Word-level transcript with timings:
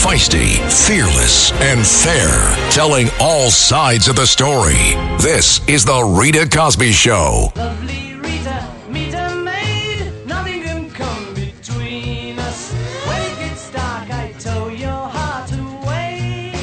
Feisty, 0.00 0.56
fearless, 0.86 1.52
and 1.60 1.86
fair, 1.86 2.56
telling 2.70 3.08
all 3.20 3.50
sides 3.50 4.08
of 4.08 4.16
the 4.16 4.26
story. 4.26 4.94
This 5.20 5.60
is 5.68 5.84
The 5.84 6.02
Rita 6.02 6.48
Cosby 6.48 6.90
Show. 6.92 7.52
Lovely 7.54 8.14
Rita, 8.14 8.66
meet 8.88 9.12
a 9.12 9.36
maid. 9.36 10.10
Nothing 10.26 10.62
can 10.62 10.90
come 10.90 11.34
between 11.34 12.38
us. 12.38 12.72
When 13.06 13.20
it 13.20 13.38
gets 13.40 13.70
dark, 13.70 14.10
I 14.10 14.32
tow 14.38 14.68
your 14.68 14.88
heart 14.88 15.52
away. 15.52 16.54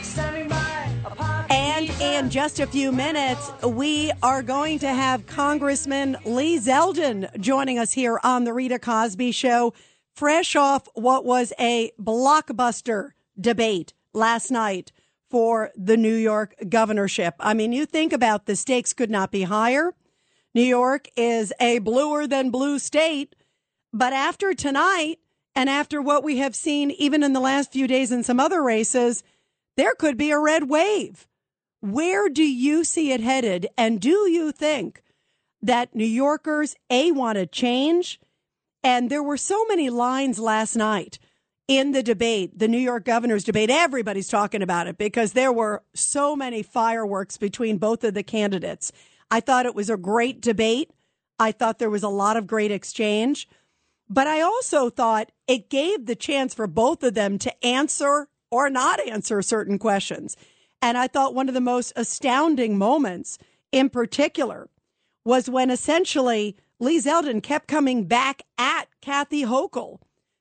Standing 0.00 0.48
by 0.48 0.90
a 1.04 1.10
park. 1.14 1.46
And 1.50 1.90
in 2.00 2.30
just 2.30 2.60
a 2.60 2.66
few 2.66 2.92
minutes, 2.92 3.52
we 3.62 4.10
are 4.22 4.42
going 4.42 4.78
to 4.78 4.88
have 4.88 5.26
Congressman 5.26 6.16
Lee 6.24 6.58
Zeldin 6.58 7.38
joining 7.38 7.78
us 7.78 7.92
here 7.92 8.18
on 8.24 8.44
the 8.44 8.54
Rita 8.54 8.78
Cosby 8.78 9.32
Show, 9.32 9.74
fresh 10.20 10.54
off 10.54 10.86
what 10.92 11.24
was 11.24 11.50
a 11.58 11.90
blockbuster 11.98 13.12
debate 13.40 13.94
last 14.12 14.50
night 14.50 14.92
for 15.30 15.70
the 15.74 15.96
New 15.96 16.14
York 16.14 16.54
governorship. 16.68 17.34
I 17.40 17.54
mean, 17.54 17.72
you 17.72 17.86
think 17.86 18.12
about 18.12 18.44
the 18.44 18.54
stakes 18.54 18.92
could 18.92 19.08
not 19.08 19.30
be 19.30 19.44
higher. 19.44 19.94
New 20.54 20.62
York 20.62 21.08
is 21.16 21.54
a 21.58 21.78
bluer 21.78 22.26
than 22.26 22.50
blue 22.50 22.78
state. 22.78 23.34
But 23.94 24.12
after 24.12 24.52
tonight, 24.52 25.20
and 25.54 25.70
after 25.70 26.02
what 26.02 26.22
we 26.22 26.36
have 26.36 26.54
seen 26.54 26.90
even 26.90 27.22
in 27.22 27.32
the 27.32 27.40
last 27.40 27.72
few 27.72 27.86
days 27.86 28.12
in 28.12 28.22
some 28.22 28.38
other 28.38 28.62
races, 28.62 29.22
there 29.78 29.94
could 29.94 30.18
be 30.18 30.32
a 30.32 30.38
red 30.38 30.68
wave. 30.68 31.26
Where 31.80 32.28
do 32.28 32.44
you 32.44 32.84
see 32.84 33.10
it 33.10 33.22
headed? 33.22 33.68
And 33.78 33.98
do 33.98 34.28
you 34.28 34.52
think 34.52 35.02
that 35.62 35.94
New 35.94 36.04
Yorkers, 36.04 36.76
A, 36.90 37.10
want 37.10 37.36
to 37.36 37.46
change? 37.46 38.20
And 38.82 39.10
there 39.10 39.22
were 39.22 39.36
so 39.36 39.64
many 39.66 39.90
lines 39.90 40.38
last 40.38 40.76
night 40.76 41.18
in 41.68 41.92
the 41.92 42.02
debate, 42.02 42.58
the 42.58 42.68
New 42.68 42.78
York 42.78 43.04
governor's 43.04 43.44
debate. 43.44 43.70
Everybody's 43.70 44.28
talking 44.28 44.62
about 44.62 44.86
it 44.86 44.98
because 44.98 45.32
there 45.32 45.52
were 45.52 45.84
so 45.94 46.34
many 46.34 46.62
fireworks 46.62 47.36
between 47.36 47.78
both 47.78 48.02
of 48.02 48.14
the 48.14 48.22
candidates. 48.22 48.90
I 49.30 49.40
thought 49.40 49.66
it 49.66 49.74
was 49.74 49.88
a 49.90 49.96
great 49.96 50.40
debate. 50.40 50.90
I 51.38 51.52
thought 51.52 51.78
there 51.78 51.90
was 51.90 52.02
a 52.02 52.08
lot 52.08 52.36
of 52.36 52.46
great 52.46 52.70
exchange. 52.70 53.48
But 54.08 54.26
I 54.26 54.40
also 54.40 54.90
thought 54.90 55.30
it 55.46 55.70
gave 55.70 56.06
the 56.06 56.16
chance 56.16 56.52
for 56.52 56.66
both 56.66 57.04
of 57.04 57.14
them 57.14 57.38
to 57.38 57.64
answer 57.64 58.28
or 58.50 58.68
not 58.68 58.98
answer 59.06 59.40
certain 59.40 59.78
questions. 59.78 60.36
And 60.82 60.98
I 60.98 61.06
thought 61.06 61.34
one 61.34 61.48
of 61.48 61.54
the 61.54 61.60
most 61.60 61.92
astounding 61.94 62.76
moments 62.76 63.38
in 63.70 63.88
particular 63.88 64.68
was 65.24 65.48
when 65.48 65.70
essentially 65.70 66.56
Lee 66.80 66.98
Zeldin 66.98 67.42
kept 67.42 67.68
coming 67.68 68.04
back 68.06 68.42
at 68.58 68.88
Kathy 69.02 69.44
Hochul 69.44 69.98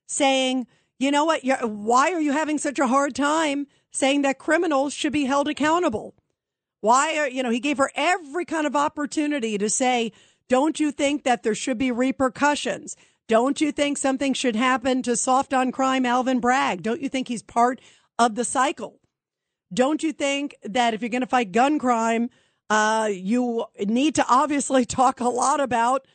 saying, 0.07 0.67
you 0.97 1.11
know 1.11 1.25
what? 1.25 1.43
You're, 1.43 1.57
why 1.67 2.13
are 2.13 2.21
you 2.21 2.31
having 2.31 2.57
such 2.57 2.79
a 2.79 2.87
hard 2.87 3.13
time 3.13 3.67
saying 3.91 4.21
that 4.21 4.39
criminals 4.39 4.93
should 4.93 5.13
be 5.13 5.25
held 5.25 5.49
accountable? 5.49 6.15
Why 6.81 7.17
are, 7.17 7.27
you 7.27 7.43
know, 7.43 7.49
he 7.49 7.59
gave 7.59 7.77
her 7.77 7.91
every 7.93 8.45
kind 8.45 8.65
of 8.65 8.75
opportunity 8.75 9.57
to 9.57 9.69
say, 9.69 10.13
don't 10.47 10.79
you 10.79 10.91
think 10.91 11.25
that 11.25 11.43
there 11.43 11.53
should 11.53 11.77
be 11.77 11.91
repercussions? 11.91 12.95
Don't 13.27 13.59
you 13.59 13.71
think 13.71 13.97
something 13.97 14.33
should 14.33 14.55
happen 14.55 15.03
to 15.03 15.17
soft 15.17 15.53
on 15.53 15.71
crime 15.73 16.05
Alvin 16.05 16.39
Bragg? 16.39 16.81
Don't 16.81 17.01
you 17.01 17.09
think 17.09 17.27
he's 17.27 17.43
part 17.43 17.81
of 18.17 18.35
the 18.35 18.45
cycle? 18.45 18.99
Don't 19.73 20.01
you 20.01 20.13
think 20.13 20.55
that 20.63 20.93
if 20.93 21.01
you're 21.01 21.09
going 21.09 21.21
to 21.21 21.27
fight 21.27 21.51
gun 21.51 21.77
crime, 21.79 22.29
uh, 22.69 23.09
you 23.11 23.65
need 23.79 24.15
to 24.15 24.25
obviously 24.27 24.85
talk 24.85 25.19
a 25.19 25.29
lot 25.29 25.59
about 25.59 26.07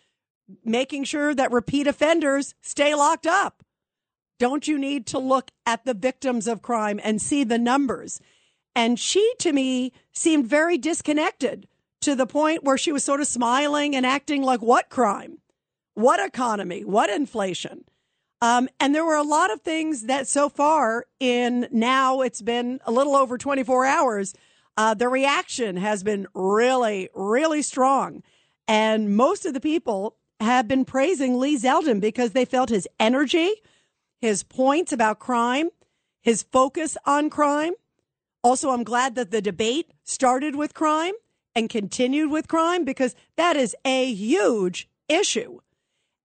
making 0.64 1.04
sure 1.04 1.34
that 1.34 1.52
repeat 1.52 1.86
offenders 1.86 2.54
stay 2.62 2.94
locked 2.94 3.26
up? 3.26 3.62
Don't 4.38 4.66
you 4.66 4.78
need 4.78 5.06
to 5.06 5.18
look 5.18 5.50
at 5.64 5.84
the 5.84 5.94
victims 5.94 6.46
of 6.46 6.62
crime 6.62 7.00
and 7.02 7.22
see 7.22 7.44
the 7.44 7.58
numbers? 7.58 8.20
And 8.74 8.98
she, 8.98 9.34
to 9.38 9.52
me, 9.52 9.92
seemed 10.12 10.46
very 10.46 10.76
disconnected 10.76 11.68
to 12.00 12.14
the 12.14 12.26
point 12.26 12.64
where 12.64 12.76
she 12.76 12.92
was 12.92 13.04
sort 13.04 13.20
of 13.20 13.26
smiling 13.26 13.94
and 13.94 14.04
acting 14.04 14.42
like, 14.42 14.60
what 14.60 14.90
crime? 14.90 15.38
What 15.94 16.20
economy? 16.20 16.84
What 16.84 17.08
inflation? 17.08 17.84
Um, 18.42 18.68
and 18.78 18.94
there 18.94 19.04
were 19.04 19.16
a 19.16 19.22
lot 19.22 19.52
of 19.52 19.62
things 19.62 20.02
that 20.02 20.26
so 20.26 20.48
far 20.48 21.06
in 21.20 21.66
now 21.70 22.20
it's 22.20 22.42
been 22.42 22.80
a 22.84 22.92
little 22.92 23.16
over 23.16 23.38
24 23.38 23.86
hours. 23.86 24.34
Uh, 24.76 24.92
the 24.92 25.08
reaction 25.08 25.76
has 25.76 26.02
been 26.02 26.26
really, 26.34 27.08
really 27.14 27.62
strong. 27.62 28.22
And 28.66 29.16
most 29.16 29.46
of 29.46 29.54
the 29.54 29.60
people 29.60 30.16
have 30.44 30.68
been 30.68 30.84
praising 30.84 31.38
Lee 31.38 31.58
Zeldin 31.58 32.00
because 32.00 32.32
they 32.32 32.44
felt 32.44 32.68
his 32.68 32.88
energy, 33.00 33.52
his 34.20 34.42
points 34.42 34.92
about 34.92 35.18
crime, 35.18 35.70
his 36.22 36.42
focus 36.42 36.96
on 37.04 37.30
crime. 37.30 37.74
Also, 38.42 38.70
I'm 38.70 38.84
glad 38.84 39.14
that 39.14 39.30
the 39.30 39.42
debate 39.42 39.90
started 40.04 40.54
with 40.54 40.74
crime 40.74 41.14
and 41.54 41.70
continued 41.70 42.30
with 42.30 42.48
crime 42.48 42.84
because 42.84 43.14
that 43.36 43.56
is 43.56 43.74
a 43.84 44.12
huge 44.12 44.88
issue. 45.08 45.60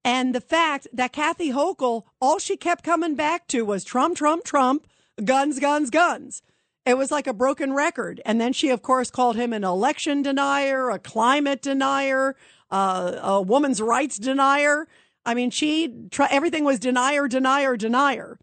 And 0.04 0.34
the 0.34 0.42
fact 0.42 0.88
that 0.94 1.12
Kathy 1.12 1.52
Hochul, 1.52 2.04
all 2.22 2.40
she 2.40 2.58
kept 2.58 2.84
coming 2.84 3.16
back 3.16 3.48
to 3.48 3.64
was 3.64 3.84
Trump, 3.84 4.18
Trump, 4.18 4.44
Trump, 4.44 4.88
guns, 5.24 5.60
guns, 5.60 5.90
guns. 5.90 6.42
It 6.86 6.98
was 6.98 7.12
like 7.12 7.28
a 7.28 7.34
broken 7.34 7.74
record. 7.74 8.22
And 8.26 8.40
then 8.40 8.54
she, 8.54 8.70
of 8.70 8.82
course, 8.82 9.12
called 9.12 9.36
him 9.36 9.54
an 9.54 9.64
election 9.64 10.22
denier, 10.22 10.90
a 10.90 11.00
climate 11.00 11.62
denier, 11.62 12.36
uh, 12.72 13.20
a 13.22 13.42
woman's 13.42 13.82
rights 13.82 14.18
denier. 14.18 14.88
I 15.26 15.34
mean, 15.34 15.50
she, 15.50 15.94
everything 16.30 16.64
was 16.64 16.80
denier, 16.80 17.28
denier, 17.28 17.78
denier. 17.78 18.40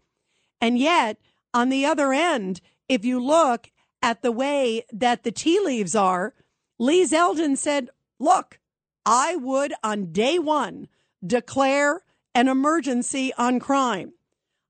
And 0.61 0.77
yet, 0.77 1.17
on 1.53 1.69
the 1.69 1.85
other 1.85 2.13
end, 2.13 2.61
if 2.87 3.03
you 3.03 3.23
look 3.23 3.71
at 4.01 4.21
the 4.21 4.31
way 4.31 4.83
that 4.91 5.23
the 5.23 5.31
tea 5.31 5.59
leaves 5.59 5.95
are, 5.95 6.33
Lee 6.79 7.03
Zeldin 7.03 7.57
said, 7.57 7.89
look, 8.19 8.59
I 9.05 9.35
would 9.35 9.73
on 9.83 10.11
day 10.11 10.37
one 10.37 10.87
declare 11.25 12.03
an 12.35 12.47
emergency 12.47 13.33
on 13.37 13.59
crime. 13.59 14.13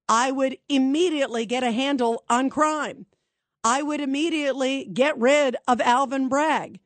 I 0.08 0.32
would 0.32 0.58
immediately 0.70 1.46
get 1.46 1.64
a 1.64 1.72
handle 1.72 2.24
on 2.30 2.50
crime. 2.50 3.06
I 3.64 3.82
would 3.82 4.00
immediately 4.00 4.86
get 4.86 5.18
rid 5.18 5.58
of 5.68 5.82
Alvin 5.82 6.30
Bragg. 6.30 6.80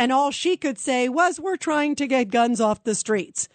And 0.00 0.10
all 0.10 0.30
she 0.30 0.56
could 0.56 0.78
say 0.78 1.10
was, 1.10 1.38
we're 1.38 1.58
trying 1.58 1.94
to 1.96 2.06
get 2.06 2.30
guns 2.30 2.58
off 2.58 2.84
the 2.84 2.94
streets. 2.94 3.50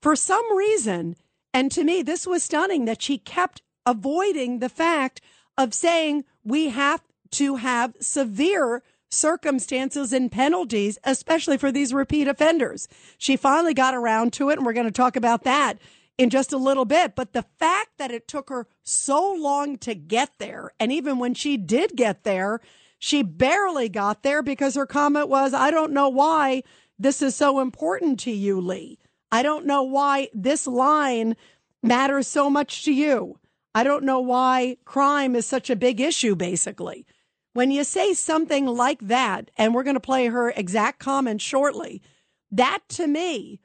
For 0.00 0.16
some 0.16 0.56
reason, 0.56 1.14
and 1.52 1.70
to 1.72 1.84
me, 1.84 2.00
this 2.00 2.26
was 2.26 2.42
stunning 2.42 2.86
that 2.86 3.02
she 3.02 3.18
kept 3.18 3.60
avoiding 3.84 4.60
the 4.60 4.70
fact 4.70 5.20
of 5.58 5.74
saying 5.74 6.24
we 6.42 6.70
have 6.70 7.02
to 7.32 7.56
have 7.56 7.98
severe 8.00 8.82
circumstances 9.10 10.10
and 10.14 10.32
penalties, 10.32 10.98
especially 11.04 11.58
for 11.58 11.70
these 11.70 11.92
repeat 11.92 12.28
offenders. 12.28 12.88
She 13.18 13.36
finally 13.36 13.74
got 13.74 13.94
around 13.94 14.32
to 14.32 14.48
it, 14.48 14.56
and 14.56 14.64
we're 14.64 14.72
going 14.72 14.86
to 14.86 14.90
talk 14.90 15.16
about 15.16 15.44
that 15.44 15.74
in 16.16 16.30
just 16.30 16.50
a 16.50 16.56
little 16.56 16.86
bit. 16.86 17.14
But 17.14 17.34
the 17.34 17.44
fact 17.58 17.98
that 17.98 18.10
it 18.10 18.26
took 18.26 18.48
her 18.48 18.66
so 18.82 19.34
long 19.34 19.76
to 19.78 19.94
get 19.94 20.30
there, 20.38 20.70
and 20.80 20.90
even 20.90 21.18
when 21.18 21.34
she 21.34 21.58
did 21.58 21.94
get 21.94 22.24
there, 22.24 22.62
she 23.00 23.22
barely 23.22 23.88
got 23.88 24.22
there 24.22 24.42
because 24.42 24.74
her 24.76 24.86
comment 24.86 25.28
was, 25.28 25.54
I 25.54 25.70
don't 25.70 25.92
know 25.92 26.10
why 26.10 26.62
this 26.98 27.22
is 27.22 27.34
so 27.34 27.60
important 27.60 28.20
to 28.20 28.30
you, 28.30 28.60
Lee. 28.60 28.98
I 29.32 29.42
don't 29.42 29.64
know 29.64 29.82
why 29.82 30.28
this 30.34 30.66
line 30.66 31.34
matters 31.82 32.28
so 32.28 32.50
much 32.50 32.84
to 32.84 32.92
you. 32.92 33.38
I 33.74 33.84
don't 33.84 34.04
know 34.04 34.20
why 34.20 34.76
crime 34.84 35.34
is 35.34 35.46
such 35.46 35.70
a 35.70 35.76
big 35.76 35.98
issue, 35.98 36.36
basically. 36.36 37.06
When 37.54 37.70
you 37.70 37.84
say 37.84 38.12
something 38.12 38.66
like 38.66 39.00
that, 39.00 39.50
and 39.56 39.74
we're 39.74 39.82
going 39.82 39.94
to 39.94 40.00
play 40.00 40.26
her 40.26 40.50
exact 40.50 40.98
comment 40.98 41.40
shortly, 41.40 42.02
that 42.50 42.80
to 42.90 43.06
me 43.06 43.60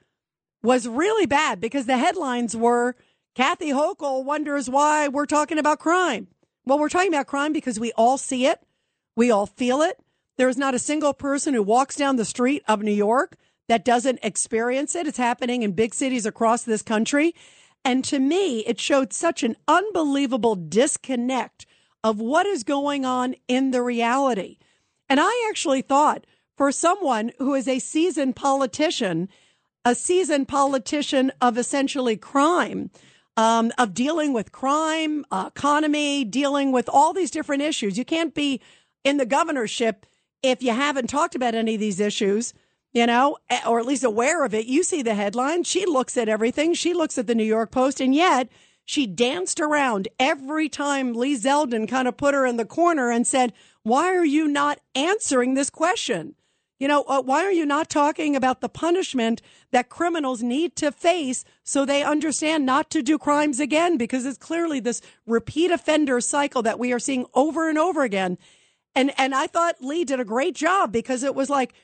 was 0.62 0.88
really 0.88 1.26
bad 1.26 1.60
because 1.60 1.84
the 1.84 1.98
headlines 1.98 2.56
were 2.56 2.96
Kathy 3.34 3.70
Hochul 3.70 4.24
wonders 4.24 4.70
why 4.70 5.08
we're 5.08 5.26
talking 5.26 5.58
about 5.58 5.78
crime. 5.78 6.28
Well, 6.64 6.78
we're 6.78 6.88
talking 6.88 7.12
about 7.12 7.26
crime 7.26 7.52
because 7.52 7.78
we 7.78 7.92
all 7.92 8.16
see 8.16 8.46
it, 8.46 8.60
we 9.16 9.30
all 9.30 9.46
feel 9.46 9.82
it. 9.82 9.98
There's 10.36 10.58
not 10.58 10.74
a 10.74 10.78
single 10.78 11.14
person 11.14 11.54
who 11.54 11.62
walks 11.62 11.96
down 11.96 12.16
the 12.16 12.24
street 12.24 12.62
of 12.68 12.82
New 12.82 12.92
York 12.92 13.36
that 13.68 13.84
doesn't 13.84 14.20
experience 14.22 14.94
it. 14.94 15.06
It's 15.06 15.18
happening 15.18 15.62
in 15.62 15.72
big 15.72 15.94
cities 15.94 16.26
across 16.26 16.62
this 16.62 16.82
country. 16.82 17.34
And 17.84 18.04
to 18.04 18.18
me, 18.18 18.60
it 18.60 18.78
showed 18.78 19.12
such 19.12 19.42
an 19.42 19.56
unbelievable 19.66 20.54
disconnect 20.54 21.66
of 22.04 22.20
what 22.20 22.46
is 22.46 22.62
going 22.62 23.04
on 23.04 23.34
in 23.48 23.70
the 23.70 23.82
reality. 23.82 24.58
And 25.08 25.18
I 25.20 25.46
actually 25.48 25.82
thought 25.82 26.26
for 26.56 26.70
someone 26.70 27.32
who 27.38 27.54
is 27.54 27.66
a 27.66 27.78
seasoned 27.78 28.36
politician, 28.36 29.28
a 29.84 29.94
seasoned 29.94 30.48
politician 30.48 31.32
of 31.40 31.58
essentially 31.58 32.16
crime, 32.16 32.90
um, 33.36 33.72
of 33.78 33.94
dealing 33.94 34.32
with 34.32 34.52
crime, 34.52 35.24
uh, 35.30 35.50
economy, 35.54 36.24
dealing 36.24 36.72
with 36.72 36.88
all 36.88 37.12
these 37.12 37.30
different 37.30 37.62
issues. 37.62 37.98
You 37.98 38.04
can't 38.04 38.34
be 38.34 38.60
in 39.06 39.18
the 39.18 39.24
governorship 39.24 40.04
if 40.42 40.62
you 40.62 40.72
haven't 40.72 41.08
talked 41.08 41.36
about 41.36 41.54
any 41.54 41.74
of 41.74 41.80
these 41.80 42.00
issues, 42.00 42.52
you 42.92 43.06
know, 43.06 43.38
eh, 43.48 43.60
or 43.66 43.78
at 43.78 43.86
least 43.86 44.02
aware 44.02 44.44
of 44.44 44.52
it. 44.52 44.66
You 44.66 44.82
see 44.82 45.00
the 45.00 45.14
headline. 45.14 45.62
She 45.62 45.86
looks 45.86 46.16
at 46.16 46.28
everything. 46.28 46.74
She 46.74 46.92
looks 46.92 47.16
at 47.16 47.28
the 47.28 47.34
New 47.34 47.44
York 47.44 47.70
Post, 47.70 48.00
and 48.00 48.12
yet 48.12 48.48
she 48.84 49.06
danced 49.06 49.60
around 49.60 50.08
every 50.18 50.68
time 50.68 51.14
Lee 51.14 51.36
Zeldin 51.36 51.88
kind 51.88 52.08
of 52.08 52.16
put 52.16 52.34
her 52.34 52.44
in 52.44 52.56
the 52.56 52.64
corner 52.64 53.10
and 53.10 53.26
said, 53.26 53.52
Why 53.84 54.06
are 54.14 54.24
you 54.24 54.48
not 54.48 54.80
answering 54.96 55.54
this 55.54 55.70
question? 55.70 56.34
You 56.78 56.88
know, 56.88 57.04
uh, 57.08 57.22
why 57.22 57.44
are 57.44 57.52
you 57.52 57.64
not 57.64 57.88
talking 57.88 58.36
about 58.36 58.60
the 58.60 58.68
punishment 58.68 59.40
that 59.70 59.88
criminals 59.88 60.42
need 60.42 60.76
to 60.76 60.92
face 60.92 61.44
so 61.64 61.84
they 61.84 62.02
understand 62.02 62.66
not 62.66 62.90
to 62.90 63.02
do 63.02 63.18
crimes 63.18 63.60
again? 63.60 63.96
Because 63.96 64.26
it's 64.26 64.36
clearly 64.36 64.80
this 64.80 65.00
repeat 65.26 65.70
offender 65.70 66.20
cycle 66.20 66.62
that 66.62 66.78
we 66.78 66.92
are 66.92 66.98
seeing 66.98 67.24
over 67.34 67.68
and 67.68 67.78
over 67.78 68.02
again. 68.02 68.36
And, 68.96 69.12
and 69.18 69.34
I 69.34 69.46
thought 69.46 69.76
Lee 69.82 70.04
did 70.04 70.20
a 70.20 70.24
great 70.24 70.56
job 70.56 70.90
because 70.90 71.22
it 71.22 71.34
was 71.34 71.50
like 71.50 71.74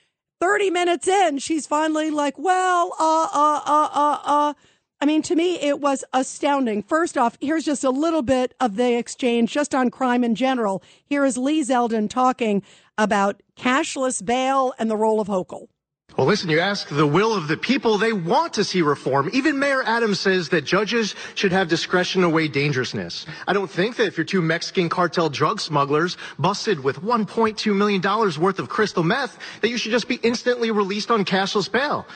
30 0.41 0.71
minutes 0.71 1.07
in, 1.07 1.39
she's 1.39 1.67
finally 1.67 2.11
like, 2.11 2.37
well, 2.39 2.97
uh, 2.99 3.29
uh, 3.33 3.61
uh, 3.65 3.89
uh, 3.93 4.19
uh. 4.25 4.55
I 5.01 5.05
mean, 5.05 5.21
to 5.23 5.37
me, 5.37 5.57
it 5.61 5.81
was 5.81 6.05
astounding. 6.13 6.83
First 6.83 7.19
off, 7.19 7.37
here's 7.41 7.65
just 7.65 7.85
a 7.85 7.91
little 7.91 8.23
bit 8.23 8.55
of 8.61 8.77
the 8.77 8.97
exchange 8.97 9.53
just 9.53 9.75
on 9.75 9.91
crime 9.91 10.25
in 10.25 10.35
general. 10.35 10.83
Here 11.05 11.25
is 11.25 11.37
Lee 11.37 11.63
Zeldin 11.63 12.09
talking 12.09 12.63
about 12.97 13.43
cashless 13.57 14.25
bail 14.25 14.73
and 14.79 14.91
the 14.91 14.97
role 14.97 15.21
of 15.21 15.29
Hochul. 15.29 15.69
Well, 16.17 16.27
listen, 16.27 16.51
you 16.51 16.61
ask 16.61 16.89
the 16.89 17.07
will 17.07 17.35
of 17.35 17.49
the 17.49 17.57
people, 17.57 17.97
they 17.97 18.13
want 18.13 18.53
to 18.55 18.65
see 18.65 18.83
reform. 18.83 19.31
Even 19.33 19.59
Mayor 19.59 19.83
Adams 19.83 20.21
says 20.21 20.51
that 20.51 20.63
judges 20.63 21.15
should 21.35 21.53
have 21.53 21.69
discretion 21.69 22.21
to 22.21 22.29
weigh 22.29 22.49
dangerousness. 22.49 23.25
I 23.49 23.55
don't 23.55 23.71
think 23.71 23.97
that 23.97 24.09
if 24.09 24.19
you're 24.19 24.27
two 24.27 24.43
Mexican 24.43 24.91
cartel 24.91 25.31
drug 25.31 25.59
smugglers 25.59 26.19
busted 26.39 26.85
with 26.85 27.01
$1.2 27.01 27.75
million 27.75 28.03
worth 28.39 28.59
of 28.59 28.69
crystal 28.69 29.03
meth, 29.03 29.39
that 29.63 29.71
you 29.71 29.79
should 29.79 29.93
just 29.93 30.07
be 30.07 30.17
instantly 30.23 30.71
released 30.71 31.11
on 31.11 31.25
cashless 31.25 31.71
bail. 31.73 32.07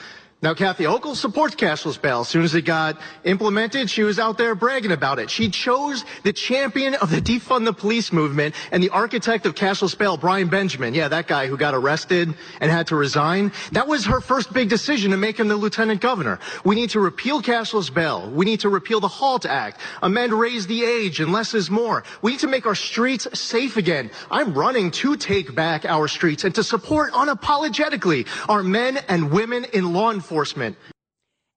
Now, 0.43 0.53
Kathy 0.53 0.85
Hochul 0.85 1.17
supports 1.17 1.55
cashless 1.55 2.01
bail. 2.01 2.21
As 2.21 2.29
soon 2.29 2.45
as 2.45 2.55
it 2.55 2.67
got 2.67 3.01
implemented, 3.25 3.89
she 3.89 4.03
was 4.03 4.19
out 4.19 4.37
there 4.37 4.55
bragging 4.55 4.93
about 4.93 5.19
it. 5.19 5.31
She 5.31 5.49
chose 5.49 6.05
the 6.25 6.33
champion 6.35 6.95
of 6.95 7.11
the 7.11 7.23
defund 7.23 7.65
the 7.65 7.73
police 7.73 8.13
movement 8.13 8.55
and 8.71 8.83
the 8.83 8.91
architect 8.91 9.47
of 9.47 9.55
cashless 9.55 9.97
bail, 9.97 10.19
Brian 10.19 10.49
Benjamin. 10.49 10.93
Yeah, 10.93 11.09
that 11.09 11.27
guy 11.27 11.47
who 11.47 11.57
got 11.57 11.73
arrested 11.73 12.35
and 12.61 12.71
had 12.71 12.89
to 12.89 12.97
resign. 12.97 13.51
That 13.73 13.89
was 13.89 14.05
her 14.05 14.21
first 14.21 14.53
big 14.53 14.69
decision 14.69 15.13
to 15.13 15.17
make 15.17 15.41
him 15.41 15.49
the 15.49 15.57
lieutenant 15.57 16.03
governor. 16.03 16.39
We 16.65 16.75
need 16.75 16.91
to 16.91 17.01
repeal 17.01 17.41
cashless 17.41 17.93
bail. 17.93 18.31
We 18.31 18.45
need 18.45 18.61
to 18.61 18.69
repeal 18.69 19.01
the 19.01 19.09
HALT 19.09 19.47
Act, 19.47 19.81
amend 20.03 20.35
raise 20.35 20.67
the 20.67 20.85
age, 20.85 21.19
and 21.19 21.33
less 21.33 21.55
is 21.55 21.71
more. 21.71 22.05
We 22.21 22.33
need 22.33 22.41
to 22.41 22.47
make 22.47 22.67
our 22.67 22.75
streets 22.75 23.27
safe 23.33 23.79
again. 23.79 24.11
I'm 24.31 24.53
running 24.53 24.91
to 24.91 25.17
take 25.17 25.55
back 25.55 25.87
our 25.87 26.09
streets 26.09 26.45
and 26.45 26.55
to 26.57 26.63
support 26.63 27.15
unapologetically 27.15 28.27
our 28.51 28.63
men 28.63 28.99
and 29.09 29.31
women 29.31 29.65
in 29.73 29.95
law 29.95 30.11
enforcement 30.11 30.26
enforcement. 30.27 30.77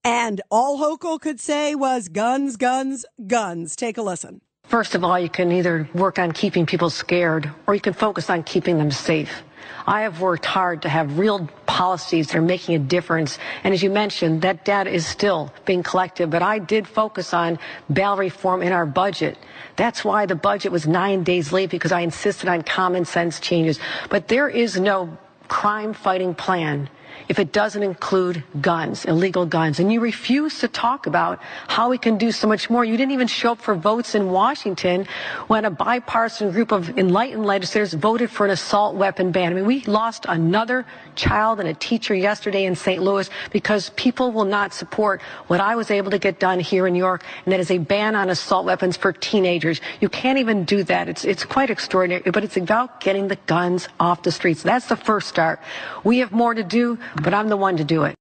And 0.03 0.41
all 0.49 0.77
Hochul 0.77 1.19
could 1.19 1.39
say 1.39 1.75
was 1.75 2.07
guns, 2.07 2.55
guns, 2.55 3.05
guns. 3.25 3.75
Take 3.75 3.97
a 3.97 4.01
listen. 4.01 4.41
First 4.67 4.93
of 4.93 5.03
all, 5.03 5.19
you 5.19 5.29
can 5.29 5.51
either 5.51 5.89
work 5.95 6.19
on 6.19 6.31
keeping 6.31 6.67
people 6.67 6.91
scared 6.91 7.51
or 7.65 7.73
you 7.73 7.81
can 7.81 7.93
focus 7.93 8.29
on 8.29 8.43
keeping 8.43 8.77
them 8.77 8.91
safe. 8.91 9.41
I 9.87 10.01
have 10.01 10.21
worked 10.21 10.45
hard 10.45 10.83
to 10.83 10.89
have 10.89 11.17
real 11.17 11.49
policies 11.65 12.27
that 12.27 12.37
are 12.37 12.41
making 12.41 12.75
a 12.75 12.79
difference. 12.79 13.39
And 13.63 13.73
as 13.73 13.81
you 13.81 13.89
mentioned, 13.89 14.43
that 14.43 14.63
data 14.63 14.89
is 14.89 15.05
still 15.07 15.51
being 15.65 15.81
collected, 15.81 16.29
but 16.29 16.43
I 16.43 16.59
did 16.59 16.87
focus 16.87 17.33
on 17.33 17.57
bail 17.91 18.15
reform 18.15 18.61
in 18.61 18.71
our 18.71 18.85
budget. 18.85 19.37
That's 19.75 20.05
why 20.05 20.27
the 20.27 20.35
budget 20.35 20.71
was 20.71 20.85
nine 20.85 21.23
days 21.23 21.51
late 21.51 21.71
because 21.71 21.91
I 21.91 22.01
insisted 22.01 22.47
on 22.47 22.61
common 22.61 23.05
sense 23.05 23.39
changes. 23.39 23.79
But 24.09 24.27
there 24.27 24.47
is 24.47 24.79
no 24.79 25.17
crime 25.47 25.93
fighting 25.93 26.35
plan 26.35 26.89
if 27.27 27.39
it 27.39 27.51
doesn't 27.51 27.83
include 27.83 28.43
guns, 28.61 29.05
illegal 29.05 29.45
guns. 29.45 29.79
And 29.79 29.91
you 29.91 29.99
refuse 29.99 30.59
to 30.59 30.67
talk 30.67 31.07
about 31.07 31.39
how 31.67 31.89
we 31.89 31.97
can 31.97 32.17
do 32.17 32.31
so 32.31 32.47
much 32.47 32.69
more. 32.69 32.85
You 32.85 32.97
didn't 32.97 33.11
even 33.11 33.27
show 33.27 33.51
up 33.51 33.61
for 33.61 33.75
votes 33.75 34.15
in 34.15 34.31
Washington 34.31 35.07
when 35.47 35.65
a 35.65 35.71
bipartisan 35.71 36.51
group 36.51 36.71
of 36.71 36.97
enlightened 36.97 37.45
legislators 37.45 37.93
voted 37.93 38.31
for 38.31 38.45
an 38.45 38.51
assault 38.51 38.95
weapon 38.95 39.31
ban. 39.31 39.51
I 39.51 39.55
mean, 39.55 39.65
we 39.65 39.81
lost 39.83 40.25
another 40.27 40.85
child 41.15 41.59
and 41.59 41.67
a 41.67 41.73
teacher 41.73 42.15
yesterday 42.15 42.65
in 42.65 42.75
St. 42.75 43.01
Louis 43.01 43.29
because 43.51 43.91
people 43.95 44.31
will 44.31 44.45
not 44.45 44.73
support 44.73 45.21
what 45.47 45.59
I 45.59 45.75
was 45.75 45.91
able 45.91 46.11
to 46.11 46.19
get 46.19 46.39
done 46.39 46.59
here 46.59 46.87
in 46.87 46.93
New 46.93 46.99
York, 46.99 47.23
and 47.45 47.51
that 47.51 47.59
is 47.59 47.71
a 47.71 47.77
ban 47.77 48.15
on 48.15 48.29
assault 48.29 48.65
weapons 48.65 48.97
for 48.97 49.11
teenagers. 49.11 49.81
You 49.99 50.09
can't 50.09 50.39
even 50.39 50.63
do 50.63 50.83
that. 50.83 51.09
It's, 51.09 51.25
it's 51.25 51.43
quite 51.43 51.69
extraordinary, 51.69 52.29
but 52.31 52.43
it's 52.43 52.57
about 52.57 53.01
getting 53.01 53.27
the 53.27 53.37
guns 53.47 53.89
off 53.99 54.23
the 54.23 54.31
streets. 54.31 54.63
That's 54.63 54.87
the 54.87 54.95
first 54.95 55.27
start. 55.27 55.59
We 56.03 56.19
have 56.19 56.31
more 56.31 56.53
to 56.53 56.63
do, 56.63 56.97
but 57.23 57.33
I'm 57.33 57.49
the 57.49 57.57
one 57.57 57.77
to 57.77 57.83
do 57.83 58.03
it. 58.03 58.15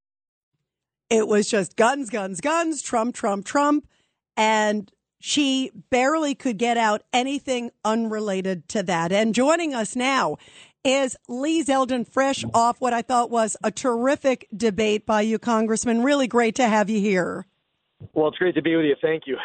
It 1.10 1.26
was 1.26 1.48
just 1.48 1.76
guns, 1.76 2.10
guns, 2.10 2.40
guns, 2.40 2.82
Trump, 2.82 3.14
Trump, 3.14 3.46
Trump. 3.46 3.86
And 4.36 4.90
she 5.20 5.70
barely 5.90 6.34
could 6.34 6.58
get 6.58 6.76
out 6.76 7.02
anything 7.12 7.70
unrelated 7.84 8.68
to 8.68 8.82
that. 8.84 9.10
And 9.10 9.34
joining 9.34 9.74
us 9.74 9.96
now 9.96 10.36
is 10.84 11.16
Lee 11.28 11.62
Zeldin, 11.64 12.06
fresh 12.06 12.44
off 12.54 12.80
what 12.80 12.92
I 12.92 13.02
thought 13.02 13.30
was 13.30 13.56
a 13.64 13.70
terrific 13.70 14.46
debate 14.56 15.06
by 15.06 15.22
you, 15.22 15.38
Congressman. 15.38 16.02
Really 16.02 16.28
great 16.28 16.54
to 16.56 16.68
have 16.68 16.88
you 16.88 17.00
here. 17.00 17.46
Well, 18.12 18.28
it's 18.28 18.38
great 18.38 18.54
to 18.54 18.62
be 18.62 18.76
with 18.76 18.84
you. 18.84 18.96
Thank 19.00 19.24
you. 19.26 19.36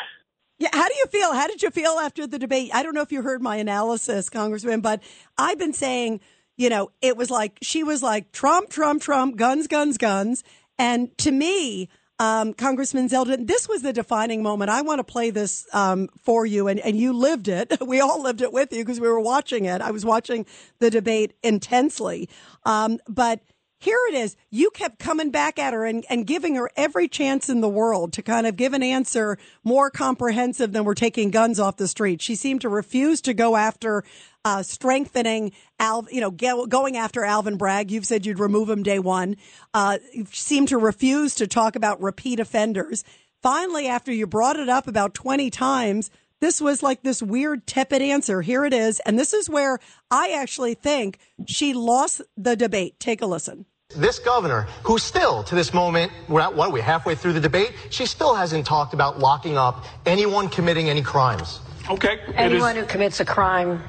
Yeah, 0.59 0.69
how 0.71 0.87
do 0.87 0.93
you 0.95 1.05
feel? 1.07 1.33
How 1.33 1.47
did 1.47 1.63
you 1.63 1.71
feel 1.71 1.91
after 1.91 2.27
the 2.27 2.37
debate? 2.37 2.69
I 2.73 2.83
don't 2.83 2.93
know 2.93 3.01
if 3.01 3.11
you 3.11 3.23
heard 3.23 3.41
my 3.41 3.55
analysis, 3.55 4.29
Congressman, 4.29 4.81
but 4.81 5.01
I've 5.37 5.57
been 5.57 5.73
saying 5.73 6.21
you 6.57 6.69
know, 6.69 6.91
it 7.01 7.17
was 7.17 7.29
like 7.29 7.57
she 7.61 7.83
was 7.83 8.03
like 8.03 8.31
Trump, 8.31 8.69
Trump, 8.69 9.01
Trump, 9.01 9.37
guns, 9.37 9.67
guns, 9.67 9.97
guns. 9.97 10.43
And 10.77 11.15
to 11.19 11.31
me, 11.31 11.89
um, 12.19 12.53
Congressman 12.53 13.09
Zeldin, 13.09 13.47
this 13.47 13.67
was 13.67 13.81
the 13.81 13.93
defining 13.93 14.43
moment. 14.43 14.69
I 14.69 14.81
want 14.81 14.99
to 14.99 15.03
play 15.03 15.29
this 15.29 15.67
um, 15.73 16.09
for 16.21 16.45
you, 16.45 16.67
and, 16.67 16.79
and 16.79 16.97
you 16.97 17.13
lived 17.13 17.47
it. 17.47 17.73
We 17.93 17.99
all 17.99 18.23
lived 18.23 18.41
it 18.41 18.53
with 18.53 18.71
you 18.71 18.83
because 18.83 18.99
we 18.99 19.07
were 19.07 19.19
watching 19.19 19.65
it. 19.65 19.81
I 19.81 19.91
was 19.91 20.05
watching 20.05 20.45
the 20.79 20.89
debate 20.89 21.33
intensely. 21.43 22.29
Um, 22.65 22.99
but 23.07 23.41
here 23.77 23.99
it 24.07 24.15
is. 24.15 24.37
You 24.49 24.71
kept 24.71 24.97
coming 24.97 25.29
back 25.29 25.59
at 25.59 25.73
her 25.73 25.85
and, 25.85 26.05
and 26.09 26.25
giving 26.25 26.55
her 26.55 26.71
every 26.77 27.09
chance 27.09 27.49
in 27.49 27.59
the 27.59 27.67
world 27.67 28.13
to 28.13 28.21
kind 28.21 28.47
of 28.47 28.55
give 28.55 28.73
an 28.73 28.81
answer 28.81 29.37
more 29.63 29.91
comprehensive 29.91 30.71
than 30.71 30.85
we're 30.85 30.93
taking 30.93 31.29
guns 31.29 31.59
off 31.59 31.75
the 31.75 31.89
street. 31.89 32.21
She 32.21 32.35
seemed 32.35 32.61
to 32.61 32.69
refuse 32.69 33.19
to 33.21 33.33
go 33.33 33.57
after 33.57 34.05
uh, 34.45 34.63
strengthening 34.63 35.51
Al, 35.79 36.05
you 36.11 36.21
know, 36.21 36.31
go, 36.31 36.65
going 36.65 36.97
after 36.97 37.23
Alvin 37.23 37.57
Bragg. 37.57 37.91
You've 37.91 38.05
said 38.05 38.25
you'd 38.25 38.39
remove 38.39 38.69
him 38.69 38.83
day 38.83 38.99
one. 38.99 39.37
Uh, 39.73 39.99
you 40.11 40.25
seem 40.31 40.65
to 40.67 40.77
refuse 40.77 41.35
to 41.35 41.47
talk 41.47 41.75
about 41.75 42.01
repeat 42.01 42.39
offenders. 42.39 43.03
Finally, 43.41 43.87
after 43.87 44.11
you 44.11 44.27
brought 44.27 44.57
it 44.57 44.69
up 44.69 44.87
about 44.87 45.13
20 45.13 45.49
times, 45.49 46.09
this 46.39 46.59
was 46.59 46.83
like 46.83 47.03
this 47.03 47.21
weird 47.21 47.65
tepid 47.67 48.01
answer. 48.01 48.41
Here 48.41 48.65
it 48.65 48.73
is. 48.73 48.99
And 49.01 49.17
this 49.17 49.33
is 49.33 49.49
where 49.49 49.79
I 50.11 50.31
actually 50.31 50.73
think 50.73 51.19
she 51.47 51.73
lost 51.73 52.21
the 52.35 52.55
debate. 52.55 52.99
Take 52.99 53.21
a 53.21 53.25
listen 53.25 53.65
this 53.95 54.19
governor, 54.19 54.67
who 54.83 54.97
still, 54.97 55.43
to 55.43 55.55
this 55.55 55.73
moment, 55.73 56.11
we're 56.27 56.41
at 56.41 56.55
what 56.55 56.69
are 56.69 56.71
we 56.71 56.81
halfway 56.81 57.15
through 57.15 57.33
the 57.33 57.39
debate? 57.39 57.73
She 57.91 58.05
still 58.05 58.33
hasn't 58.33 58.65
talked 58.65 58.93
about 58.93 59.19
locking 59.19 59.57
up 59.57 59.85
anyone 60.05 60.49
committing 60.49 60.89
any 60.89 61.01
crimes. 61.01 61.59
Okay. 61.89 62.19
Anyone 62.33 62.75
who 62.75 62.85
commits 62.85 63.19
a 63.19 63.25
crime 63.25 63.83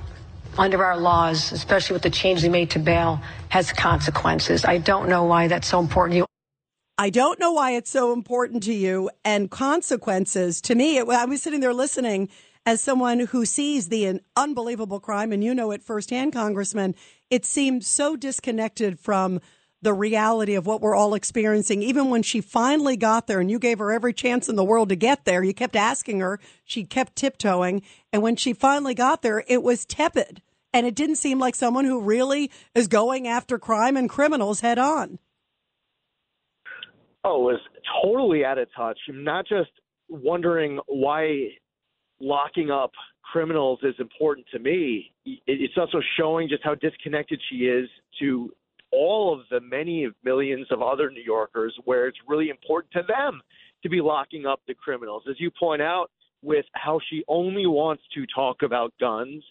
under 0.59 0.85
our 0.85 0.97
laws, 0.97 1.53
especially 1.53 1.95
with 1.95 2.03
the 2.03 2.11
change 2.11 2.43
they 2.43 2.49
made 2.49 2.71
to 2.71 2.79
bail, 2.79 3.21
has 3.49 3.73
consequences. 3.73 4.65
I 4.65 4.79
don't 4.79 5.09
know 5.09 5.25
why 5.25 5.49
that's 5.49 5.69
so 5.69 5.81
important 5.81 6.13
to 6.13 6.17
you. 6.19 6.27
I 6.97 7.11
don't 7.11 7.41
know 7.41 7.53
why 7.53 7.73
it's 7.73 7.91
so 7.91 8.13
important 8.13 8.63
to 8.65 8.73
you 8.73 9.11
and 9.25 9.51
consequences. 9.51 10.61
To 10.63 10.75
me, 10.75 10.99
it, 10.99 11.09
I 11.09 11.25
was 11.25 11.43
sitting 11.43 11.61
there 11.61 11.75
listening 11.75 12.29
as 12.67 12.81
someone 12.81 13.21
who 13.21 13.45
sees 13.45 13.89
the 13.89 14.21
unbelievable 14.37 15.01
crime, 15.01 15.33
and 15.33 15.43
you 15.43 15.55
know 15.55 15.71
it 15.73 15.83
firsthand, 15.83 16.33
Congressman. 16.33 16.95
It 17.31 17.45
seemed 17.45 17.85
so 17.85 18.17
disconnected 18.17 18.99
from 19.01 19.41
the 19.83 19.93
reality 19.93 20.55
of 20.55 20.67
what 20.67 20.81
we're 20.81 20.95
all 20.95 21.15
experiencing. 21.15 21.83
Even 21.83 22.11
when 22.11 22.23
she 22.23 22.41
finally 22.41 22.97
got 22.97 23.27
there 23.27 23.39
and 23.39 23.51
you 23.51 23.59
gave 23.59 23.79
her 23.79 23.93
every 23.93 24.15
chance 24.15 24.49
in 24.49 24.57
the 24.57 24.65
world 24.65 24.89
to 24.89 24.97
get 24.97 25.27
there, 25.27 25.45
you 25.45 25.53
kept 25.53 25.77
asking 25.77 26.21
her, 26.21 26.41
she 26.65 26.85
kept 26.85 27.17
tiptoeing. 27.17 27.83
And 28.13 28.23
when 28.23 28.37
she 28.37 28.55
finally 28.55 28.95
got 28.95 29.21
there, 29.21 29.45
it 29.47 29.63
was 29.63 29.85
tepid. 29.85 30.41
And 30.75 30.87
it 30.87 30.97
didn't 30.97 31.17
seem 31.17 31.39
like 31.39 31.55
someone 31.55 31.85
who 31.85 32.01
really 32.01 32.51
is 32.75 32.89
going 32.89 33.29
after 33.29 33.61
crime 33.61 33.97
and 33.97 34.11
criminals 34.11 34.61
head 34.61 34.77
on. 34.77 35.21
Oh, 37.23 37.39
was 37.39 37.61
totally 38.03 38.45
out 38.45 38.59
of 38.59 38.67
touch. 38.77 38.99
Not 39.09 39.47
just 39.47 39.71
wondering 40.09 40.81
why 40.89 41.51
locking 42.21 42.73
up 42.73 42.91
criminals 43.23 43.79
is 43.85 43.95
important 44.01 44.47
to 44.53 44.59
me. 44.59 45.13
It's 45.25 45.75
also 45.79 46.01
showing 46.19 46.49
just 46.49 46.65
how 46.65 46.75
disconnected 46.75 47.41
she 47.49 47.67
is 47.67 47.89
to 48.19 48.53
all 48.91 49.33
of 49.33 49.47
the 49.51 49.61
many 49.61 50.09
millions 50.25 50.67
of 50.73 50.83
other 50.83 51.09
New 51.09 51.23
Yorkers 51.23 51.75
where 51.85 52.09
it's 52.09 52.19
really 52.27 52.49
important 52.49 52.93
to 52.95 53.03
them 53.09 53.41
to 53.85 53.89
be 53.89 54.01
locking 54.01 54.45
up 54.45 54.61
the 54.67 54.75
criminals. 54.75 55.23
As 55.31 55.37
you 55.39 55.53
point 55.59 55.83
out, 55.83 56.11
with 56.45 56.67
how 56.75 57.01
she 57.09 57.25
only 57.27 57.67
wants 57.67 58.03
to 58.15 58.27
talk 58.35 58.63
about 58.63 58.93
guns, 59.01 59.43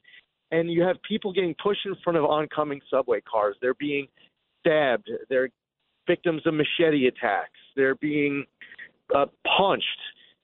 and 0.54 0.72
you 0.72 0.84
have 0.84 1.02
people 1.02 1.34
getting 1.34 1.56
pushed 1.62 1.86
in 1.86 1.96
front 2.04 2.18
of 2.18 2.26
oncoming 2.26 2.80
subway 2.90 3.20
cars. 3.22 3.56
They're 3.60 3.74
being 3.74 4.08
stabbed. 4.60 5.10
They're 5.28 5.50
victims 6.08 6.44
of 6.46 6.54
machete 6.54 7.08
attacks. 7.08 7.58
They're 7.76 7.96
being 7.96 8.46
uh, 9.16 9.26
punched. 9.58 9.88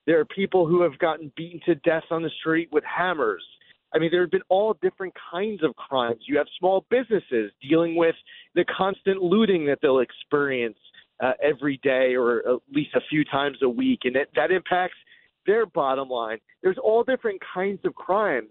There 0.08 0.20
are 0.20 0.26
people 0.26 0.66
who 0.66 0.82
have 0.82 0.98
gotten 0.98 1.32
beaten 1.38 1.60
to 1.68 1.76
death 1.76 2.06
on 2.10 2.24
the 2.24 2.32
street 2.40 2.70
with 2.72 2.84
hammers. 2.84 3.44
I 3.94 4.00
mean, 4.00 4.10
there 4.12 4.22
have 4.22 4.32
been 4.32 4.42
all 4.50 4.76
different 4.82 5.14
kinds 5.32 5.64
of 5.64 5.76
crimes. 5.76 6.22
You 6.28 6.38
have 6.40 6.48
small 6.58 6.86
businesses 6.90 7.52
dealing 7.62 7.96
with 7.96 8.16
the 8.56 8.66
constant 8.66 9.22
looting 9.22 9.66
that 9.68 9.78
they'll 9.82 10.00
experience 10.00 10.78
uh, 11.24 11.34
every 11.44 11.80
day 11.84 12.16
or 12.16 12.40
at 12.40 12.62
least 12.74 12.96
a 12.96 13.02
few 13.10 13.24
times 13.26 13.58
a 13.62 13.70
week, 13.70 14.00
and 14.06 14.16
it, 14.16 14.30
that 14.36 14.50
impacts 14.52 14.98
their 15.46 15.68
bottom 15.68 16.10
line. 16.10 16.40
There's 16.64 16.78
all 16.82 17.04
different 17.04 17.42
kinds 17.54 17.80
of 17.84 17.94
crimes, 17.94 18.50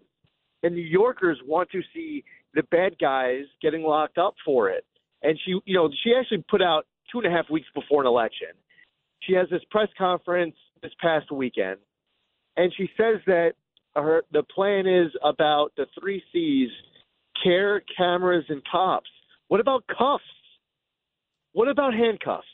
and 0.62 0.74
New 0.74 0.80
Yorkers 0.80 1.38
want 1.46 1.70
to 1.70 1.80
see 1.94 2.24
the 2.54 2.62
bad 2.64 2.98
guys 2.98 3.42
getting 3.62 3.82
locked 3.82 4.18
up 4.18 4.34
for 4.44 4.70
it. 4.70 4.84
And 5.22 5.38
she, 5.44 5.58
you 5.64 5.74
know, 5.74 5.90
she 6.02 6.14
actually 6.18 6.44
put 6.50 6.62
out 6.62 6.86
two 7.10 7.18
and 7.18 7.26
a 7.26 7.30
half 7.30 7.50
weeks 7.50 7.68
before 7.74 8.02
an 8.02 8.06
election. 8.06 8.48
She 9.20 9.34
has 9.34 9.48
this 9.50 9.62
press 9.70 9.88
conference 9.98 10.54
this 10.82 10.92
past 11.00 11.30
weekend, 11.32 11.78
and 12.56 12.72
she 12.76 12.88
says 12.96 13.20
that 13.26 13.52
her 13.96 14.22
the 14.32 14.44
plan 14.44 14.86
is 14.86 15.10
about 15.24 15.72
the 15.76 15.86
three 15.98 16.22
C's: 16.32 16.70
care, 17.42 17.82
cameras, 17.96 18.44
and 18.48 18.62
cops. 18.70 19.10
What 19.48 19.60
about 19.60 19.84
cuffs? 19.86 20.22
What 21.52 21.68
about 21.68 21.94
handcuffs? 21.94 22.46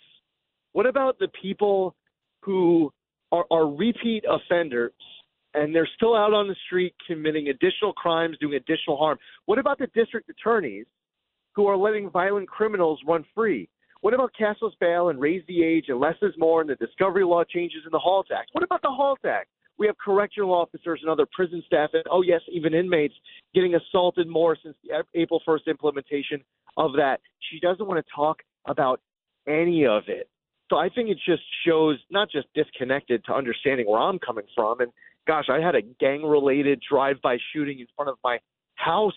What 0.73 0.87
about 0.87 1.18
the 1.18 1.28
people 1.40 1.94
who 2.42 2.92
are, 3.30 3.44
are 3.50 3.66
repeat 3.66 4.25
offenders 4.28 4.92
and 5.54 5.75
they're 5.75 5.88
still 5.96 6.14
out 6.14 6.32
on 6.32 6.49
the 6.49 6.56
street 6.66 6.94
committing 7.06 7.49
additional 7.49 7.92
crimes, 7.92 8.37
doing 8.40 8.54
additional 8.54 8.96
harm? 8.96 9.18
What 9.46 9.58
about 9.58 9.78
the 9.78 9.87
district 9.94 10.28
attorneys 10.28 10.87
who 11.54 11.66
are 11.66 11.76
letting 11.76 12.11
violent 12.11 12.49
criminals 12.49 13.00
run 13.06 13.25
free? 13.34 13.68
What 14.00 14.12
about 14.12 14.32
cashless 14.38 14.73
bail 14.80 15.08
and 15.08 15.20
raise 15.20 15.42
the 15.49 15.62
age 15.62 15.87
and 15.88 15.99
less 15.99 16.16
is 16.20 16.34
more 16.37 16.61
and 16.61 16.68
the 16.68 16.75
discovery 16.75 17.25
law 17.25 17.42
changes 17.44 17.82
in 17.87 17.90
the 17.90 17.99
HALT 17.99 18.26
Act? 18.37 18.50
What 18.52 18.64
about 18.64 18.82
the 18.82 18.90
HALT 18.90 19.20
Act? 19.25 19.49
We 19.78 19.87
have 19.87 19.96
correctional 19.99 20.52
officers 20.52 21.00
and 21.02 21.11
other 21.11 21.26
prison 21.32 21.62
staff, 21.66 21.90
and 21.94 22.04
oh, 22.11 22.23
yes, 22.23 22.40
even 22.52 22.75
inmates 22.75 23.14
getting 23.54 23.75
assaulted 23.75 24.28
more 24.28 24.56
since 24.62 24.76
the 24.84 25.02
April 25.18 25.40
1st 25.49 25.66
implementation 25.68 26.44
of 26.76 26.92
that. 26.92 27.20
She 27.50 27.58
doesn't 27.61 27.87
want 27.87 28.04
to 28.04 28.12
talk 28.14 28.38
about 28.66 29.00
any 29.49 29.87
of 29.87 30.04
it. 30.06 30.28
So 30.70 30.76
I 30.76 30.88
think 30.88 31.11
it 31.11 31.18
just 31.26 31.42
shows 31.66 31.99
not 32.11 32.30
just 32.30 32.46
disconnected 32.54 33.25
to 33.26 33.34
understanding 33.34 33.87
where 33.87 34.00
I'm 34.00 34.18
coming 34.18 34.46
from. 34.54 34.80
And 34.80 34.92
gosh, 35.26 35.47
I 35.50 35.61
had 35.61 35.75
a 35.75 35.83
gang 36.00 36.23
related 36.23 36.83
drive 36.88 37.16
by 37.23 37.38
shooting 37.52 37.81
in 37.81 37.87
front 37.97 38.11
of 38.11 38.16
my 38.23 38.38
house 38.76 39.12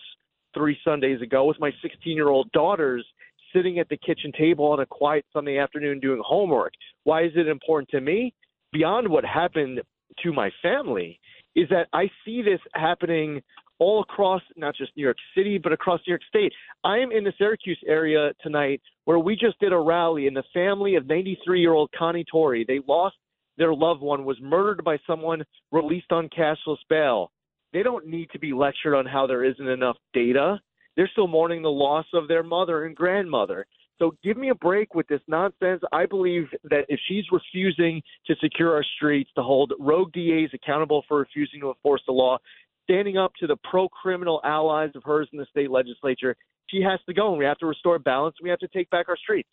three 0.54 0.78
Sundays 0.84 1.20
ago 1.20 1.44
with 1.44 1.58
my 1.60 1.70
16 1.82 2.14
year 2.14 2.28
old 2.28 2.50
daughters 2.52 3.06
sitting 3.54 3.78
at 3.78 3.88
the 3.88 3.96
kitchen 3.96 4.32
table 4.36 4.66
on 4.66 4.80
a 4.80 4.86
quiet 4.86 5.24
Sunday 5.32 5.58
afternoon 5.58 6.00
doing 6.00 6.22
homework. 6.24 6.72
Why 7.04 7.24
is 7.24 7.32
it 7.34 7.48
important 7.48 7.88
to 7.90 8.00
me? 8.00 8.34
Beyond 8.72 9.08
what 9.08 9.24
happened 9.24 9.80
to 10.22 10.32
my 10.32 10.50
family, 10.62 11.18
is 11.56 11.68
that 11.70 11.88
I 11.92 12.10
see 12.24 12.42
this 12.42 12.60
happening 12.74 13.42
all 13.78 14.02
across 14.02 14.42
not 14.56 14.74
just 14.76 14.92
New 14.96 15.04
York 15.04 15.16
City, 15.36 15.58
but 15.58 15.72
across 15.72 16.00
New 16.06 16.12
York 16.12 16.22
State. 16.28 16.52
I 16.84 16.98
am 16.98 17.12
in 17.12 17.24
the 17.24 17.32
Syracuse 17.38 17.78
area 17.86 18.32
tonight 18.42 18.82
where 19.04 19.18
we 19.18 19.36
just 19.36 19.58
did 19.60 19.72
a 19.72 19.78
rally, 19.78 20.26
and 20.26 20.36
the 20.36 20.42
family 20.52 20.96
of 20.96 21.06
93 21.06 21.60
year 21.60 21.72
old 21.72 21.90
Connie 21.96 22.24
Torrey, 22.30 22.64
they 22.66 22.80
lost 22.86 23.16
their 23.58 23.74
loved 23.74 24.00
one, 24.00 24.24
was 24.24 24.38
murdered 24.40 24.82
by 24.84 24.98
someone 25.06 25.44
released 25.72 26.12
on 26.12 26.28
cashless 26.28 26.78
bail. 26.88 27.30
They 27.72 27.82
don't 27.82 28.06
need 28.06 28.30
to 28.30 28.38
be 28.38 28.52
lectured 28.52 28.94
on 28.94 29.04
how 29.04 29.26
there 29.26 29.44
isn't 29.44 29.68
enough 29.68 29.96
data. 30.14 30.58
They're 30.96 31.10
still 31.12 31.28
mourning 31.28 31.62
the 31.62 31.68
loss 31.68 32.06
of 32.14 32.28
their 32.28 32.42
mother 32.42 32.86
and 32.86 32.96
grandmother. 32.96 33.66
So 33.98 34.14
give 34.22 34.36
me 34.36 34.50
a 34.50 34.54
break 34.54 34.94
with 34.94 35.08
this 35.08 35.20
nonsense. 35.26 35.82
I 35.92 36.06
believe 36.06 36.44
that 36.64 36.86
if 36.88 37.00
she's 37.08 37.24
refusing 37.32 38.00
to 38.26 38.36
secure 38.40 38.72
our 38.72 38.84
streets, 38.96 39.30
to 39.34 39.42
hold 39.42 39.72
rogue 39.78 40.12
DAs 40.12 40.50
accountable 40.54 41.04
for 41.08 41.18
refusing 41.18 41.60
to 41.60 41.68
enforce 41.68 42.02
the 42.06 42.12
law, 42.12 42.38
standing 42.84 43.18
up 43.18 43.32
to 43.40 43.46
the 43.46 43.56
pro 43.68 43.88
criminal 43.88 44.40
allies 44.44 44.90
of 44.94 45.02
hers 45.04 45.28
in 45.32 45.38
the 45.38 45.46
state 45.50 45.70
legislature, 45.70 46.36
she 46.68 46.80
has 46.80 47.00
to 47.06 47.14
go 47.14 47.30
and 47.30 47.38
we 47.38 47.44
have 47.44 47.58
to 47.58 47.66
restore 47.66 47.98
balance. 47.98 48.36
We 48.42 48.50
have 48.50 48.60
to 48.60 48.68
take 48.68 48.88
back 48.90 49.08
our 49.08 49.16
streets. 49.16 49.48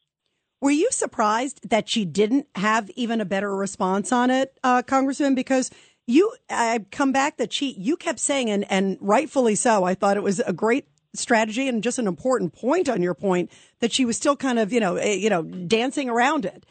Were 0.66 0.72
you 0.72 0.90
surprised 0.90 1.70
that 1.70 1.88
she 1.88 2.06
didn't 2.06 2.48
have 2.56 2.90
even 2.96 3.22
a 3.22 3.26
better 3.26 3.56
response 3.56 4.12
on 4.12 4.32
it, 4.32 4.58
uh, 4.64 4.82
Congressman? 4.82 5.36
Because 5.36 5.70
you, 6.08 6.34
I 6.50 6.84
come 6.90 7.12
back 7.12 7.38
that 7.38 7.54
she, 7.54 7.74
you 7.74 7.96
kept 7.96 8.18
saying, 8.18 8.50
and, 8.50 8.66
and 8.72 8.98
rightfully 9.00 9.54
so, 9.54 9.84
I 9.84 9.94
thought 9.94 10.18
it 10.18 10.24
was 10.24 10.40
a 10.40 10.54
great 10.54 10.88
strategy 11.14 11.68
and 11.68 11.84
just 11.84 12.00
an 12.00 12.08
important 12.08 12.56
point 12.56 12.90
on 12.90 13.04
your 13.04 13.14
point 13.14 13.52
that 13.80 13.94
she 13.94 14.06
was 14.06 14.18
still 14.18 14.36
kind 14.36 14.58
of, 14.58 14.74
you 14.74 14.80
know, 14.80 14.96
eh, 14.96 15.14
you 15.14 15.30
know, 15.30 15.44
dancing 15.44 16.10
around 16.10 16.46
it. 16.46 16.66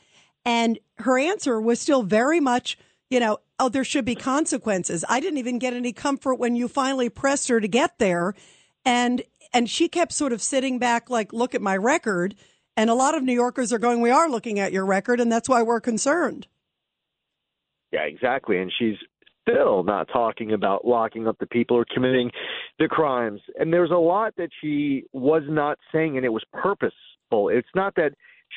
And 0.44 0.80
her 0.98 1.16
answer 1.16 1.60
was 1.60 1.78
still 1.78 2.02
very 2.02 2.40
much, 2.40 2.76
you 3.10 3.20
know, 3.20 3.38
oh, 3.60 3.68
there 3.68 3.84
should 3.84 4.04
be 4.04 4.16
consequences. 4.16 5.04
I 5.08 5.20
didn't 5.20 5.38
even 5.38 5.60
get 5.60 5.72
any 5.72 5.92
comfort 5.92 6.34
when 6.34 6.56
you 6.56 6.66
finally 6.66 7.10
pressed 7.10 7.46
her 7.46 7.60
to 7.60 7.68
get 7.68 8.00
there. 8.00 8.34
And, 8.84 9.22
and 9.52 9.70
she 9.70 9.88
kept 9.88 10.10
sort 10.10 10.32
of 10.32 10.42
sitting 10.42 10.80
back, 10.80 11.10
like, 11.10 11.32
look 11.32 11.54
at 11.54 11.62
my 11.62 11.76
record. 11.76 12.34
And 12.76 12.90
a 12.90 12.94
lot 12.94 13.14
of 13.14 13.22
New 13.22 13.32
Yorkers 13.32 13.72
are 13.72 13.78
going, 13.78 14.00
we 14.00 14.10
are 14.10 14.28
looking 14.28 14.58
at 14.58 14.72
your 14.72 14.84
record, 14.84 15.20
and 15.20 15.30
that's 15.30 15.48
why 15.48 15.62
we're 15.62 15.80
concerned. 15.80 16.48
Yeah, 17.92 18.02
exactly. 18.02 18.58
And 18.58 18.72
she's 18.76 18.96
still 19.48 19.84
not 19.84 20.08
talking 20.12 20.52
about 20.52 20.84
locking 20.84 21.28
up 21.28 21.38
the 21.38 21.46
people 21.46 21.76
are 21.76 21.86
committing 21.92 22.30
the 22.78 22.88
crimes. 22.88 23.40
And 23.58 23.72
there's 23.72 23.92
a 23.92 23.94
lot 23.94 24.34
that 24.36 24.48
she 24.60 25.04
was 25.12 25.42
not 25.48 25.78
saying, 25.92 26.16
and 26.16 26.26
it 26.26 26.30
was 26.30 26.42
purposeful. 26.52 27.50
It's 27.50 27.68
not 27.74 27.94
that 27.94 28.14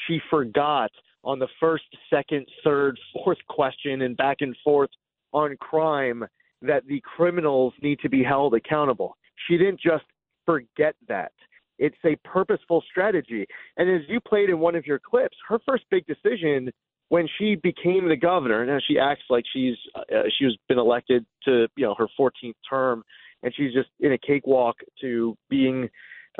she 0.07 0.19
forgot 0.29 0.91
on 1.23 1.39
the 1.39 1.47
first, 1.59 1.83
second, 2.09 2.47
third, 2.63 2.97
fourth 3.13 3.37
question 3.47 4.01
and 4.01 4.17
back 4.17 4.37
and 4.39 4.55
forth 4.63 4.89
on 5.33 5.55
crime 5.57 6.23
that 6.61 6.87
the 6.87 7.01
criminals 7.01 7.73
need 7.81 7.99
to 7.99 8.09
be 8.09 8.23
held 8.23 8.55
accountable. 8.55 9.17
She 9.47 9.57
didn't 9.57 9.79
just 9.79 10.05
forget 10.45 10.95
that. 11.07 11.33
It's 11.79 11.97
a 12.05 12.15
purposeful 12.27 12.83
strategy. 12.89 13.45
And 13.77 13.89
as 13.89 14.01
you 14.07 14.19
played 14.19 14.49
in 14.49 14.59
one 14.59 14.75
of 14.75 14.85
your 14.85 14.99
clips, 14.99 15.37
her 15.47 15.59
first 15.65 15.85
big 15.89 16.05
decision 16.05 16.71
when 17.09 17.27
she 17.37 17.55
became 17.55 18.09
the 18.09 18.17
governor, 18.17 18.65
now 18.65 18.79
she 18.85 18.99
acts 18.99 19.23
like 19.29 19.45
she's 19.53 19.75
uh, 19.95 20.23
she's 20.37 20.51
been 20.67 20.79
elected 20.79 21.25
to 21.45 21.67
you 21.77 21.85
know 21.85 21.95
her 21.97 22.07
14th 22.19 22.53
term, 22.69 23.03
and 23.43 23.53
she's 23.55 23.73
just 23.73 23.89
in 23.99 24.11
a 24.11 24.17
cakewalk 24.17 24.75
to 25.01 25.37
being 25.49 25.89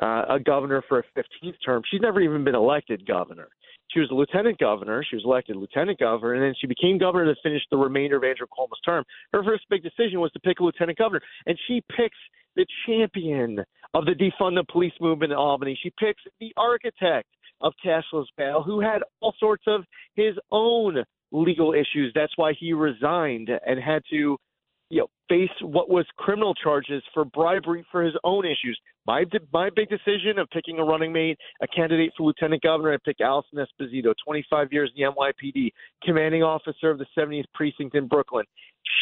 uh, 0.02 0.24
a 0.30 0.40
governor 0.40 0.84
for 0.88 1.00
a 1.00 1.04
15th 1.18 1.56
term. 1.66 1.82
She's 1.90 2.02
never 2.02 2.22
even 2.22 2.44
been 2.44 2.56
elected 2.56 3.08
governor. 3.08 3.48
She 3.92 4.02
was 4.02 4.10
a 4.12 4.14
lieutenant 4.14 4.58
governor. 4.58 5.04
She 5.10 5.16
was 5.16 5.24
elected 5.24 5.56
lieutenant 5.56 6.00
governor, 6.00 6.34
and 6.34 6.44
then 6.44 6.54
she 6.60 6.68
became 6.68 6.98
governor 6.98 7.34
to 7.34 7.42
finish 7.42 7.62
the 7.72 7.78
remainder 7.78 8.18
of 8.18 8.24
Andrew 8.24 8.48
Cuomo's 8.48 8.82
term. 8.86 9.06
Her 9.32 9.44
first 9.44 9.64
big 9.70 9.82
decision 9.82 10.20
was 10.20 10.32
to 10.34 10.40
pick 10.42 10.60
a 10.60 10.64
lieutenant 10.64 10.98
governor, 10.98 11.22
and 11.46 11.58
she 11.68 11.82
picks 11.96 12.18
the 12.56 12.66
champion 12.86 13.64
of 13.98 14.06
the 14.06 14.12
defund 14.12 14.56
the 14.56 14.64
police 14.72 14.94
movement 15.02 15.32
in 15.32 15.38
Albany. 15.38 15.78
She 15.82 15.92
picks 16.00 16.22
the 16.40 16.54
architect 16.56 17.28
of 17.62 17.74
cashless 17.84 18.26
bail, 18.38 18.62
who 18.62 18.80
had 18.80 19.02
all 19.22 19.34
sorts 19.40 19.64
of 19.66 19.84
his 20.16 20.36
own 20.52 21.04
legal 21.32 21.74
issues. 21.74 22.12
That's 22.14 22.34
why 22.36 22.54
he 22.60 22.74
resigned 22.74 23.50
and 23.66 23.80
had 23.80 24.04
to 24.12 24.38
you 24.90 25.00
know, 25.00 25.08
face 25.28 25.50
what 25.62 25.90
was 25.90 26.06
criminal 26.16 26.54
charges 26.54 27.04
for 27.14 27.26
bribery 27.26 27.86
for 27.92 28.04
his 28.04 28.14
own 28.24 28.46
issues. 28.46 28.80
My 29.06 29.26
my 29.52 29.70
big 29.76 29.90
decision 29.90 30.38
of 30.38 30.48
picking 30.52 30.80
a 30.80 30.84
running 30.84 31.12
mate, 31.12 31.38
a 31.62 31.68
candidate 31.68 32.12
for 32.16 32.24
lieutenant 32.28 32.62
governor, 32.62 32.94
I 32.94 32.98
picked 33.04 33.20
Alison 33.20 33.58
Esposito, 33.58 34.14
25 34.26 34.68
years 34.72 34.92
in 34.96 35.04
the 35.04 35.12
NYPD, 35.12 35.72
commanding 36.04 36.44
officer 36.44 36.90
of 36.90 37.00
the 37.00 37.06
70th 37.18 37.46
precinct 37.54 37.96
in 37.96 38.08
Brooklyn. 38.08 38.46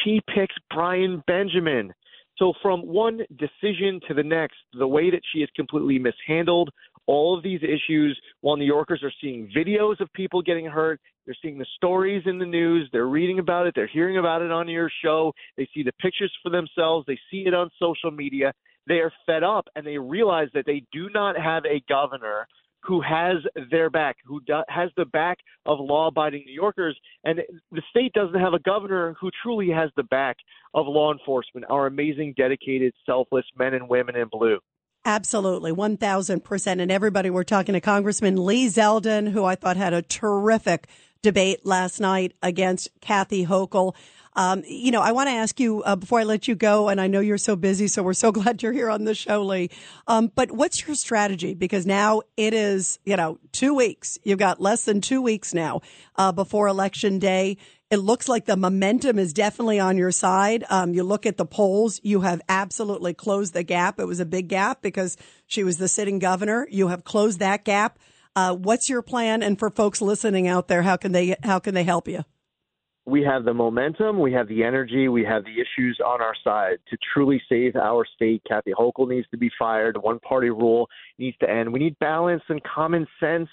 She 0.04 0.22
picks 0.34 0.56
Brian 0.74 1.22
Benjamin. 1.28 1.94
So 2.38 2.54
from 2.62 2.82
one 2.82 3.22
decision 3.38 4.00
to 4.08 4.13
the 4.13 4.24
next, 4.24 4.58
the 4.77 4.88
way 4.88 5.10
that 5.10 5.22
she 5.34 5.39
has 5.39 5.50
completely 5.56 6.00
mishandled 6.00 6.70
all 7.08 7.38
of 7.38 7.44
these 7.44 7.62
issues 7.62 8.20
while 8.42 8.58
New 8.58 8.65
Yorkers 8.65 9.04
are 9.04 9.13
seeing 9.22 9.50
videos 9.56 10.00
of 10.00 10.12
people 10.13 10.42
getting 10.42 10.65
hurt. 10.65 11.00
They're 11.25 11.36
seeing 11.42 11.58
the 11.58 11.65
stories 11.75 12.24
in 12.25 12.38
the 12.39 12.46
news. 12.46 12.89
They're 12.92 13.08
reading 13.08 13.39
about 13.39 13.68
it. 13.68 13.74
They're 13.75 13.88
hearing 13.88 14.18
about 14.18 14.42
it 14.42 14.51
on 14.51 14.68
your 14.68 14.92
show. 15.04 15.32
They 15.58 15.68
see 15.74 15.84
the 15.84 15.94
pictures 15.94 16.34
for 16.44 16.50
themselves. 16.50 17.06
They 17.08 17.20
see 17.32 17.44
it 17.48 17.54
on 17.54 17.70
social 17.80 18.12
media. 18.12 18.54
They 18.88 18.96
are 18.96 19.12
fed 19.25 19.44
up 19.44 19.68
and 19.75 19.86
they 19.86 19.98
realize 19.98 20.50
that 20.54 20.65
they 20.65 20.84
do 20.92 21.10
not 21.13 21.38
have 21.38 21.63
a 21.65 21.82
governor 21.88 22.48
who 22.86 23.01
has 23.01 23.38
their 23.72 23.89
back, 23.89 24.18
who 24.25 24.42
do, 24.42 24.62
has 24.68 24.89
the 24.98 25.06
back 25.06 25.38
of 25.65 25.80
law 25.80 26.08
abiding 26.08 26.44
New 26.46 26.54
Yorkers. 26.54 26.98
And 27.24 27.42
the 27.72 27.82
state 27.89 28.13
doesn't 28.13 28.39
have 28.39 28.54
a 28.54 28.60
governor 28.60 29.15
who 29.20 29.30
truly 29.42 29.70
has 29.70 29.89
the 29.96 30.04
back 30.04 30.38
of 30.74 30.86
law 30.88 31.12
enforcement, 31.12 31.65
our 31.70 31.88
amazing, 31.88 32.34
dedicated, 32.38 32.94
selfless 33.06 33.46
men 33.58 33.74
and 33.74 33.89
women 33.89 34.15
in 34.15 34.27
blue. 34.32 34.60
Absolutely, 35.06 35.72
1000%. 35.72 36.82
And 36.82 36.92
everybody, 36.92 37.30
we're 37.30 37.44
talking 37.44 37.74
to 37.74 37.82
Congressman 37.82 38.44
Lee 38.44 38.68
Zeldin, 38.68 39.32
who 39.32 39.46
I 39.46 39.56
thought 39.56 39.77
had 39.77 39.94
a 39.94 40.01
terrific 40.01 40.88
debate 41.22 41.65
last 41.65 42.00
night 42.00 42.34
against 42.42 42.89
Kathy 43.01 43.46
Hochul. 43.46 43.96
Um, 44.36 44.63
you 44.68 44.92
know, 44.92 45.01
I 45.01 45.12
want 45.12 45.27
to 45.27 45.34
ask 45.34 45.60
you 45.60 45.82
uh, 45.84 45.96
before 45.96 46.20
I 46.20 46.24
let 46.24 46.48
you 46.48 46.56
go, 46.56 46.89
and 46.89 47.00
I 47.00 47.08
know 47.08 47.20
you're 47.20 47.38
so 47.38 47.56
busy, 47.56 47.88
so 47.88 48.04
we're 48.04 48.13
so 48.13 48.32
glad 48.34 48.62
you're 48.62 48.74
here 48.74 48.89
on 48.89 49.06
the 49.06 49.15
show, 49.15 49.44
Lee. 49.44 49.70
Um, 50.08 50.32
but 50.36 50.51
what's 50.51 50.86
your 50.86 50.96
strategy? 50.96 51.54
Because 51.54 51.86
now 51.86 52.22
it 52.38 52.54
is, 52.54 53.00
you 53.06 53.15
know, 53.15 53.39
two 53.51 53.74
weeks. 53.74 54.18
You've 54.24 54.39
got 54.39 54.62
less 54.62 54.86
than 54.86 55.01
two 55.01 55.22
weeks 55.22 55.54
now 55.54 55.82
uh, 56.15 56.32
before 56.32 56.68
election 56.68 57.20
day. 57.20 57.58
It 57.92 57.98
looks 57.98 58.27
like 58.27 58.46
the 58.46 58.58
momentum 58.58 59.20
is 59.20 59.32
definitely 59.32 59.80
on 59.80 59.98
your 59.98 60.12
side. 60.12 60.65
Um, 60.70 60.94
you 60.94 61.04
look 61.04 61.25
at 61.25 61.38
the 61.38 61.46
polls, 61.46 62.01
you 62.04 62.22
have 62.22 62.42
absolutely 62.50 63.13
closed 63.13 63.54
the 63.54 63.63
gap. 63.63 64.00
It 64.00 64.06
was 64.06 64.20
a 64.20 64.25
big 64.25 64.48
gap 64.48 64.82
because 64.82 65.18
she 65.46 65.63
was 65.63 65.77
the 65.77 65.88
sitting 65.88 66.18
governor. 66.18 66.68
You 66.72 66.88
have 66.88 67.04
closed 67.04 67.39
that 67.39 67.63
gap. 67.63 68.00
Uh, 68.36 68.56
what's 68.56 68.89
your 68.89 69.01
plan? 69.01 69.44
And 69.44 69.58
for 69.58 69.70
folks 69.70 70.01
listening 70.01 70.48
out 70.48 70.68
there, 70.68 70.82
how 70.82 70.98
can 70.98 71.12
they 71.12 71.36
how 71.44 71.60
can 71.60 71.74
they 71.74 71.84
help 71.84 72.08
you? 72.08 72.25
We 73.05 73.21
have 73.21 73.45
the 73.45 73.53
momentum, 73.53 74.19
we 74.19 74.33
have 74.33 74.47
the 74.47 74.63
energy, 74.63 75.07
we 75.09 75.24
have 75.24 75.43
the 75.43 75.53
issues 75.53 76.00
on 76.03 76.21
our 76.21 76.33
side 76.43 76.77
to 76.89 76.97
truly 77.13 77.41
save 77.47 77.75
our 77.75 78.03
state. 78.15 78.41
Kathy 78.47 78.71
Hochul 78.71 79.07
needs 79.07 79.27
to 79.29 79.38
be 79.38 79.51
fired. 79.59 79.95
One 79.97 80.19
party 80.19 80.50
rule 80.50 80.89
needs 81.19 81.38
to 81.38 81.50
end. 81.50 81.71
We 81.71 81.79
need 81.79 81.97
balance 82.00 82.41
and 82.50 82.62
common 82.63 83.05
sense 83.19 83.50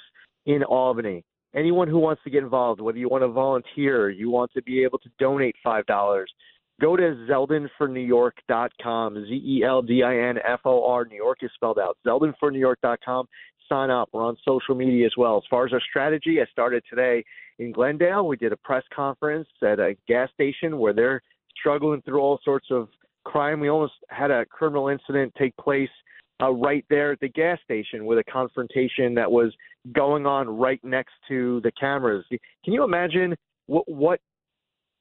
in 0.47 0.63
Albany. 0.65 1.25
Anyone 1.55 1.87
who 1.87 1.99
wants 1.99 2.23
to 2.25 2.31
get 2.31 2.43
involved, 2.43 2.81
whether 2.81 2.97
you 2.97 3.11
want 3.11 3.25
to 3.25 3.29
volunteer, 3.29 4.09
you 4.09 4.31
want 4.31 4.51
to 4.55 4.63
be 4.63 4.83
able 4.83 4.99
to 5.01 5.11
donate 5.19 5.55
$5, 5.65 6.25
go 6.81 6.97
to 6.97 7.03
zeldinfornewyork.com, 7.31 9.27
Z 9.27 9.33
E 9.33 9.63
L 9.63 9.83
D 9.83 10.03
I 10.03 10.17
N 10.17 10.39
F 10.49 10.61
O 10.65 10.87
R. 10.87 11.05
New 11.05 11.17
York 11.17 11.39
is 11.43 11.51
spelled 11.55 11.79
out. 11.79 11.99
Zeldinfornewyork.com. 12.07 13.27
Up. 13.73 14.11
We're 14.13 14.23
on 14.23 14.37
social 14.47 14.75
media 14.75 15.07
as 15.07 15.13
well. 15.17 15.39
As 15.39 15.45
far 15.49 15.65
as 15.65 15.73
our 15.73 15.81
strategy, 15.81 16.43
I 16.43 16.45
started 16.53 16.83
today 16.91 17.25
in 17.59 17.73
Glendale. 17.73 18.27
We 18.27 18.37
did 18.37 18.53
a 18.53 18.57
press 18.59 18.83
conference 18.95 19.49
at 19.63 19.81
a 19.81 19.97
gas 20.07 20.29
station 20.35 20.79
where 20.79 20.93
they're 20.93 21.23
struggling 21.59 22.03
through 22.03 22.21
all 22.21 22.39
sorts 22.45 22.67
of 22.71 22.89
crime. 23.25 23.61
We 23.61 23.71
almost 23.71 23.95
had 24.11 24.31
a 24.31 24.45
criminal 24.45 24.89
incident 24.89 25.33
take 25.39 25.57
place 25.57 25.89
uh, 26.43 26.51
right 26.51 26.85
there 26.91 27.13
at 27.13 27.21
the 27.21 27.31
gas 27.31 27.59
station 27.65 28.05
with 28.05 28.19
a 28.19 28.25
confrontation 28.25 29.15
that 29.15 29.33
was 29.33 29.55
going 29.95 30.27
on 30.27 30.51
right 30.51 30.81
next 30.85 31.15
to 31.29 31.63
the 31.63 31.73
cameras. 31.73 32.27
Can 32.31 32.75
you 32.75 32.85
imagine 32.85 33.35
what 33.69 33.89
what 33.89 34.21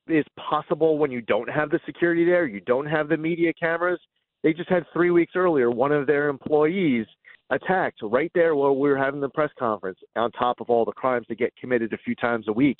is 0.07 0.23
possible 0.39 0.97
when 0.97 1.11
you 1.11 1.19
don't 1.19 1.49
have 1.49 1.71
the 1.71 1.79
security 1.85 2.23
there? 2.23 2.45
You 2.45 2.61
don't 2.61 2.85
have 2.85 3.09
the 3.09 3.17
media 3.17 3.51
cameras. 3.51 3.99
They 4.43 4.53
just 4.53 4.69
had 4.69 4.85
three 4.93 5.11
weeks 5.11 5.33
earlier 5.35 5.69
one 5.69 5.91
of 5.91 6.07
their 6.07 6.29
employees 6.29 7.05
attacked 7.51 7.99
right 8.01 8.31
there 8.33 8.55
while 8.55 8.75
we 8.75 8.89
were 8.89 8.97
having 8.97 9.21
the 9.21 9.29
press 9.29 9.51
conference, 9.59 9.99
on 10.15 10.31
top 10.31 10.59
of 10.61 10.69
all 10.69 10.85
the 10.85 10.91
crimes 10.91 11.25
that 11.29 11.37
get 11.37 11.55
committed 11.57 11.93
a 11.93 11.97
few 11.97 12.15
times 12.15 12.47
a 12.47 12.53
week. 12.53 12.77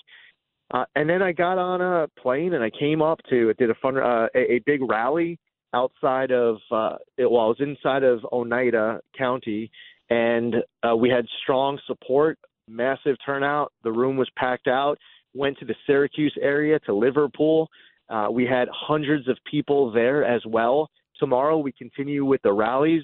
Uh, 0.74 0.86
and 0.96 1.10
then 1.10 1.22
I 1.22 1.34
got 1.34 1.58
on 1.58 1.82
a 1.82 2.08
plane 2.22 2.54
and 2.54 2.64
I 2.64 2.70
came 2.70 3.02
up 3.02 3.20
to 3.30 3.50
it 3.50 3.58
did 3.58 3.70
a 3.70 3.76
fun 3.76 3.98
uh, 3.98 4.28
a, 4.34 4.54
a 4.54 4.60
big 4.66 4.82
rally 4.90 5.38
outside 5.74 6.32
of 6.32 6.58
uh, 6.72 6.96
it, 7.18 7.30
well, 7.30 7.44
I 7.44 7.48
was 7.48 7.58
inside 7.60 8.04
of 8.04 8.26
Oneida 8.32 9.00
County, 9.18 9.70
and 10.10 10.56
uh, 10.88 10.96
we 10.96 11.10
had 11.10 11.26
strong 11.44 11.80
support, 11.88 12.38
massive 12.68 13.18
turnout. 13.26 13.72
The 13.84 13.92
room 13.92 14.18
was 14.18 14.30
packed 14.38 14.68
out. 14.68 14.98
Went 15.34 15.58
to 15.60 15.66
the 15.66 15.76
Syracuse 15.88 16.36
area 16.42 16.80
to 16.80 16.94
Liverpool. 16.94 17.70
Uh, 18.10 18.28
we 18.30 18.46
had 18.46 18.68
hundreds 18.72 19.30
of 19.30 19.38
people 19.50 19.92
there 19.92 20.26
as 20.26 20.42
well. 20.46 20.90
Tomorrow 21.18 21.60
we 21.60 21.72
continue 21.72 22.26
with 22.26 22.42
the 22.42 22.52
rallies 22.52 23.04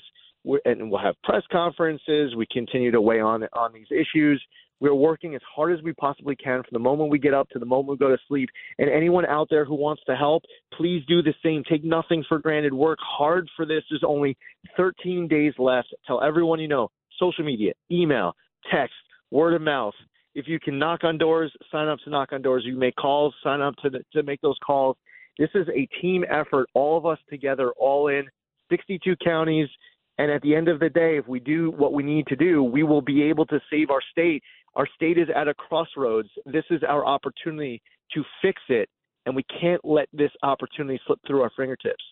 and 0.66 0.90
we'll 0.90 1.02
have 1.02 1.16
press 1.24 1.44
conferences. 1.52 2.36
We 2.36 2.46
continue 2.52 2.92
to 2.92 3.02
weigh 3.02 3.20
on 3.20 3.44
on 3.54 3.74
these 3.74 3.88
issues. 3.92 4.44
We're 4.80 4.94
working 4.94 5.34
as 5.34 5.42
hard 5.56 5.74
as 5.74 5.84
we 5.84 5.94
possibly 5.94 6.36
can 6.36 6.62
from 6.62 6.70
the 6.72 6.80
moment 6.80 7.10
we 7.10 7.18
get 7.18 7.34
up 7.34 7.50
to 7.50 7.60
the 7.60 7.66
moment 7.66 7.90
we 7.90 7.98
go 7.98 8.10
to 8.10 8.22
sleep. 8.28 8.50
And 8.78 8.90
anyone 8.90 9.26
out 9.26 9.48
there 9.50 9.66
who 9.66 9.74
wants 9.74 10.04
to 10.08 10.16
help, 10.16 10.44
please 10.74 11.04
do 11.08 11.24
the 11.24 11.34
same. 11.44 11.64
Take 11.68 11.84
nothing 11.84 12.24
for 12.30 12.38
granted. 12.38 12.74
Work 12.74 13.00
hard 13.02 13.50
for 13.56 13.66
this. 13.66 13.84
There's 13.90 14.04
only 14.06 14.38
13 14.76 15.28
days 15.28 15.54
left. 15.58 15.88
Tell 16.06 16.22
everyone 16.22 16.60
you 16.60 16.68
know. 16.68 16.90
Social 17.20 17.44
media, 17.44 17.74
email, 17.92 18.36
text, 18.72 18.94
word 19.32 19.56
of 19.56 19.62
mouth. 19.64 19.96
If 20.36 20.48
you 20.48 20.60
can 20.60 20.78
knock 20.78 21.04
on 21.04 21.18
doors, 21.18 21.52
sign 21.72 21.88
up 21.88 21.98
to 22.04 22.12
knock 22.12 22.32
on 22.32 22.44
doors. 22.44 22.62
You 22.64 22.78
make 22.78 22.96
calls, 22.96 23.34
sign 23.44 23.60
up 23.60 23.74
to 23.78 23.90
to 23.90 24.22
make 24.22 24.40
those 24.42 24.58
calls. 24.64 24.96
This 25.40 25.50
is 25.56 25.68
a 25.70 25.88
team 26.00 26.24
effort. 26.30 26.70
All 26.76 26.96
of 26.96 27.08
us 27.08 27.18
together, 27.28 27.72
all 27.72 28.10
in. 28.10 28.26
62 28.70 29.16
counties. 29.24 29.68
And 30.18 30.32
at 30.32 30.42
the 30.42 30.56
end 30.56 30.68
of 30.68 30.80
the 30.80 30.90
day, 30.90 31.18
if 31.18 31.28
we 31.28 31.40
do 31.40 31.72
what 31.72 31.94
we 31.94 32.04
need 32.04 32.28
to 32.28 32.36
do, 32.36 32.64
we 32.64 32.84
will 32.84 33.02
be 33.02 33.24
able 33.24 33.46
to 33.48 33.60
save 33.70 33.90
our 33.90 34.02
state. 34.12 34.44
Our 34.76 34.88
state 34.96 35.18
is 35.18 35.28
at 35.36 35.48
a 35.48 35.54
crossroads. 35.54 36.30
This 36.46 36.66
is 36.70 36.82
our 36.88 37.06
opportunity 37.06 37.82
to 38.14 38.24
fix 38.42 38.62
it, 38.70 38.90
and 39.26 39.36
we 39.36 39.44
can't 39.44 39.84
let 39.84 40.08
this 40.14 40.32
opportunity 40.44 41.00
slip 41.06 41.20
through 41.28 41.42
our 41.42 41.52
fingertips. 41.56 42.04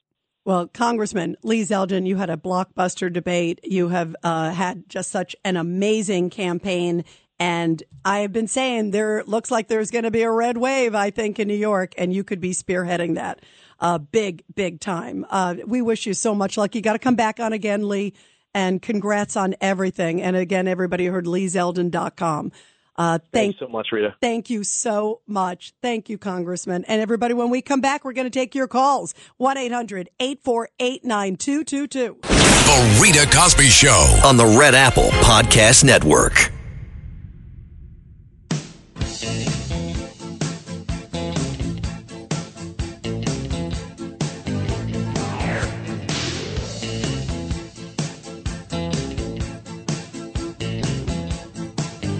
Well, 0.45 0.67
Congressman 0.67 1.37
Lee 1.41 1.63
Zeldin, 1.63 2.05
you 2.05 2.17
had 2.17 2.29
a 2.29 2.37
blockbuster 2.37 3.11
debate. 3.11 3.59
You 3.63 3.87
have 3.87 4.15
uh, 4.21 4.51
had 4.51 4.87
just 4.87 5.09
such 5.09 5.35
an 5.43 5.57
amazing 5.57 6.29
campaign. 6.29 7.03
And 7.39 7.83
I 8.05 8.19
have 8.19 8.31
been 8.31 8.47
saying 8.47 8.91
there 8.91 9.23
looks 9.25 9.51
like 9.51 9.67
there's 9.67 9.91
going 9.91 10.03
to 10.03 10.11
be 10.11 10.21
a 10.21 10.31
red 10.31 10.57
wave, 10.57 10.95
I 10.95 11.09
think, 11.09 11.39
in 11.39 11.47
New 11.47 11.55
York, 11.55 11.93
and 11.97 12.13
you 12.13 12.23
could 12.23 12.39
be 12.39 12.51
spearheading 12.51 13.15
that 13.15 13.41
uh, 13.79 13.97
big, 13.97 14.43
big 14.53 14.79
time. 14.79 15.25
Uh, 15.29 15.55
we 15.65 15.81
wish 15.81 16.05
you 16.05 16.13
so 16.13 16.33
much 16.33 16.57
luck. 16.57 16.75
You 16.75 16.81
got 16.81 16.93
to 16.93 16.99
come 16.99 17.15
back 17.15 17.39
on 17.39 17.53
again, 17.53 17.87
Lee, 17.89 18.13
and 18.53 18.81
congrats 18.81 19.35
on 19.35 19.55
everything. 19.59 20.21
And 20.21 20.35
again, 20.35 20.67
everybody 20.67 21.07
heard 21.07 21.25
leezeldin.com. 21.25 22.51
Uh, 22.97 23.17
thank, 23.17 23.31
Thanks 23.33 23.59
so 23.59 23.67
much, 23.67 23.89
Rita. 23.91 24.15
Thank 24.21 24.49
you 24.49 24.63
so 24.63 25.19
much. 25.27 25.73
Thank 25.81 26.07
you, 26.07 26.17
Congressman. 26.17 26.85
And 26.85 27.01
everybody, 27.01 27.33
when 27.33 27.49
we 27.49 27.61
come 27.61 27.81
back, 27.81 28.05
we're 28.05 28.13
going 28.13 28.25
to 28.25 28.29
take 28.29 28.55
your 28.55 28.67
calls. 28.67 29.13
1 29.35 29.57
800 29.57 30.09
848 30.21 31.03
9222. 31.03 32.17
The 32.21 32.99
Rita 33.01 33.29
Cosby 33.35 33.65
Show. 33.65 34.21
on 34.23 34.37
the 34.37 34.45
Red 34.57 34.75
Apple 34.75 35.09
Podcast 35.21 35.83
Network. 35.83 36.54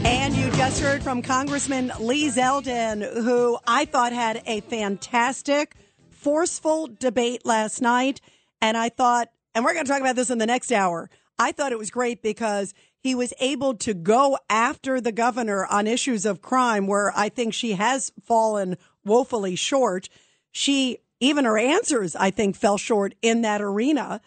And 0.03 0.35
you 0.35 0.49
just 0.51 0.81
heard 0.81 1.03
from 1.03 1.21
Congressman 1.21 1.91
Lee 1.99 2.29
Zeldin, 2.29 3.01
who 3.23 3.57
I 3.67 3.85
thought 3.85 4.11
had 4.11 4.41
a 4.47 4.61
fantastic, 4.61 5.75
forceful 6.09 6.87
debate 6.87 7.45
last 7.45 7.81
night. 7.81 8.21
And 8.61 8.75
I 8.75 8.89
thought, 8.89 9.29
and 9.53 9.63
we're 9.63 9.73
going 9.73 9.85
to 9.85 9.91
talk 9.91 10.01
about 10.01 10.15
this 10.15 10.29
in 10.29 10.37
the 10.37 10.45
next 10.45 10.71
hour. 10.71 11.09
I 11.37 11.51
thought 11.51 11.71
it 11.71 11.77
was 11.77 11.91
great 11.91 12.21
because 12.21 12.73
he 13.05 13.13
was 13.13 13.35
able 13.39 13.75
to 13.75 13.93
go 13.93 14.35
after 14.49 14.99
the 14.99 15.11
governor 15.11 15.67
on 15.67 15.85
issues 15.85 16.25
of 16.25 16.41
crime 16.41 16.87
where 16.87 17.13
I 17.15 17.29
think 17.29 17.53
she 17.53 17.73
has 17.73 18.11
fallen 18.23 18.77
woefully 19.05 19.55
short. 19.55 20.09
She, 20.51 20.97
even 21.19 21.45
her 21.45 21.55
answers, 21.55 22.15
I 22.15 22.31
think, 22.31 22.55
fell 22.55 22.79
short 22.79 23.13
in 23.21 23.43
that 23.43 23.61
arena. 23.61 24.21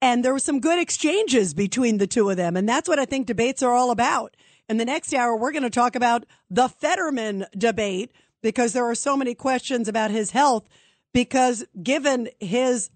And 0.00 0.24
there 0.24 0.32
were 0.32 0.38
some 0.38 0.60
good 0.60 0.78
exchanges 0.78 1.52
between 1.52 1.98
the 1.98 2.06
two 2.06 2.30
of 2.30 2.36
them. 2.36 2.56
And 2.56 2.68
that's 2.68 2.88
what 2.88 3.00
I 3.00 3.06
think 3.06 3.26
debates 3.26 3.60
are 3.60 3.72
all 3.72 3.90
about. 3.90 4.36
In 4.68 4.76
the 4.76 4.84
next 4.84 5.12
hour, 5.12 5.36
we're 5.36 5.50
going 5.50 5.64
to 5.64 5.68
talk 5.68 5.96
about 5.96 6.24
the 6.48 6.68
Fetterman 6.68 7.46
debate 7.58 8.12
because 8.40 8.72
there 8.72 8.88
are 8.88 8.94
so 8.94 9.16
many 9.16 9.34
questions 9.34 9.88
about 9.88 10.12
his 10.12 10.30
health. 10.30 10.68
Because 11.12 11.64
given 11.82 12.28
his 12.38 12.88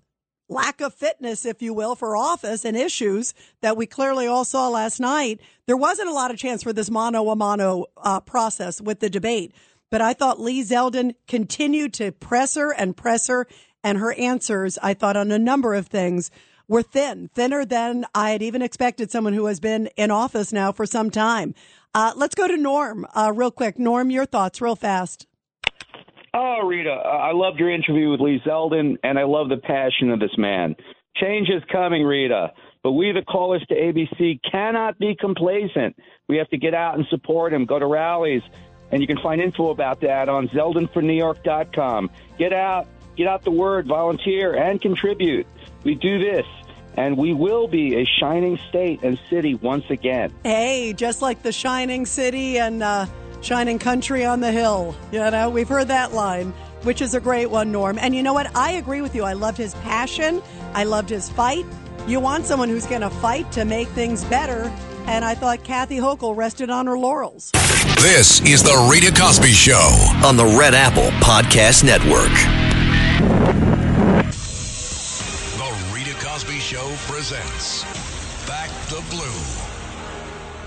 lack 0.49 0.81
of 0.81 0.95
fitness, 0.95 1.45
if 1.45 1.63
you 1.63 1.75
will, 1.75 1.95
for 1.95 2.17
office 2.17 2.65
and 2.65 2.77
issues 2.77 3.35
that 3.61 3.77
we 3.77 3.87
clearly 3.87 4.27
all 4.27 4.45
saw 4.45 4.69
last 4.69 5.01
night, 5.01 5.41
there 5.67 5.77
wasn't 5.77 6.09
a 6.09 6.13
lot 6.13 6.31
of 6.31 6.39
chance 6.39 6.63
for 6.63 6.73
this 6.73 6.91
mano 6.91 7.29
a 7.31 7.37
mano 7.37 7.87
uh, 7.97 8.21
process 8.21 8.81
with 8.81 9.01
the 9.01 9.11
debate. 9.11 9.53
But 9.91 10.01
I 10.01 10.13
thought 10.15 10.41
Lee 10.41 10.63
Zeldin 10.63 11.15
continued 11.29 11.93
to 11.95 12.13
press 12.13 12.55
her 12.57 12.73
and 12.73 12.97
press 12.97 13.29
her, 13.29 13.47
and 13.85 13.99
her 13.99 14.13
answers, 14.15 14.79
I 14.83 14.95
thought, 14.95 15.17
on 15.17 15.31
a 15.31 15.39
number 15.39 15.75
of 15.75 15.87
things 15.87 16.31
were 16.69 16.83
thin, 16.83 17.31
thinner 17.35 17.65
than 17.65 18.05
I 18.15 18.31
had 18.31 18.43
even 18.43 18.63
expected 18.63 19.11
someone 19.11 19.33
who 19.33 19.47
has 19.47 19.61
been 19.61 19.89
in 19.97 20.11
office 20.11 20.53
now 20.53 20.73
for 20.73 20.87
some 20.87 21.11
time. 21.11 21.55
Uh, 21.95 22.13
let's 22.17 22.35
go 22.35 22.49
to 22.49 22.57
Norm 22.57 23.07
uh, 23.15 23.33
real 23.35 23.53
quick. 23.53 23.79
Norm, 23.79 24.11
your 24.11 24.27
thoughts 24.27 24.61
real 24.61 24.77
fast. 24.77 25.27
Oh, 26.39 26.67
Rita, 26.67 26.91
I 26.91 27.33
loved 27.33 27.59
your 27.59 27.73
interview 27.73 28.11
with 28.11 28.21
Lee 28.21 28.43
Zeldin, 28.47 28.99
and 29.03 29.19
I 29.19 29.23
love 29.23 29.49
the 29.49 29.57
passion 29.57 30.11
of 30.11 30.21
this 30.21 30.37
man. 30.37 30.77
Change 31.17 31.49
is 31.49 31.63
coming, 31.73 32.03
Rita, 32.03 32.53
but 32.83 32.93
we, 32.93 33.11
the 33.13 33.23
callers 33.23 33.65
to 33.71 33.75
ABC, 33.75 34.39
cannot 34.51 34.99
be 34.99 35.17
complacent. 35.19 35.97
We 36.29 36.37
have 36.37 36.51
to 36.51 36.59
get 36.59 36.75
out 36.75 36.99
and 36.99 37.07
support 37.09 37.55
him, 37.55 37.65
go 37.65 37.79
to 37.79 37.87
rallies, 37.87 38.43
and 38.93 39.01
you 39.01 39.07
can 39.07 39.17
find 39.23 39.41
info 39.41 39.71
about 39.71 40.03
that 40.03 40.29
on 40.29 40.49
zeldinfornewyork.com. 40.49 42.11
Get 42.39 42.53
out, 42.53 42.87
get 43.17 43.29
out 43.29 43.43
the 43.43 43.51
word, 43.51 43.87
volunteer, 43.87 44.55
and 44.55 44.79
contribute. 44.79 45.47
We 45.85 45.95
do 45.95 46.19
this, 46.19 46.45
and 46.99 47.17
we 47.17 47.33
will 47.33 47.67
be 47.67 47.97
a 47.97 48.05
shining 48.05 48.59
state 48.69 49.01
and 49.03 49.19
city 49.31 49.55
once 49.55 49.89
again. 49.89 50.35
Hey, 50.45 50.93
just 50.93 51.23
like 51.23 51.43
the 51.43 51.53
shining 51.53 52.05
city 52.05 52.59
and 52.59 52.83
uh, 52.83 53.07
shining 53.41 53.79
country 53.79 54.25
on 54.25 54.41
the 54.41 54.51
hill. 54.53 54.95
You 55.13 55.19
know, 55.31 55.51
we've 55.51 55.69
heard 55.69 55.89
that 55.89 56.13
line. 56.13 56.53
which 56.83 57.01
is 57.03 57.15
a 57.15 57.21
great 57.21 57.51
one, 57.51 57.73
Norm. 57.73 57.99
And 57.99 58.15
you 58.15 58.23
know 58.23 58.33
what? 58.33 58.55
I 58.55 58.73
agree 58.73 59.01
with 59.03 59.15
you. 59.15 59.25
I 59.25 59.33
loved 59.33 59.59
his 59.59 59.75
passion. 59.77 60.41
I 60.73 60.85
loved 60.85 61.11
his 61.11 61.29
fight. 61.29 61.65
You 62.07 62.21
want 62.21 62.45
someone 62.47 62.69
who's 62.69 62.87
going 62.87 63.01
to 63.01 63.11
fight 63.11 63.51
to 63.53 63.65
make 63.65 63.89
things 63.89 64.23
better. 64.25 64.71
And 65.07 65.25
I 65.25 65.35
thought 65.35 65.65
Kathy 65.65 65.97
Hochul 65.97 66.37
rested 66.37 66.71
on 66.71 66.87
her 66.87 66.97
laurels. 66.97 67.51
This 68.03 68.41
is 68.43 68.63
the 68.63 68.89
Rita 68.93 69.13
Cosby 69.21 69.51
Show. 69.53 69.89
on 70.25 70.37
the 70.37 70.45
Red 70.45 70.75
Apple 70.75 71.11
Podcast 71.25 71.83
Network. 71.83 72.31
The 75.57 75.93
Rita 75.93 76.15
Cosby 76.25 76.59
Show 76.61 76.87
presents. 77.09 77.85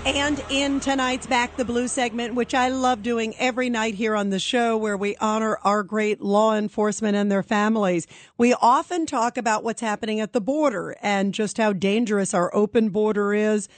And 0.06 0.42
in 0.48 0.80
tonight's 0.80 1.26
Back 1.26 1.56
the 1.56 1.64
Blue 1.64 1.86
segment, 1.86 2.34
which 2.34 2.54
I 2.54 2.68
love 2.68 3.02
doing 3.02 3.34
every 3.36 3.68
night 3.68 3.94
here 3.94 4.16
on 4.16 4.30
the 4.30 4.38
show, 4.38 4.76
where 4.76 4.96
we 4.96 5.14
honor 5.16 5.58
our 5.62 5.82
great 5.82 6.22
law 6.22 6.54
enforcement 6.54 7.16
and 7.16 7.30
their 7.30 7.42
families, 7.42 8.06
we 8.38 8.54
often 8.54 9.04
talk 9.04 9.36
about 9.36 9.62
what's 9.62 9.82
happening 9.82 10.18
at 10.18 10.32
the 10.32 10.40
border 10.40 10.96
and 11.02 11.34
just 11.34 11.58
how 11.58 11.74
dangerous 11.74 12.32
our 12.32 12.54
open 12.54 12.88
border 12.88 13.34
is. 13.34 13.68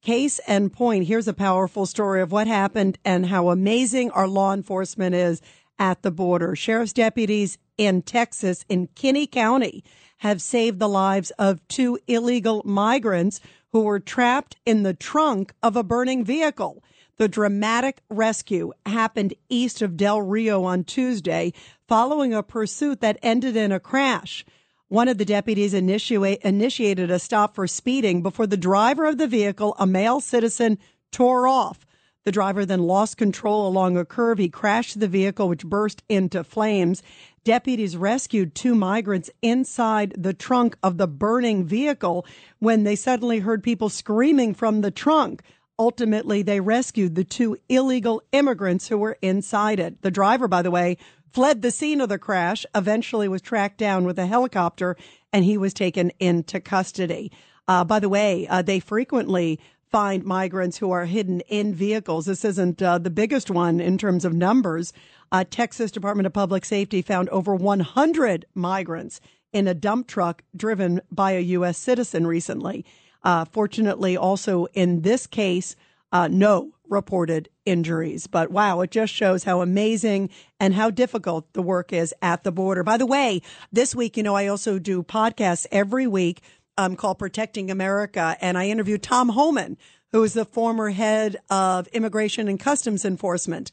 Case 0.00 0.38
and 0.46 0.72
point. 0.72 1.08
Here's 1.08 1.28
a 1.28 1.34
powerful 1.34 1.84
story 1.84 2.22
of 2.22 2.32
what 2.32 2.46
happened 2.46 2.98
and 3.04 3.26
how 3.26 3.50
amazing 3.50 4.10
our 4.12 4.28
law 4.28 4.54
enforcement 4.54 5.14
is 5.14 5.42
at 5.78 6.00
the 6.00 6.10
border. 6.10 6.56
Sheriff's 6.56 6.94
deputies 6.94 7.58
in 7.76 8.00
Texas, 8.00 8.64
in 8.70 8.86
Kinney 8.94 9.26
County, 9.26 9.84
have 10.18 10.40
saved 10.40 10.78
the 10.78 10.88
lives 10.88 11.30
of 11.32 11.66
two 11.68 11.98
illegal 12.06 12.62
migrants 12.64 13.40
who 13.72 13.80
were 13.82 14.00
trapped 14.00 14.56
in 14.64 14.82
the 14.82 14.94
trunk 14.94 15.52
of 15.62 15.76
a 15.76 15.82
burning 15.82 16.24
vehicle. 16.24 16.82
The 17.18 17.28
dramatic 17.28 18.02
rescue 18.10 18.72
happened 18.84 19.34
east 19.48 19.80
of 19.80 19.96
Del 19.96 20.20
Rio 20.20 20.64
on 20.64 20.84
Tuesday 20.84 21.52
following 21.88 22.34
a 22.34 22.42
pursuit 22.42 23.00
that 23.00 23.18
ended 23.22 23.56
in 23.56 23.72
a 23.72 23.80
crash. 23.80 24.44
One 24.88 25.08
of 25.08 25.18
the 25.18 25.24
deputies 25.24 25.74
initiate, 25.74 26.42
initiated 26.42 27.10
a 27.10 27.18
stop 27.18 27.54
for 27.54 27.66
speeding 27.66 28.22
before 28.22 28.46
the 28.46 28.56
driver 28.56 29.06
of 29.06 29.18
the 29.18 29.26
vehicle, 29.26 29.74
a 29.78 29.86
male 29.86 30.20
citizen, 30.20 30.78
tore 31.10 31.48
off. 31.48 31.86
The 32.24 32.32
driver 32.32 32.66
then 32.66 32.82
lost 32.82 33.16
control 33.16 33.66
along 33.66 33.96
a 33.96 34.04
curve. 34.04 34.38
He 34.38 34.48
crashed 34.48 35.00
the 35.00 35.08
vehicle, 35.08 35.48
which 35.48 35.64
burst 35.64 36.02
into 36.08 36.44
flames. 36.44 37.02
Deputies 37.46 37.96
rescued 37.96 38.56
two 38.56 38.74
migrants 38.74 39.30
inside 39.40 40.12
the 40.18 40.34
trunk 40.34 40.76
of 40.82 40.98
the 40.98 41.06
burning 41.06 41.64
vehicle 41.64 42.26
when 42.58 42.82
they 42.82 42.96
suddenly 42.96 43.38
heard 43.38 43.62
people 43.62 43.88
screaming 43.88 44.52
from 44.52 44.80
the 44.80 44.90
trunk. 44.90 45.42
Ultimately, 45.78 46.42
they 46.42 46.58
rescued 46.58 47.14
the 47.14 47.22
two 47.22 47.56
illegal 47.68 48.20
immigrants 48.32 48.88
who 48.88 48.98
were 48.98 49.16
inside 49.22 49.78
it. 49.78 50.02
The 50.02 50.10
driver, 50.10 50.48
by 50.48 50.60
the 50.60 50.72
way, 50.72 50.96
fled 51.32 51.62
the 51.62 51.70
scene 51.70 52.00
of 52.00 52.08
the 52.08 52.18
crash, 52.18 52.66
eventually 52.74 53.28
was 53.28 53.42
tracked 53.42 53.78
down 53.78 54.06
with 54.06 54.18
a 54.18 54.26
helicopter, 54.26 54.96
and 55.32 55.44
he 55.44 55.56
was 55.56 55.72
taken 55.72 56.10
into 56.18 56.58
custody. 56.58 57.30
Uh, 57.68 57.84
by 57.84 58.00
the 58.00 58.08
way, 58.08 58.48
uh, 58.48 58.62
they 58.62 58.80
frequently 58.80 59.60
find 59.96 60.26
migrants 60.26 60.76
who 60.76 60.90
are 60.90 61.06
hidden 61.06 61.40
in 61.48 61.74
vehicles. 61.74 62.26
This 62.26 62.44
isn't 62.44 62.82
uh, 62.82 62.98
the 62.98 63.08
biggest 63.08 63.50
one 63.50 63.80
in 63.80 63.96
terms 63.96 64.26
of 64.26 64.34
numbers. 64.34 64.92
Uh, 65.32 65.42
Texas 65.48 65.90
Department 65.90 66.26
of 66.26 66.34
Public 66.34 66.66
Safety 66.66 67.00
found 67.00 67.30
over 67.30 67.54
100 67.54 68.44
migrants 68.54 69.22
in 69.54 69.66
a 69.66 69.72
dump 69.72 70.06
truck 70.06 70.42
driven 70.54 71.00
by 71.10 71.30
a 71.30 71.40
U.S. 71.40 71.78
citizen 71.78 72.26
recently. 72.26 72.84
Uh, 73.22 73.46
fortunately, 73.46 74.18
also 74.18 74.66
in 74.74 75.00
this 75.00 75.26
case, 75.26 75.76
uh, 76.12 76.28
no 76.28 76.72
reported 76.90 77.48
injuries. 77.64 78.26
But 78.26 78.50
wow, 78.50 78.82
it 78.82 78.90
just 78.90 79.14
shows 79.14 79.44
how 79.44 79.62
amazing 79.62 80.28
and 80.60 80.74
how 80.74 80.90
difficult 80.90 81.52
the 81.54 81.62
work 81.62 81.92
is 81.92 82.14
at 82.20 82.44
the 82.44 82.52
border. 82.52 82.82
By 82.82 82.96
the 82.96 83.06
way, 83.06 83.40
this 83.72 83.94
week, 83.94 84.18
you 84.18 84.22
know, 84.22 84.34
I 84.34 84.46
also 84.46 84.78
do 84.78 85.02
podcasts 85.02 85.66
every 85.72 86.06
week 86.06 86.42
um, 86.78 86.96
called 86.96 87.18
Protecting 87.18 87.70
America, 87.70 88.36
and 88.40 88.58
I 88.58 88.68
interviewed 88.68 89.02
Tom 89.02 89.30
Homan, 89.30 89.76
who 90.12 90.22
is 90.22 90.34
the 90.34 90.44
former 90.44 90.90
head 90.90 91.36
of 91.50 91.86
Immigration 91.88 92.48
and 92.48 92.60
Customs 92.60 93.04
Enforcement. 93.04 93.70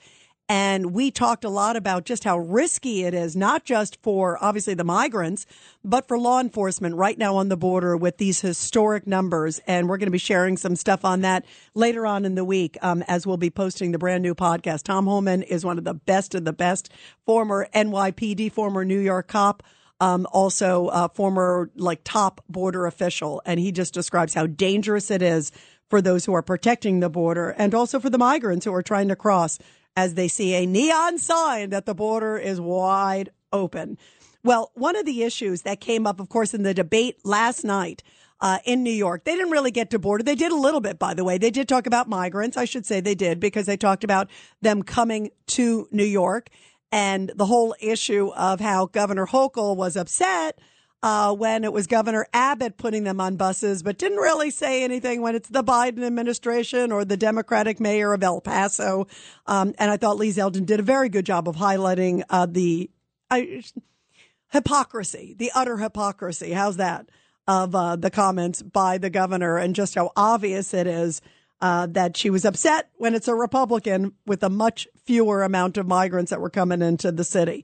And 0.50 0.94
we 0.94 1.10
talked 1.10 1.46
a 1.46 1.50
lot 1.50 1.78
about 1.78 2.04
just 2.04 2.26
how 2.26 2.38
risky 2.38 3.04
it 3.04 3.14
is, 3.14 3.34
not 3.34 3.64
just 3.64 3.98
for 4.04 4.38
obviously 4.44 4.74
the 4.74 4.84
migrants, 4.84 5.46
but 5.86 6.08
for 6.08 6.20
law 6.20 6.42
enforcement 6.42 6.96
right 6.96 7.18
now 7.18 7.38
on 7.38 7.48
the 7.48 7.56
border 7.56 7.96
with 7.96 8.18
these 8.18 8.42
historic 8.42 9.08
numbers. 9.08 9.62
And 9.68 9.88
we're 9.88 9.98
going 9.98 10.08
to 10.08 10.12
be 10.12 10.18
sharing 10.18 10.58
some 10.58 10.76
stuff 10.76 11.06
on 11.06 11.22
that 11.22 11.46
later 11.76 12.06
on 12.06 12.26
in 12.26 12.36
the 12.36 12.44
week 12.44 12.78
um, 12.82 13.04
as 13.08 13.26
we'll 13.26 13.38
be 13.38 13.50
posting 13.50 13.94
the 13.94 13.98
brand 13.98 14.22
new 14.22 14.36
podcast. 14.36 14.84
Tom 14.84 15.06
Homan 15.06 15.44
is 15.44 15.64
one 15.64 15.78
of 15.78 15.86
the 15.86 15.94
best 15.94 16.36
of 16.36 16.44
the 16.44 16.54
best, 16.54 16.92
former 17.26 17.68
NYPD, 17.74 18.52
former 18.52 18.84
New 18.84 19.00
York 19.00 19.30
cop. 19.30 19.64
Um, 20.00 20.28
also, 20.32 20.88
uh, 20.88 21.08
former 21.10 21.72
like 21.76 22.02
top 22.04 22.42
border 22.50 22.86
official, 22.86 23.42
and 23.46 23.60
he 23.60 23.72
just 23.72 23.94
describes 23.94 24.34
how 24.34 24.48
dangerous 24.48 25.10
it 25.10 25.22
is 25.22 25.52
for 25.90 26.02
those 26.02 26.26
who 26.26 26.34
are 26.34 26.42
protecting 26.42 27.00
the 27.00 27.10
border 27.10 27.52
and 27.52 27.74
also 27.74 28.00
for 28.00 28.10
the 28.10 28.18
migrants 28.18 28.66
who 28.66 28.74
are 28.74 28.82
trying 28.82 29.08
to 29.10 29.16
cross 29.16 29.60
as 29.96 30.16
they 30.16 30.28
see 30.28 30.56
a 30.56 30.66
neon 30.66 31.20
sign 31.20 31.70
that 31.70 31.86
the 31.86 31.94
border 31.94 32.38
is 32.38 32.60
wide 32.60 33.30
open. 33.52 33.98
Well, 34.44 34.72
one 34.74 34.96
of 34.96 35.06
the 35.06 35.24
issues 35.24 35.62
that 35.62 35.80
came 35.80 36.06
up, 36.06 36.20
of 36.20 36.30
course, 36.30 36.54
in 36.54 36.64
the 36.64 36.74
debate 36.74 37.18
last 37.24 37.64
night 37.64 38.04
uh, 38.42 38.58
in 38.66 38.84
New 38.84 38.92
York, 38.92 39.24
they 39.24 39.36
didn't 39.36 39.52
really 39.52 39.72
get 39.72 39.92
to 39.92 40.00
border. 40.00 40.24
They 40.24 40.36
did 40.36 40.52
a 40.52 40.58
little 40.58 40.82
bit, 40.82 41.00
by 41.00 41.14
the 41.14 41.24
way. 41.24 41.38
They 41.38 41.52
did 41.52 41.70
talk 41.70 41.86
about 41.86 42.10
migrants. 42.10 42.58
I 42.58 42.66
should 42.66 42.86
say 42.86 43.00
they 43.00 43.16
did 43.16 43.40
because 43.40 43.68
they 43.68 43.78
talked 43.78 44.04
about 44.04 44.30
them 44.62 44.84
coming 44.84 45.30
to 45.48 45.88
New 45.92 46.04
York 46.04 46.50
and 46.94 47.32
the 47.36 47.48
whole 47.48 47.74
issue 47.80 48.30
of 48.36 48.60
how 48.60 48.86
Governor 48.86 49.26
Hochul 49.26 49.76
was 49.76 49.98
upset 49.98 50.60
uh, 51.02 51.34
when 51.34 51.64
it 51.64 51.74
was 51.74 51.88
Governor 51.88 52.28
Abbott 52.34 52.78
putting 52.78 53.04
them 53.04 53.20
on 53.20 53.36
buses, 53.36 53.82
but 53.82 53.98
didn't 53.98 54.20
really 54.20 54.52
say 54.52 54.84
anything 54.84 55.20
when 55.24 55.34
it's 55.34 55.50
the 55.50 55.64
Biden 55.64 56.06
administration 56.06 56.92
or 56.92 57.04
the 57.04 57.18
Democratic 57.18 57.80
mayor 57.80 58.14
of 58.14 58.22
El 58.22 58.42
Paso. 58.42 59.08
Um, 59.48 59.74
and 59.80 59.90
I 59.90 59.98
thought 59.98 60.18
Lee 60.18 60.30
Zeldin 60.30 60.68
did 60.68 60.80
a 60.80 60.84
very 60.84 61.10
good 61.10 61.26
job 61.26 61.50
of 61.50 61.56
highlighting 61.56 62.22
uh, 62.30 62.46
the 62.46 62.92
I, 63.32 63.64
hypocrisy, 64.52 65.34
the 65.36 65.52
utter 65.56 65.78
hypocrisy. 65.78 66.52
How's 66.52 66.78
that? 66.78 67.10
Of 67.48 67.74
uh, 67.74 67.96
the 67.96 68.12
comments 68.12 68.62
by 68.62 69.00
the 69.00 69.10
governor 69.10 69.58
and 69.58 69.76
just 69.76 69.96
how 69.96 70.12
obvious 70.16 70.76
it 70.76 70.86
is 70.86 71.22
uh, 71.64 71.88
that 71.88 72.18
she 72.18 72.30
was 72.30 72.44
upset 72.44 72.90
when 72.98 73.16
it's 73.16 73.30
a 73.30 73.34
Republican 73.34 74.12
with 74.26 74.44
a 74.44 74.50
much 74.50 74.86
fewer 75.06 75.44
amount 75.44 75.78
of 75.78 75.88
migrants 75.88 76.30
that 76.30 76.42
were 76.42 76.50
coming 76.50 76.82
into 76.82 77.10
the 77.10 77.24
city. 77.24 77.64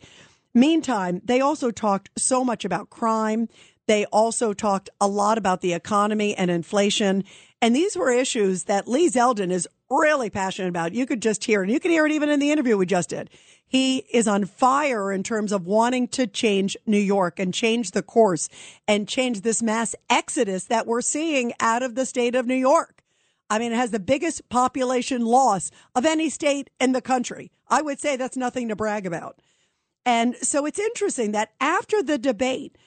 Meantime, 0.54 1.22
they 1.26 1.42
also 1.42 1.70
talked 1.70 2.10
so 2.18 2.46
much 2.46 2.64
about 2.64 2.90
crime. 2.90 3.50
They 3.88 4.06
also 4.06 4.54
talked 4.54 4.90
a 5.02 5.08
lot 5.08 5.38
about 5.38 5.60
the 5.60 5.74
economy 5.74 6.34
and 6.34 6.50
inflation. 6.50 7.26
And 7.62 7.76
these 7.76 7.98
were 7.98 8.10
issues 8.10 8.64
that 8.64 8.88
Lee 8.88 9.10
Zeldin 9.10 9.52
is 9.52 9.68
really 9.90 10.30
passionate 10.30 10.70
about. 10.70 10.94
You 10.94 11.06
could 11.06 11.22
just 11.22 11.44
hear. 11.44 11.62
And 11.62 11.70
you 11.70 11.82
can 11.82 11.92
hear 11.92 12.06
it 12.06 12.14
even 12.14 12.30
in 12.30 12.40
the 12.40 12.52
interview 12.52 12.78
we 12.78 12.86
just 12.86 13.10
did. 13.10 13.30
He 13.68 13.98
is 14.14 14.30
on 14.30 14.46
fire 14.46 15.12
in 15.12 15.24
terms 15.24 15.52
of 15.52 15.66
wanting 15.66 16.08
to 16.10 16.26
change 16.26 16.78
New 16.86 16.98
York 16.98 17.38
and 17.38 17.54
change 17.54 17.92
the 17.92 18.02
course 18.02 18.48
and 18.88 19.10
change 19.10 19.42
this 19.42 19.62
mass 19.62 19.94
exodus 20.10 20.64
that 20.66 20.88
we're 20.88 21.02
seeing 21.02 21.52
out 21.60 21.84
of 21.84 21.96
the 21.96 22.06
state 22.06 22.34
of 22.34 22.48
New 22.48 22.56
York. 22.56 23.00
I 23.50 23.60
mean, 23.60 23.72
it 23.72 23.78
has 23.78 23.92
the 23.92 24.00
biggest 24.00 24.48
population 24.50 25.26
loss 25.26 25.72
of 25.96 26.06
any 26.06 26.30
state 26.30 26.70
in 26.80 26.92
the 26.92 27.02
country. 27.02 27.52
I 27.68 27.82
would 27.82 28.00
say 28.00 28.16
that's 28.16 28.38
nothing 28.38 28.68
to 28.70 28.76
brag 28.76 29.06
about. 29.06 29.42
And 30.06 30.36
so 30.38 30.66
it's 30.66 30.80
interesting 30.80 31.32
that 31.34 31.52
after 31.60 32.02
the 32.02 32.18
debate, 32.18 32.78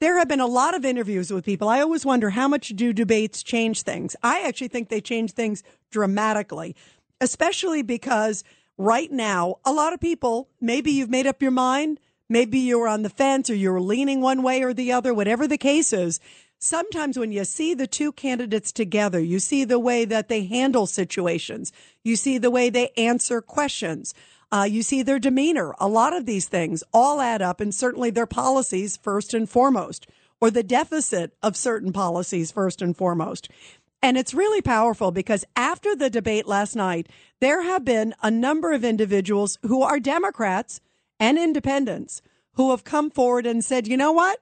there 0.00 0.18
have 0.18 0.28
been 0.28 0.40
a 0.40 0.46
lot 0.46 0.74
of 0.74 0.84
interviews 0.84 1.30
with 1.30 1.44
people. 1.44 1.68
I 1.68 1.80
always 1.80 2.06
wonder 2.06 2.30
how 2.30 2.48
much 2.48 2.68
do 2.68 2.92
debates 2.92 3.42
change 3.42 3.82
things? 3.82 4.16
I 4.22 4.40
actually 4.40 4.68
think 4.68 4.88
they 4.88 5.00
change 5.00 5.32
things 5.32 5.62
dramatically, 5.90 6.74
especially 7.20 7.82
because 7.82 8.44
right 8.78 9.12
now, 9.12 9.56
a 9.64 9.72
lot 9.72 9.92
of 9.92 10.00
people, 10.00 10.48
maybe 10.60 10.90
you've 10.90 11.10
made 11.10 11.26
up 11.26 11.42
your 11.42 11.50
mind, 11.50 12.00
maybe 12.30 12.58
you're 12.58 12.88
on 12.88 13.02
the 13.02 13.10
fence 13.10 13.50
or 13.50 13.54
you're 13.54 13.80
leaning 13.80 14.22
one 14.22 14.42
way 14.42 14.62
or 14.62 14.72
the 14.72 14.90
other, 14.90 15.12
whatever 15.12 15.46
the 15.46 15.58
case 15.58 15.92
is. 15.92 16.18
Sometimes 16.62 17.18
when 17.18 17.32
you 17.32 17.46
see 17.46 17.72
the 17.72 17.86
two 17.86 18.12
candidates 18.12 18.70
together, 18.70 19.18
you 19.18 19.38
see 19.38 19.64
the 19.64 19.78
way 19.78 20.04
that 20.04 20.28
they 20.28 20.44
handle 20.44 20.86
situations. 20.86 21.72
You 22.04 22.16
see 22.16 22.36
the 22.36 22.50
way 22.50 22.68
they 22.68 22.90
answer 22.98 23.40
questions. 23.40 24.12
Uh, 24.52 24.66
you 24.68 24.82
see 24.82 25.02
their 25.02 25.18
demeanor. 25.18 25.74
A 25.80 25.88
lot 25.88 26.14
of 26.14 26.26
these 26.26 26.48
things 26.48 26.84
all 26.92 27.22
add 27.22 27.40
up, 27.40 27.62
and 27.62 27.74
certainly 27.74 28.10
their 28.10 28.26
policies 28.26 28.98
first 28.98 29.32
and 29.32 29.48
foremost, 29.48 30.06
or 30.38 30.50
the 30.50 30.62
deficit 30.62 31.34
of 31.42 31.56
certain 31.56 31.94
policies 31.94 32.52
first 32.52 32.82
and 32.82 32.94
foremost. 32.94 33.48
And 34.02 34.18
it's 34.18 34.34
really 34.34 34.60
powerful 34.60 35.12
because 35.12 35.46
after 35.56 35.96
the 35.96 36.10
debate 36.10 36.46
last 36.46 36.76
night, 36.76 37.08
there 37.40 37.62
have 37.62 37.86
been 37.86 38.14
a 38.22 38.30
number 38.30 38.72
of 38.72 38.84
individuals 38.84 39.58
who 39.62 39.80
are 39.80 39.98
Democrats 39.98 40.82
and 41.18 41.38
independents 41.38 42.20
who 42.56 42.70
have 42.70 42.84
come 42.84 43.10
forward 43.10 43.46
and 43.46 43.64
said, 43.64 43.88
you 43.88 43.96
know 43.96 44.12
what? 44.12 44.40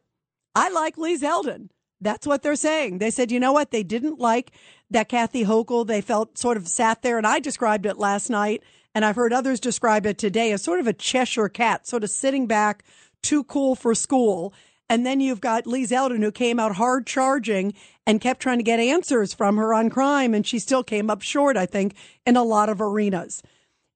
I 0.57 0.69
like 0.69 0.99
Lee 0.99 1.17
Zeldin. 1.17 1.69
That's 2.01 2.27
what 2.27 2.43
they're 2.43 2.55
saying. 2.55 2.99
They 2.99 3.11
said, 3.11 3.33
you 3.33 3.41
know 3.41 3.53
what? 3.53 3.71
They 3.71 3.83
didn't 3.83 4.19
like 4.19 4.53
that 4.91 5.09
Kathy 5.09 5.45
Hochul. 5.45 5.87
They 5.87 6.01
felt 6.01 6.39
sort 6.39 6.57
of 6.57 6.69
sat 6.69 7.03
there, 7.03 7.19
and 7.19 7.27
I 7.27 7.41
described 7.41 7.87
it 7.87 7.99
last 7.99 8.31
night 8.31 8.63
And 8.95 9.05
I've 9.05 9.17
heard 9.17 9.33
others 9.33 9.61
describe 9.61 10.07
it 10.07 10.19
today 10.19 10.53
as 10.53 10.63
sort 10.63 10.81
of 10.81 10.87
a 10.87 10.93
Cheshire 10.93 11.49
cat, 11.49 11.87
sort 11.87 12.05
of 12.05 12.11
sitting 12.11 12.47
back, 12.47 12.85
too 13.23 13.45
cool 13.45 13.75
for 13.75 13.95
school. 13.95 14.53
And 14.89 15.05
then 15.05 15.21
you've 15.21 15.41
got 15.41 15.67
Lee 15.67 15.85
Zeldin, 15.85 16.23
who 16.23 16.33
came 16.33 16.59
out 16.59 16.77
hard 16.77 17.07
charging 17.07 17.75
and 18.07 18.21
kept 18.21 18.41
trying 18.41 18.59
to 18.59 18.65
get 18.65 18.81
answers 18.81 19.35
from 19.35 19.57
her 19.57 19.75
on 19.75 19.91
crime. 19.91 20.35
And 20.35 20.47
she 20.47 20.59
still 20.59 20.83
came 20.83 21.11
up 21.11 21.23
short, 21.23 21.57
I 21.57 21.67
think, 21.67 21.95
in 22.27 22.37
a 22.37 22.43
lot 22.43 22.69
of 22.69 22.81
arenas. 22.81 23.43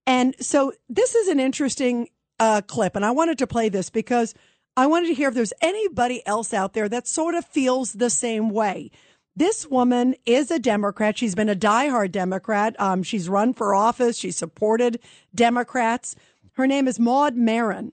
And 0.07 0.37
so 0.38 0.73
this 0.88 1.15
is 1.15 1.29
an 1.29 1.41
interesting 1.41 2.09
uh, 2.38 2.61
clip. 2.61 2.95
And 2.95 3.05
I 3.05 3.11
wanted 3.11 3.38
to 3.38 3.47
play 3.47 3.71
this 3.71 3.88
because 3.88 4.35
I 4.75 4.87
wanted 4.87 5.09
to 5.09 5.15
hear 5.15 5.29
if 5.29 5.35
there's 5.35 5.53
anybody 5.61 6.27
else 6.27 6.55
out 6.55 6.73
there 6.73 6.89
that 6.89 7.07
sort 7.07 7.35
of 7.35 7.45
feels 7.45 7.93
the 7.93 8.09
same 8.09 8.49
way. 8.49 8.91
This 9.37 9.67
woman 9.67 10.15
is 10.25 10.51
a 10.51 10.59
Democrat. 10.59 11.19
She's 11.19 11.35
been 11.35 11.51
a 11.51 11.57
diehard 11.57 12.11
Democrat. 12.11 12.79
Um, 12.81 13.03
she's 13.03 13.29
run 13.29 13.53
for 13.53 13.75
office. 13.75 14.17
She 14.17 14.31
supported 14.31 14.99
Democrats. 15.35 16.17
Her 16.53 16.67
name 16.67 16.89
is 16.89 16.99
Maud 16.99 17.37
Maron. 17.37 17.93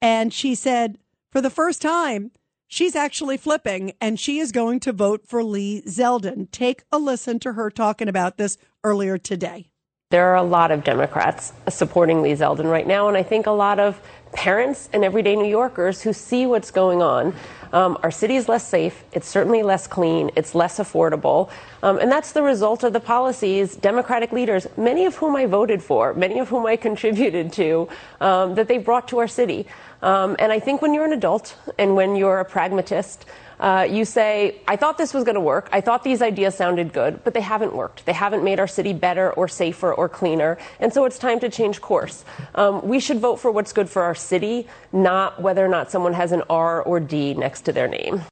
And 0.00 0.32
she 0.32 0.54
said, 0.54 0.98
for 1.30 1.40
the 1.40 1.50
first 1.50 1.82
time, 1.82 2.30
she's 2.68 2.94
actually 2.94 3.36
flipping 3.36 3.92
and 4.00 4.18
she 4.18 4.38
is 4.38 4.52
going 4.52 4.78
to 4.80 4.92
vote 4.92 5.26
for 5.26 5.42
Lee 5.42 5.82
Zeldin. 5.86 6.50
Take 6.52 6.84
a 6.92 6.98
listen 6.98 7.40
to 7.40 7.54
her 7.54 7.68
talking 7.68 8.08
about 8.08 8.36
this 8.36 8.58
earlier 8.84 9.18
today. 9.18 9.71
There 10.12 10.26
are 10.26 10.36
a 10.36 10.42
lot 10.42 10.70
of 10.70 10.84
Democrats 10.84 11.54
supporting 11.70 12.20
Lee 12.20 12.34
Zeldin 12.34 12.70
right 12.70 12.86
now, 12.86 13.08
and 13.08 13.16
I 13.16 13.22
think 13.22 13.46
a 13.46 13.50
lot 13.50 13.80
of 13.80 13.98
parents 14.34 14.90
and 14.92 15.06
everyday 15.06 15.36
New 15.36 15.48
Yorkers 15.48 16.02
who 16.02 16.12
see 16.12 16.44
what's 16.44 16.70
going 16.70 17.00
on. 17.00 17.34
Um, 17.72 17.96
our 18.02 18.10
city 18.10 18.36
is 18.36 18.46
less 18.46 18.68
safe. 18.68 19.04
It's 19.14 19.26
certainly 19.26 19.62
less 19.62 19.86
clean. 19.86 20.30
It's 20.36 20.54
less 20.54 20.78
affordable. 20.78 21.48
Um, 21.82 21.98
and 21.98 22.12
that's 22.12 22.32
the 22.32 22.42
result 22.42 22.84
of 22.84 22.92
the 22.92 23.00
policies 23.00 23.74
Democratic 23.74 24.32
leaders, 24.32 24.66
many 24.76 25.06
of 25.06 25.14
whom 25.16 25.34
I 25.34 25.46
voted 25.46 25.82
for, 25.82 26.12
many 26.12 26.38
of 26.40 26.50
whom 26.50 26.66
I 26.66 26.76
contributed 26.88 27.50
to, 27.54 27.88
um, 28.20 28.54
that 28.56 28.68
they 28.68 28.76
brought 28.76 29.08
to 29.08 29.18
our 29.18 29.28
city. 29.28 29.66
Um, 30.02 30.36
and 30.38 30.52
I 30.52 30.60
think 30.60 30.82
when 30.82 30.92
you're 30.92 31.06
an 31.06 31.14
adult 31.14 31.56
and 31.78 31.96
when 31.96 32.16
you're 32.16 32.40
a 32.40 32.44
pragmatist, 32.44 33.24
uh, 33.62 33.86
you 33.88 34.04
say, 34.04 34.56
I 34.66 34.74
thought 34.74 34.98
this 34.98 35.14
was 35.14 35.22
going 35.22 35.36
to 35.36 35.40
work. 35.40 35.68
I 35.72 35.80
thought 35.80 36.02
these 36.02 36.20
ideas 36.20 36.56
sounded 36.56 36.92
good, 36.92 37.22
but 37.22 37.32
they 37.32 37.40
haven't 37.40 37.74
worked. 37.74 38.04
They 38.04 38.12
haven't 38.12 38.42
made 38.42 38.58
our 38.58 38.66
city 38.66 38.92
better 38.92 39.32
or 39.34 39.46
safer 39.46 39.94
or 39.94 40.08
cleaner. 40.08 40.58
And 40.80 40.92
so 40.92 41.04
it's 41.04 41.16
time 41.16 41.38
to 41.40 41.48
change 41.48 41.80
course. 41.80 42.24
Um, 42.56 42.82
we 42.82 42.98
should 42.98 43.20
vote 43.20 43.36
for 43.36 43.52
what's 43.52 43.72
good 43.72 43.88
for 43.88 44.02
our 44.02 44.16
city, 44.16 44.66
not 44.92 45.40
whether 45.40 45.64
or 45.64 45.68
not 45.68 45.92
someone 45.92 46.12
has 46.12 46.32
an 46.32 46.42
R 46.50 46.82
or 46.82 46.98
D 46.98 47.34
next 47.34 47.60
to 47.62 47.72
their 47.72 47.86
name. 47.86 48.22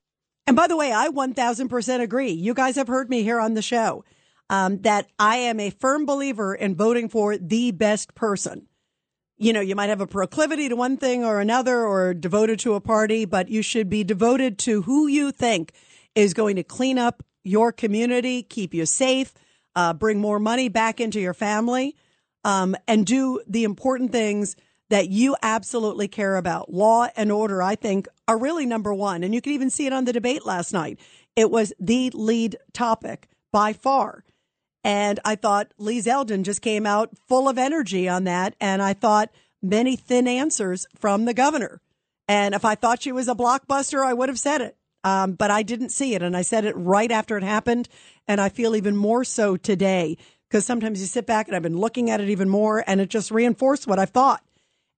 And 0.49 0.57
by 0.57 0.67
the 0.67 0.77
way, 0.77 0.93
I 0.93 1.09
1000% 1.09 2.01
agree. 2.01 2.33
You 2.33 2.53
guys 2.53 2.75
have 2.75 2.89
heard 2.89 3.09
me 3.09 3.23
here 3.23 3.39
on 3.39 3.55
the 3.55 3.63
show 3.63 4.05
um, 4.49 4.79
that 4.83 5.07
I 5.17 5.37
am 5.37 5.61
a 5.61 5.71
firm 5.71 6.07
believer 6.07 6.57
in 6.57 6.75
voting 6.75 7.09
for 7.09 7.39
the 7.39 7.71
best 7.71 8.17
person 8.17 8.67
you 9.41 9.55
know, 9.55 9.61
you 9.61 9.75
might 9.75 9.89
have 9.89 10.03
a 10.03 10.07
proclivity 10.07 10.69
to 10.69 10.77
one 10.77 10.99
thing 10.99 11.25
or 11.25 11.41
another 11.41 11.83
or 11.87 12.13
devoted 12.13 12.59
to 12.61 12.75
a 12.75 12.81
party, 12.81 13.25
but 13.25 13.49
you 13.49 13.63
should 13.63 13.89
be 13.89 14.05
devoted 14.05 14.59
to 14.59 14.83
who 14.83 15.07
you 15.07 15.33
think 15.33 15.73
is 16.15 16.35
going 16.35 16.57
to 16.57 16.63
clean 16.63 16.99
up 16.99 17.25
your 17.43 17.73
community, 17.73 18.43
keep 18.43 18.75
you 18.75 18.85
safe, 18.85 19.33
uh, 19.75 19.95
bring 19.95 20.21
more 20.21 20.39
money 20.39 20.69
back 20.69 21.01
into 21.01 21.19
your 21.19 21.33
family, 21.33 21.97
um, 22.45 22.77
and 22.87 23.07
do 23.07 23.41
the 23.49 23.65
important 23.65 24.13
things 24.13 24.57
that 24.91 25.09
you 25.09 25.35
absolutely 25.41 26.07
care 26.07 26.37
about. 26.37 26.71
Law 26.71 27.09
and 27.17 27.33
order, 27.33 27.63
I 27.63 27.77
think, 27.77 28.09
are 28.29 28.37
really 28.37 28.67
number 28.67 28.93
one. 28.93 29.25
And 29.25 29.35
you 29.35 29.41
can 29.41 29.55
even 29.55 29.71
see 29.71 29.87
it 29.87 29.93
on 29.95 30.05
the 30.05 30.13
debate 30.13 30.45
last 30.45 30.75
night. 30.75 31.01
It 31.35 31.51
was 31.51 31.73
the 31.81 32.11
lead 32.13 32.57
topic 32.75 33.27
by 33.53 33.73
far. 33.73 34.23
And 34.83 35.21
I 35.25 35.37
thought 35.37 35.73
Lee 35.79 36.01
Zeldin 36.01 36.43
just 36.43 36.63
came 36.63 36.87
out 36.87 37.11
full 37.29 37.49
of 37.49 37.59
energy 37.59 38.09
on 38.09 38.25
that. 38.25 38.55
And 38.61 38.81
I 38.81 38.95
thought 38.95 39.31
many 39.63 39.97
thin 39.97 40.27
answers 40.27 40.87
from 40.99 41.25
the 41.25 41.35
governor. 41.35 41.81
And 42.29 42.55
if 42.55 42.65
I 42.65 42.75
thought 42.75 43.03
she 43.03 43.13
was 43.13 43.29
a 43.29 43.35
blockbuster, 43.35 44.05
I 44.05 44.15
would 44.15 44.29
have 44.29 44.39
said 44.39 44.61
it. 44.61 44.77
Um, 45.03 45.33
but 45.33 45.51
I 45.51 45.63
didn't 45.63 45.91
see 45.91 46.15
it. 46.15 46.23
And 46.23 46.37
I 46.37 46.43
said 46.43 46.65
it 46.65 46.77
right 46.77 47.11
after 47.11 47.37
it 47.37 47.43
happened. 47.43 47.89
And 48.29 48.41
I 48.41 48.49
feel 48.49 48.77
even 48.77 48.97
more 48.97 49.25
so 49.25 49.57
today 49.57 50.17
because 50.49 50.65
sometimes 50.65 51.01
you 51.01 51.07
sit 51.07 51.27
back 51.27 51.47
and 51.47 51.57
I've 51.57 51.63
been 51.63 51.79
looking 51.79 52.11
at 52.11 52.21
it 52.21 52.29
even 52.29 52.49
more 52.49 52.83
and 52.87 53.01
it 53.01 53.09
just 53.09 53.31
reinforced 53.31 53.87
what 53.87 53.99
I 53.99 54.05
thought. 54.05 54.43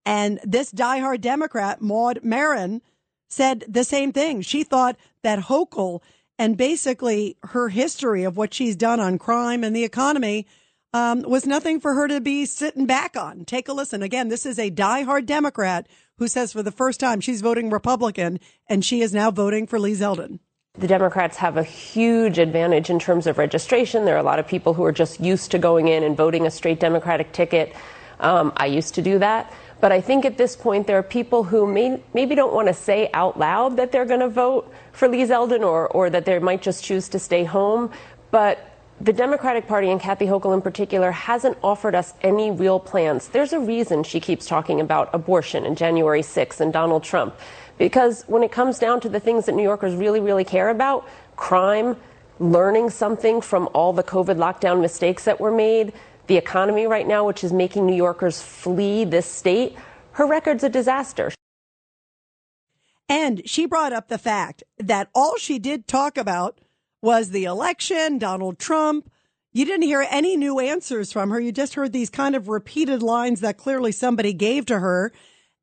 And 0.04 0.40
this 0.44 0.72
diehard 0.72 1.20
Democrat, 1.20 1.80
Maud 1.80 2.20
Maron, 2.22 2.82
said 3.28 3.64
the 3.68 3.84
same 3.84 4.12
thing. 4.12 4.42
She 4.42 4.64
thought 4.64 4.96
that 5.22 5.40
Hochul 5.40 6.00
and 6.42 6.56
basically 6.56 7.36
her 7.44 7.68
history 7.68 8.24
of 8.24 8.36
what 8.36 8.52
she's 8.52 8.74
done 8.74 8.98
on 8.98 9.16
crime 9.16 9.62
and 9.62 9.76
the 9.76 9.84
economy 9.84 10.44
um, 10.92 11.22
was 11.22 11.46
nothing 11.46 11.78
for 11.78 11.94
her 11.94 12.08
to 12.08 12.20
be 12.20 12.46
sitting 12.46 12.84
back 12.84 13.16
on. 13.16 13.44
Take 13.44 13.68
a 13.68 13.72
listen. 13.72 14.02
Again, 14.02 14.28
this 14.28 14.44
is 14.44 14.58
a 14.58 14.68
diehard 14.68 15.24
Democrat 15.24 15.86
who 16.18 16.26
says 16.26 16.52
for 16.52 16.64
the 16.64 16.72
first 16.72 16.98
time 16.98 17.20
she's 17.20 17.42
voting 17.42 17.70
Republican, 17.70 18.40
and 18.66 18.84
she 18.84 19.02
is 19.02 19.14
now 19.14 19.30
voting 19.30 19.68
for 19.68 19.78
Lee 19.78 19.92
Zeldin. 19.92 20.40
The 20.74 20.88
Democrats 20.88 21.36
have 21.36 21.56
a 21.56 21.62
huge 21.62 22.38
advantage 22.38 22.90
in 22.90 22.98
terms 22.98 23.28
of 23.28 23.38
registration. 23.38 24.04
There 24.04 24.16
are 24.16 24.18
a 24.18 24.24
lot 24.24 24.40
of 24.40 24.48
people 24.48 24.74
who 24.74 24.82
are 24.82 24.90
just 24.90 25.20
used 25.20 25.52
to 25.52 25.58
going 25.60 25.86
in 25.86 26.02
and 26.02 26.16
voting 26.16 26.44
a 26.44 26.50
straight 26.50 26.80
Democratic 26.80 27.30
ticket. 27.30 27.72
Um, 28.18 28.52
I 28.56 28.66
used 28.66 28.94
to 28.94 29.02
do 29.02 29.20
that. 29.20 29.52
But 29.82 29.90
I 29.90 30.00
think 30.00 30.24
at 30.24 30.38
this 30.38 30.54
point, 30.54 30.86
there 30.86 30.96
are 30.96 31.02
people 31.02 31.42
who 31.42 31.66
may, 31.66 32.00
maybe 32.14 32.36
don't 32.36 32.54
want 32.54 32.68
to 32.68 32.72
say 32.72 33.10
out 33.12 33.36
loud 33.36 33.76
that 33.78 33.90
they're 33.90 34.04
going 34.04 34.20
to 34.20 34.28
vote 34.28 34.72
for 34.92 35.08
Lee 35.08 35.24
Zeldin 35.24 35.62
or, 35.62 35.88
or 35.88 36.08
that 36.08 36.24
they 36.24 36.38
might 36.38 36.62
just 36.62 36.84
choose 36.84 37.08
to 37.08 37.18
stay 37.18 37.42
home. 37.42 37.90
But 38.30 38.78
the 39.00 39.12
Democratic 39.12 39.66
Party 39.66 39.90
and 39.90 40.00
Kathy 40.00 40.26
Hochul 40.26 40.54
in 40.54 40.62
particular 40.62 41.10
hasn't 41.10 41.58
offered 41.64 41.96
us 41.96 42.14
any 42.22 42.52
real 42.52 42.78
plans. 42.78 43.26
There's 43.26 43.52
a 43.52 43.58
reason 43.58 44.04
she 44.04 44.20
keeps 44.20 44.46
talking 44.46 44.80
about 44.80 45.10
abortion 45.12 45.66
and 45.66 45.76
January 45.76 46.22
6th 46.22 46.60
and 46.60 46.72
Donald 46.72 47.02
Trump. 47.02 47.34
Because 47.76 48.22
when 48.28 48.44
it 48.44 48.52
comes 48.52 48.78
down 48.78 49.00
to 49.00 49.08
the 49.08 49.18
things 49.18 49.46
that 49.46 49.56
New 49.56 49.64
Yorkers 49.64 49.96
really, 49.96 50.20
really 50.20 50.44
care 50.44 50.68
about, 50.68 51.08
crime, 51.34 51.96
learning 52.38 52.90
something 52.90 53.40
from 53.40 53.68
all 53.74 53.92
the 53.92 54.04
COVID 54.04 54.36
lockdown 54.36 54.80
mistakes 54.80 55.24
that 55.24 55.40
were 55.40 55.50
made, 55.50 55.92
the 56.32 56.38
economy 56.38 56.86
right 56.86 57.06
now, 57.06 57.26
which 57.26 57.44
is 57.44 57.52
making 57.52 57.84
New 57.84 57.94
Yorkers 57.94 58.40
flee 58.40 59.04
this 59.04 59.26
state, 59.26 59.76
her 60.12 60.26
record's 60.26 60.64
a 60.64 60.68
disaster. 60.70 61.30
And 63.06 63.42
she 63.44 63.66
brought 63.66 63.92
up 63.92 64.08
the 64.08 64.16
fact 64.16 64.62
that 64.78 65.10
all 65.14 65.36
she 65.36 65.58
did 65.58 65.86
talk 65.86 66.16
about 66.16 66.58
was 67.02 67.32
the 67.32 67.44
election, 67.44 68.16
Donald 68.16 68.58
Trump. 68.58 69.10
You 69.52 69.66
didn't 69.66 69.82
hear 69.82 70.06
any 70.08 70.38
new 70.38 70.58
answers 70.58 71.12
from 71.12 71.28
her. 71.28 71.38
You 71.38 71.52
just 71.52 71.74
heard 71.74 71.92
these 71.92 72.08
kind 72.08 72.34
of 72.34 72.48
repeated 72.48 73.02
lines 73.02 73.40
that 73.40 73.58
clearly 73.58 73.92
somebody 73.92 74.32
gave 74.32 74.64
to 74.66 74.78
her. 74.78 75.12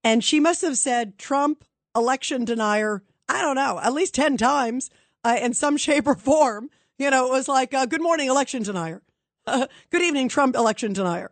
And 0.04 0.24
she 0.24 0.40
must 0.40 0.62
have 0.62 0.78
said 0.78 1.18
Trump, 1.18 1.66
election 1.96 2.46
denier, 2.46 3.02
I 3.28 3.42
don't 3.42 3.56
know, 3.56 3.80
at 3.82 3.94
least 3.94 4.14
10 4.14 4.38
times 4.38 4.92
uh, 5.24 5.40
in 5.42 5.56
some 5.56 5.78
shape 5.86 6.06
or 6.06 6.14
form. 6.14 6.70
You 7.00 7.10
know, 7.10 7.26
it 7.26 7.32
was 7.32 7.48
like, 7.48 7.74
uh, 7.74 7.88
good 7.88 8.04
morning, 8.04 8.30
election 8.30 8.62
denier. 8.62 9.02
good 9.90 10.02
evening, 10.02 10.30
Trump 10.30 10.56
election 10.56 10.94
denier. 10.94 11.32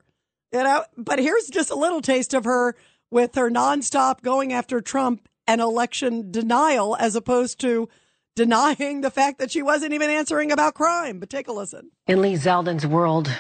You 0.54 0.64
know, 0.64 0.86
but 0.98 1.20
here's 1.20 1.48
just 1.48 1.72
a 1.72 1.76
little 1.76 2.02
taste 2.02 2.34
of 2.34 2.46
her 2.46 2.76
with 3.12 3.36
her 3.36 3.50
nonstop 3.50 4.22
going 4.22 4.54
after 4.54 4.82
Trump 4.82 5.28
and 5.46 5.62
election 5.62 6.32
denial 6.32 6.96
as 6.98 7.16
opposed 7.16 7.60
to 7.62 7.90
denying 8.36 9.02
the 9.02 9.10
fact 9.10 9.40
that 9.40 9.52
she 9.52 9.62
wasn't 9.62 9.94
even 9.94 10.10
answering 10.10 10.52
about 10.52 10.74
crime. 10.74 11.20
But 11.20 11.30
take 11.30 11.48
a 11.48 11.52
listen. 11.52 11.92
In 12.08 12.22
Lee 12.22 12.34
Zeldin's 12.34 12.86
world, 12.86 13.32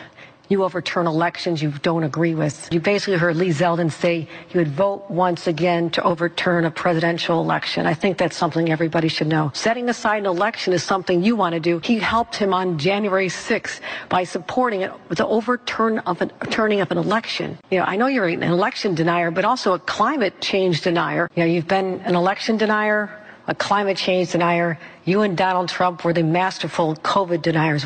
you 0.50 0.64
overturn 0.64 1.08
elections 1.08 1.62
you 1.62 1.72
don't 1.82 2.04
agree 2.04 2.36
with. 2.36 2.70
You 2.72 2.80
basically 2.80 3.18
heard 3.18 3.36
Lee 3.36 3.50
Zeldin 3.50 3.92
say 3.92 4.28
he 4.48 4.58
would 4.58 4.70
vote 4.70 5.10
once 5.10 5.48
again 5.48 5.90
to 5.92 6.04
overturn 6.04 6.66
a 6.66 6.72
presidential 6.72 7.42
election. 7.42 7.86
I 7.86 7.94
think 7.94 8.18
that's 8.18 8.36
something 8.36 8.72
everybody 8.72 9.08
should 9.08 9.28
know. 9.28 9.52
Setting 9.54 9.90
aside 9.90 10.20
an 10.20 10.26
election 10.26 10.74
is 10.74 10.84
something 10.84 11.24
you 11.24 11.36
want 11.36 11.54
to 11.54 11.60
do. 11.60 11.80
He 11.84 12.00
helped 12.00 12.36
him 12.36 12.54
on 12.54 12.78
January 12.78 13.28
6th 13.28 13.80
by 14.10 14.24
supporting 14.24 14.82
it 14.82 14.92
with 15.10 15.18
the 15.18 15.28
overturn 15.28 16.00
of 16.00 16.22
an 16.22 16.32
turning 16.50 16.82
of 16.82 16.92
an 16.92 16.98
election. 16.98 17.58
You 17.70 17.80
know, 17.80 17.86
I 17.86 17.96
know 17.96 18.08
you're 18.08 18.28
an 18.28 18.44
election 18.44 18.96
denier, 18.96 19.32
but 19.32 19.46
also 19.46 19.74
a 19.74 19.80
climate 19.80 20.40
change 20.42 20.82
denier. 20.82 21.30
You 21.36 21.44
know, 21.44 21.50
you've 21.50 21.68
been 21.68 22.02
an 22.02 22.16
election 22.16 22.58
denier, 22.58 23.10
a 23.48 23.56
climate 23.56 23.98
change 23.98 24.32
denier. 24.32 24.80
You 25.06 25.22
and 25.22 25.38
Donald 25.38 25.70
Trump 25.70 26.04
were 26.04 26.14
the 26.14 26.24
masterful 26.24 26.96
COVID 26.96 27.42
deniers. 27.42 27.86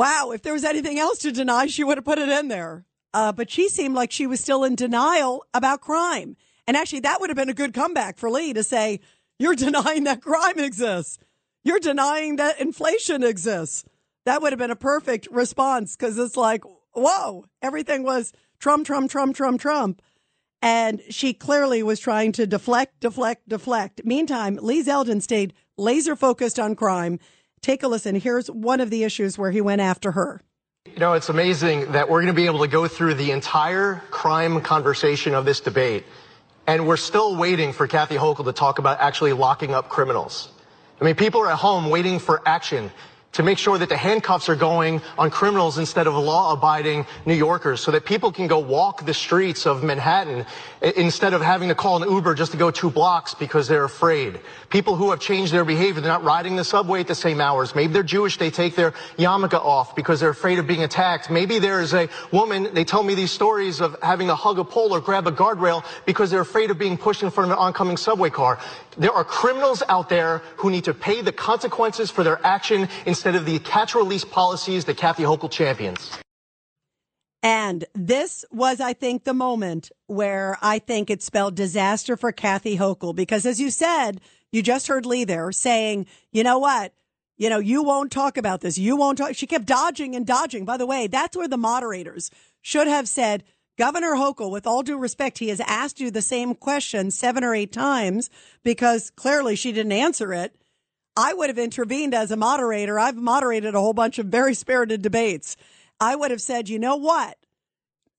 Wow, 0.00 0.30
if 0.30 0.40
there 0.40 0.54
was 0.54 0.64
anything 0.64 0.98
else 0.98 1.18
to 1.18 1.30
deny, 1.30 1.66
she 1.66 1.84
would 1.84 1.98
have 1.98 2.06
put 2.06 2.18
it 2.18 2.30
in 2.30 2.48
there. 2.48 2.86
Uh, 3.12 3.32
but 3.32 3.50
she 3.50 3.68
seemed 3.68 3.94
like 3.94 4.10
she 4.10 4.26
was 4.26 4.40
still 4.40 4.64
in 4.64 4.74
denial 4.74 5.44
about 5.52 5.82
crime. 5.82 6.38
And 6.66 6.74
actually, 6.74 7.00
that 7.00 7.20
would 7.20 7.28
have 7.28 7.36
been 7.36 7.50
a 7.50 7.52
good 7.52 7.74
comeback 7.74 8.16
for 8.16 8.30
Lee 8.30 8.54
to 8.54 8.64
say, 8.64 9.00
You're 9.38 9.54
denying 9.66 10.04
that 10.04 10.22
crime 10.22 10.58
exists. 10.58 11.18
You're 11.64 11.80
denying 11.80 12.36
that 12.36 12.58
inflation 12.58 13.22
exists. 13.22 13.84
That 14.24 14.40
would 14.40 14.52
have 14.52 14.58
been 14.58 14.70
a 14.70 14.74
perfect 14.74 15.28
response 15.30 15.96
because 15.96 16.16
it's 16.16 16.34
like, 16.34 16.64
Whoa, 16.94 17.44
everything 17.60 18.02
was 18.02 18.32
Trump, 18.58 18.86
Trump, 18.86 19.10
Trump, 19.10 19.36
Trump, 19.36 19.60
Trump. 19.60 20.00
And 20.62 21.02
she 21.10 21.34
clearly 21.34 21.82
was 21.82 22.00
trying 22.00 22.32
to 22.32 22.46
deflect, 22.46 23.00
deflect, 23.00 23.50
deflect. 23.50 24.02
Meantime, 24.06 24.58
Lee 24.62 24.82
Zeldin 24.82 25.20
stayed 25.20 25.52
laser 25.76 26.16
focused 26.16 26.58
on 26.58 26.74
crime 26.74 27.18
Take 27.62 27.82
a 27.82 27.88
listen. 27.88 28.14
Here's 28.14 28.50
one 28.50 28.80
of 28.80 28.88
the 28.88 29.04
issues 29.04 29.36
where 29.36 29.50
he 29.50 29.60
went 29.60 29.82
after 29.82 30.12
her. 30.12 30.40
You 30.86 30.98
know, 30.98 31.12
it's 31.12 31.28
amazing 31.28 31.92
that 31.92 32.08
we're 32.08 32.22
going 32.22 32.34
to 32.34 32.40
be 32.40 32.46
able 32.46 32.60
to 32.60 32.68
go 32.68 32.88
through 32.88 33.14
the 33.14 33.32
entire 33.32 34.02
crime 34.10 34.62
conversation 34.62 35.34
of 35.34 35.44
this 35.44 35.60
debate, 35.60 36.04
and 36.66 36.86
we're 36.86 36.96
still 36.96 37.36
waiting 37.36 37.74
for 37.74 37.86
Kathy 37.86 38.16
Hochul 38.16 38.46
to 38.46 38.52
talk 38.52 38.78
about 38.78 38.98
actually 38.98 39.34
locking 39.34 39.74
up 39.74 39.90
criminals. 39.90 40.48
I 40.98 41.04
mean, 41.04 41.16
people 41.16 41.42
are 41.42 41.50
at 41.50 41.58
home 41.58 41.90
waiting 41.90 42.18
for 42.18 42.40
action 42.46 42.90
to 43.32 43.42
make 43.42 43.58
sure 43.58 43.78
that 43.78 43.88
the 43.88 43.96
handcuffs 43.96 44.48
are 44.48 44.56
going 44.56 45.00
on 45.16 45.30
criminals 45.30 45.78
instead 45.78 46.06
of 46.06 46.14
law 46.14 46.52
abiding 46.52 47.06
New 47.26 47.34
Yorkers 47.34 47.80
so 47.80 47.92
that 47.92 48.04
people 48.04 48.32
can 48.32 48.48
go 48.48 48.58
walk 48.58 49.06
the 49.06 49.14
streets 49.14 49.66
of 49.66 49.84
Manhattan 49.84 50.44
instead 50.96 51.32
of 51.32 51.40
having 51.40 51.68
to 51.68 51.74
call 51.74 52.02
an 52.02 52.10
Uber 52.10 52.34
just 52.34 52.50
to 52.52 52.58
go 52.58 52.70
two 52.70 52.90
blocks 52.90 53.34
because 53.34 53.68
they're 53.68 53.84
afraid. 53.84 54.40
People 54.68 54.96
who 54.96 55.10
have 55.10 55.20
changed 55.20 55.52
their 55.52 55.64
behavior, 55.64 56.00
they're 56.00 56.10
not 56.10 56.24
riding 56.24 56.56
the 56.56 56.64
subway 56.64 57.00
at 57.00 57.06
the 57.06 57.14
same 57.14 57.40
hours. 57.40 57.74
Maybe 57.74 57.92
they're 57.92 58.02
Jewish, 58.02 58.36
they 58.36 58.50
take 58.50 58.74
their 58.74 58.92
yarmulke 59.16 59.54
off 59.54 59.94
because 59.94 60.18
they're 60.18 60.30
afraid 60.30 60.58
of 60.58 60.66
being 60.66 60.82
attacked. 60.82 61.30
Maybe 61.30 61.58
there 61.60 61.80
is 61.80 61.94
a 61.94 62.08
woman, 62.32 62.74
they 62.74 62.84
tell 62.84 63.02
me 63.02 63.14
these 63.14 63.30
stories 63.30 63.80
of 63.80 63.96
having 64.02 64.26
to 64.26 64.34
hug 64.34 64.58
a 64.58 64.64
pole 64.64 64.92
or 64.92 65.00
grab 65.00 65.26
a 65.28 65.32
guardrail 65.32 65.84
because 66.04 66.30
they're 66.30 66.40
afraid 66.40 66.70
of 66.70 66.78
being 66.78 66.96
pushed 66.96 67.22
in 67.22 67.30
front 67.30 67.52
of 67.52 67.58
an 67.58 67.62
oncoming 67.62 67.96
subway 67.96 68.30
car. 68.30 68.58
There 68.98 69.12
are 69.12 69.24
criminals 69.24 69.82
out 69.88 70.08
there 70.08 70.38
who 70.56 70.70
need 70.70 70.84
to 70.84 70.94
pay 70.94 71.22
the 71.22 71.32
consequences 71.32 72.10
for 72.10 72.24
their 72.24 72.44
action 72.44 72.88
of 73.26 73.44
the 73.44 73.58
catch 73.60 73.94
release 73.94 74.24
policies 74.24 74.84
that 74.86 74.96
Kathy 74.96 75.22
Hochul 75.22 75.50
champions. 75.50 76.18
And 77.42 77.84
this 77.94 78.44
was, 78.50 78.80
I 78.80 78.92
think, 78.92 79.24
the 79.24 79.34
moment 79.34 79.90
where 80.06 80.58
I 80.60 80.78
think 80.78 81.08
it 81.08 81.22
spelled 81.22 81.54
disaster 81.54 82.16
for 82.16 82.32
Kathy 82.32 82.76
Hochul 82.76 83.14
because, 83.14 83.46
as 83.46 83.60
you 83.60 83.70
said, 83.70 84.20
you 84.52 84.62
just 84.62 84.88
heard 84.88 85.06
Lee 85.06 85.24
there 85.24 85.50
saying, 85.52 86.06
you 86.32 86.42
know 86.42 86.58
what? 86.58 86.92
You 87.38 87.48
know, 87.48 87.58
you 87.58 87.82
won't 87.82 88.12
talk 88.12 88.36
about 88.36 88.60
this. 88.60 88.76
You 88.76 88.96
won't 88.96 89.16
talk. 89.16 89.34
She 89.34 89.46
kept 89.46 89.64
dodging 89.64 90.14
and 90.14 90.26
dodging. 90.26 90.66
By 90.66 90.76
the 90.76 90.84
way, 90.84 91.06
that's 91.06 91.36
where 91.36 91.48
the 91.48 91.56
moderators 91.56 92.30
should 92.60 92.86
have 92.86 93.08
said, 93.08 93.44
Governor 93.78 94.16
Hochul, 94.16 94.50
with 94.50 94.66
all 94.66 94.82
due 94.82 94.98
respect, 94.98 95.38
he 95.38 95.48
has 95.48 95.60
asked 95.60 96.00
you 96.00 96.10
the 96.10 96.20
same 96.20 96.54
question 96.54 97.10
seven 97.10 97.42
or 97.42 97.54
eight 97.54 97.72
times 97.72 98.28
because 98.62 99.08
clearly 99.08 99.56
she 99.56 99.72
didn't 99.72 99.92
answer 99.92 100.34
it. 100.34 100.54
I 101.16 101.34
would 101.34 101.48
have 101.48 101.58
intervened 101.58 102.14
as 102.14 102.30
a 102.30 102.36
moderator. 102.36 102.98
I've 102.98 103.16
moderated 103.16 103.74
a 103.74 103.80
whole 103.80 103.92
bunch 103.92 104.18
of 104.18 104.26
very 104.26 104.54
spirited 104.54 105.02
debates. 105.02 105.56
I 106.00 106.16
would 106.16 106.30
have 106.30 106.40
said, 106.40 106.68
you 106.68 106.78
know 106.78 106.96
what? 106.96 107.36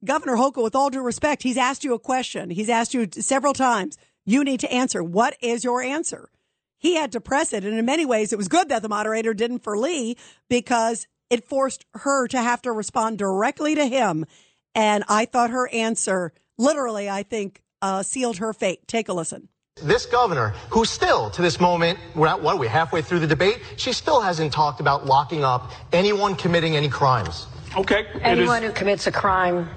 Governor 0.03 0.35
Hochul, 0.35 0.63
with 0.63 0.75
all 0.75 0.89
due 0.89 1.01
respect, 1.01 1.43
he's 1.43 1.57
asked 1.57 1.83
you 1.83 1.93
a 1.93 1.99
question. 1.99 2.49
He's 2.49 2.69
asked 2.69 2.93
you 2.93 3.07
several 3.11 3.53
times. 3.53 3.97
You 4.25 4.43
need 4.43 4.59
to 4.61 4.71
answer. 4.71 5.03
What 5.03 5.35
is 5.41 5.63
your 5.63 5.81
answer? 5.81 6.29
He 6.77 6.95
had 6.95 7.11
to 7.11 7.21
press 7.21 7.53
it. 7.53 7.63
And 7.63 7.77
in 7.77 7.85
many 7.85 8.05
ways, 8.05 8.33
it 8.33 8.37
was 8.37 8.47
good 8.47 8.69
that 8.69 8.81
the 8.81 8.89
moderator 8.89 9.33
didn't 9.33 9.59
for 9.63 9.77
Lee 9.77 10.17
because 10.49 11.07
it 11.29 11.47
forced 11.47 11.85
her 11.93 12.27
to 12.27 12.41
have 12.41 12.61
to 12.63 12.71
respond 12.71 13.19
directly 13.19 13.75
to 13.75 13.85
him. 13.85 14.25
And 14.73 15.03
I 15.07 15.25
thought 15.25 15.51
her 15.51 15.69
answer, 15.69 16.33
literally, 16.57 17.09
I 17.09 17.23
think, 17.23 17.61
uh, 17.81 18.03
sealed 18.03 18.37
her 18.37 18.53
fate. 18.53 18.87
Take 18.87 19.07
a 19.09 19.13
listen. 19.13 19.49
This 19.77 20.05
governor, 20.05 20.49
who 20.69 20.85
still, 20.85 21.29
to 21.31 21.41
this 21.41 21.59
moment, 21.59 21.97
we're 22.13 22.27
at 22.27 22.41
what, 22.41 22.55
are 22.55 22.59
we 22.59 22.67
halfway 22.67 23.01
through 23.01 23.19
the 23.19 23.27
debate? 23.27 23.61
She 23.77 23.93
still 23.93 24.21
hasn't 24.21 24.53
talked 24.53 24.79
about 24.79 25.05
locking 25.07 25.43
up 25.43 25.71
anyone 25.91 26.35
committing 26.35 26.75
any 26.75 26.87
crimes. 26.87 27.47
Okay. 27.75 28.05
Anyone 28.21 28.61
who 28.61 28.71
commits 28.71 29.07
a 29.07 29.11
crime 29.11 29.69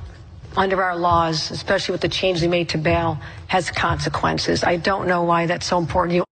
under 0.57 0.83
our 0.83 0.96
laws, 0.96 1.50
especially 1.50 1.92
with 1.92 2.02
the 2.02 2.09
change 2.09 2.42
we 2.42 2.48
made 2.48 2.68
to 2.70 2.78
bail, 2.78 3.18
has 3.46 3.70
consequences. 3.70 4.62
I 4.62 4.76
don't 4.76 5.09
know 5.09 5.22
why 5.22 5.46
that's 5.46 5.66
so 5.66 5.78
important 5.78 6.11
to 6.11 6.16
you. 6.16 6.24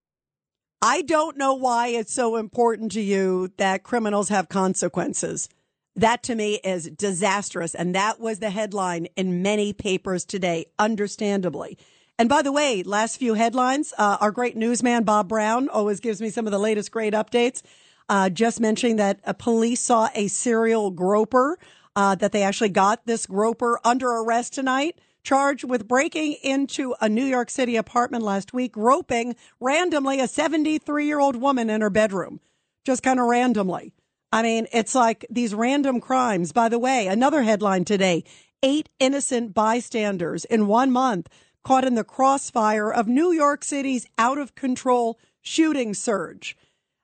I 0.83 1.03
don't 1.03 1.39
know 1.39 1.55
why 1.55 1.89
it's 1.89 2.13
so 2.13 2.37
important 2.37 2.93
to 2.93 3.01
you 3.01 3.53
that 3.57 3.85
criminals 3.85 4.29
have 4.29 4.49
consequences. 4.51 5.49
That 5.97 6.23
to 6.25 6.35
me 6.35 6.57
is 6.63 6.91
disastrous. 6.91 7.75
And 7.75 7.95
that 7.95 8.21
was 8.21 8.41
the 8.41 8.51
headline 8.51 9.07
in 9.17 9.41
many 9.41 9.73
papers 9.73 10.25
today, 10.25 10.67
understandably. 10.79 11.79
And 12.19 12.29
by 12.29 12.43
the 12.43 12.53
way, 12.53 12.83
last 12.83 13.17
few 13.19 13.35
headlines, 13.35 13.93
uh, 13.99 14.19
our 14.21 14.31
great 14.31 14.57
newsman, 14.57 15.05
Bob 15.05 15.29
Brown, 15.29 15.69
always 15.69 16.01
gives 16.01 16.21
me 16.21 16.31
some 16.31 16.47
of 16.47 16.53
the 16.53 16.59
latest 16.59 16.91
great 16.91 17.15
updates. 17.15 17.63
Uh, 18.09 18.29
just 18.29 18.61
mentioning 18.61 18.97
that 18.97 19.21
a 19.25 19.35
police 19.35 19.81
saw 19.81 20.09
a 20.15 20.29
serial 20.29 20.91
groper, 20.91 21.59
uh, 21.97 22.15
that 22.17 22.33
they 22.33 22.43
actually 22.43 22.69
got 22.69 23.07
this 23.07 23.27
groper 23.27 23.81
under 23.85 24.09
arrest 24.09 24.53
tonight, 24.53 24.99
charged 25.25 25.65
with 25.65 25.89
breaking 25.89 26.35
into 26.43 26.95
a 27.01 27.09
New 27.09 27.25
York 27.25 27.49
City 27.49 27.77
apartment 27.77 28.25
last 28.25 28.53
week, 28.53 28.77
roping 28.77 29.35
randomly 29.61 30.21
a 30.21 30.29
73 30.29 31.07
year 31.07 31.21
old 31.21 31.37
woman 31.37 31.71
in 31.71 31.81
her 31.81 31.91
bedroom, 31.91 32.41
just 32.85 33.03
kind 33.03 33.21
of 33.21 33.27
randomly. 33.27 33.95
I 34.33 34.43
mean, 34.43 34.67
it's 34.73 34.95
like 34.95 35.27
these 35.31 35.55
random 35.55 36.01
crimes. 36.01 36.53
By 36.53 36.69
the 36.69 36.79
way, 36.79 37.07
another 37.07 37.43
headline 37.43 37.85
today, 37.85 38.25
eight 38.63 38.89
innocent 38.99 39.55
bystanders 39.55 40.45
in 40.47 40.67
one 40.67 40.91
month 40.91 41.29
caught 41.63 41.85
in 41.85 41.95
the 41.95 42.05
crossfire 42.05 42.93
of 42.93 43.07
New 43.09 43.33
York 43.33 43.65
City's 43.65 44.07
out 44.19 44.39
of 44.39 44.55
control 44.55 45.19
shooting 45.41 45.95
surge. 45.95 46.57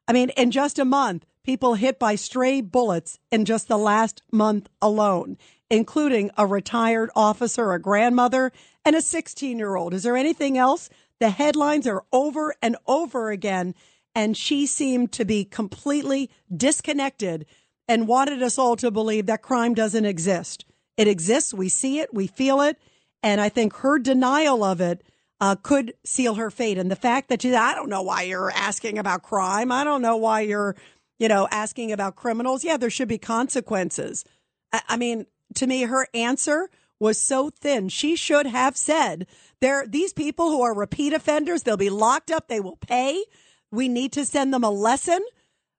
I 0.07 0.13
mean, 0.13 0.31
in 0.31 0.51
just 0.51 0.79
a 0.79 0.85
month, 0.85 1.27
people 1.43 1.75
hit 1.75 1.99
by 1.99 2.15
stray 2.15 2.61
bullets 2.61 3.19
in 3.31 3.45
just 3.45 3.69
the 3.69 3.79
last 3.79 4.23
month 4.33 4.69
alone, 4.81 5.37
including 5.71 6.31
a 6.37 6.47
retired 6.47 7.11
officer, 7.15 7.73
a 7.73 7.81
grandmother, 7.81 8.53
and 8.85 8.97
a 8.97 9.03
16 9.03 9.59
year 9.59 9.77
old. 9.77 9.95
Is 9.95 10.03
there 10.03 10.17
anything 10.17 10.57
else? 10.57 10.89
The 11.21 11.31
headlines 11.31 11.87
are 11.87 12.05
over 12.13 12.55
and 12.63 12.77
over 12.87 13.31
again. 13.31 13.75
And 14.15 14.37
she 14.37 14.67
seemed 14.67 15.13
to 15.13 15.25
be 15.25 15.45
completely 15.45 16.31
disconnected 16.55 17.47
and 17.87 18.09
wanted 18.09 18.43
us 18.43 18.59
all 18.59 18.77
to 18.77 18.91
believe 18.91 19.27
that 19.27 19.43
crime 19.43 19.75
doesn't 19.75 20.05
exist. 20.05 20.65
It 20.97 21.09
exists. 21.09 21.55
We 21.55 21.69
see 21.69 22.01
it. 22.01 22.13
We 22.13 22.27
feel 22.27 22.61
it. 22.61 22.79
And 23.23 23.41
I 23.41 23.49
think 23.49 23.75
her 23.77 23.99
denial 23.99 24.63
of 24.63 24.81
it 24.81 25.03
uh, 25.41 25.57
could 25.57 25.95
seal 26.05 26.35
her 26.35 26.51
fate. 26.51 26.79
And 26.79 26.91
the 26.91 26.97
fact 26.97 27.29
that 27.29 27.43
she, 27.43 27.55
I 27.55 27.75
don't 27.75 27.89
know 27.89 28.03
why 28.03 28.23
you're 28.23 28.51
asking 28.51 28.99
about 28.99 29.23
crime. 29.23 29.71
I 29.73 29.85
don't 29.85 30.03
know 30.03 30.17
why 30.17 30.41
you're, 30.41 30.77
you 31.19 31.29
know, 31.29 31.49
asking 31.51 31.93
about 31.93 32.17
criminals. 32.17 32.65
Yeah, 32.65 32.77
there 32.77 32.91
should 32.91 33.09
be 33.09 33.19
consequences. 33.19 34.25
I, 34.73 34.83
I 34.89 34.97
mean, 34.97 35.27
to 35.55 35.67
me, 35.67 35.83
her 35.83 36.09
answer 36.15 36.71
was 37.01 37.19
so 37.21 37.51
thin. 37.51 37.89
She 37.89 38.17
should 38.17 38.47
have 38.47 38.77
said, 38.77 39.27
there, 39.61 39.87
these 39.87 40.13
people 40.13 40.51
who 40.51 40.63
are 40.63 40.75
repeat 40.75 41.13
offenders, 41.13 41.63
they'll 41.63 41.77
be 41.77 41.91
locked 41.91 42.31
up. 42.31 42.49
They 42.49 42.61
will 42.61 42.77
pay. 42.77 43.25
We 43.71 43.89
need 43.89 44.13
to 44.13 44.25
send 44.25 44.53
them 44.53 44.65
a 44.65 44.71
lesson. 44.71 45.25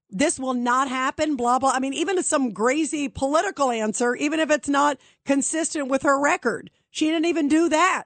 This 0.10 0.40
will 0.40 0.54
not 0.54 0.88
happen, 0.90 1.36
blah, 1.36 1.60
blah. 1.60 1.72
I 1.72 1.80
mean, 1.80 1.94
even 1.94 2.24
some 2.24 2.54
crazy 2.54 3.10
political 3.10 3.70
answer, 3.70 4.16
even 4.16 4.40
if 4.40 4.50
it's 4.50 4.70
not 4.70 4.98
consistent 5.26 5.88
with 5.88 6.04
her 6.04 6.20
record. 6.20 6.72
She 6.92 7.08
didn't 7.08 7.26
even 7.26 7.48
do 7.48 7.70
that. 7.70 8.06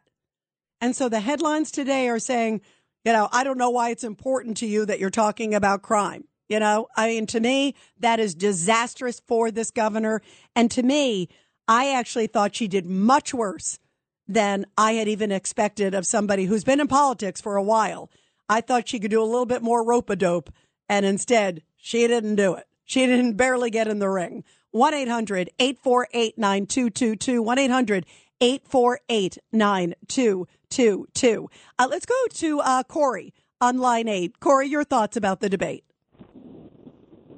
And 0.82 0.96
so 0.96 1.10
the 1.10 1.22
headlines 1.22 1.72
today 1.72 2.10
are 2.10 2.20
saying, 2.20 2.62
you 3.06 3.14
know, 3.14 3.30
I 3.32 3.44
don't 3.44 3.58
know 3.58 3.70
why 3.70 3.90
it's 3.90 4.04
important 4.04 4.58
to 4.58 4.66
you 4.66 4.86
that 4.86 5.00
you're 5.00 5.10
talking 5.10 5.54
about 5.54 5.82
crime. 5.82 6.26
You 6.50 6.60
know, 6.60 6.88
I 6.96 7.08
mean, 7.08 7.26
to 7.28 7.40
me, 7.40 7.76
that 8.00 8.20
is 8.20 8.36
disastrous 8.36 9.22
for 9.28 9.50
this 9.50 9.72
governor. 9.72 10.22
And 10.56 10.70
to 10.72 10.84
me, 10.84 11.30
I 11.68 11.94
actually 11.94 12.28
thought 12.28 12.56
she 12.56 12.68
did 12.68 12.86
much 12.86 13.34
worse 13.34 13.80
than 14.28 14.66
I 14.78 14.94
had 14.94 15.08
even 15.08 15.32
expected 15.32 15.94
of 15.94 16.06
somebody 16.06 16.46
who's 16.46 16.64
been 16.64 16.80
in 16.80 16.88
politics 16.88 17.42
for 17.42 17.56
a 17.56 17.64
while. 17.64 18.10
I 18.50 18.62
thought 18.62 18.88
she 18.88 19.00
could 19.00 19.12
do 19.12 19.22
a 19.22 19.26
little 19.26 19.46
bit 19.46 19.62
more 19.62 19.84
rope 19.84 20.10
a 20.10 20.16
dope, 20.16 20.52
and 20.90 21.06
instead, 21.06 21.64
she 21.78 22.08
didn't 22.08 22.36
do 22.36 22.56
it. 22.56 22.66
She 22.86 23.06
didn't 23.06 23.34
barely 23.34 23.70
get 23.70 23.88
in 23.88 24.00
the 24.00 24.10
ring. 24.10 24.44
1 24.72 24.94
800 24.94 25.50
848 25.60 26.38
9222. 26.38 27.42
1 27.42 27.60
800 27.60 28.06
848 28.44 29.38
9222. 29.54 31.50
Uh, 31.80 31.88
let's 31.90 32.06
go 32.06 32.16
to 32.30 32.60
uh, 32.60 32.84
Corey 32.84 33.34
on 33.62 33.78
line 33.78 34.10
eight. 34.10 34.42
Corey, 34.42 34.68
your 34.68 34.84
thoughts 34.84 35.16
about 35.16 35.40
the 35.40 35.48
debate? 35.48 35.86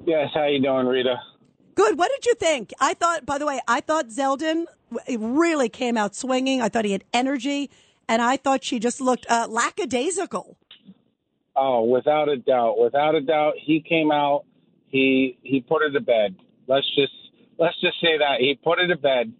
Yes, 0.04 0.30
how 0.34 0.46
you 0.46 0.60
doing, 0.60 0.86
Rita? 0.86 1.14
Good. 1.76 1.96
What 1.96 2.10
did 2.10 2.26
you 2.26 2.34
think? 2.34 2.72
I 2.80 2.94
thought, 2.94 3.24
by 3.24 3.38
the 3.38 3.46
way, 3.46 3.60
I 3.68 3.80
thought 3.82 4.08
Zeldin 4.08 4.64
really 5.16 5.68
came 5.68 5.96
out 5.96 6.16
swinging. 6.16 6.60
I 6.60 6.68
thought 6.68 6.84
he 6.84 6.90
had 6.90 7.04
energy, 7.12 7.70
and 8.08 8.20
I 8.20 8.36
thought 8.36 8.64
she 8.64 8.80
just 8.80 9.00
looked 9.00 9.26
uh, 9.30 9.46
lackadaisical. 9.48 10.56
Oh, 11.54 11.84
without 11.84 12.28
a 12.28 12.36
doubt, 12.36 12.80
without 12.80 13.14
a 13.14 13.20
doubt, 13.20 13.54
he 13.62 13.80
came 13.80 14.10
out. 14.10 14.44
He 14.88 15.38
he 15.44 15.60
put 15.60 15.82
her 15.82 15.90
to 15.92 16.00
bed. 16.00 16.34
Let's 16.66 16.86
just 16.96 17.12
let's 17.58 17.80
just 17.80 18.00
say 18.00 18.18
that 18.18 18.40
he 18.40 18.58
put 18.60 18.80
her 18.80 18.88
to 18.88 18.96
bed. 18.96 19.32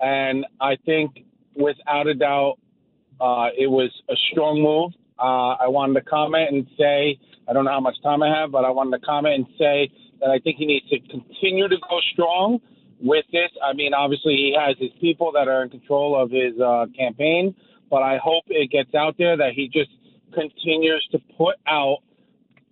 And 0.00 0.46
I 0.60 0.76
think, 0.84 1.24
without 1.54 2.06
a 2.06 2.14
doubt, 2.14 2.58
uh, 3.20 3.48
it 3.56 3.70
was 3.70 3.90
a 4.10 4.14
strong 4.30 4.62
move. 4.62 4.92
Uh, 5.18 5.56
I 5.64 5.68
wanted 5.68 5.94
to 5.94 6.02
comment 6.02 6.50
and 6.52 6.66
say, 6.78 7.18
I 7.48 7.52
don't 7.52 7.64
know 7.64 7.70
how 7.70 7.80
much 7.80 7.96
time 8.02 8.22
I 8.22 8.28
have, 8.28 8.50
but 8.50 8.64
I 8.64 8.70
wanted 8.70 8.98
to 8.98 9.06
comment 9.06 9.34
and 9.34 9.46
say 9.58 9.90
that 10.20 10.30
I 10.30 10.38
think 10.38 10.58
he 10.58 10.66
needs 10.66 10.88
to 10.90 10.98
continue 11.08 11.68
to 11.68 11.76
go 11.76 12.00
strong 12.12 12.60
with 13.00 13.24
this. 13.32 13.50
I 13.64 13.72
mean, 13.72 13.94
obviously, 13.94 14.34
he 14.34 14.56
has 14.58 14.76
his 14.78 14.90
people 15.00 15.32
that 15.32 15.48
are 15.48 15.62
in 15.62 15.70
control 15.70 16.20
of 16.20 16.30
his 16.30 16.58
uh, 16.60 16.86
campaign, 16.96 17.54
but 17.90 18.02
I 18.02 18.18
hope 18.22 18.44
it 18.48 18.70
gets 18.70 18.94
out 18.94 19.16
there 19.18 19.36
that 19.36 19.52
he 19.54 19.68
just 19.68 19.90
continues 20.34 21.06
to 21.12 21.18
put 21.38 21.56
out 21.66 21.98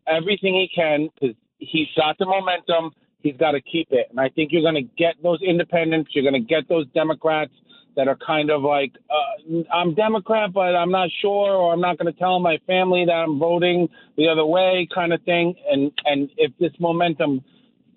everything 0.07 0.55
he 0.55 0.69
can 0.75 1.09
because 1.15 1.37
he's 1.59 1.89
got 1.97 2.19
the 2.19 2.27
momentum. 2.27 2.93
He's 3.25 3.37
got 3.39 3.53
to 3.53 3.61
keep 3.61 3.89
it. 3.91 4.07
And 4.11 4.21
I 4.21 4.29
think 4.29 4.53
you're 4.53 4.63
going 4.63 4.77
to 4.77 4.89
get 4.97 5.15
those 5.23 5.41
independents. 5.43 6.11
You're 6.15 6.31
going 6.31 6.41
to 6.41 6.47
get 6.47 6.69
those 6.69 6.87
Democrats 6.95 7.51
that 7.97 8.07
are 8.07 8.19
kind 8.25 8.51
of 8.51 8.63
like, 8.63 8.93
uh, 9.11 9.63
I'm 9.73 9.95
Democrat, 9.95 10.53
but 10.53 10.77
I'm 10.77 10.91
not 10.91 11.09
sure, 11.21 11.53
or 11.53 11.73
I'm 11.73 11.81
not 11.81 11.99
going 11.99 12.13
to 12.13 12.19
tell 12.19 12.39
my 12.39 12.59
family 12.67 13.05
that 13.07 13.13
I'm 13.13 13.39
voting 13.39 13.89
the 14.17 14.29
other 14.29 14.45
way, 14.45 14.87
kind 14.95 15.13
of 15.13 15.23
thing. 15.23 15.55
And 15.71 15.91
and 16.05 16.31
if 16.37 16.53
this 16.61 16.73
momentum 16.79 17.43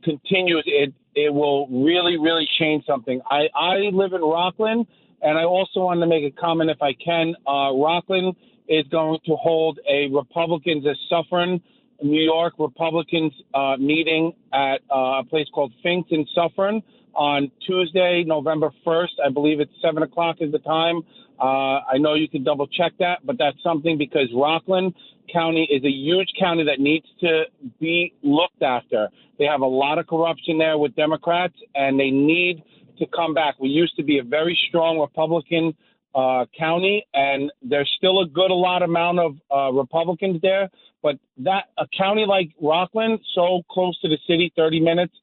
continues, 0.03 0.63
it 0.65 0.93
it 1.13 1.33
will 1.33 1.67
really 1.67 2.17
really 2.17 2.47
change 2.59 2.85
something. 2.85 3.21
I 3.29 3.47
I 3.55 3.75
live 3.91 4.13
in 4.13 4.21
Rockland, 4.21 4.87
and 5.21 5.37
I 5.37 5.43
also 5.43 5.81
want 5.81 5.99
to 5.99 6.07
make 6.07 6.23
a 6.23 6.31
comment 6.39 6.69
if 6.69 6.81
I 6.81 6.93
can. 6.93 7.35
Uh, 7.47 7.73
Rockland 7.73 8.35
is 8.69 8.85
going 8.91 9.19
to 9.25 9.35
hold 9.35 9.79
a 9.89 10.07
Republicans 10.13 10.85
as 10.85 10.97
Suffern, 11.09 11.59
New 12.01 12.21
York 12.21 12.53
Republicans 12.59 13.33
uh, 13.53 13.75
meeting 13.77 14.33
at 14.53 14.81
uh, 14.93 15.19
a 15.19 15.23
place 15.23 15.47
called 15.53 15.73
Fink's 15.83 16.09
in 16.11 16.25
Suffern 16.33 16.81
on 17.13 17.51
Tuesday, 17.65 18.23
November 18.25 18.71
1st. 18.85 19.19
I 19.25 19.29
believe 19.29 19.59
it's 19.59 19.71
7 19.81 20.03
o'clock 20.03 20.37
is 20.39 20.51
the 20.51 20.59
time. 20.59 21.01
Uh, 21.39 21.81
I 21.91 21.97
know 21.99 22.13
you 22.13 22.29
can 22.29 22.43
double 22.43 22.67
check 22.67 22.93
that, 22.99 23.19
but 23.25 23.37
that's 23.37 23.61
something 23.63 23.97
because 23.97 24.27
Rockland 24.33 24.93
County 25.31 25.67
is 25.69 25.83
a 25.83 25.89
huge 25.89 26.29
county 26.39 26.63
that 26.65 26.79
needs 26.79 27.05
to 27.21 27.43
be 27.79 28.13
looked 28.23 28.61
after. 28.61 29.09
They 29.37 29.45
have 29.45 29.61
a 29.61 29.67
lot 29.67 29.99
of 29.99 30.07
corruption 30.07 30.57
there 30.57 30.77
with 30.77 30.95
Democrats, 30.95 31.55
and 31.75 31.99
they 31.99 32.09
need 32.09 32.63
to 32.99 33.05
come 33.15 33.33
back. 33.33 33.55
We 33.59 33.69
used 33.69 33.95
to 33.97 34.03
be 34.03 34.19
a 34.19 34.23
very 34.23 34.57
strong 34.69 34.99
Republican 34.99 35.75
uh, 36.15 36.45
county, 36.57 37.05
and 37.13 37.51
there's 37.61 37.91
still 37.97 38.21
a 38.21 38.27
good 38.27 38.49
a 38.49 38.55
lot 38.55 38.81
amount 38.81 39.19
of 39.19 39.35
uh, 39.53 39.71
Republicans 39.71 40.41
there. 40.41 40.69
But 41.07 41.19
that 41.45 41.69
a 41.77 41.85
county 41.97 42.25
like 42.27 42.49
Rockland, 42.61 43.19
so 43.33 43.61
close 43.71 43.97
to 44.01 44.09
the 44.09 44.17
city, 44.27 44.51
30 44.57 44.81
minutes, 44.81 45.13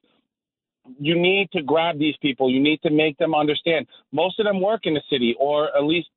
you 0.99 1.15
need 1.15 1.51
to 1.53 1.61
grab 1.61 1.99
these 1.99 2.15
people. 2.23 2.51
You 2.51 2.59
need 2.59 2.81
to 2.85 2.91
make 2.91 3.19
them 3.19 3.35
understand. 3.35 3.87
Most 4.11 4.41
of 4.41 4.47
them 4.47 4.63
work 4.63 4.83
in 4.85 4.95
the 4.95 5.03
city, 5.11 5.37
or 5.39 5.77
at 5.77 5.85
least 5.85 6.09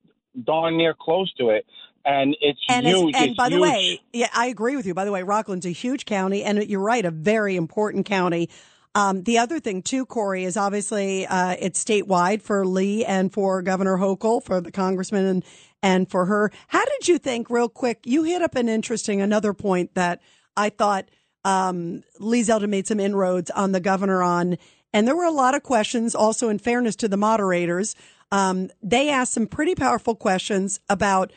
darn 0.46 0.78
near 0.78 0.94
close 0.98 1.34
to 1.34 1.50
it. 1.50 1.66
And 2.06 2.38
it's 2.40 2.62
and 2.70 2.88
huge. 2.88 3.10
It's, 3.10 3.18
and 3.18 3.30
it's 3.32 3.38
by 3.38 3.50
the 3.50 3.60
way, 3.60 4.00
yeah, 4.14 4.30
I 4.34 4.46
agree 4.46 4.78
with 4.78 4.86
you. 4.86 4.94
By 4.94 5.04
the 5.04 5.12
way, 5.12 5.24
Rockland's 5.24 5.66
a 5.66 5.72
huge 5.72 6.06
county, 6.06 6.46
and 6.46 6.64
you're 6.64 6.80
right, 6.80 7.04
a 7.04 7.12
very 7.12 7.58
important 7.58 8.06
county. 8.06 8.50
Um, 8.98 9.22
the 9.22 9.38
other 9.38 9.60
thing 9.60 9.84
too, 9.84 10.08
Corey, 10.08 10.44
is 10.44 10.58
obviously 10.58 11.28
uh, 11.28 11.56
it's 11.60 11.84
statewide 11.84 12.42
for 12.42 12.66
Lee 12.66 13.06
and 13.06 13.32
for 13.32 13.62
Governor 13.62 13.98
Hochul, 13.98 14.44
for 14.44 14.60
the 14.60 14.72
congressman, 14.72 15.24
and 15.26 15.46
and 15.84 16.10
for 16.10 16.26
her. 16.26 16.52
How 16.70 16.84
did 16.84 17.08
you 17.08 17.20
think, 17.20 17.52
real 17.52 17.70
quick? 17.70 18.00
You 18.06 18.24
hit 18.24 18.42
up 18.42 18.56
an 18.56 18.68
interesting 18.68 19.22
another 19.22 19.54
point 19.54 19.94
that 19.94 20.20
I 20.56 20.70
thought 20.70 21.10
um, 21.46 22.02
Lee 22.20 22.42
Zeldin 22.42 22.70
made 22.70 22.88
some 22.88 23.00
inroads 23.00 23.52
on 23.52 23.72
the 23.72 23.80
governor 23.80 24.24
on, 24.24 24.58
and 24.92 25.08
there 25.08 25.16
were 25.16 25.26
a 25.26 25.32
lot 25.32 25.54
of 25.54 25.62
questions. 25.62 26.16
Also, 26.16 26.50
in 26.50 26.58
fairness 26.58 26.96
to 26.96 27.08
the 27.08 27.18
moderators, 27.18 27.96
um, 28.32 28.72
they 28.82 29.12
asked 29.12 29.34
some 29.34 29.46
pretty 29.46 29.76
powerful 29.76 30.16
questions 30.16 30.80
about 30.90 31.32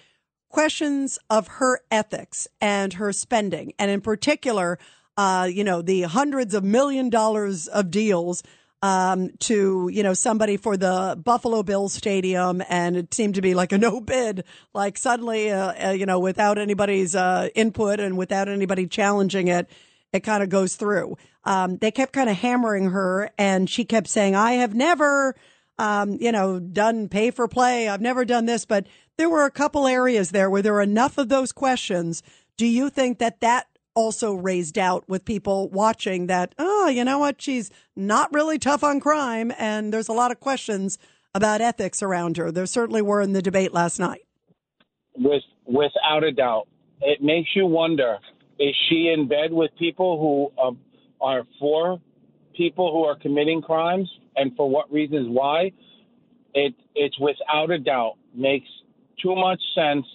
questions 0.49 1.19
of 1.29 1.47
her 1.47 1.81
ethics 1.91 2.49
and 2.59 2.95
her 2.95 3.13
spending, 3.13 3.75
and 3.79 3.91
in 3.91 4.01
particular, 4.01 4.79
uh, 5.21 5.45
you 5.45 5.65
know, 5.65 5.83
the 5.83 6.01
hundreds 6.01 6.55
of 6.55 6.65
million 6.65 7.11
dollars 7.11 7.69
of 7.69 7.91
deals 7.91 8.43
um, 8.81 9.29
to, 9.41 9.91
you 9.93 10.03
know, 10.03 10.15
somebody 10.15 10.57
for 10.57 10.79
the 10.79 11.21
Buffalo 11.23 11.63
Bills 11.63 11.93
stadium. 11.93 12.63
And 12.71 12.97
it 12.97 13.13
seemed 13.13 13.35
to 13.35 13.43
be 13.43 13.53
like 13.53 13.71
a 13.73 13.77
no 13.77 14.01
bid, 14.01 14.45
like 14.73 14.97
suddenly, 14.97 15.51
uh, 15.51 15.89
uh, 15.89 15.91
you 15.91 16.07
know, 16.07 16.19
without 16.19 16.57
anybody's 16.57 17.15
uh, 17.15 17.51
input 17.55 18.01
and 18.01 18.17
without 18.17 18.49
anybody 18.49 18.87
challenging 18.87 19.49
it, 19.49 19.69
it 20.11 20.21
kind 20.21 20.43
of 20.43 20.49
goes 20.49 20.77
through. 20.77 21.19
Um, 21.45 21.77
they 21.77 21.91
kept 21.91 22.15
kind 22.15 22.31
of 22.31 22.39
hammering 22.39 22.89
her 22.89 23.31
and 23.37 23.69
she 23.69 23.85
kept 23.85 24.09
saying, 24.09 24.35
I 24.35 24.53
have 24.53 24.75
never, 24.75 25.37
um, 25.79 26.17
you 26.19 26.33
know, 26.33 26.59
done 26.59 27.11
pay 27.11 27.31
for 27.31 27.47
play. 27.47 27.91
I've 27.91 28.01
never 28.01 28.25
done 28.25 28.47
this, 28.47 28.65
but 28.65 28.87
there 29.19 29.29
were 29.29 29.45
a 29.45 29.51
couple 29.51 29.87
areas 29.87 30.31
there 30.31 30.49
where 30.49 30.63
there 30.63 30.73
were 30.73 30.81
enough 30.81 31.19
of 31.19 31.29
those 31.29 31.53
questions. 31.53 32.23
Do 32.57 32.65
you 32.65 32.89
think 32.89 33.19
that 33.19 33.41
that 33.41 33.67
also 33.95 34.35
raised 34.35 34.75
doubt 34.75 35.09
with 35.09 35.25
people 35.25 35.69
watching 35.69 36.27
that, 36.27 36.55
oh, 36.59 36.89
you 36.89 37.05
know 37.05 37.19
what? 37.19 37.41
She's 37.41 37.71
not 37.97 38.33
really 38.33 38.59
tough 38.59 38.85
on 38.85 39.01
crime. 39.01 39.53
And 39.59 39.93
there's 39.93 40.09
a 40.09 40.13
lot 40.13 40.31
of 40.31 40.41
questions 40.41 40.99
about 41.35 41.61
ethics 41.61 42.03
around 42.03 42.37
her. 42.37 42.51
There 42.51 42.67
certainly 42.67 43.03
were 43.03 43.21
in 43.21 43.33
the 43.33 43.43
debate 43.43 43.73
last 43.73 43.99
night. 43.99 44.23
with 45.17 45.43
without 45.67 46.25
a 46.25 46.33
doubt. 46.33 46.67
It 47.01 47.23
makes 47.23 47.51
you 47.55 47.67
wonder: 47.67 48.19
is 48.59 48.75
she 48.89 49.13
in 49.15 49.29
bed 49.29 49.53
with 49.53 49.71
people 49.79 50.19
who 50.19 50.63
um, 50.63 50.79
are 51.21 51.45
for 51.59 52.01
people 52.57 52.93
who 52.93 53.05
are 53.05 53.17
committing 53.17 53.63
crimes, 53.63 54.11
and 54.37 54.55
for 54.57 54.69
what 54.69 54.91
reasons? 54.93 55.29
Why? 55.29 55.73
It 56.55 56.75
it's 56.95 57.19
without 57.19 57.71
a 57.71 57.79
doubt 57.79 58.17
makes 58.35 58.69
too 59.23 59.35
much 59.37 59.61
sense 59.75 60.07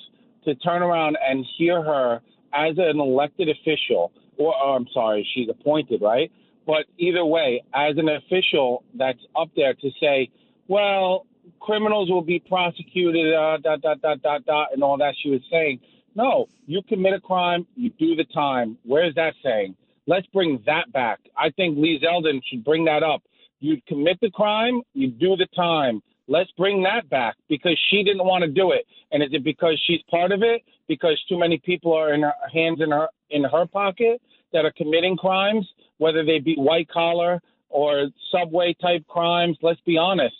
to 0.43 0.55
turn 0.55 0.81
around 0.81 1.17
and 1.27 1.45
hear 1.57 1.81
her 1.81 2.21
as 2.55 2.77
an 2.77 2.99
elected 2.99 3.49
official, 3.49 4.11
or, 4.37 4.55
or 4.55 4.75
I'm 4.75 4.87
sorry, 4.93 5.27
she's 5.33 5.49
appointed, 5.49 6.01
right? 6.01 6.31
But 6.65 6.85
either 6.97 7.25
way, 7.25 7.63
as 7.73 7.97
an 7.97 8.09
official 8.09 8.83
that's 8.95 9.19
up 9.39 9.49
there 9.55 9.73
to 9.73 9.89
say, 9.99 10.29
well, 10.67 11.25
criminals 11.59 12.09
will 12.09 12.23
be 12.23 12.39
prosecuted, 12.39 13.33
uh, 13.33 13.57
dot, 13.57 13.81
dot, 13.81 14.01
dot, 14.01 14.21
dot, 14.21 14.45
dot, 14.45 14.69
and 14.73 14.83
all 14.83 14.97
that 14.97 15.13
she 15.21 15.29
was 15.29 15.41
saying. 15.51 15.79
No, 16.15 16.47
you 16.65 16.81
commit 16.87 17.13
a 17.13 17.19
crime, 17.19 17.67
you 17.75 17.91
do 17.99 18.15
the 18.15 18.25
time. 18.33 18.77
Where's 18.83 19.13
that 19.15 19.33
saying? 19.43 19.75
Let's 20.07 20.27
bring 20.27 20.63
that 20.65 20.91
back. 20.93 21.19
I 21.37 21.49
think 21.51 21.77
Lee 21.77 22.01
Zeldin 22.03 22.41
should 22.49 22.63
bring 22.63 22.85
that 22.85 23.03
up. 23.03 23.21
You 23.59 23.81
commit 23.87 24.19
the 24.21 24.31
crime, 24.31 24.81
you 24.93 25.09
do 25.09 25.35
the 25.35 25.47
time. 25.55 26.01
Let's 26.27 26.49
bring 26.57 26.83
that 26.83 27.09
back 27.09 27.35
because 27.49 27.79
she 27.89 28.03
didn't 28.03 28.25
want 28.25 28.43
to 28.43 28.49
do 28.49 28.71
it. 28.71 28.85
And 29.11 29.21
is 29.21 29.29
it 29.31 29.43
because 29.43 29.81
she's 29.85 30.01
part 30.09 30.31
of 30.31 30.41
it? 30.41 30.61
Because 30.87 31.21
too 31.27 31.37
many 31.39 31.57
people 31.57 31.93
are 31.93 32.13
in 32.13 32.21
her 32.21 32.33
hands 32.53 32.79
in 32.81 32.91
her 32.91 33.07
in 33.29 33.43
her 33.43 33.65
pocket 33.65 34.21
that 34.53 34.65
are 34.65 34.73
committing 34.77 35.17
crimes, 35.17 35.67
whether 35.97 36.23
they 36.23 36.39
be 36.39 36.55
white 36.55 36.87
collar 36.89 37.41
or 37.69 38.07
subway 38.31 38.75
type 38.81 39.05
crimes. 39.07 39.57
Let's 39.61 39.81
be 39.81 39.97
honest. 39.97 40.35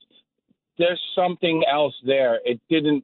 There's 0.77 1.01
something 1.15 1.63
else 1.71 1.95
there. 2.05 2.39
It 2.45 2.59
didn't. 2.69 3.03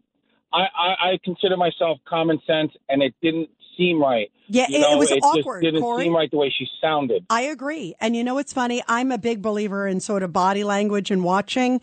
I, 0.53 0.63
I, 0.77 1.11
I 1.11 1.19
consider 1.23 1.55
myself 1.55 1.99
common 2.07 2.39
sense, 2.45 2.73
and 2.89 3.01
it 3.01 3.15
didn't 3.21 3.49
seem 3.77 4.01
right. 4.01 4.29
Yeah, 4.47 4.65
You 4.67 4.79
it- 4.79 4.91
it 4.91 4.97
was 4.99 5.11
it 5.11 5.19
awkward, 5.23 5.61
didn't 5.63 5.81
Corey. 5.81 6.03
seem 6.03 6.13
right 6.13 6.29
the 6.29 6.35
way 6.37 6.53
she 6.55 6.67
sounded. 6.81 7.25
I 7.29 7.43
agree. 7.43 7.95
And 8.01 8.15
you 8.17 8.23
know 8.25 8.33
what's 8.35 8.51
funny? 8.51 8.83
I'm 8.89 9.13
a 9.13 9.17
big 9.17 9.41
believer 9.41 9.87
in 9.87 10.01
sort 10.01 10.23
of 10.23 10.33
body 10.33 10.65
language 10.65 11.09
and 11.09 11.23
watching. 11.23 11.79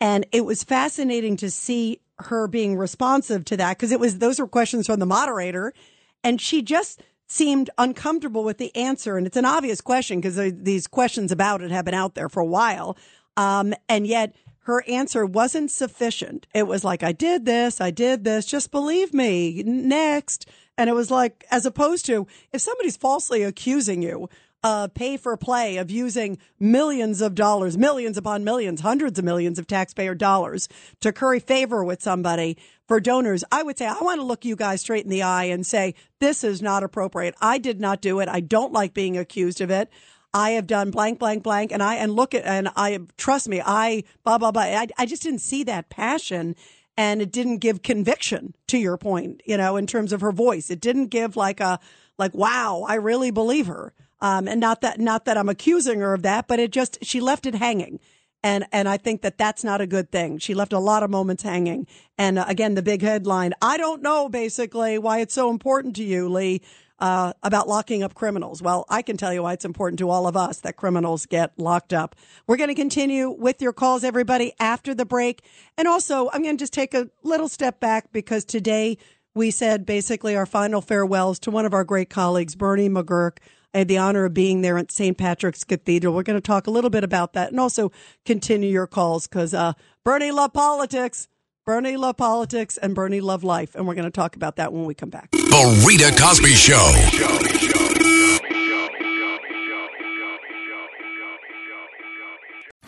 And 0.00 0.24
it 0.32 0.44
was 0.44 0.62
fascinating 0.62 1.36
to 1.38 1.50
see 1.50 1.98
her 2.22 2.48
being 2.48 2.76
responsive 2.76 3.44
to 3.46 3.56
that 3.58 3.76
because 3.76 3.92
it 3.92 4.00
was, 4.00 4.18
those 4.18 4.38
were 4.38 4.48
questions 4.48 4.86
from 4.86 5.00
the 5.00 5.06
moderator. 5.06 5.72
And 6.24 6.40
she 6.40 6.62
just 6.62 7.02
seemed 7.26 7.70
uncomfortable 7.78 8.44
with 8.44 8.58
the 8.58 8.74
answer. 8.76 9.16
And 9.16 9.26
it's 9.26 9.36
an 9.36 9.44
obvious 9.44 9.80
question 9.80 10.20
because 10.20 10.36
these 10.54 10.86
questions 10.86 11.32
about 11.32 11.62
it 11.62 11.70
have 11.70 11.84
been 11.84 11.94
out 11.94 12.14
there 12.14 12.28
for 12.28 12.40
a 12.40 12.46
while. 12.46 12.96
Um, 13.36 13.74
and 13.88 14.06
yet 14.06 14.34
her 14.64 14.84
answer 14.88 15.26
wasn't 15.26 15.70
sufficient. 15.70 16.46
It 16.54 16.66
was 16.66 16.84
like, 16.84 17.02
I 17.02 17.12
did 17.12 17.46
this, 17.46 17.80
I 17.80 17.90
did 17.90 18.24
this, 18.24 18.46
just 18.46 18.70
believe 18.70 19.12
me, 19.12 19.62
next. 19.64 20.46
And 20.78 20.88
it 20.88 20.94
was 20.94 21.10
like, 21.10 21.44
as 21.50 21.66
opposed 21.66 22.06
to 22.06 22.26
if 22.52 22.60
somebody's 22.60 22.96
falsely 22.96 23.42
accusing 23.42 24.02
you, 24.02 24.28
uh, 24.62 24.88
pay 24.88 25.16
for 25.16 25.36
play 25.36 25.76
of 25.76 25.90
using 25.90 26.38
millions 26.60 27.20
of 27.20 27.34
dollars, 27.34 27.76
millions 27.76 28.16
upon 28.16 28.44
millions, 28.44 28.80
hundreds 28.80 29.18
of 29.18 29.24
millions 29.24 29.58
of 29.58 29.66
taxpayer 29.66 30.14
dollars 30.14 30.68
to 31.00 31.12
curry 31.12 31.40
favor 31.40 31.84
with 31.84 32.02
somebody 32.02 32.56
for 32.86 33.00
donors, 33.00 33.42
I 33.50 33.62
would 33.62 33.78
say, 33.78 33.86
I 33.86 33.98
want 34.00 34.20
to 34.20 34.26
look 34.26 34.44
you 34.44 34.54
guys 34.54 34.82
straight 34.82 35.04
in 35.04 35.10
the 35.10 35.22
eye 35.22 35.44
and 35.44 35.66
say, 35.66 35.94
this 36.20 36.44
is 36.44 36.60
not 36.60 36.82
appropriate. 36.82 37.34
I 37.40 37.58
did 37.58 37.80
not 37.80 38.02
do 38.02 38.20
it. 38.20 38.28
I 38.28 38.40
don't 38.40 38.72
like 38.72 38.92
being 38.92 39.16
accused 39.16 39.60
of 39.60 39.70
it. 39.70 39.88
I 40.34 40.50
have 40.50 40.66
done 40.66 40.90
blank, 40.90 41.18
blank, 41.18 41.42
blank, 41.42 41.72
and 41.72 41.82
I 41.82 41.96
and 41.96 42.12
look 42.12 42.34
at 42.34 42.44
and 42.44 42.68
I 42.76 42.98
trust 43.16 43.48
me, 43.48 43.60
I 43.64 44.04
blah 44.24 44.38
blah 44.38 44.50
blah. 44.50 44.62
I, 44.62 44.86
I 44.96 45.06
just 45.06 45.22
didn't 45.22 45.40
see 45.40 45.62
that 45.64 45.90
passion, 45.90 46.56
and 46.96 47.20
it 47.20 47.30
didn't 47.30 47.58
give 47.58 47.82
conviction. 47.82 48.54
To 48.68 48.78
your 48.78 48.96
point, 48.96 49.42
you 49.44 49.58
know, 49.58 49.76
in 49.76 49.86
terms 49.86 50.12
of 50.12 50.22
her 50.22 50.32
voice, 50.32 50.70
it 50.70 50.80
didn't 50.80 51.08
give 51.08 51.36
like 51.36 51.60
a 51.60 51.78
like 52.18 52.34
wow, 52.34 52.86
I 52.88 52.94
really 52.94 53.30
believe 53.30 53.66
her. 53.66 53.92
Um, 54.22 54.48
and 54.48 54.60
not 54.60 54.80
that 54.80 54.98
not 55.00 55.26
that 55.26 55.36
I'm 55.36 55.50
accusing 55.50 56.00
her 56.00 56.14
of 56.14 56.22
that, 56.22 56.48
but 56.48 56.58
it 56.58 56.70
just 56.70 57.04
she 57.04 57.20
left 57.20 57.44
it 57.44 57.56
hanging. 57.56 58.00
And, 58.44 58.64
and 58.72 58.88
I 58.88 58.96
think 58.96 59.22
that 59.22 59.38
that's 59.38 59.62
not 59.62 59.80
a 59.80 59.86
good 59.86 60.10
thing. 60.10 60.38
She 60.38 60.54
left 60.54 60.72
a 60.72 60.78
lot 60.78 61.04
of 61.04 61.10
moments 61.10 61.44
hanging. 61.44 61.86
And 62.18 62.38
uh, 62.38 62.44
again, 62.48 62.74
the 62.74 62.82
big 62.82 63.00
headline, 63.00 63.52
I 63.62 63.76
don't 63.76 64.02
know 64.02 64.28
basically 64.28 64.98
why 64.98 65.20
it's 65.20 65.34
so 65.34 65.48
important 65.48 65.94
to 65.96 66.04
you, 66.04 66.28
Lee, 66.28 66.60
uh, 66.98 67.34
about 67.44 67.68
locking 67.68 68.02
up 68.02 68.14
criminals. 68.14 68.60
Well, 68.60 68.84
I 68.88 69.02
can 69.02 69.16
tell 69.16 69.32
you 69.32 69.44
why 69.44 69.52
it's 69.52 69.64
important 69.64 70.00
to 70.00 70.10
all 70.10 70.26
of 70.26 70.36
us 70.36 70.58
that 70.60 70.76
criminals 70.76 71.26
get 71.26 71.56
locked 71.56 71.92
up. 71.92 72.16
We're 72.48 72.56
going 72.56 72.68
to 72.68 72.74
continue 72.74 73.30
with 73.30 73.62
your 73.62 73.72
calls, 73.72 74.02
everybody, 74.02 74.54
after 74.58 74.92
the 74.92 75.04
break. 75.04 75.42
And 75.78 75.86
also, 75.86 76.28
I'm 76.32 76.42
going 76.42 76.56
to 76.56 76.62
just 76.62 76.72
take 76.72 76.94
a 76.94 77.08
little 77.22 77.48
step 77.48 77.78
back 77.78 78.12
because 78.12 78.44
today 78.44 78.98
we 79.34 79.50
said 79.52 79.86
basically 79.86 80.36
our 80.36 80.46
final 80.46 80.80
farewells 80.80 81.38
to 81.40 81.50
one 81.52 81.64
of 81.64 81.74
our 81.74 81.84
great 81.84 82.10
colleagues, 82.10 82.56
Bernie 82.56 82.88
McGurk. 82.88 83.38
Had 83.74 83.88
the 83.88 83.98
honor 83.98 84.24
of 84.26 84.34
being 84.34 84.60
there 84.60 84.76
at 84.76 84.92
St. 84.92 85.16
Patrick's 85.16 85.64
Cathedral. 85.64 86.14
We're 86.14 86.22
going 86.22 86.36
to 86.36 86.42
talk 86.42 86.66
a 86.66 86.70
little 86.70 86.90
bit 86.90 87.04
about 87.04 87.32
that 87.32 87.50
and 87.50 87.58
also 87.58 87.90
continue 88.26 88.70
your 88.70 88.86
calls 88.86 89.26
because 89.26 89.54
uh, 89.54 89.72
Bernie 90.04 90.30
love 90.30 90.52
politics. 90.52 91.28
Bernie 91.64 91.96
love 91.96 92.16
politics 92.16 92.76
and 92.76 92.94
Bernie 92.94 93.20
love 93.20 93.44
life. 93.44 93.74
And 93.74 93.86
we're 93.86 93.94
going 93.94 94.04
to 94.04 94.10
talk 94.10 94.36
about 94.36 94.56
that 94.56 94.72
when 94.72 94.84
we 94.84 94.94
come 94.94 95.10
back. 95.10 95.30
The 95.30 95.84
Rita 95.86 96.14
Cosby 96.20 96.54
Show. 96.54 97.71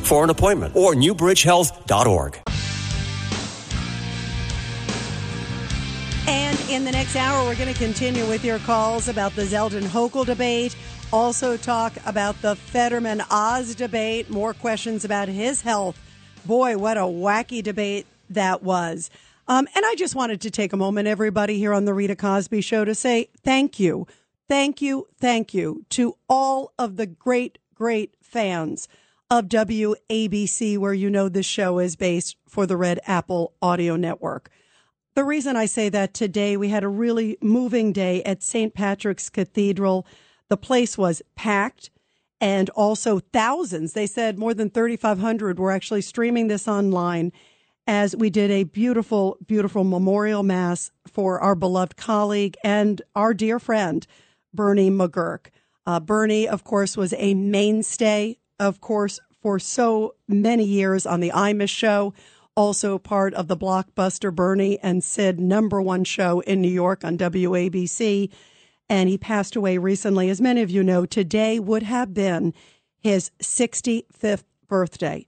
for 0.00 0.24
an 0.24 0.30
appointment 0.30 0.76
or 0.76 0.94
newbridgehealth.org. 0.94 2.40
And 6.28 6.60
in 6.68 6.84
the 6.84 6.92
next 6.92 7.16
hour, 7.16 7.42
we're 7.44 7.56
going 7.56 7.72
to 7.72 7.78
continue 7.78 8.26
with 8.28 8.44
your 8.44 8.58
calls 8.58 9.08
about 9.08 9.34
the 9.34 9.42
Zeldin 9.42 9.84
Hochul 9.84 10.26
debate. 10.26 10.76
Also, 11.10 11.56
talk 11.56 11.94
about 12.04 12.40
the 12.42 12.54
Fetterman 12.54 13.22
Oz 13.30 13.74
debate. 13.74 14.28
More 14.28 14.52
questions 14.52 15.06
about 15.06 15.28
his 15.28 15.62
health. 15.62 15.98
Boy, 16.44 16.76
what 16.76 16.98
a 16.98 17.02
wacky 17.02 17.62
debate 17.62 18.06
that 18.28 18.62
was. 18.62 19.08
Um, 19.46 19.66
and 19.74 19.86
I 19.86 19.94
just 19.94 20.14
wanted 20.14 20.42
to 20.42 20.50
take 20.50 20.74
a 20.74 20.76
moment, 20.76 21.08
everybody 21.08 21.58
here 21.58 21.72
on 21.72 21.86
the 21.86 21.94
Rita 21.94 22.14
Cosby 22.14 22.60
Show, 22.60 22.84
to 22.84 22.94
say 22.94 23.30
thank 23.42 23.80
you, 23.80 24.06
thank 24.48 24.82
you, 24.82 25.08
thank 25.18 25.54
you 25.54 25.86
to 25.90 26.14
all 26.28 26.74
of 26.78 26.96
the 26.96 27.06
great, 27.06 27.56
great 27.74 28.14
fans 28.20 28.86
of 29.30 29.46
WABC, 29.46 30.78
where 30.78 30.94
you 30.94 31.10
know 31.10 31.28
this 31.28 31.46
show 31.46 31.78
is 31.78 31.96
based 31.96 32.36
for 32.48 32.66
the 32.66 32.76
Red 32.76 33.00
Apple 33.06 33.52
Audio 33.60 33.96
Network. 33.96 34.50
The 35.14 35.24
reason 35.24 35.56
I 35.56 35.66
say 35.66 35.88
that 35.88 36.14
today, 36.14 36.56
we 36.56 36.68
had 36.68 36.84
a 36.84 36.88
really 36.88 37.36
moving 37.42 37.92
day 37.92 38.22
at 38.22 38.42
St. 38.42 38.72
Patrick's 38.72 39.28
Cathedral. 39.28 40.06
The 40.48 40.56
place 40.56 40.96
was 40.96 41.22
packed 41.34 41.90
and 42.40 42.70
also 42.70 43.18
thousands. 43.18 43.92
They 43.92 44.06
said 44.06 44.38
more 44.38 44.54
than 44.54 44.70
3,500 44.70 45.58
were 45.58 45.72
actually 45.72 46.02
streaming 46.02 46.46
this 46.46 46.68
online 46.68 47.32
as 47.86 48.14
we 48.14 48.30
did 48.30 48.50
a 48.50 48.64
beautiful, 48.64 49.38
beautiful 49.46 49.82
memorial 49.82 50.42
mass 50.42 50.90
for 51.06 51.40
our 51.40 51.54
beloved 51.54 51.96
colleague 51.96 52.56
and 52.62 53.02
our 53.16 53.34
dear 53.34 53.58
friend, 53.58 54.06
Bernie 54.52 54.90
McGurk. 54.90 55.46
Uh, 55.86 55.98
Bernie, 55.98 56.46
of 56.46 56.64
course, 56.64 56.96
was 56.96 57.14
a 57.16 57.34
mainstay, 57.34 58.38
of 58.58 58.80
course, 58.80 59.20
for 59.40 59.58
so 59.58 60.14
many 60.26 60.64
years 60.64 61.06
on 61.06 61.20
the 61.20 61.30
Imus 61.30 61.70
show, 61.70 62.12
also 62.56 62.98
part 62.98 63.34
of 63.34 63.46
the 63.46 63.56
blockbuster 63.56 64.34
Bernie 64.34 64.80
and 64.80 65.04
Sid 65.04 65.38
number 65.38 65.80
one 65.80 66.02
show 66.02 66.40
in 66.40 66.60
New 66.60 66.68
York 66.68 67.04
on 67.04 67.16
WABC. 67.16 68.30
And 68.88 69.08
he 69.08 69.16
passed 69.16 69.54
away 69.54 69.78
recently. 69.78 70.28
As 70.28 70.40
many 70.40 70.62
of 70.62 70.70
you 70.70 70.82
know, 70.82 71.06
today 71.06 71.60
would 71.60 71.84
have 71.84 72.12
been 72.12 72.52
his 72.98 73.30
65th 73.40 74.42
birthday. 74.66 75.24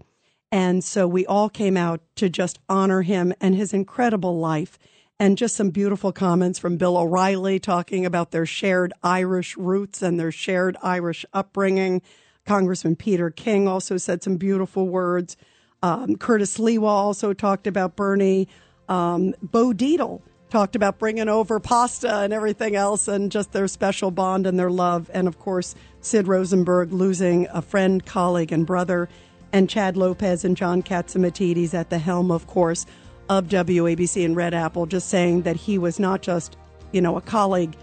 And 0.51 0.83
so 0.83 1.07
we 1.07 1.25
all 1.25 1.49
came 1.49 1.77
out 1.77 2.01
to 2.17 2.29
just 2.29 2.59
honor 2.69 3.03
him 3.03 3.33
and 3.41 3.55
his 3.55 3.73
incredible 3.73 4.39
life. 4.39 4.79
And 5.21 5.39
just 5.39 5.55
some 5.55 5.71
beautiful 5.71 6.13
comments 6.13 6.59
from 6.59 6.79
Bill 6.79 6.97
O'Reilly 6.97 7.61
talking 7.61 8.07
about 8.07 8.31
their 8.31 8.47
shared 8.47 8.93
Irish 9.03 9.57
roots 9.57 10.03
and 10.03 10.19
their 10.19 10.33
shared 10.33 10.77
Irish 10.83 11.27
upbringing. 11.33 12.03
Congressman 12.51 12.97
Peter 12.97 13.31
King 13.31 13.69
also 13.69 13.97
said 13.97 14.25
some 14.25 14.37
beautiful 14.37 14.89
words. 14.89 15.37
Um, 15.85 16.17
Curtis 16.17 16.59
Sliwa 16.59 16.83
also 16.83 17.33
talked 17.33 17.69
about 17.69 17.95
Bernie. 17.95 18.49
Um, 18.89 19.37
Bo 19.41 19.73
Dietl 19.73 20.21
talked 20.49 20.75
about 20.75 20.99
bringing 20.99 21.29
over 21.29 21.61
pasta 21.61 22.13
and 22.13 22.33
everything 22.33 22.75
else 22.75 23.07
and 23.07 23.31
just 23.31 23.53
their 23.53 23.69
special 23.69 24.11
bond 24.11 24.49
and 24.49 24.59
their 24.59 24.69
love. 24.69 25.09
And 25.15 25.29
of 25.29 25.39
course, 25.39 25.77
Sid 26.01 26.27
Rosenberg 26.27 26.93
losing 26.93 27.47
a 27.53 27.63
friend, 27.63 28.05
colleague, 28.05 28.51
and 28.51 28.67
brother. 28.67 29.09
And 29.53 29.71
Chad 29.71 29.97
Lopez 29.97 30.45
and 30.45 30.57
John 30.57 30.83
Catsimatidis 30.83 31.73
at 31.73 31.89
the 31.89 31.99
helm, 31.99 32.33
of 32.33 32.49
course, 32.49 32.85
of 33.29 33.47
WABC 33.47 34.25
and 34.25 34.35
Red 34.35 34.55
Apple, 34.55 34.87
just 34.87 35.09
saying 35.09 35.43
that 35.43 35.55
he 35.55 35.79
was 35.79 36.01
not 36.01 36.21
just, 36.21 36.57
you 36.91 37.01
know, 37.01 37.17
a 37.17 37.21
colleague, 37.21 37.77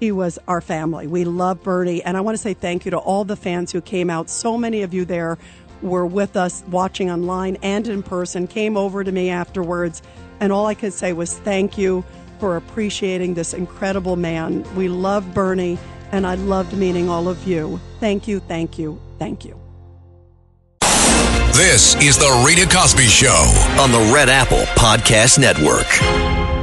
he 0.00 0.12
was 0.12 0.38
our 0.48 0.60
family. 0.60 1.06
We 1.06 1.24
love 1.24 1.62
Bernie. 1.62 2.02
And 2.02 2.16
I 2.16 2.20
want 2.20 2.36
to 2.36 2.42
say 2.42 2.54
thank 2.54 2.84
you 2.84 2.90
to 2.92 2.98
all 2.98 3.24
the 3.24 3.36
fans 3.36 3.72
who 3.72 3.80
came 3.80 4.10
out. 4.10 4.30
So 4.30 4.56
many 4.56 4.82
of 4.82 4.94
you 4.94 5.04
there 5.04 5.38
were 5.82 6.06
with 6.06 6.36
us 6.36 6.62
watching 6.68 7.10
online 7.10 7.56
and 7.62 7.86
in 7.86 8.02
person, 8.02 8.46
came 8.46 8.76
over 8.76 9.04
to 9.04 9.12
me 9.12 9.30
afterwards. 9.30 10.02
And 10.40 10.52
all 10.52 10.66
I 10.66 10.74
could 10.74 10.92
say 10.92 11.12
was 11.12 11.36
thank 11.38 11.78
you 11.78 12.04
for 12.38 12.56
appreciating 12.56 13.34
this 13.34 13.54
incredible 13.54 14.16
man. 14.16 14.64
We 14.76 14.88
love 14.88 15.34
Bernie, 15.34 15.78
and 16.12 16.26
I 16.26 16.36
loved 16.36 16.76
meeting 16.76 17.08
all 17.08 17.28
of 17.28 17.46
you. 17.46 17.80
Thank 18.00 18.28
you, 18.28 18.38
thank 18.40 18.78
you, 18.78 19.00
thank 19.18 19.44
you. 19.44 19.58
This 21.52 21.96
is 21.96 22.16
The 22.16 22.44
Rita 22.46 22.72
Cosby 22.72 23.02
Show 23.02 23.52
on 23.80 23.90
the 23.90 24.12
Red 24.14 24.28
Apple 24.28 24.62
Podcast 24.76 25.40
Network. 25.40 26.57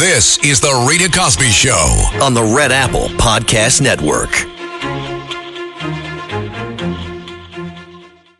This 0.00 0.38
is 0.38 0.60
The 0.60 0.86
Rita 0.88 1.10
Cosby 1.14 1.50
Show 1.50 2.08
on 2.22 2.32
the 2.32 2.42
Red 2.42 2.72
Apple 2.72 3.08
Podcast 3.18 3.82
Network. 3.82 4.30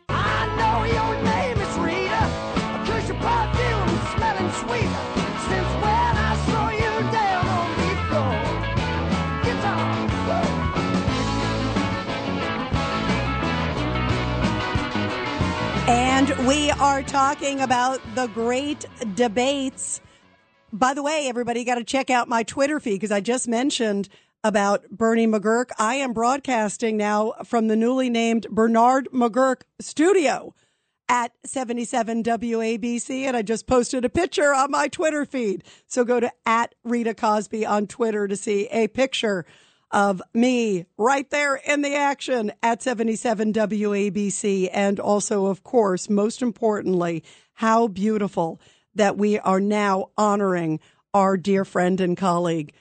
I 0.09 0.47
know 0.57 0.83
your 0.89 1.13
name 1.21 1.61
is 1.61 1.77
Rita, 1.77 2.25
'cause 2.83 3.07
your 3.07 3.19
perfume 3.21 3.93
smelling 4.15 4.51
sweeter 4.57 5.03
since 5.47 5.69
when 5.83 6.13
I 6.17 6.33
saw 6.49 6.71
you 6.71 6.93
down 7.11 7.45
on 7.45 7.69
the 7.77 7.93
floor. 8.09 8.41
And 15.87 16.27
we 16.47 16.71
are 16.71 17.03
talking 17.03 17.61
about 17.61 18.01
the 18.15 18.25
great 18.29 18.87
debates. 19.13 20.01
By 20.73 20.93
the 20.93 21.03
way, 21.03 21.27
everybody 21.27 21.65
got 21.65 21.75
to 21.75 21.83
check 21.83 22.09
out 22.09 22.29
my 22.29 22.43
Twitter 22.43 22.79
feed 22.79 22.93
because 22.93 23.11
I 23.11 23.19
just 23.19 23.45
mentioned 23.45 24.07
about 24.41 24.89
Bernie 24.89 25.27
McGurk. 25.27 25.71
I 25.77 25.95
am 25.95 26.13
broadcasting 26.13 26.95
now 26.95 27.33
from 27.43 27.67
the 27.67 27.75
newly 27.75 28.09
named 28.09 28.47
Bernard 28.49 29.09
McGurk 29.13 29.63
studio 29.81 30.53
at 31.09 31.33
77 31.43 32.23
WABC. 32.23 33.23
And 33.23 33.35
I 33.35 33.41
just 33.41 33.67
posted 33.67 34.05
a 34.05 34.09
picture 34.09 34.53
on 34.53 34.71
my 34.71 34.87
Twitter 34.87 35.25
feed. 35.25 35.65
So 35.87 36.05
go 36.05 36.21
to 36.21 36.31
at 36.45 36.73
Rita 36.85 37.15
Cosby 37.15 37.65
on 37.65 37.85
Twitter 37.85 38.29
to 38.29 38.37
see 38.37 38.67
a 38.67 38.87
picture 38.87 39.45
of 39.91 40.21
me 40.33 40.85
right 40.97 41.29
there 41.31 41.55
in 41.55 41.81
the 41.81 41.95
action 41.95 42.53
at 42.63 42.81
77 42.81 43.51
WABC. 43.51 44.69
And 44.71 45.01
also, 45.01 45.47
of 45.47 45.63
course, 45.63 46.09
most 46.09 46.41
importantly, 46.41 47.25
how 47.55 47.89
beautiful 47.89 48.61
that 48.95 49.17
we 49.17 49.39
are 49.39 49.59
now 49.59 50.09
honoring 50.17 50.79
our 51.13 51.37
dear 51.37 51.65
friend 51.65 51.99
and 51.99 52.15
colleague, 52.17 52.73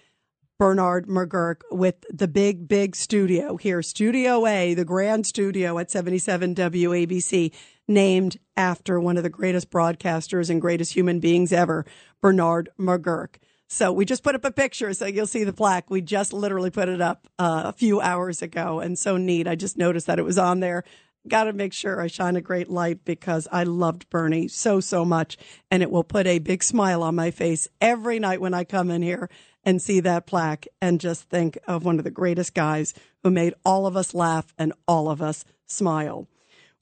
Bernard 0.58 1.06
McGurk, 1.06 1.62
with 1.70 2.04
the 2.10 2.28
big, 2.28 2.68
big 2.68 2.94
studio 2.94 3.56
here, 3.56 3.82
Studio 3.82 4.46
A, 4.46 4.74
the 4.74 4.84
grand 4.84 5.26
studio 5.26 5.78
at 5.78 5.90
77 5.90 6.54
WABC, 6.54 7.52
named 7.88 8.38
after 8.56 9.00
one 9.00 9.16
of 9.16 9.22
the 9.22 9.30
greatest 9.30 9.70
broadcasters 9.70 10.50
and 10.50 10.60
greatest 10.60 10.92
human 10.92 11.18
beings 11.18 11.52
ever, 11.52 11.86
Bernard 12.20 12.68
McGurk. 12.78 13.36
So 13.72 13.92
we 13.92 14.04
just 14.04 14.24
put 14.24 14.34
up 14.34 14.44
a 14.44 14.50
picture 14.50 14.92
so 14.94 15.06
you'll 15.06 15.28
see 15.28 15.44
the 15.44 15.52
plaque. 15.52 15.90
We 15.90 16.00
just 16.00 16.32
literally 16.32 16.70
put 16.70 16.88
it 16.88 17.00
up 17.00 17.28
uh, 17.38 17.62
a 17.66 17.72
few 17.72 18.00
hours 18.00 18.42
ago 18.42 18.80
and 18.80 18.98
so 18.98 19.16
neat. 19.16 19.46
I 19.46 19.54
just 19.54 19.78
noticed 19.78 20.08
that 20.08 20.18
it 20.18 20.24
was 20.24 20.38
on 20.38 20.58
there. 20.58 20.82
Got 21.28 21.44
to 21.44 21.52
make 21.52 21.72
sure 21.72 22.00
I 22.00 22.06
shine 22.06 22.36
a 22.36 22.40
great 22.40 22.70
light 22.70 23.04
because 23.04 23.46
I 23.52 23.64
loved 23.64 24.08
Bernie 24.08 24.48
so, 24.48 24.80
so 24.80 25.04
much. 25.04 25.36
And 25.70 25.82
it 25.82 25.90
will 25.90 26.04
put 26.04 26.26
a 26.26 26.38
big 26.38 26.62
smile 26.62 27.02
on 27.02 27.14
my 27.14 27.30
face 27.30 27.68
every 27.80 28.18
night 28.18 28.40
when 28.40 28.54
I 28.54 28.64
come 28.64 28.90
in 28.90 29.02
here 29.02 29.28
and 29.62 29.82
see 29.82 30.00
that 30.00 30.26
plaque 30.26 30.66
and 30.80 31.00
just 31.00 31.28
think 31.28 31.58
of 31.66 31.84
one 31.84 31.98
of 31.98 32.04
the 32.04 32.10
greatest 32.10 32.54
guys 32.54 32.94
who 33.22 33.30
made 33.30 33.54
all 33.64 33.86
of 33.86 33.96
us 33.96 34.14
laugh 34.14 34.54
and 34.56 34.72
all 34.88 35.10
of 35.10 35.20
us 35.20 35.44
smile. 35.66 36.26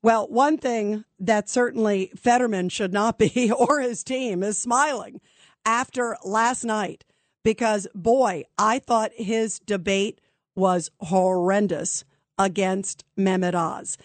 Well, 0.03 0.29
one 0.29 0.59
thing 0.59 1.05
that 1.19 1.49
certainly 1.49 2.13
Fetterman 2.17 2.69
should 2.69 2.93
not 2.93 3.19
be 3.19 3.51
or 3.57 3.81
his 3.81 4.05
team 4.05 4.43
is 4.43 4.59
smiling 4.59 5.21
after 5.65 6.17
last 6.25 6.65
night 6.65 7.05
because 7.43 7.89
boy, 7.95 8.45
I 8.57 8.79
thought 8.79 9.11
his 9.17 9.59
debate 9.59 10.21
was 10.55 10.91
horrendous 11.01 12.05
against 12.39 13.05
Mehmet 13.17 13.55
Oz. 13.55 13.99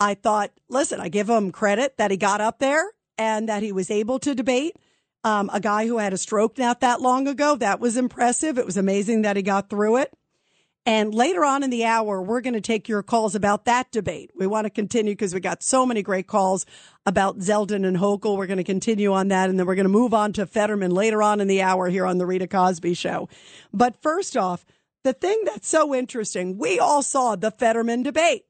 I 0.00 0.14
thought, 0.14 0.50
listen, 0.68 0.98
I 0.98 1.08
give 1.08 1.28
him 1.28 1.52
credit 1.52 1.98
that 1.98 2.10
he 2.10 2.16
got 2.16 2.40
up 2.40 2.58
there 2.58 2.84
and 3.18 3.48
that 3.50 3.62
he 3.62 3.70
was 3.70 3.90
able 3.90 4.18
to 4.20 4.34
debate 4.34 4.76
um, 5.24 5.50
a 5.52 5.60
guy 5.60 5.86
who 5.86 5.98
had 5.98 6.14
a 6.14 6.18
stroke 6.18 6.56
not 6.56 6.80
that 6.80 7.02
long 7.02 7.28
ago. 7.28 7.56
That 7.56 7.80
was 7.80 7.98
impressive. 7.98 8.58
It 8.58 8.64
was 8.64 8.78
amazing 8.78 9.22
that 9.22 9.36
he 9.36 9.42
got 9.42 9.68
through 9.68 9.98
it. 9.98 10.14
And 10.86 11.14
later 11.14 11.44
on 11.44 11.62
in 11.62 11.68
the 11.68 11.84
hour, 11.84 12.22
we're 12.22 12.40
going 12.40 12.54
to 12.54 12.60
take 12.62 12.88
your 12.88 13.02
calls 13.02 13.34
about 13.34 13.66
that 13.66 13.90
debate. 13.92 14.30
We 14.34 14.46
want 14.46 14.64
to 14.64 14.70
continue 14.70 15.12
because 15.12 15.34
we 15.34 15.40
got 15.40 15.62
so 15.62 15.84
many 15.84 16.02
great 16.02 16.26
calls 16.26 16.64
about 17.04 17.38
Zeldin 17.38 17.86
and 17.86 17.98
Hochul. 17.98 18.38
We're 18.38 18.46
going 18.46 18.56
to 18.56 18.64
continue 18.64 19.12
on 19.12 19.28
that. 19.28 19.50
And 19.50 19.58
then 19.58 19.66
we're 19.66 19.74
going 19.74 19.84
to 19.84 19.90
move 19.90 20.14
on 20.14 20.32
to 20.32 20.46
Fetterman 20.46 20.92
later 20.92 21.22
on 21.22 21.40
in 21.40 21.48
the 21.48 21.60
hour 21.60 21.88
here 21.90 22.06
on 22.06 22.16
the 22.16 22.24
Rita 22.24 22.46
Cosby 22.46 22.94
show. 22.94 23.28
But 23.74 24.00
first 24.00 24.38
off, 24.38 24.64
the 25.04 25.12
thing 25.12 25.42
that's 25.44 25.68
so 25.68 25.94
interesting, 25.94 26.56
we 26.56 26.78
all 26.78 27.02
saw 27.02 27.36
the 27.36 27.50
Fetterman 27.50 28.02
debate. 28.02 28.46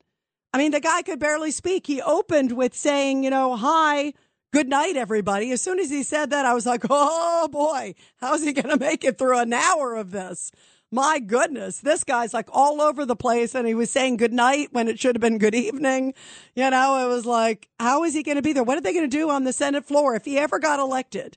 I 0.53 0.59
mean, 0.59 0.72
the 0.72 0.80
guy 0.80 1.03
could 1.03 1.20
barely 1.20 1.51
speak. 1.51 1.86
He 1.86 2.03
opened 2.03 2.53
with 2.53 2.74
saying, 2.74 3.22
you 3.22 3.30
know, 3.30 3.57
hi, 3.57 4.14
good 4.53 4.68
night, 4.68 4.96
everybody. 4.96 5.53
As 5.53 5.62
soon 5.62 5.78
as 5.78 5.90
he 5.90 6.03
said 6.03 6.30
that, 6.30 6.44
I 6.44 6.55
was 6.55 6.66
like, 6.66 6.84
oh 6.90 7.48
boy, 7.48 7.94
how's 8.16 8.42
he 8.42 8.53
going 8.53 8.68
to 8.68 8.78
make 8.78 9.05
it 9.05 9.18
through 9.18 9.38
an 9.38 9.53
hour 9.53 9.94
of 9.94 10.11
this? 10.11 10.51
My 10.92 11.20
goodness, 11.20 11.78
this 11.78 12.03
guy's 12.03 12.34
like 12.34 12.48
all 12.53 12.80
over 12.80 13.07
the 13.07 13.14
place 13.14 13.55
and 13.55 13.64
he 13.64 13.74
was 13.74 13.92
saying 13.92 14.16
good 14.16 14.32
night 14.32 14.70
when 14.72 14.88
it 14.88 14.98
should 14.98 15.14
have 15.14 15.20
been 15.20 15.38
good 15.38 15.55
evening. 15.55 16.14
You 16.57 16.68
know, 16.70 17.07
it 17.07 17.09
was 17.09 17.24
like, 17.24 17.68
how 17.78 18.03
is 18.03 18.12
he 18.12 18.24
going 18.24 18.36
to 18.36 18.42
be 18.42 18.53
there? 18.53 18.64
What 18.64 18.76
are 18.76 18.80
they 18.80 18.92
going 18.92 19.09
to 19.09 19.16
do 19.16 19.30
on 19.30 19.44
the 19.44 19.53
Senate 19.53 19.84
floor 19.84 20.16
if 20.16 20.24
he 20.24 20.36
ever 20.36 20.59
got 20.59 20.80
elected? 20.80 21.36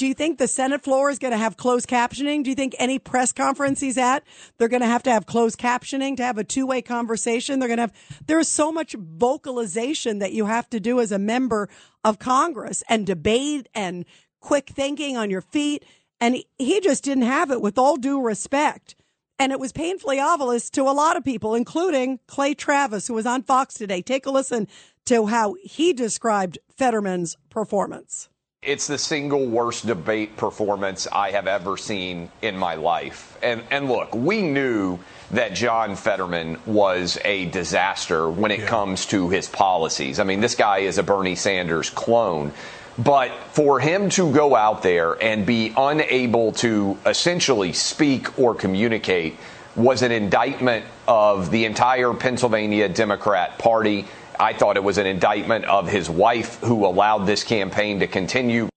Do 0.00 0.06
you 0.06 0.14
think 0.14 0.38
the 0.38 0.48
Senate 0.48 0.82
floor 0.82 1.10
is 1.10 1.18
going 1.18 1.32
to 1.32 1.36
have 1.36 1.58
closed 1.58 1.86
captioning? 1.86 2.42
Do 2.42 2.48
you 2.48 2.56
think 2.56 2.74
any 2.78 2.98
press 2.98 3.34
conference 3.34 3.80
he's 3.80 3.98
at, 3.98 4.24
they're 4.56 4.66
going 4.66 4.80
to 4.80 4.86
have 4.86 5.02
to 5.02 5.10
have 5.10 5.26
closed 5.26 5.58
captioning 5.58 6.16
to 6.16 6.22
have 6.22 6.38
a 6.38 6.42
two 6.42 6.66
way 6.66 6.80
conversation? 6.80 7.58
They're 7.58 7.68
going 7.68 7.76
to 7.76 7.82
have, 7.82 7.92
there's 8.26 8.48
so 8.48 8.72
much 8.72 8.94
vocalization 8.94 10.18
that 10.20 10.32
you 10.32 10.46
have 10.46 10.70
to 10.70 10.80
do 10.80 11.00
as 11.00 11.12
a 11.12 11.18
member 11.18 11.68
of 12.02 12.18
Congress 12.18 12.82
and 12.88 13.06
debate 13.06 13.68
and 13.74 14.06
quick 14.40 14.70
thinking 14.70 15.18
on 15.18 15.28
your 15.28 15.42
feet. 15.42 15.84
And 16.18 16.36
he, 16.36 16.46
he 16.56 16.80
just 16.80 17.04
didn't 17.04 17.24
have 17.24 17.50
it 17.50 17.60
with 17.60 17.76
all 17.76 17.96
due 17.96 18.22
respect. 18.22 18.94
And 19.38 19.52
it 19.52 19.60
was 19.60 19.70
painfully 19.70 20.18
obvious 20.18 20.70
to 20.70 20.84
a 20.84 20.96
lot 20.96 21.18
of 21.18 21.24
people, 21.24 21.54
including 21.54 22.20
Clay 22.26 22.54
Travis, 22.54 23.06
who 23.06 23.12
was 23.12 23.26
on 23.26 23.42
Fox 23.42 23.74
today. 23.74 24.00
Take 24.00 24.24
a 24.24 24.30
listen 24.30 24.66
to 25.04 25.26
how 25.26 25.56
he 25.62 25.92
described 25.92 26.58
Fetterman's 26.74 27.36
performance. 27.50 28.30
It's 28.62 28.88
the 28.88 28.98
single 28.98 29.46
worst 29.46 29.86
debate 29.86 30.36
performance 30.36 31.08
I 31.10 31.30
have 31.30 31.46
ever 31.46 31.78
seen 31.78 32.30
in 32.42 32.58
my 32.58 32.74
life. 32.74 33.38
And 33.42 33.62
and 33.70 33.88
look, 33.88 34.14
we 34.14 34.42
knew 34.42 34.98
that 35.30 35.54
John 35.54 35.96
Fetterman 35.96 36.58
was 36.66 37.18
a 37.24 37.46
disaster 37.46 38.28
when 38.28 38.50
it 38.50 38.60
yeah. 38.60 38.66
comes 38.66 39.06
to 39.06 39.30
his 39.30 39.48
policies. 39.48 40.20
I 40.20 40.24
mean, 40.24 40.42
this 40.42 40.56
guy 40.56 40.80
is 40.80 40.98
a 40.98 41.02
Bernie 41.02 41.36
Sanders 41.36 41.88
clone. 41.88 42.52
But 42.98 43.30
for 43.52 43.80
him 43.80 44.10
to 44.10 44.30
go 44.30 44.54
out 44.54 44.82
there 44.82 45.14
and 45.14 45.46
be 45.46 45.72
unable 45.74 46.52
to 46.60 46.98
essentially 47.06 47.72
speak 47.72 48.38
or 48.38 48.54
communicate 48.54 49.38
was 49.74 50.02
an 50.02 50.12
indictment 50.12 50.84
of 51.08 51.50
the 51.50 51.64
entire 51.64 52.12
Pennsylvania 52.12 52.90
Democrat 52.90 53.58
Party 53.58 54.04
I 54.40 54.54
thought 54.54 54.78
it 54.78 54.84
was 54.84 54.96
an 54.96 55.06
indictment 55.06 55.66
of 55.66 55.86
his 55.86 56.08
wife 56.08 56.58
who 56.60 56.86
allowed 56.86 57.26
this 57.26 57.44
campaign 57.44 58.00
to 58.00 58.06
continue. 58.06 58.70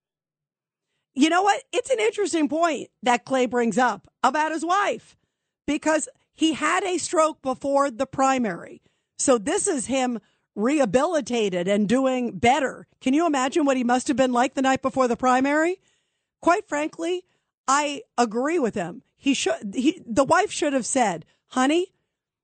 You 1.16 1.30
know 1.30 1.42
what? 1.42 1.64
It's 1.72 1.90
an 1.90 2.02
interesting 2.02 2.50
point 2.50 2.90
that 3.02 3.24
Clay 3.24 3.46
brings 3.46 3.78
up 3.78 4.10
about 4.22 4.52
his 4.52 4.66
wife 4.66 5.16
because 5.66 6.10
he 6.34 6.52
had 6.52 6.84
a 6.84 6.98
stroke 6.98 7.42
before 7.42 7.90
the 7.90 8.06
primary. 8.06 8.82
So 9.18 9.38
this 9.38 9.66
is 9.66 9.86
him 9.86 10.20
rehabilitated 10.54 11.70
and 11.70 11.88
doing 11.88 12.38
better. 12.38 12.86
Can 13.00 13.14
you 13.14 13.26
imagine 13.26 13.64
what 13.64 13.78
he 13.78 13.86
must 13.86 14.10
have 14.10 14.18
been 14.18 14.34
like 14.34 14.56
the 14.56 14.62
night 14.62 14.82
before 14.82 15.08
the 15.08 15.16
primary? 15.16 15.78
Quite 16.42 16.68
frankly, 16.68 17.24
I 17.70 18.02
agree 18.18 18.60
with 18.60 18.76
him. 18.76 19.02
He 19.16 19.34
should, 19.34 19.74
he, 19.74 20.02
the 20.06 20.26
wife 20.26 20.52
should 20.52 20.74
have 20.74 20.86
said, 20.86 21.26
honey, 21.48 21.94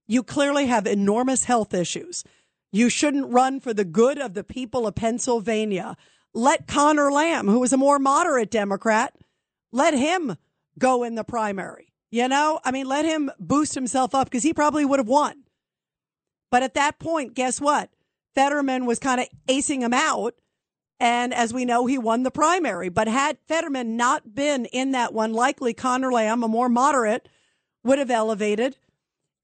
you 0.07 0.23
clearly 0.23 0.67
have 0.67 0.87
enormous 0.87 1.43
health 1.43 1.73
issues. 1.73 2.23
You 2.71 2.89
shouldn't 2.89 3.31
run 3.31 3.59
for 3.59 3.73
the 3.73 3.85
good 3.85 4.19
of 4.19 4.33
the 4.33 4.43
people 4.43 4.85
of 4.85 4.95
Pennsylvania. 4.95 5.97
Let 6.33 6.67
Conor 6.67 7.11
Lamb, 7.11 7.47
who 7.47 7.63
is 7.63 7.73
a 7.73 7.77
more 7.77 7.99
moderate 7.99 8.51
Democrat, 8.51 9.15
let 9.71 9.93
him 9.93 10.37
go 10.77 11.03
in 11.03 11.15
the 11.15 11.23
primary. 11.23 11.93
You 12.11 12.27
know, 12.27 12.59
I 12.63 12.71
mean, 12.71 12.87
let 12.87 13.05
him 13.05 13.29
boost 13.39 13.75
himself 13.75 14.15
up 14.15 14.27
because 14.27 14.43
he 14.43 14.53
probably 14.53 14.85
would 14.85 14.99
have 14.99 15.07
won. 15.07 15.43
But 16.51 16.63
at 16.63 16.73
that 16.73 16.99
point, 16.99 17.35
guess 17.35 17.61
what? 17.61 17.91
Fetterman 18.33 18.85
was 18.85 18.99
kind 18.99 19.21
of 19.21 19.27
acing 19.47 19.81
him 19.81 19.93
out. 19.93 20.35
And 20.99 21.33
as 21.33 21.53
we 21.53 21.65
know, 21.65 21.85
he 21.85 21.97
won 21.97 22.23
the 22.23 22.31
primary. 22.31 22.89
But 22.89 23.07
had 23.07 23.37
Fetterman 23.47 23.95
not 23.95 24.35
been 24.35 24.65
in 24.65 24.91
that 24.91 25.13
one, 25.13 25.33
likely 25.33 25.73
Conor 25.73 26.11
Lamb, 26.11 26.43
a 26.43 26.47
more 26.47 26.69
moderate, 26.69 27.29
would 27.83 27.99
have 27.99 28.11
elevated. 28.11 28.77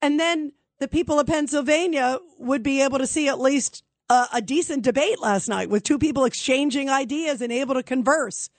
And 0.02 0.20
then 0.20 0.54
the 0.80 0.88
people 0.88 1.20
of 1.20 1.28
Pennsylvania 1.28 2.20
would 2.38 2.64
be 2.64 2.82
able 2.82 2.98
to 2.98 3.08
see 3.08 3.28
at 3.28 3.40
least 3.40 3.84
a, 4.10 4.28
a, 4.34 4.42
decent 4.42 4.84
debate 4.84 5.20
last 5.20 5.48
night 5.48 5.70
with 5.70 5.84
two 5.84 5.98
people 5.98 6.26
exchanging 6.26 6.90
ideas 6.90 7.42
and 7.42 7.52
able 7.52 7.74
to 7.76 7.84
converse. 7.84 8.50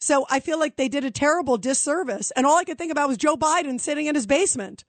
So 0.00 0.26
I 0.28 0.40
feel 0.40 0.58
like 0.58 0.76
they 0.76 0.88
did 0.88 1.04
a 1.04 1.10
terrible 1.10 1.56
disservice. 1.56 2.32
And 2.32 2.44
all 2.44 2.58
I 2.58 2.64
could 2.64 2.78
think 2.78 2.92
about 2.92 3.08
was 3.08 3.16
Joe 3.16 3.36
Biden 3.36 3.80
sitting 3.80 4.06
in 4.06 4.14
his 4.14 4.26
basement. 4.26 4.84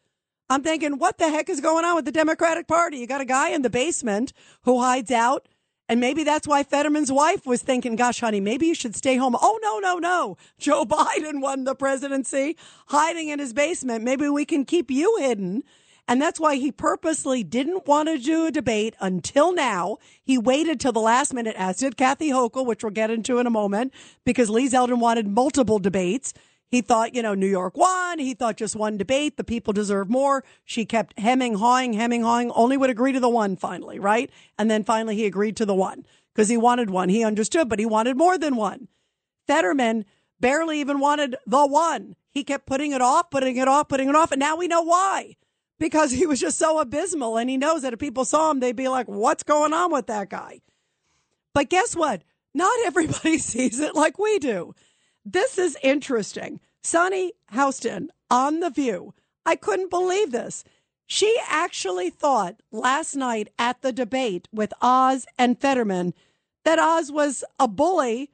I'm 0.49 0.63
thinking, 0.63 0.97
what 0.97 1.19
the 1.19 1.29
heck 1.29 1.49
is 1.49 1.61
going 1.61 1.85
on 1.85 1.95
with 1.95 2.05
the 2.05 2.11
Democratic 2.11 2.67
Party? 2.67 2.97
You 2.97 3.07
got 3.07 3.21
a 3.21 3.25
guy 3.25 3.49
in 3.49 3.61
the 3.61 3.69
basement 3.69 4.33
who 4.63 4.81
hides 4.81 5.11
out. 5.11 5.47
And 5.87 5.99
maybe 5.99 6.23
that's 6.23 6.47
why 6.47 6.63
Fetterman's 6.63 7.11
wife 7.11 7.45
was 7.45 7.61
thinking, 7.61 7.95
gosh, 7.95 8.21
honey, 8.21 8.39
maybe 8.39 8.65
you 8.65 8.73
should 8.73 8.95
stay 8.95 9.17
home. 9.17 9.35
Oh, 9.39 9.59
no, 9.61 9.79
no, 9.79 9.99
no. 9.99 10.37
Joe 10.59 10.85
Biden 10.85 11.41
won 11.41 11.65
the 11.65 11.75
presidency 11.75 12.57
hiding 12.87 13.29
in 13.29 13.39
his 13.39 13.53
basement. 13.53 14.03
Maybe 14.03 14.29
we 14.29 14.45
can 14.45 14.65
keep 14.65 14.89
you 14.89 15.17
hidden 15.19 15.63
and 16.07 16.21
that's 16.21 16.39
why 16.39 16.55
he 16.55 16.71
purposely 16.71 17.43
didn't 17.43 17.87
want 17.87 18.09
to 18.09 18.17
do 18.17 18.45
a 18.45 18.51
debate 18.51 18.95
until 18.99 19.53
now. 19.53 19.97
He 20.23 20.37
waited 20.37 20.79
till 20.79 20.91
the 20.91 20.99
last 20.99 21.33
minute, 21.33 21.55
as 21.57 21.77
did 21.77 21.95
Kathy 21.95 22.29
Hochul, 22.29 22.65
which 22.65 22.83
we'll 22.83 22.91
get 22.91 23.09
into 23.09 23.39
in 23.39 23.47
a 23.47 23.51
moment, 23.51 23.93
because 24.25 24.49
Lee 24.49 24.69
Zeldin 24.69 24.99
wanted 24.99 25.27
multiple 25.27 25.79
debates. 25.79 26.33
He 26.67 26.81
thought, 26.81 27.15
you 27.15 27.21
know, 27.21 27.35
New 27.35 27.47
York 27.47 27.77
won. 27.77 28.19
He 28.19 28.33
thought 28.33 28.57
just 28.57 28.75
one 28.75 28.97
debate. 28.97 29.37
The 29.37 29.43
people 29.43 29.73
deserve 29.73 30.09
more. 30.09 30.43
She 30.65 30.85
kept 30.85 31.17
hemming, 31.19 31.53
hawing, 31.53 31.93
hemming, 31.93 32.23
hawing, 32.23 32.51
only 32.51 32.77
would 32.77 32.89
agree 32.89 33.11
to 33.11 33.19
the 33.19 33.29
one 33.29 33.55
finally, 33.55 33.99
right? 33.99 34.29
And 34.57 34.69
then 34.69 34.83
finally 34.83 35.15
he 35.15 35.25
agreed 35.25 35.55
to 35.57 35.65
the 35.65 35.75
one 35.75 36.05
because 36.33 36.49
he 36.49 36.57
wanted 36.57 36.89
one. 36.89 37.09
He 37.09 37.23
understood, 37.23 37.69
but 37.69 37.79
he 37.79 37.85
wanted 37.85 38.17
more 38.17 38.37
than 38.37 38.55
one. 38.55 38.87
Fetterman 39.45 40.03
barely 40.39 40.79
even 40.79 40.99
wanted 40.99 41.35
the 41.45 41.65
one. 41.65 42.15
He 42.29 42.43
kept 42.43 42.65
putting 42.65 42.91
it 42.91 43.01
off, 43.01 43.29
putting 43.29 43.55
it 43.55 43.67
off, 43.67 43.87
putting 43.87 44.09
it 44.09 44.15
off. 44.15 44.31
And 44.31 44.39
now 44.39 44.57
we 44.57 44.67
know 44.67 44.81
why 44.81 45.35
because 45.79 46.11
he 46.11 46.25
was 46.25 46.39
just 46.39 46.57
so 46.57 46.79
abysmal. 46.79 47.37
And 47.37 47.49
he 47.49 47.57
knows 47.57 47.81
that 47.81 47.93
if 47.93 47.99
people 47.99 48.25
saw 48.25 48.51
him, 48.51 48.59
they'd 48.59 48.75
be 48.75 48.87
like, 48.87 49.07
what's 49.07 49.43
going 49.43 49.73
on 49.73 49.91
with 49.91 50.07
that 50.07 50.29
guy? 50.29 50.61
But 51.53 51.69
guess 51.69 51.95
what? 51.95 52.23
Not 52.53 52.73
everybody 52.85 53.37
sees 53.37 53.79
it 53.79 53.95
like 53.95 54.17
we 54.19 54.39
do. 54.39 54.73
This 55.25 55.57
is 55.57 55.77
interesting. 55.81 56.59
Sunny 56.83 57.33
Hostin 57.53 58.07
on 58.29 58.59
The 58.59 58.69
View. 58.69 59.13
I 59.45 59.55
couldn't 59.55 59.89
believe 59.89 60.31
this. 60.31 60.63
She 61.05 61.37
actually 61.47 62.09
thought 62.09 62.61
last 62.71 63.15
night 63.15 63.49
at 63.59 63.81
the 63.81 63.91
debate 63.91 64.47
with 64.51 64.73
Oz 64.81 65.25
and 65.37 65.59
Fetterman 65.59 66.13
that 66.65 66.79
Oz 66.79 67.11
was 67.11 67.43
a 67.59 67.67
bully 67.67 68.31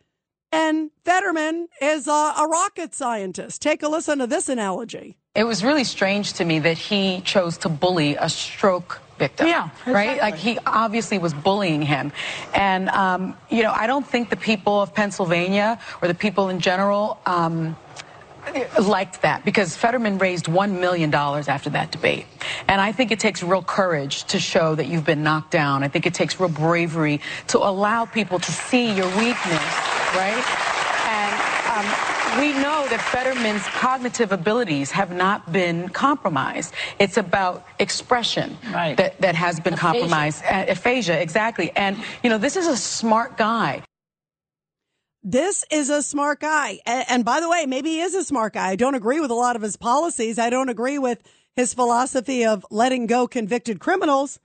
and 0.52 0.92
Fetterman 1.06 1.68
is 1.82 2.08
a, 2.08 2.34
a 2.38 2.48
rocket 2.50 2.94
scientist. 2.94 3.62
Take 3.62 3.84
a 3.84 3.88
listen 3.88 4.20
to 4.20 4.28
this 4.28 4.50
analogy. 4.50 5.19
It 5.36 5.44
was 5.44 5.64
really 5.64 5.84
strange 5.84 6.34
to 6.34 6.46
me 6.46 6.58
that 6.60 6.80
he 6.80 7.22
chose 7.22 7.60
to 7.60 7.70
bully 7.70 8.16
a 8.16 8.28
stroke 8.30 9.00
victim. 9.20 9.46
Yeah, 9.46 9.70
exactly. 9.70 9.94
right. 9.94 10.20
Like 10.20 10.36
he 10.36 10.58
obviously 10.66 11.20
was 11.20 11.36
bullying 11.36 11.84
him, 11.84 12.12
and 12.56 12.90
um, 12.90 13.38
you 13.48 13.62
know, 13.62 13.72
I 13.72 13.86
don't 13.86 14.06
think 14.06 14.32
the 14.32 14.36
people 14.36 14.82
of 14.82 14.96
Pennsylvania 14.96 15.80
or 16.02 16.08
the 16.08 16.16
people 16.16 16.50
in 16.50 16.60
general. 16.60 17.20
Um, 17.26 17.78
liked 18.82 19.22
that 19.22 19.46
because 19.46 19.76
Fetterman 19.78 20.18
raised 20.18 20.46
$1 20.46 20.80
million 20.80 21.14
after 21.14 21.70
that 21.70 21.92
debate. 21.92 22.26
And 22.68 22.82
I 22.82 22.92
think 22.94 23.12
it 23.12 23.20
takes 23.20 23.44
real 23.44 23.62
courage 23.62 24.24
to 24.24 24.40
show 24.40 24.74
that 24.74 24.88
you've 24.88 25.06
been 25.06 25.22
knocked 25.22 25.52
down. 25.52 25.84
I 25.84 25.88
think 25.88 26.08
it 26.08 26.16
takes 26.16 26.40
real 26.40 26.50
bravery 26.50 27.22
to 27.48 27.60
allow 27.60 28.06
people 28.06 28.40
to 28.40 28.52
see 28.52 28.92
your 28.92 29.06
weakness, 29.18 29.66
right? 30.16 30.44
And 31.06 31.86
um, 31.86 32.19
we 32.38 32.54
know 32.54 32.88
that 32.90 33.02
Fetterman's 33.12 33.64
cognitive 33.68 34.32
abilities 34.32 34.92
have 34.92 35.12
not 35.12 35.52
been 35.52 35.90
compromised. 35.90 36.74
It's 37.00 37.18
about 37.18 37.66
expression 37.80 38.58
right. 38.74 38.96
that, 38.98 39.20
that 39.22 39.36
has 39.36 39.60
been 39.60 39.74
aphasia. 39.74 40.00
compromised. 40.00 40.44
Aphasia, 40.46 41.22
exactly. 41.22 41.72
And, 41.76 41.98
you 42.24 42.30
know, 42.30 42.38
this 42.38 42.56
is 42.56 42.68
a 42.68 42.78
smart 42.78 43.38
guy. 43.38 43.84
this 45.24 45.66
is 45.70 45.90
a 45.90 46.02
smart 46.02 46.40
guy. 46.40 46.80
And, 46.86 47.06
and 47.10 47.26
by 47.26 47.40
the 47.40 47.50
way, 47.50 47.66
maybe 47.66 47.90
he 47.90 48.02
is 48.02 48.16
a 48.16 48.24
smart 48.24 48.54
guy. 48.54 48.70
I 48.70 48.76
don't 48.76 48.96
agree 48.96 49.20
with 49.20 49.32
a 49.32 49.36
lot 49.36 49.56
of 49.56 49.62
his 49.62 49.76
policies. 49.76 50.40
I 50.40 50.50
don't 50.50 50.70
agree 50.70 50.98
with 50.98 51.22
his 51.56 51.74
philosophy 51.74 52.46
of 52.46 52.66
letting 52.72 53.06
go 53.06 53.28
convicted 53.28 53.80
criminals. 53.80 54.40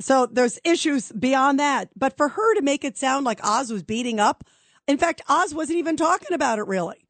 So 0.00 0.26
there's 0.26 0.58
issues 0.64 1.10
beyond 1.12 1.58
that. 1.58 1.90
But 1.96 2.16
for 2.16 2.28
her 2.28 2.54
to 2.54 2.62
make 2.62 2.84
it 2.84 2.96
sound 2.96 3.24
like 3.24 3.44
Oz 3.44 3.72
was 3.72 3.82
beating 3.82 4.20
up, 4.20 4.44
in 4.86 4.98
fact, 4.98 5.22
Oz 5.28 5.54
wasn't 5.54 5.78
even 5.78 5.96
talking 5.96 6.32
about 6.32 6.58
it 6.58 6.66
really. 6.66 7.01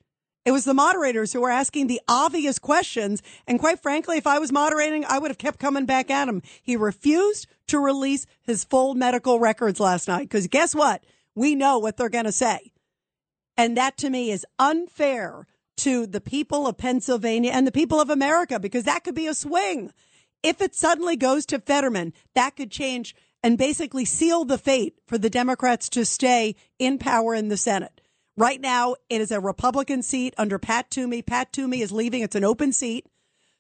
It 0.45 0.51
was 0.51 0.65
the 0.65 0.75
moderators 0.75 1.33
who 1.33 1.41
were 1.41 1.51
asking 1.51 1.87
the 1.87 2.01
obvious 2.09 2.59
questions. 2.59 3.23
And 3.47 3.61
quite 3.61 3.81
frankly, 3.81 4.17
if 4.17 4.27
I 4.27 4.39
was 4.39 4.51
moderating, 4.51 5.05
I 5.05 5.19
would 5.19 5.31
have 5.31 5.39
kept 5.39 5.61
coming 5.61 5.87
back 5.87 6.11
at 6.11 6.29
him. 6.29 6.43
He 6.63 6.77
refused 6.77 7.47
to 7.69 7.79
release 7.79 8.27
his 8.43 8.65
full 8.65 8.95
medical 8.95 9.39
records 9.39 9.79
last 9.79 10.09
night 10.09 10.29
because 10.29 10.49
guess 10.49 10.75
what? 10.75 11.05
We 11.35 11.55
know 11.55 11.79
what 11.79 11.97
they're 11.97 12.09
going 12.09 12.25
to 12.25 12.33
say. 12.33 12.73
And 13.57 13.77
that 13.77 13.97
to 13.99 14.11
me 14.11 14.31
is 14.31 14.47
unfair 14.59 15.47
to 15.79 16.07
the 16.07 16.21
people 16.21 16.67
of 16.67 16.77
Pennsylvania 16.77 17.53
and 17.53 17.67
the 17.67 17.73
people 17.73 18.01
of 18.01 18.11
America 18.11 18.59
because 18.59 18.85
that 18.85 19.05
could 19.05 19.15
be 19.15 19.27
a 19.27 19.35
swing. 19.35 19.93
If 20.43 20.61
it 20.61 20.75
suddenly 20.75 21.17
goes 21.17 21.47
to 21.47 21.61
Fetterman, 21.61 22.13
that 22.35 22.57
could 22.57 22.71
change 22.71 23.15
and 23.43 23.57
basically 23.57 24.05
seal 24.05 24.45
the 24.45 24.59
fate 24.59 24.99
for 25.07 25.19
the 25.19 25.31
Democrats 25.31 25.89
to 25.91 26.05
stay 26.05 26.57
in 26.79 26.99
power 26.99 27.35
in 27.35 27.49
the 27.49 27.57
Senate. 27.57 28.02
Right 28.37 28.61
now, 28.61 28.97
it 29.11 29.21
is 29.21 29.31
a 29.31 29.41
Republican 29.41 30.03
seat 30.03 30.35
under 30.39 30.59
Pat 30.59 30.91
Toomey. 30.91 31.23
Pat 31.23 31.53
Toomey 31.53 31.83
is 31.83 31.93
leaving. 31.93 32.23
It's 32.23 32.37
an 32.37 32.45
open 32.45 32.73
seat. 32.73 33.07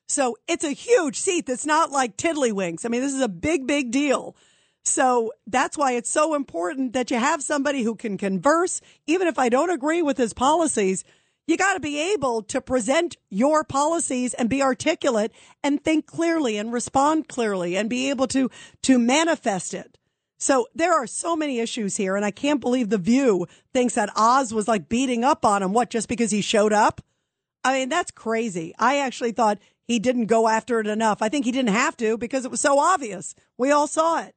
So 0.08 0.36
it's 0.48 0.64
a 0.64 0.72
huge 0.72 1.16
seat 1.16 1.46
that's 1.46 1.66
not 1.66 1.90
like 1.90 2.16
tiddlywinks. 2.16 2.84
I 2.84 2.88
mean, 2.88 3.02
this 3.02 3.12
is 3.12 3.20
a 3.20 3.28
big, 3.28 3.66
big 3.66 3.90
deal. 3.90 4.34
So 4.84 5.32
that's 5.46 5.76
why 5.76 5.92
it's 5.92 6.10
so 6.10 6.34
important 6.34 6.92
that 6.94 7.10
you 7.10 7.18
have 7.18 7.42
somebody 7.42 7.82
who 7.82 7.94
can 7.94 8.18
converse. 8.18 8.80
Even 9.06 9.28
if 9.28 9.38
I 9.38 9.48
don't 9.48 9.70
agree 9.70 10.02
with 10.02 10.18
his 10.18 10.32
policies, 10.32 11.04
you 11.46 11.56
got 11.56 11.74
to 11.74 11.80
be 11.80 12.12
able 12.12 12.42
to 12.44 12.60
present 12.60 13.16
your 13.30 13.64
policies 13.64 14.34
and 14.34 14.48
be 14.48 14.62
articulate 14.62 15.32
and 15.62 15.82
think 15.82 16.06
clearly 16.06 16.56
and 16.56 16.72
respond 16.72 17.28
clearly 17.28 17.76
and 17.76 17.90
be 17.90 18.10
able 18.10 18.26
to, 18.28 18.50
to 18.82 18.98
manifest 18.98 19.74
it. 19.74 19.98
So 20.42 20.66
there 20.74 20.92
are 20.92 21.06
so 21.06 21.36
many 21.36 21.60
issues 21.60 21.96
here. 21.96 22.16
And 22.16 22.24
I 22.24 22.32
can't 22.32 22.60
believe 22.60 22.88
the 22.88 22.98
view 22.98 23.46
thinks 23.72 23.94
that 23.94 24.10
Oz 24.16 24.52
was 24.52 24.66
like 24.66 24.88
beating 24.88 25.22
up 25.22 25.44
on 25.44 25.62
him. 25.62 25.72
What? 25.72 25.88
Just 25.88 26.08
because 26.08 26.32
he 26.32 26.40
showed 26.42 26.72
up? 26.72 27.00
I 27.62 27.74
mean, 27.74 27.88
that's 27.88 28.10
crazy. 28.10 28.74
I 28.76 28.98
actually 28.98 29.30
thought 29.30 29.60
he 29.86 30.00
didn't 30.00 30.26
go 30.26 30.48
after 30.48 30.80
it 30.80 30.88
enough. 30.88 31.22
I 31.22 31.28
think 31.28 31.44
he 31.44 31.52
didn't 31.52 31.72
have 31.72 31.96
to 31.98 32.18
because 32.18 32.44
it 32.44 32.50
was 32.50 32.60
so 32.60 32.80
obvious. 32.80 33.36
We 33.56 33.70
all 33.70 33.86
saw 33.86 34.20
it. 34.24 34.34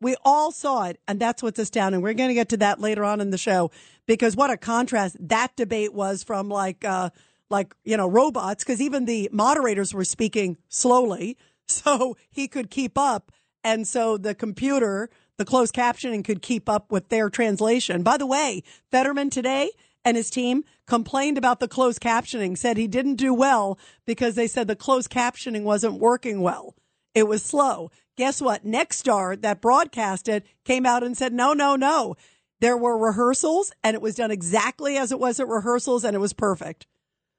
We 0.00 0.16
all 0.24 0.52
saw 0.52 0.84
it. 0.84 0.98
And 1.06 1.20
that's 1.20 1.42
what's 1.42 1.58
astounding. 1.58 2.00
We're 2.00 2.14
going 2.14 2.30
to 2.30 2.34
get 2.34 2.48
to 2.48 2.56
that 2.56 2.80
later 2.80 3.04
on 3.04 3.20
in 3.20 3.28
the 3.28 3.36
show 3.36 3.70
because 4.06 4.34
what 4.34 4.50
a 4.50 4.56
contrast 4.56 5.18
that 5.20 5.54
debate 5.54 5.92
was 5.92 6.22
from 6.22 6.48
like, 6.48 6.82
uh, 6.82 7.10
like, 7.50 7.74
you 7.84 7.98
know, 7.98 8.08
robots, 8.08 8.64
because 8.64 8.80
even 8.80 9.04
the 9.04 9.28
moderators 9.30 9.92
were 9.92 10.06
speaking 10.06 10.56
slowly 10.70 11.36
so 11.68 12.16
he 12.30 12.48
could 12.48 12.70
keep 12.70 12.96
up. 12.96 13.30
And 13.62 13.86
so 13.86 14.16
the 14.16 14.34
computer 14.34 15.10
the 15.38 15.44
closed 15.44 15.74
captioning 15.74 16.24
could 16.24 16.42
keep 16.42 16.68
up 16.68 16.92
with 16.92 17.08
their 17.08 17.30
translation. 17.30 18.02
By 18.02 18.16
the 18.16 18.26
way, 18.26 18.62
Fetterman 18.90 19.30
today 19.30 19.70
and 20.04 20.16
his 20.16 20.30
team 20.30 20.64
complained 20.86 21.38
about 21.38 21.60
the 21.60 21.68
closed 21.68 22.00
captioning, 22.00 22.56
said 22.56 22.76
he 22.76 22.88
didn't 22.88 23.16
do 23.16 23.32
well 23.32 23.78
because 24.04 24.34
they 24.34 24.46
said 24.46 24.66
the 24.66 24.76
closed 24.76 25.10
captioning 25.10 25.62
wasn't 25.62 25.94
working 26.00 26.40
well. 26.40 26.74
It 27.14 27.28
was 27.28 27.42
slow. 27.42 27.90
Guess 28.16 28.42
what? 28.42 28.64
Nexstar 28.64 29.40
that 29.40 29.60
broadcasted 29.60 30.44
came 30.64 30.86
out 30.86 31.02
and 31.02 31.16
said, 31.16 31.32
no, 31.32 31.52
no, 31.52 31.76
no. 31.76 32.16
There 32.60 32.76
were 32.76 32.96
rehearsals 32.96 33.72
and 33.82 33.94
it 33.94 34.02
was 34.02 34.14
done 34.14 34.30
exactly 34.30 34.96
as 34.96 35.12
it 35.12 35.18
was 35.18 35.40
at 35.40 35.48
rehearsals 35.48 36.04
and 36.04 36.14
it 36.14 36.20
was 36.20 36.32
perfect. 36.32 36.86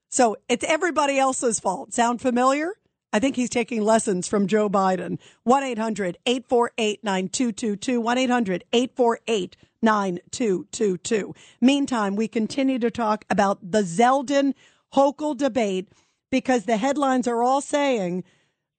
So 0.09 0.37
it's 0.47 0.65
everybody 0.67 1.17
else's 1.17 1.59
fault. 1.59 1.93
Sound 1.93 2.21
familiar? 2.21 2.73
I 3.13 3.19
think 3.19 3.35
he's 3.35 3.49
taking 3.49 3.83
lessons 3.83 4.27
from 4.27 4.47
Joe 4.47 4.67
Biden. 4.67 5.19
1 5.43 5.63
800 5.63 6.17
848 6.25 7.03
9222. 7.03 8.01
1 8.01 8.17
800 8.17 8.63
848 8.73 9.55
9222. 9.83 11.35
Meantime, 11.61 12.15
we 12.15 12.27
continue 12.27 12.79
to 12.79 12.89
talk 12.89 13.23
about 13.29 13.59
the 13.61 13.83
Zeldin 13.83 14.55
Hochul 14.95 15.37
debate 15.37 15.89
because 16.31 16.65
the 16.65 16.77
headlines 16.77 17.27
are 17.27 17.43
all 17.43 17.61
saying 17.61 18.23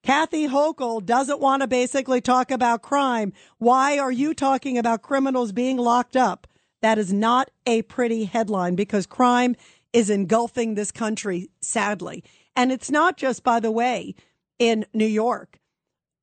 Kathy 0.02 0.48
Hochul 0.48 1.04
doesn't 1.04 1.40
want 1.40 1.62
to 1.62 1.68
basically 1.68 2.20
talk 2.20 2.50
about 2.50 2.82
crime. 2.82 3.32
Why 3.58 3.98
are 3.98 4.12
you 4.12 4.34
talking 4.34 4.76
about 4.76 5.02
criminals 5.02 5.52
being 5.52 5.76
locked 5.76 6.16
up? 6.16 6.48
That 6.82 6.98
is 6.98 7.12
not 7.12 7.50
a 7.66 7.82
pretty 7.82 8.24
headline 8.24 8.74
because 8.74 9.06
crime 9.06 9.54
is 9.92 10.10
engulfing 10.10 10.74
this 10.74 10.90
country, 10.90 11.48
sadly. 11.60 12.24
And 12.56 12.70
it's 12.70 12.90
not 12.90 13.16
just, 13.16 13.42
by 13.42 13.60
the 13.60 13.72
way, 13.72 14.14
in 14.58 14.86
New 14.92 15.06
York. 15.06 15.58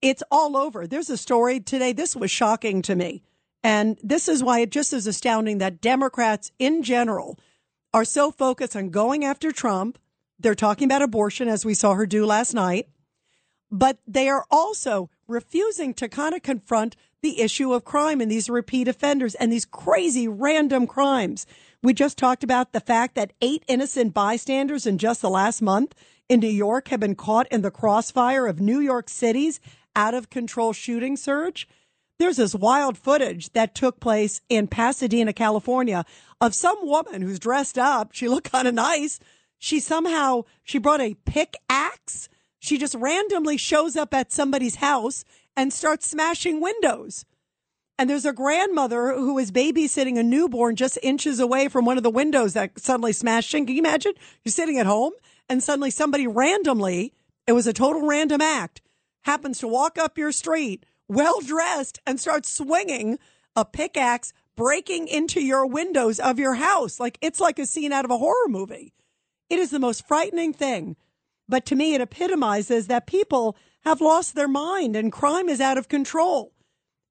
It's 0.02 0.24
all 0.32 0.58
over. 0.58 0.88
There's 0.88 1.10
a 1.10 1.18
story 1.18 1.60
today. 1.60 1.94
This 1.94 2.16
was 2.16 2.32
shocking 2.32 2.82
to 2.84 2.96
me. 2.96 3.24
And 3.64 4.00
this 4.02 4.28
is 4.28 4.44
why 4.44 4.60
it 4.60 4.72
just 4.72 4.94
is 4.94 5.06
astounding 5.06 5.60
that 5.60 5.82
Democrats 5.82 6.52
in 6.58 6.82
general 6.82 7.38
are 7.94 8.06
so 8.06 8.32
focused 8.32 8.76
on 8.76 8.90
going 8.90 9.24
after 9.24 9.52
Trump. 9.52 10.00
They're 10.40 10.56
talking 10.56 10.86
about 10.86 11.04
abortion, 11.04 11.48
as 11.48 11.66
we 11.66 11.76
saw 11.76 11.94
her 11.94 12.08
do 12.08 12.26
last 12.26 12.54
night. 12.54 12.88
But 13.70 14.00
they 14.08 14.28
are 14.28 14.46
also 14.50 15.10
refusing 15.28 15.94
to 15.96 16.10
kind 16.10 16.34
of 16.34 16.42
confront 16.42 16.96
the 17.22 17.40
issue 17.40 17.72
of 17.74 17.86
crime 17.86 18.20
and 18.20 18.32
these 18.32 18.50
repeat 18.50 18.88
offenders 18.88 19.36
and 19.36 19.52
these 19.54 19.66
crazy 19.66 20.28
random 20.28 20.88
crimes. 20.88 21.46
We 21.84 21.94
just 21.94 22.18
talked 22.18 22.44
about 22.44 22.74
the 22.74 22.80
fact 22.80 23.16
that 23.16 23.34
eight 23.42 23.64
innocent 23.68 24.14
bystanders 24.14 24.88
in 24.88 24.98
just 24.98 25.22
the 25.22 25.30
last 25.30 25.62
month 25.62 25.94
in 26.32 26.40
New 26.40 26.48
York 26.48 26.88
have 26.88 27.02
been 27.02 27.14
caught 27.14 27.46
in 27.52 27.62
the 27.62 27.70
crossfire 27.70 28.48
of 28.48 28.62
New 28.62 28.80
York 28.80 29.10
City's 29.10 29.60
out 29.98 30.14
of 30.14 30.30
control 30.30 30.72
shooting 30.72 31.18
surge. 31.18 31.68
There's 32.20 32.38
this 32.38 32.56
wild 32.56 32.98
footage 32.98 33.52
that 33.52 33.76
took 33.76 34.00
place 34.00 34.40
in 34.48 34.68
Pasadena, 34.68 35.34
California 35.34 36.06
of 36.40 36.56
some 36.56 36.78
woman 36.84 37.22
who's 37.22 37.38
dressed 37.38 37.78
up. 37.78 38.14
She 38.14 38.30
looked 38.30 38.50
kind 38.50 38.66
of 38.66 38.74
nice. 38.74 39.20
She 39.60 39.82
somehow, 39.82 40.44
she 40.64 40.78
brought 40.78 41.02
a 41.02 41.18
pickaxe. 41.26 42.30
She 42.60 42.78
just 42.78 42.96
randomly 42.96 43.58
shows 43.58 43.98
up 43.98 44.14
at 44.14 44.32
somebody's 44.32 44.76
house 44.76 45.26
and 45.58 45.74
starts 45.74 46.08
smashing 46.08 46.62
windows. 46.62 47.26
And 48.00 48.10
there's 48.10 48.26
a 48.26 48.32
grandmother 48.32 49.12
who 49.16 49.38
is 49.38 49.52
babysitting 49.52 50.18
a 50.18 50.24
newborn 50.24 50.78
just 50.78 50.98
inches 51.04 51.42
away 51.42 51.68
from 51.68 51.84
one 51.84 51.98
of 51.98 52.04
the 52.04 52.10
windows 52.10 52.54
that 52.54 52.80
suddenly 52.80 53.12
smashed 53.12 53.54
in. 53.54 53.66
Can 53.66 53.76
you 53.76 53.82
imagine? 53.82 54.14
You're 54.46 54.54
sitting 54.54 54.80
at 54.80 54.86
home 54.86 55.12
and 55.52 55.62
suddenly 55.62 55.92
somebody 55.92 56.26
randomly, 56.28 57.14
it 57.46 57.52
was 57.52 57.68
a 57.68 57.74
total 57.74 58.08
random 58.08 58.40
act, 58.40 58.82
happens 59.24 59.60
to 59.60 59.68
walk 59.68 59.98
up 59.98 60.18
your 60.18 60.32
street 60.32 60.86
well 61.10 61.42
dressed 61.42 62.00
and 62.08 62.22
starts 62.22 62.50
swinging 62.50 63.20
a 63.54 63.66
pickaxe, 63.66 64.32
breaking 64.56 65.10
into 65.10 65.42
your 65.42 65.68
windows 65.68 66.22
of 66.22 66.40
your 66.40 66.54
house. 66.54 67.02
Like 67.02 67.18
it's 67.22 67.42
like 67.42 67.60
a 67.60 67.66
scene 67.66 67.92
out 67.92 68.06
of 68.06 68.12
a 68.12 68.18
horror 68.18 68.48
movie. 68.48 68.94
It 69.50 69.60
is 69.60 69.72
the 69.72 69.80
most 69.80 70.08
frightening 70.08 70.54
thing. 70.54 70.96
But 71.50 71.66
to 71.66 71.76
me, 71.76 71.96
it 71.96 72.00
epitomizes 72.00 72.88
that 72.88 73.06
people 73.06 73.58
have 73.82 74.00
lost 74.00 74.36
their 74.36 74.48
mind 74.48 74.96
and 74.96 75.12
crime 75.12 75.50
is 75.50 75.60
out 75.60 75.78
of 75.78 75.90
control 75.90 76.54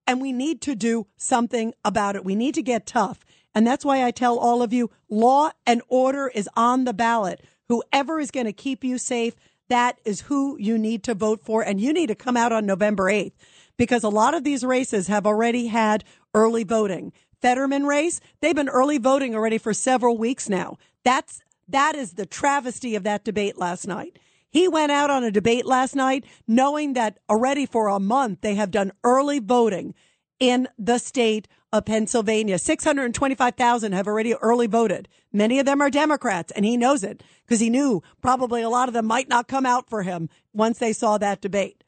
and 0.07 0.19
we 0.19 0.33
need 0.33 0.61
to 0.61 0.73
do 0.73 1.05
something 1.15 1.75
about 1.85 2.15
it. 2.15 2.25
We 2.25 2.33
need 2.33 2.55
to 2.55 2.63
get 2.63 2.87
tough. 2.87 3.23
And 3.53 3.67
that's 3.67 3.85
why 3.85 4.03
I 4.03 4.09
tell 4.09 4.39
all 4.39 4.63
of 4.63 4.73
you 4.73 4.89
law 5.09 5.51
and 5.67 5.83
order 5.87 6.31
is 6.33 6.49
on 6.55 6.85
the 6.85 6.93
ballot. 6.93 7.45
Whoever 7.71 8.19
is 8.19 8.31
going 8.31 8.47
to 8.47 8.51
keep 8.51 8.83
you 8.83 8.97
safe, 8.97 9.33
that 9.69 9.97
is 10.03 10.19
who 10.19 10.57
you 10.59 10.77
need 10.77 11.03
to 11.03 11.13
vote 11.13 11.39
for. 11.39 11.61
And 11.61 11.79
you 11.79 11.93
need 11.93 12.07
to 12.07 12.15
come 12.15 12.35
out 12.35 12.51
on 12.51 12.65
November 12.65 13.05
8th 13.05 13.31
because 13.77 14.03
a 14.03 14.09
lot 14.09 14.33
of 14.33 14.43
these 14.43 14.65
races 14.65 15.07
have 15.07 15.25
already 15.25 15.67
had 15.67 16.03
early 16.33 16.65
voting. 16.65 17.13
Fetterman 17.41 17.85
race, 17.85 18.19
they've 18.41 18.53
been 18.53 18.67
early 18.67 18.97
voting 18.97 19.33
already 19.33 19.57
for 19.57 19.73
several 19.73 20.17
weeks 20.17 20.49
now. 20.49 20.79
That's, 21.05 21.39
that 21.69 21.95
is 21.95 22.15
the 22.15 22.25
travesty 22.25 22.93
of 22.93 23.03
that 23.03 23.23
debate 23.23 23.57
last 23.57 23.87
night. 23.87 24.19
He 24.49 24.67
went 24.67 24.91
out 24.91 25.09
on 25.09 25.23
a 25.23 25.31
debate 25.31 25.65
last 25.65 25.95
night 25.95 26.25
knowing 26.45 26.91
that 26.91 27.19
already 27.29 27.65
for 27.65 27.87
a 27.87 28.01
month 28.01 28.41
they 28.41 28.55
have 28.55 28.71
done 28.71 28.91
early 29.05 29.39
voting 29.39 29.95
in 30.41 30.67
the 30.77 30.97
state 30.97 31.47
of 31.71 31.85
Pennsylvania. 31.85 32.59
625,000 32.59 33.91
have 33.93 34.07
already 34.07 34.33
early 34.35 34.67
voted. 34.67 35.07
Many 35.31 35.59
of 35.59 35.65
them 35.65 35.81
are 35.81 35.89
Democrats 35.89 36.51
and 36.55 36.65
he 36.65 36.77
knows 36.77 37.03
it 37.03 37.23
because 37.45 37.59
he 37.59 37.69
knew 37.69 38.03
probably 38.21 38.61
a 38.61 38.69
lot 38.69 38.87
of 38.87 38.93
them 38.93 39.05
might 39.05 39.29
not 39.29 39.47
come 39.47 39.65
out 39.65 39.89
for 39.89 40.03
him 40.03 40.29
once 40.53 40.79
they 40.79 40.93
saw 40.93 41.17
that 41.17 41.41
debate. 41.41 41.83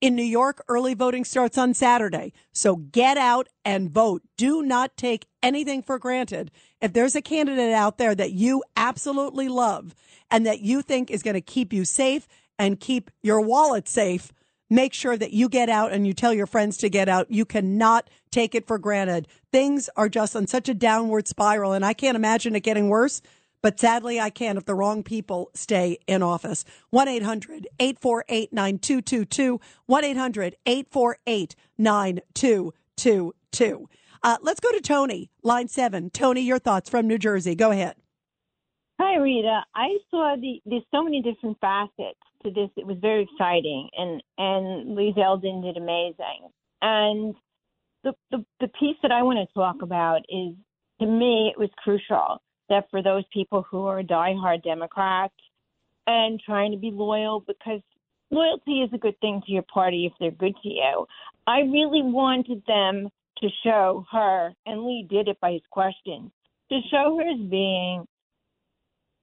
In 0.00 0.14
New 0.14 0.22
York, 0.22 0.62
early 0.68 0.92
voting 0.92 1.24
starts 1.24 1.56
on 1.56 1.72
Saturday. 1.72 2.32
So 2.52 2.76
get 2.76 3.16
out 3.16 3.48
and 3.64 3.90
vote. 3.90 4.22
Do 4.36 4.62
not 4.62 4.96
take 4.96 5.26
anything 5.42 5.82
for 5.82 5.98
granted. 5.98 6.50
If 6.80 6.92
there's 6.92 7.16
a 7.16 7.22
candidate 7.22 7.72
out 7.72 7.96
there 7.96 8.14
that 8.14 8.32
you 8.32 8.62
absolutely 8.76 9.48
love 9.48 9.94
and 10.30 10.44
that 10.44 10.60
you 10.60 10.82
think 10.82 11.10
is 11.10 11.22
going 11.22 11.34
to 11.34 11.40
keep 11.40 11.72
you 11.72 11.84
safe 11.84 12.28
and 12.58 12.78
keep 12.78 13.10
your 13.22 13.40
wallet 13.40 13.88
safe, 13.88 14.30
make 14.74 14.92
sure 14.92 15.16
that 15.16 15.32
you 15.32 15.48
get 15.48 15.68
out 15.68 15.92
and 15.92 16.04
you 16.04 16.12
tell 16.12 16.34
your 16.34 16.46
friends 16.46 16.76
to 16.78 16.90
get 16.90 17.08
out. 17.08 17.30
You 17.30 17.44
cannot 17.44 18.10
take 18.32 18.56
it 18.56 18.66
for 18.66 18.76
granted. 18.76 19.28
Things 19.52 19.88
are 19.96 20.08
just 20.08 20.34
on 20.34 20.48
such 20.48 20.68
a 20.68 20.74
downward 20.74 21.28
spiral, 21.28 21.72
and 21.72 21.84
I 21.84 21.92
can't 21.92 22.16
imagine 22.16 22.56
it 22.56 22.64
getting 22.64 22.88
worse. 22.88 23.22
But 23.62 23.78
sadly, 23.80 24.20
I 24.20 24.30
can 24.30 24.58
if 24.58 24.66
the 24.66 24.74
wrong 24.74 25.04
people 25.04 25.50
stay 25.54 25.98
in 26.06 26.22
office. 26.22 26.66
1 26.90 27.08
800 27.08 27.66
848 27.78 28.52
9222. 28.52 29.60
1 29.86 30.04
800 30.04 30.56
848 30.66 31.56
9222. 31.78 33.88
Uh, 34.22 34.36
let's 34.42 34.60
go 34.60 34.70
to 34.72 34.80
Tony, 34.80 35.30
line 35.42 35.68
seven. 35.68 36.10
Tony, 36.10 36.42
your 36.42 36.58
thoughts 36.58 36.90
from 36.90 37.06
New 37.06 37.18
Jersey. 37.18 37.54
Go 37.54 37.70
ahead. 37.70 37.94
Hi, 39.00 39.16
Rita. 39.16 39.62
I 39.74 39.96
saw 40.10 40.36
the 40.38 40.60
there's 40.66 40.82
so 40.90 41.02
many 41.02 41.22
different 41.22 41.58
facets 41.60 42.18
to 42.44 42.50
this. 42.50 42.70
It 42.76 42.86
was 42.86 42.96
very 43.00 43.22
exciting, 43.22 43.88
and 43.96 44.22
and 44.38 44.94
Lee 44.94 45.14
Zeldin 45.16 45.62
did 45.62 45.76
amazing. 45.76 46.50
And 46.82 47.34
the, 48.02 48.12
the 48.30 48.44
the 48.60 48.68
piece 48.68 48.96
that 49.02 49.12
I 49.12 49.22
want 49.22 49.38
to 49.38 49.54
talk 49.54 49.82
about 49.82 50.20
is, 50.28 50.54
to 51.00 51.06
me, 51.06 51.52
it 51.54 51.58
was 51.58 51.70
crucial 51.78 52.40
that 52.68 52.88
for 52.90 53.02
those 53.02 53.24
people 53.32 53.64
who 53.70 53.86
are 53.86 54.02
diehard 54.02 54.62
Democrats 54.62 55.34
and 56.06 56.40
trying 56.44 56.72
to 56.72 56.78
be 56.78 56.90
loyal, 56.90 57.40
because 57.40 57.80
loyalty 58.30 58.82
is 58.82 58.90
a 58.92 58.98
good 58.98 59.18
thing 59.20 59.42
to 59.46 59.52
your 59.52 59.64
party 59.72 60.06
if 60.06 60.12
they're 60.20 60.30
good 60.30 60.54
to 60.62 60.68
you. 60.68 61.06
I 61.46 61.60
really 61.60 62.02
wanted 62.02 62.62
them 62.66 63.08
to 63.38 63.48
show 63.62 64.04
her, 64.12 64.52
and 64.66 64.84
Lee 64.84 65.06
did 65.08 65.28
it 65.28 65.40
by 65.40 65.52
his 65.52 65.62
questions, 65.70 66.30
to 66.70 66.80
show 66.90 67.18
her 67.18 67.28
as 67.28 67.50
being 67.50 68.06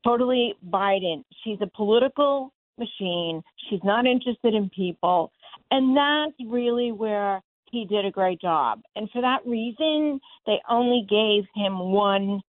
totally 0.04 0.56
Biden. 0.68 1.24
She's 1.44 1.60
a 1.62 1.68
political 1.68 2.52
machine. 2.82 3.42
She's 3.70 3.84
not 3.84 4.06
interested 4.06 4.54
in 4.54 4.70
people. 4.70 5.32
And 5.70 5.96
that's 5.96 6.50
really 6.50 6.92
where 6.92 7.42
he 7.72 7.86
did 7.86 8.06
a 8.06 8.12
great 8.12 8.42
job. 8.42 8.82
And 8.96 9.10
for 9.12 9.22
that 9.22 9.46
reason, 9.46 10.20
they 10.46 10.60
only 10.70 11.06
gave 11.10 11.44
him 11.56 11.80
one 11.92 12.42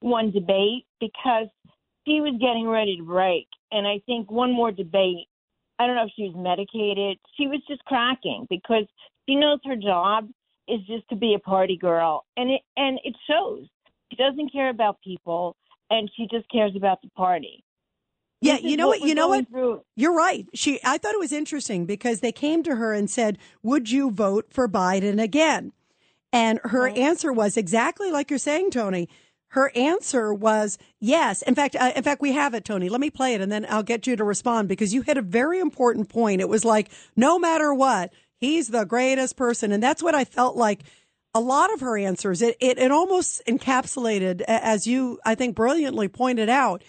one 0.00 0.30
debate 0.30 0.86
because 0.98 1.48
she 2.06 2.20
was 2.20 2.34
getting 2.40 2.66
ready 2.66 2.96
to 2.96 3.02
break. 3.02 3.46
And 3.70 3.86
I 3.86 4.00
think 4.06 4.30
one 4.30 4.52
more 4.52 4.72
debate, 4.72 5.28
I 5.78 5.86
don't 5.86 5.96
know 5.96 6.04
if 6.04 6.12
she 6.16 6.22
was 6.22 6.34
medicated. 6.36 7.18
She 7.36 7.46
was 7.46 7.60
just 7.68 7.84
cracking 7.84 8.46
because 8.48 8.86
she 9.28 9.36
knows 9.36 9.58
her 9.64 9.76
job 9.76 10.28
is 10.66 10.80
just 10.86 11.06
to 11.10 11.16
be 11.16 11.34
a 11.34 11.38
party 11.38 11.76
girl. 11.76 12.24
And 12.36 12.50
it 12.50 12.62
and 12.76 12.98
it 13.04 13.14
shows. 13.28 13.66
She 14.10 14.16
doesn't 14.16 14.52
care 14.52 14.70
about 14.70 15.00
people 15.02 15.56
and 15.90 16.10
she 16.16 16.26
just 16.30 16.50
cares 16.50 16.72
about 16.76 17.02
the 17.02 17.10
party. 17.10 17.62
Yeah, 18.40 18.58
you 18.58 18.76
know 18.76 18.88
what? 18.88 19.00
we're 19.00 19.08
You 19.08 19.14
know 19.14 19.28
what? 19.28 19.48
through. 19.48 19.82
You're 19.96 20.14
right. 20.14 20.46
She. 20.54 20.80
I 20.84 20.98
thought 20.98 21.14
it 21.14 21.20
was 21.20 21.32
interesting 21.32 21.84
because 21.86 22.20
they 22.20 22.32
came 22.32 22.62
to 22.62 22.76
her 22.76 22.92
and 22.92 23.10
said, 23.10 23.38
"Would 23.62 23.90
you 23.90 24.10
vote 24.10 24.46
for 24.50 24.68
Biden 24.68 25.22
again?" 25.22 25.72
And 26.32 26.60
her 26.64 26.88
answer 26.88 27.32
was 27.32 27.56
exactly 27.56 28.10
like 28.10 28.30
you're 28.30 28.38
saying, 28.38 28.70
Tony. 28.70 29.08
Her 29.48 29.72
answer 29.74 30.32
was 30.32 30.78
yes. 31.00 31.42
In 31.42 31.56
fact, 31.56 31.74
uh, 31.74 31.92
in 31.96 32.04
fact, 32.04 32.22
we 32.22 32.32
have 32.32 32.54
it, 32.54 32.64
Tony. 32.64 32.88
Let 32.88 33.00
me 33.00 33.10
play 33.10 33.34
it, 33.34 33.40
and 33.40 33.50
then 33.50 33.66
I'll 33.68 33.82
get 33.82 34.06
you 34.06 34.14
to 34.14 34.22
respond 34.24 34.68
because 34.68 34.94
you 34.94 35.02
hit 35.02 35.16
a 35.16 35.22
very 35.22 35.58
important 35.58 36.08
point. 36.08 36.40
It 36.40 36.48
was 36.48 36.64
like, 36.64 36.88
no 37.16 37.36
matter 37.36 37.74
what, 37.74 38.12
he's 38.36 38.68
the 38.68 38.84
greatest 38.84 39.36
person, 39.36 39.72
and 39.72 39.82
that's 39.82 40.02
what 40.02 40.14
I 40.14 40.24
felt 40.24 40.56
like. 40.56 40.84
A 41.34 41.40
lot 41.40 41.72
of 41.72 41.80
her 41.80 41.96
answers, 41.98 42.42
it 42.42 42.56
it, 42.60 42.78
it 42.78 42.90
almost 42.90 43.42
encapsulated, 43.46 44.40
as 44.42 44.86
you 44.86 45.18
I 45.24 45.34
think 45.34 45.56
brilliantly 45.56 46.08
pointed 46.08 46.48
out, 46.48 46.82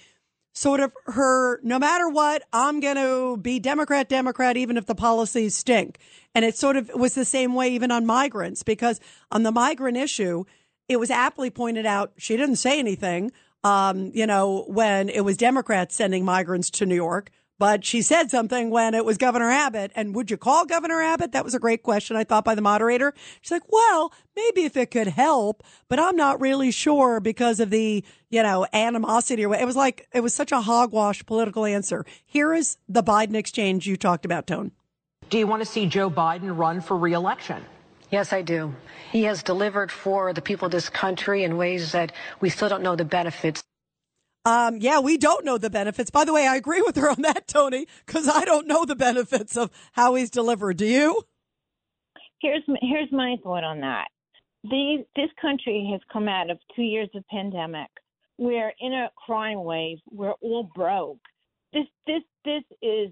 sort 0.53 0.79
of 0.79 0.91
her 1.05 1.59
no 1.63 1.79
matter 1.79 2.09
what 2.09 2.43
i'm 2.51 2.79
going 2.79 2.95
to 2.95 3.37
be 3.37 3.59
democrat 3.59 4.09
democrat 4.09 4.57
even 4.57 4.77
if 4.77 4.85
the 4.85 4.95
policies 4.95 5.55
stink. 5.55 5.97
And 6.33 6.45
it 6.45 6.57
sort 6.57 6.77
of 6.77 6.89
was 6.95 7.13
the 7.13 7.25
same 7.25 7.53
way 7.53 7.73
even 7.73 7.91
on 7.91 8.05
migrants 8.05 8.63
because 8.63 8.99
on 9.31 9.43
the 9.43 9.51
migrant 9.51 9.97
issue 9.97 10.45
it 10.87 10.99
was 10.99 11.09
aptly 11.11 11.49
pointed 11.49 11.85
out 11.85 12.13
she 12.17 12.37
didn't 12.37 12.57
say 12.57 12.79
anything 12.79 13.31
um, 13.63 14.11
you 14.13 14.25
know 14.25 14.65
when 14.67 15.09
it 15.09 15.21
was 15.21 15.37
democrats 15.37 15.95
sending 15.95 16.25
migrants 16.25 16.69
to 16.69 16.85
new 16.85 16.95
york 16.95 17.31
but 17.61 17.85
she 17.85 18.01
said 18.01 18.31
something 18.31 18.71
when 18.71 18.95
it 18.95 19.05
was 19.05 19.19
Governor 19.19 19.51
Abbott. 19.51 19.91
And 19.95 20.15
would 20.15 20.31
you 20.31 20.37
call 20.37 20.65
Governor 20.65 20.99
Abbott? 20.99 21.31
That 21.33 21.43
was 21.43 21.53
a 21.53 21.59
great 21.59 21.83
question, 21.83 22.17
I 22.17 22.23
thought, 22.23 22.43
by 22.43 22.55
the 22.55 22.61
moderator. 22.63 23.13
She's 23.39 23.51
like, 23.51 23.71
well, 23.71 24.11
maybe 24.35 24.63
if 24.63 24.75
it 24.75 24.89
could 24.89 25.09
help, 25.09 25.61
but 25.87 25.99
I'm 25.99 26.15
not 26.15 26.41
really 26.41 26.71
sure 26.71 27.19
because 27.19 27.59
of 27.59 27.69
the, 27.69 28.03
you 28.31 28.41
know, 28.41 28.65
animosity 28.73 29.45
or. 29.45 29.53
It 29.53 29.67
was 29.67 29.75
like, 29.75 30.07
it 30.11 30.21
was 30.21 30.33
such 30.33 30.51
a 30.51 30.61
hogwash 30.61 31.23
political 31.27 31.63
answer. 31.63 32.03
Here 32.25 32.51
is 32.51 32.77
the 32.89 33.03
Biden 33.03 33.35
exchange 33.35 33.85
you 33.85 33.95
talked 33.95 34.25
about, 34.25 34.47
Tone. 34.47 34.71
Do 35.29 35.37
you 35.37 35.45
want 35.45 35.61
to 35.61 35.67
see 35.67 35.85
Joe 35.85 36.09
Biden 36.09 36.57
run 36.57 36.81
for 36.81 36.97
reelection? 36.97 37.63
Yes, 38.09 38.33
I 38.33 38.41
do. 38.41 38.73
He 39.11 39.21
has 39.25 39.43
delivered 39.43 39.91
for 39.91 40.33
the 40.33 40.41
people 40.41 40.65
of 40.65 40.71
this 40.71 40.89
country 40.89 41.43
in 41.43 41.57
ways 41.57 41.91
that 41.91 42.11
we 42.39 42.49
still 42.49 42.69
don't 42.69 42.81
know 42.81 42.95
the 42.95 43.05
benefits. 43.05 43.63
Um, 44.43 44.77
yeah, 44.77 44.99
we 44.99 45.17
don't 45.17 45.45
know 45.45 45.57
the 45.57 45.69
benefits. 45.69 46.09
By 46.09 46.25
the 46.25 46.33
way, 46.33 46.47
I 46.47 46.55
agree 46.55 46.81
with 46.81 46.95
her 46.95 47.09
on 47.09 47.21
that, 47.21 47.47
Tony, 47.47 47.87
because 48.05 48.27
I 48.27 48.43
don't 48.43 48.67
know 48.67 48.85
the 48.85 48.95
benefits 48.95 49.55
of 49.55 49.69
how 49.93 50.15
he's 50.15 50.31
delivered. 50.31 50.77
Do 50.77 50.85
you? 50.85 51.23
Here's 52.41 52.63
here's 52.81 53.11
my 53.11 53.35
thought 53.43 53.63
on 53.63 53.81
that. 53.81 54.07
The 54.63 55.05
this 55.15 55.29
country 55.39 55.89
has 55.91 56.01
come 56.11 56.27
out 56.27 56.49
of 56.49 56.57
two 56.75 56.81
years 56.81 57.09
of 57.13 57.23
pandemic. 57.27 57.89
We're 58.37 58.73
in 58.79 58.93
a 58.93 59.09
crime 59.15 59.63
wave. 59.63 59.99
We're 60.09 60.33
all 60.41 60.63
broke. 60.63 61.19
This 61.71 61.85
this 62.07 62.23
this 62.43 62.63
is 62.81 63.11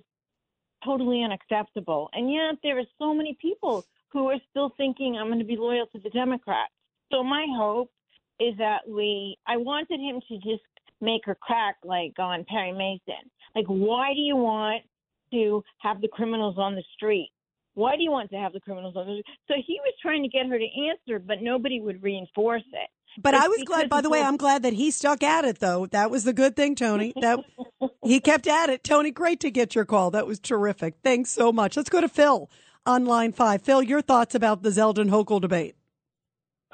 totally 0.84 1.24
unacceptable. 1.24 2.10
And 2.14 2.32
yet 2.32 2.56
there 2.64 2.80
are 2.80 2.90
so 2.98 3.14
many 3.14 3.38
people 3.40 3.86
who 4.12 4.30
are 4.30 4.40
still 4.50 4.74
thinking 4.78 5.16
I'm 5.16 5.28
going 5.28 5.40
to 5.40 5.46
be 5.46 5.58
loyal 5.58 5.86
to 5.88 6.00
the 6.00 6.10
Democrats. 6.10 6.74
So 7.12 7.24
my 7.24 7.46
hope 7.56 7.92
is 8.40 8.58
that 8.58 8.80
we. 8.88 9.38
I 9.48 9.58
wanted 9.58 10.00
him 10.00 10.22
to 10.28 10.36
just 10.38 10.64
make 11.02 11.22
her 11.26 11.36
crack 11.36 11.78
like 11.84 12.14
on 12.20 12.46
Perry 12.46 12.72
Mason. 12.72 13.30
Like, 13.56 13.66
why 13.68 14.14
do 14.14 14.20
you 14.20 14.36
want 14.36 14.84
to 15.32 15.64
have 15.80 16.02
the 16.02 16.08
criminals 16.08 16.56
on 16.58 16.76
the 16.76 16.84
street? 16.96 17.32
Why 17.76 17.96
do 17.96 18.04
you 18.04 18.12
want 18.12 18.30
to 18.32 18.38
have 18.38 18.54
the 18.54 18.60
criminals 18.60 18.96
on 18.96 19.06
the 19.06 19.14
street? 19.14 19.26
So 19.48 19.54
he 19.66 19.80
was 19.84 19.94
trying 20.02 20.24
to 20.24 20.30
get 20.30 20.48
her 20.48 20.58
to 20.58 20.68
answer, 20.90 21.20
but 21.20 21.42
nobody 21.42 21.80
would 21.80 22.04
reinforce 22.04 22.64
it. 22.74 22.90
But 23.22 23.34
It's 23.34 23.44
I 23.44 23.48
was 23.48 23.64
glad, 23.64 23.90
by 23.90 24.02
the 24.02 24.10
way, 24.10 24.22
I'm 24.22 24.38
glad 24.38 24.64
that 24.64 24.74
he 24.74 24.92
stuck 24.92 25.24
at 25.24 25.44
it, 25.46 25.60
though. 25.60 25.88
That 25.88 26.12
was 26.12 26.24
the 26.24 26.34
good 26.34 26.56
thing, 26.56 26.76
Tony. 26.76 27.14
That 27.22 27.40
he 28.04 28.20
kept 28.20 28.48
at 28.48 28.70
it. 28.70 28.84
Tony, 28.84 29.12
great 29.12 29.40
to 29.42 29.52
get 29.52 29.76
your 29.76 29.86
call. 29.86 30.12
That 30.12 30.28
was 30.28 30.40
terrific. 30.40 30.96
Thanks 31.04 31.32
so 31.32 31.52
much. 31.52 31.76
Let's 31.76 31.90
go 31.90 32.02
to 32.02 32.10
Phil 32.10 32.50
on 32.86 33.06
line 33.06 33.32
five. 33.32 33.62
Phil, 33.62 33.82
your 33.82 34.02
thoughts 34.02 34.36
about 34.36 34.62
the 34.62 34.70
Zeldin 34.70 35.10
Hochul 35.10 35.42
debate? 35.42 35.76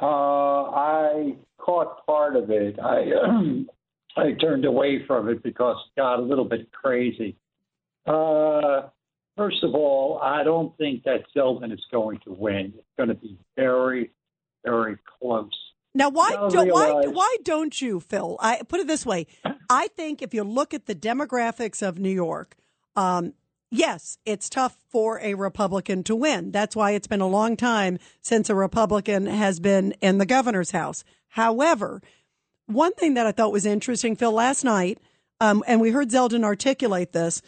Uh, 0.02 0.06
I 0.06 1.36
caught 1.58 2.06
part 2.06 2.36
of 2.36 2.50
it. 2.50 2.78
I 2.80 3.06
I 4.18 4.32
turned 4.34 4.66
away 4.66 5.06
from 5.06 5.30
it 5.30 5.44
because 5.44 5.78
it 5.86 6.00
got 6.00 6.20
a 6.20 6.22
little 6.22 6.46
bit 6.46 6.72
crazy. 6.72 7.36
Uh, 8.06 8.84
first 9.36 9.64
of 9.64 9.74
all, 9.74 10.20
I 10.22 10.44
don't 10.44 10.76
think 10.78 11.04
that 11.04 11.24
Zeldin 11.36 11.74
is 11.74 11.84
going 11.92 12.20
to 12.26 12.32
win. 12.32 12.74
It's 12.78 12.88
going 12.98 13.10
to 13.10 13.16
be 13.16 13.38
very, 13.56 14.12
very 14.64 14.98
close. 15.20 15.52
Now, 15.94 16.10
why 16.10 16.32
don't 16.32 16.72
why 16.72 16.92
why 17.08 17.38
don't 17.44 17.82
you, 17.82 18.02
Phil? 18.02 18.36
I 18.42 18.62
put 18.68 18.82
it 18.82 18.88
this 18.88 19.06
way: 19.06 19.28
I 19.70 19.88
think 19.88 20.22
if 20.22 20.34
you 20.34 20.44
look 20.44 20.74
at 20.74 20.88
the 20.88 20.96
demographics 20.96 21.82
of 21.82 21.98
New 21.98 22.10
York, 22.10 22.58
um, 22.98 23.34
yes, 23.72 24.18
it's 24.26 24.50
tough 24.50 24.76
for 24.90 25.22
a 25.22 25.36
Republican 25.36 26.04
to 26.04 26.16
win. 26.16 26.52
That's 26.52 26.76
why 26.76 26.92
it's 26.92 27.08
been 27.08 27.22
a 27.22 27.28
long 27.28 27.56
time 27.56 27.98
since 28.22 28.50
a 28.50 28.56
Republican 28.56 29.26
has 29.26 29.62
been 29.62 29.94
in 30.02 30.18
the 30.18 30.26
governor's 30.26 30.72
house. 30.72 31.06
However, 31.30 32.02
one 32.68 32.94
thing 32.94 33.14
that 33.16 33.28
I 33.28 33.32
thought 33.32 33.52
was 33.52 33.66
interesting, 33.66 34.16
Phil, 34.16 34.32
last 34.32 34.64
night, 34.64 35.00
um, 35.40 35.64
and 35.68 35.82
we 35.82 35.92
heard 35.92 36.10
Zeldin 36.10 36.44
articulate 36.44 37.12
this. 37.12 37.42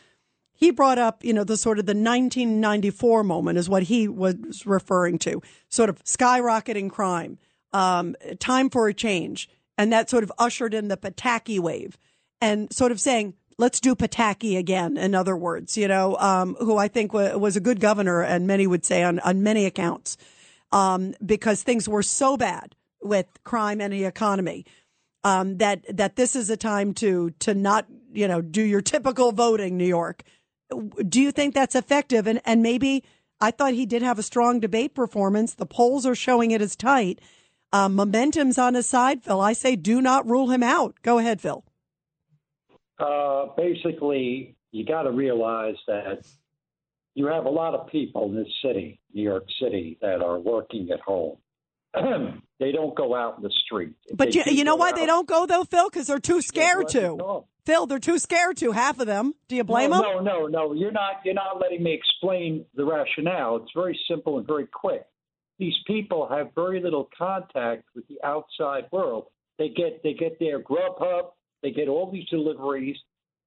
He 0.53 0.71
brought 0.71 0.97
up, 0.97 1.23
you 1.23 1.33
know, 1.33 1.43
the 1.43 1.57
sort 1.57 1.79
of 1.79 1.85
the 1.85 1.91
1994 1.91 3.23
moment 3.23 3.57
is 3.57 3.69
what 3.69 3.83
he 3.83 4.07
was 4.07 4.65
referring 4.65 5.19
to, 5.19 5.41
sort 5.69 5.89
of 5.89 6.03
skyrocketing 6.03 6.89
crime, 6.89 7.37
um, 7.73 8.15
time 8.39 8.69
for 8.69 8.87
a 8.87 8.93
change, 8.93 9.49
and 9.77 9.93
that 9.93 10.09
sort 10.09 10.23
of 10.23 10.31
ushered 10.39 10.73
in 10.73 10.87
the 10.87 10.97
Pataki 10.97 11.59
wave, 11.59 11.97
and 12.41 12.71
sort 12.73 12.91
of 12.91 12.99
saying, 12.99 13.35
let's 13.57 13.79
do 13.79 13.95
Pataki 13.95 14.57
again. 14.57 14.97
In 14.97 15.15
other 15.15 15.35
words, 15.35 15.77
you 15.77 15.87
know, 15.87 16.15
um, 16.17 16.55
who 16.59 16.77
I 16.77 16.87
think 16.87 17.13
wa- 17.13 17.37
was 17.37 17.55
a 17.55 17.61
good 17.61 17.79
governor, 17.79 18.21
and 18.21 18.47
many 18.47 18.67
would 18.67 18.85
say 18.85 19.03
on 19.03 19.19
on 19.19 19.43
many 19.43 19.65
accounts, 19.65 20.17
um, 20.71 21.13
because 21.25 21.63
things 21.63 21.87
were 21.87 22.03
so 22.03 22.35
bad 22.37 22.75
with 23.01 23.27
crime 23.43 23.79
and 23.79 23.93
the 23.93 24.05
economy 24.05 24.65
um, 25.23 25.57
that 25.57 25.85
that 25.95 26.15
this 26.15 26.35
is 26.35 26.49
a 26.49 26.57
time 26.57 26.93
to 26.95 27.31
to 27.39 27.53
not 27.53 27.87
you 28.11 28.27
know 28.27 28.41
do 28.41 28.61
your 28.61 28.81
typical 28.81 29.31
voting, 29.31 29.77
New 29.77 29.85
York. 29.85 30.23
Do 31.07 31.21
you 31.21 31.31
think 31.31 31.53
that's 31.53 31.75
effective? 31.75 32.27
And 32.27 32.41
and 32.45 32.61
maybe 32.61 33.03
I 33.39 33.51
thought 33.51 33.73
he 33.73 33.85
did 33.85 34.01
have 34.01 34.19
a 34.19 34.23
strong 34.23 34.59
debate 34.59 34.95
performance. 34.95 35.53
The 35.53 35.65
polls 35.65 36.05
are 36.05 36.15
showing 36.15 36.51
it 36.51 36.61
as 36.61 36.75
tight. 36.75 37.19
Um, 37.73 37.95
momentum's 37.95 38.57
on 38.57 38.75
his 38.75 38.87
side, 38.87 39.23
Phil. 39.23 39.41
I 39.41 39.53
say 39.53 39.75
do 39.75 40.01
not 40.01 40.27
rule 40.27 40.49
him 40.49 40.63
out. 40.63 40.95
Go 41.01 41.19
ahead, 41.19 41.41
Phil. 41.41 41.63
Uh, 42.97 43.47
basically, 43.55 44.55
you 44.71 44.85
got 44.85 45.03
to 45.03 45.11
realize 45.11 45.75
that 45.87 46.25
you 47.13 47.27
have 47.27 47.45
a 47.45 47.49
lot 47.49 47.73
of 47.73 47.87
people 47.87 48.25
in 48.29 48.35
this 48.35 48.47
city, 48.63 48.99
New 49.13 49.23
York 49.23 49.45
City, 49.61 49.97
that 50.01 50.21
are 50.21 50.39
working 50.39 50.89
at 50.91 50.99
home. 51.01 51.37
they 52.59 52.71
don't 52.71 52.95
go 52.95 53.15
out 53.15 53.37
in 53.37 53.43
the 53.43 53.51
street. 53.65 53.93
If 54.07 54.17
But 54.17 54.35
you, 54.35 54.43
you 54.47 54.63
know 54.63 54.75
why 54.75 54.89
out- 54.89 54.95
they 54.95 55.05
don't 55.05 55.27
go 55.27 55.45
though, 55.45 55.63
Phil? 55.63 55.89
Because 55.89 56.07
they're 56.07 56.19
too 56.19 56.41
scared 56.41 56.87
to. 56.89 57.43
Phil, 57.65 57.85
they're 57.85 57.99
too 57.99 58.17
scared 58.17 58.57
to. 58.57 58.71
Half 58.71 58.99
of 58.99 59.07
them. 59.07 59.33
Do 59.49 59.55
you 59.55 59.63
blame 59.63 59.89
no, 59.89 60.01
them? 60.01 60.23
No, 60.23 60.47
no, 60.47 60.47
no. 60.47 60.73
You're 60.73 60.91
not. 60.91 61.15
You're 61.25 61.33
not 61.33 61.59
letting 61.59 61.83
me 61.83 61.93
explain 61.93 62.65
the 62.75 62.85
rationale. 62.85 63.57
It's 63.57 63.71
very 63.75 63.99
simple 64.09 64.37
and 64.37 64.47
very 64.47 64.67
quick. 64.67 65.05
These 65.59 65.75
people 65.85 66.27
have 66.29 66.53
very 66.55 66.81
little 66.81 67.09
contact 67.17 67.83
with 67.95 68.07
the 68.07 68.17
outside 68.23 68.85
world. 68.91 69.25
They 69.57 69.69
get 69.69 70.01
they 70.03 70.13
get 70.13 70.39
their 70.39 70.61
Grubhub. 70.61 71.31
They 71.63 71.71
get 71.71 71.87
all 71.87 72.11
these 72.11 72.27
deliveries. 72.29 72.95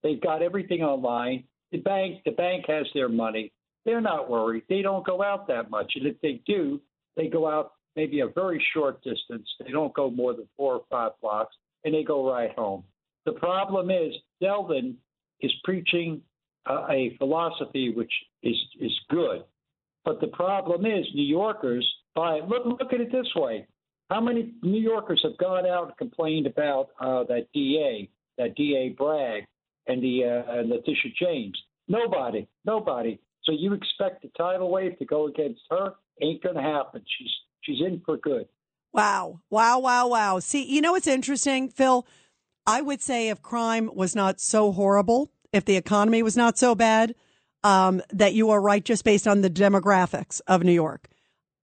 They've 0.02 0.20
got 0.20 0.42
everything 0.42 0.82
online. 0.82 1.44
The 1.72 1.78
bank 1.78 2.22
the 2.24 2.32
bank 2.32 2.64
has 2.68 2.86
their 2.94 3.08
money. 3.08 3.52
They're 3.84 4.00
not 4.00 4.28
worried. 4.28 4.64
They 4.68 4.82
don't 4.82 5.06
go 5.06 5.22
out 5.22 5.48
that 5.48 5.70
much, 5.70 5.92
and 5.94 6.06
if 6.06 6.20
they 6.20 6.42
do, 6.46 6.80
they 7.16 7.28
go 7.28 7.48
out 7.48 7.72
maybe 7.96 8.20
a 8.20 8.28
very 8.28 8.62
short 8.72 9.02
distance. 9.02 9.48
They 9.64 9.70
don't 9.70 9.94
go 9.94 10.10
more 10.10 10.34
than 10.34 10.48
four 10.56 10.74
or 10.74 10.82
five 10.90 11.12
blocks, 11.20 11.54
and 11.84 11.94
they 11.94 12.02
go 12.02 12.30
right 12.30 12.52
home. 12.56 12.84
The 13.26 13.32
problem 13.32 13.90
is 13.90 14.14
Zeldin 14.42 14.94
is 15.40 15.52
preaching 15.64 16.22
uh, 16.68 16.86
a 16.90 17.16
philosophy 17.18 17.92
which 17.94 18.12
is 18.42 18.56
is 18.80 18.92
good, 19.10 19.44
but 20.04 20.20
the 20.20 20.28
problem 20.28 20.86
is 20.86 21.06
New 21.14 21.22
Yorkers. 21.22 21.86
By 22.14 22.40
look 22.40 22.66
look 22.66 22.92
at 22.92 23.00
it 23.00 23.12
this 23.12 23.28
way: 23.36 23.66
how 24.10 24.20
many 24.20 24.52
New 24.62 24.80
Yorkers 24.80 25.20
have 25.22 25.38
gone 25.38 25.66
out 25.66 25.88
and 25.88 25.96
complained 25.96 26.46
about 26.46 26.88
uh, 27.00 27.24
that 27.24 27.46
DA, 27.54 28.10
that 28.38 28.56
DA 28.56 28.90
Bragg, 28.90 29.44
and 29.86 30.02
the 30.02 30.24
uh, 30.24 30.58
and 30.58 30.68
Letitia 30.68 31.12
James? 31.18 31.58
Nobody, 31.88 32.46
nobody. 32.64 33.18
So 33.44 33.52
you 33.52 33.72
expect 33.72 34.22
the 34.22 34.30
tidal 34.36 34.70
wave 34.70 34.98
to 34.98 35.04
go 35.04 35.26
against 35.28 35.60
her? 35.70 35.94
Ain't 36.20 36.42
going 36.42 36.56
to 36.56 36.62
happen. 36.62 37.02
She's 37.18 37.30
she's 37.60 37.80
in 37.80 38.02
for 38.04 38.16
good. 38.16 38.46
Wow. 38.92 39.40
Wow, 39.50 39.78
wow, 39.78 40.08
wow. 40.08 40.38
See, 40.40 40.64
you 40.64 40.80
know 40.80 40.92
what's 40.92 41.06
interesting, 41.06 41.68
Phil? 41.68 42.06
I 42.66 42.82
would 42.82 43.00
say 43.00 43.28
if 43.28 43.42
crime 43.42 43.90
was 43.94 44.14
not 44.14 44.40
so 44.40 44.72
horrible, 44.72 45.30
if 45.52 45.64
the 45.64 45.76
economy 45.76 46.22
was 46.22 46.36
not 46.36 46.58
so 46.58 46.74
bad, 46.74 47.14
um, 47.62 48.02
that 48.10 48.34
you 48.34 48.50
are 48.50 48.60
right 48.60 48.84
just 48.84 49.04
based 49.04 49.28
on 49.28 49.42
the 49.42 49.50
demographics 49.50 50.40
of 50.46 50.62
New 50.62 50.72
York. 50.72 51.08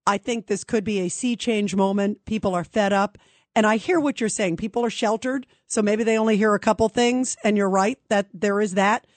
I 0.06 0.18
think 0.18 0.48
this 0.48 0.64
could 0.64 0.84
be 0.84 1.00
a 1.00 1.10
sea 1.10 1.36
change 1.36 1.76
moment. 1.76 2.24
People 2.26 2.56
are 2.56 2.64
fed 2.64 2.94
up. 2.94 3.18
And 3.56 3.66
I 3.66 3.78
hear 3.78 4.00
what 4.00 4.20
you're 4.20 4.30
saying. 4.30 4.58
People 4.58 4.86
are 4.86 4.90
sheltered. 4.90 5.48
So 5.68 5.82
maybe 5.82 6.04
they 6.04 6.18
only 6.18 6.38
hear 6.38 6.54
a 6.54 6.60
couple 6.60 6.88
things. 6.90 7.36
And 7.44 7.58
you're 7.58 7.70
right 7.70 7.98
that 8.10 8.28
there 8.34 8.62
is 8.62 8.76
that. 8.76 9.08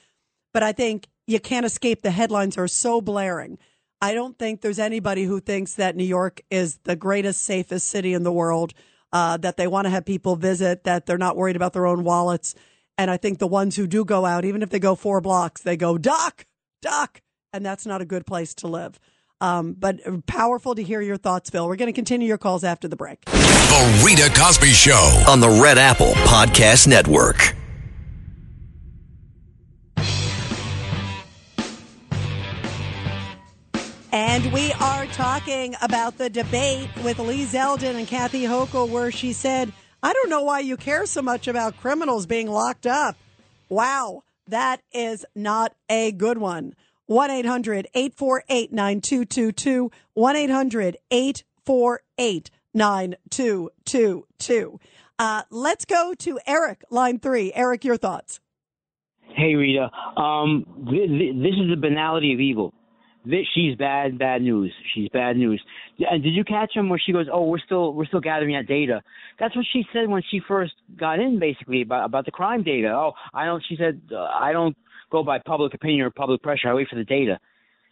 But 0.52 0.62
I 0.62 0.72
think 0.72 1.08
you 1.26 1.38
can't 1.38 1.66
escape 1.66 2.02
the 2.02 2.10
headlines 2.10 2.58
are 2.58 2.66
so 2.66 3.00
blaring. 3.00 3.58
I 4.00 4.14
don't 4.14 4.38
think 4.38 4.60
there's 4.60 4.78
anybody 4.78 5.24
who 5.24 5.40
thinks 5.40 5.74
that 5.74 5.94
New 5.94 6.04
York 6.04 6.40
is 6.50 6.78
the 6.84 6.96
greatest, 6.96 7.42
safest 7.42 7.86
city 7.88 8.14
in 8.14 8.22
the 8.22 8.32
world, 8.32 8.72
uh, 9.12 9.36
that 9.38 9.56
they 9.56 9.66
want 9.66 9.86
to 9.86 9.90
have 9.90 10.04
people 10.06 10.36
visit, 10.36 10.84
that 10.84 11.06
they're 11.06 11.18
not 11.18 11.36
worried 11.36 11.56
about 11.56 11.72
their 11.72 11.86
own 11.86 12.04
wallets. 12.04 12.54
And 12.96 13.10
I 13.10 13.16
think 13.16 13.38
the 13.38 13.46
ones 13.46 13.76
who 13.76 13.86
do 13.86 14.04
go 14.04 14.24
out, 14.24 14.44
even 14.44 14.62
if 14.62 14.70
they 14.70 14.78
go 14.78 14.94
four 14.94 15.20
blocks, 15.20 15.62
they 15.62 15.76
go, 15.76 15.98
Doc, 15.98 16.46
Doc. 16.80 17.20
And 17.52 17.64
that's 17.64 17.84
not 17.84 18.00
a 18.00 18.04
good 18.04 18.26
place 18.26 18.54
to 18.56 18.68
live. 18.68 18.98
Um, 19.40 19.72
but 19.72 20.26
powerful 20.26 20.74
to 20.74 20.82
hear 20.82 21.00
your 21.00 21.16
thoughts, 21.16 21.50
Phil. 21.50 21.66
We're 21.66 21.76
going 21.76 21.86
to 21.86 21.94
continue 21.94 22.28
your 22.28 22.38
calls 22.38 22.62
after 22.62 22.88
the 22.88 22.96
break. 22.96 23.24
The 23.24 24.02
Rita 24.04 24.30
Cosby 24.38 24.68
Show. 24.68 25.24
on 25.28 25.40
the 25.40 25.48
Red 25.48 25.78
Apple 25.78 26.12
Podcast 26.12 26.86
Network. 26.86 27.54
And 34.12 34.52
we 34.52 34.72
are 34.72 35.06
talking 35.06 35.76
about 35.80 36.18
the 36.18 36.28
debate 36.28 36.88
with 37.04 37.20
Lee 37.20 37.44
Zeldin 37.44 37.94
and 37.94 38.08
Kathy 38.08 38.42
Hochul, 38.42 38.88
where 38.88 39.12
she 39.12 39.32
said, 39.32 39.72
I 40.02 40.12
don't 40.12 40.28
know 40.28 40.42
why 40.42 40.58
you 40.60 40.76
care 40.76 41.06
so 41.06 41.22
much 41.22 41.46
about 41.46 41.76
criminals 41.76 42.26
being 42.26 42.50
locked 42.50 42.88
up. 42.88 43.16
Wow, 43.68 44.24
that 44.48 44.80
is 44.92 45.24
not 45.36 45.74
a 45.88 46.10
good 46.10 46.38
one. 46.38 46.74
1 47.06 47.30
800 47.30 47.86
848 47.94 48.72
9222. 48.72 49.90
1 50.14 50.36
800 50.36 50.96
848 51.10 52.50
9222. 52.74 54.80
Uh, 55.20 55.42
Let's 55.50 55.84
go 55.84 56.14
to 56.14 56.40
Eric, 56.46 56.82
line 56.90 57.20
three. 57.20 57.52
Eric, 57.52 57.84
your 57.84 57.96
thoughts. 57.96 58.40
Hey 59.36 59.54
Rita, 59.54 59.88
um, 60.16 60.64
th- 60.90 61.08
th- 61.08 61.34
this 61.36 61.52
is 61.52 61.70
the 61.70 61.76
banality 61.80 62.34
of 62.34 62.40
evil. 62.40 62.74
This, 63.24 63.46
she's 63.54 63.76
bad, 63.76 64.18
bad 64.18 64.40
news. 64.40 64.72
She's 64.94 65.08
bad 65.10 65.36
news. 65.36 65.62
And 65.98 66.22
did 66.22 66.30
you 66.32 66.42
catch 66.44 66.74
him 66.74 66.88
where 66.88 66.98
she 66.98 67.12
goes, 67.12 67.26
"Oh, 67.30 67.44
we're 67.44 67.58
still 67.58 67.92
we're 67.92 68.06
still 68.06 68.20
gathering 68.20 68.54
that 68.54 68.66
data"? 68.66 69.02
That's 69.38 69.54
what 69.54 69.66
she 69.72 69.84
said 69.92 70.08
when 70.08 70.22
she 70.30 70.40
first 70.48 70.72
got 70.98 71.18
in, 71.18 71.38
basically 71.38 71.82
about 71.82 72.06
about 72.06 72.24
the 72.24 72.30
crime 72.30 72.62
data. 72.62 72.88
Oh, 72.88 73.12
I 73.34 73.44
don't. 73.44 73.62
She 73.68 73.76
said, 73.76 74.00
uh, 74.10 74.22
"I 74.22 74.52
don't 74.52 74.76
go 75.10 75.22
by 75.22 75.38
public 75.38 75.74
opinion 75.74 76.02
or 76.06 76.10
public 76.10 76.42
pressure. 76.42 76.68
I 76.68 76.74
wait 76.74 76.88
for 76.88 76.96
the 76.96 77.04
data." 77.04 77.38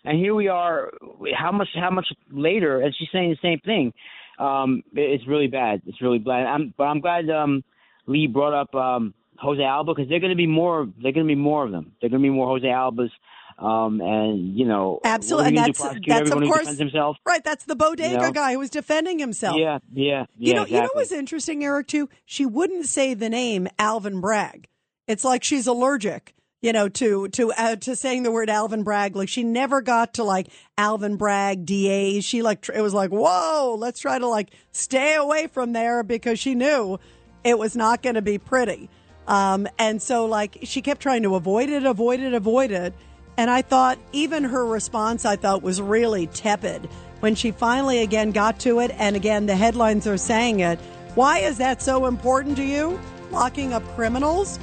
And 0.05 0.19
here 0.19 0.35
we 0.35 0.49
are. 0.49 0.93
How 1.37 1.53
much? 1.53 1.69
How 1.75 1.91
much 1.91 2.07
later? 2.31 2.81
And 2.81 2.95
she's 2.99 3.09
saying 3.13 3.31
the 3.31 3.37
same 3.43 3.59
thing. 3.61 3.93
Um, 4.39 4.83
it- 4.95 5.11
it's 5.11 5.27
really 5.27 5.49
bad. 5.49 5.83
It's 5.87 6.01
really 6.01 6.21
bad. 6.21 6.47
I'm, 6.47 6.73
but 6.79 6.85
I'm 6.85 7.01
glad 7.01 7.29
um, 7.29 7.63
Lee 8.07 8.29
brought 8.29 8.55
up 8.55 8.75
um, 8.75 9.13
Jose 9.39 9.63
Alba 9.63 9.93
because 9.95 10.09
they're 10.09 10.21
going 10.21 10.31
to 10.31 10.37
be 10.37 10.47
more. 10.47 10.89
They're 11.03 11.13
going 11.13 11.27
to 11.27 11.31
be 11.31 11.35
more 11.35 11.65
of 11.65 11.73
them. 11.73 11.93
They're 12.01 12.09
going 12.09 12.23
to 12.23 12.27
be 12.27 12.31
more 12.35 12.47
Jose 12.49 12.67
Albas. 12.67 13.11
Um, 13.59 14.01
and 14.01 14.57
you 14.57 14.65
know, 14.65 15.01
Absolutely. 15.05 15.49
And 15.49 15.57
we 15.57 15.73
gonna 15.73 15.73
do, 15.73 16.01
that's, 16.11 16.29
that's 16.29 16.31
of 16.31 16.43
course, 16.45 16.79
himself? 16.79 17.17
right. 17.27 17.43
That's 17.43 17.65
the 17.65 17.75
bodega 17.75 18.11
You 18.13 18.19
know? 18.19 18.31
guy 18.31 18.53
who 18.53 18.61
was 18.61 18.71
defending 18.71 19.19
himself. 19.19 19.57
Yeah, 19.59 19.79
yeah, 19.93 20.27
You 20.37 20.53
yeah. 20.53 20.55
know, 20.55 20.67
you 20.67 20.81
know 20.81 20.91
what's 20.93 21.11
interesting, 21.13 21.65
Eric, 21.65 21.89
too? 21.89 22.09
She 22.25 22.47
wouldn't 22.47 22.87
say 22.87 23.15
the 23.15 23.29
name 23.29 23.67
Alvin 23.79 24.21
Bragg. 24.21 24.69
It's 25.09 25.25
like 25.25 25.43
she's 25.43 25.67
allergic, 25.67 26.35
you 26.63 26.73
know, 26.73 26.89
to 26.89 27.27
to 27.29 27.51
uh, 27.53 27.77
to 27.77 27.97
saying 27.97 28.23
the 28.23 28.31
word 28.31 28.49
Alvin 28.49 28.85
Bragg. 28.85 29.17
Like 29.17 29.29
she 29.29 29.43
never 29.43 29.81
got 29.81 30.15
to 30.15 30.25
like 30.25 30.49
Alvin 30.77 31.17
Bragg 31.17 31.67
DAs. 31.67 32.25
She 32.25 32.43
like 32.43 32.61
tr- 32.61 32.73
it 32.73 32.81
was 32.83 32.95
like, 32.95 33.11
whoa, 33.11 33.75
let's 33.77 33.99
try 33.99 34.19
to 34.21 34.27
like 34.29 34.51
stay 34.71 35.15
away 35.17 35.49
from 35.49 35.73
there 35.73 36.03
because 36.05 36.39
she 36.39 36.55
knew 36.55 37.01
it 37.43 37.59
was 37.59 37.75
not 37.75 38.03
going 38.03 38.15
to 38.15 38.23
be 38.23 38.39
pretty. 38.39 38.89
Um, 39.27 39.67
and 39.79 40.01
so 40.01 40.27
like 40.27 40.59
she 40.63 40.81
kept 40.81 41.01
trying 41.01 41.23
to 41.25 41.35
avoid 41.35 41.71
it, 41.71 41.85
avoid 41.85 42.21
it, 42.21 42.35
avoid 42.35 42.71
it. 42.71 42.95
And 43.39 43.49
I 43.49 43.63
thought 43.63 44.01
even 44.13 44.43
her 44.43 44.67
response, 44.67 45.25
I 45.25 45.37
thought 45.37 45.63
was 45.63 45.81
really 45.81 46.27
tepid 46.27 46.91
when 47.21 47.37
she 47.37 47.53
finally 47.53 48.01
again 48.01 48.33
got 48.33 48.59
to 48.61 48.81
it. 48.81 48.91
And 48.99 49.15
again, 49.15 49.47
the 49.47 49.55
headlines 49.55 50.09
are 50.09 50.17
saying 50.17 50.59
it. 50.59 50.81
Why 51.15 51.39
is 51.39 51.57
that 51.59 51.81
so 51.81 52.07
important 52.07 52.57
to 52.57 52.65
you? 52.65 53.01
Locking 53.31 53.73
up 53.73 53.85
criminals? 53.95 54.59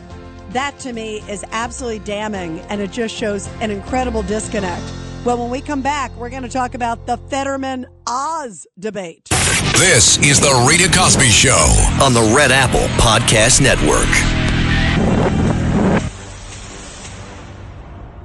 That 0.50 0.78
to 0.80 0.92
me 0.92 1.24
is 1.30 1.46
absolutely 1.54 2.00
damning. 2.00 2.60
And 2.70 2.82
it 2.82 2.92
just 2.92 3.16
shows 3.16 3.48
an 3.62 3.72
incredible 3.72 4.24
disconnect. 4.24 4.84
Well, 5.24 5.38
when 5.38 5.50
we 5.50 5.62
come 5.62 5.82
back, 5.82 6.14
we're 6.18 6.30
going 6.30 6.44
to 6.44 6.50
talk 6.50 6.74
about 6.74 7.08
the 7.08 7.16
Fetterman 7.16 7.88
Oz 8.06 8.68
debate. 8.78 9.30
This 9.78 10.18
is 10.18 10.42
The 10.42 10.68
Rita 10.70 10.92
Cosby 10.96 11.30
Show. 11.30 11.96
on 12.02 12.14
the 12.14 12.34
Red 12.36 12.52
Apple 12.52 12.88
Podcast 13.02 13.62
Network. 13.62 14.35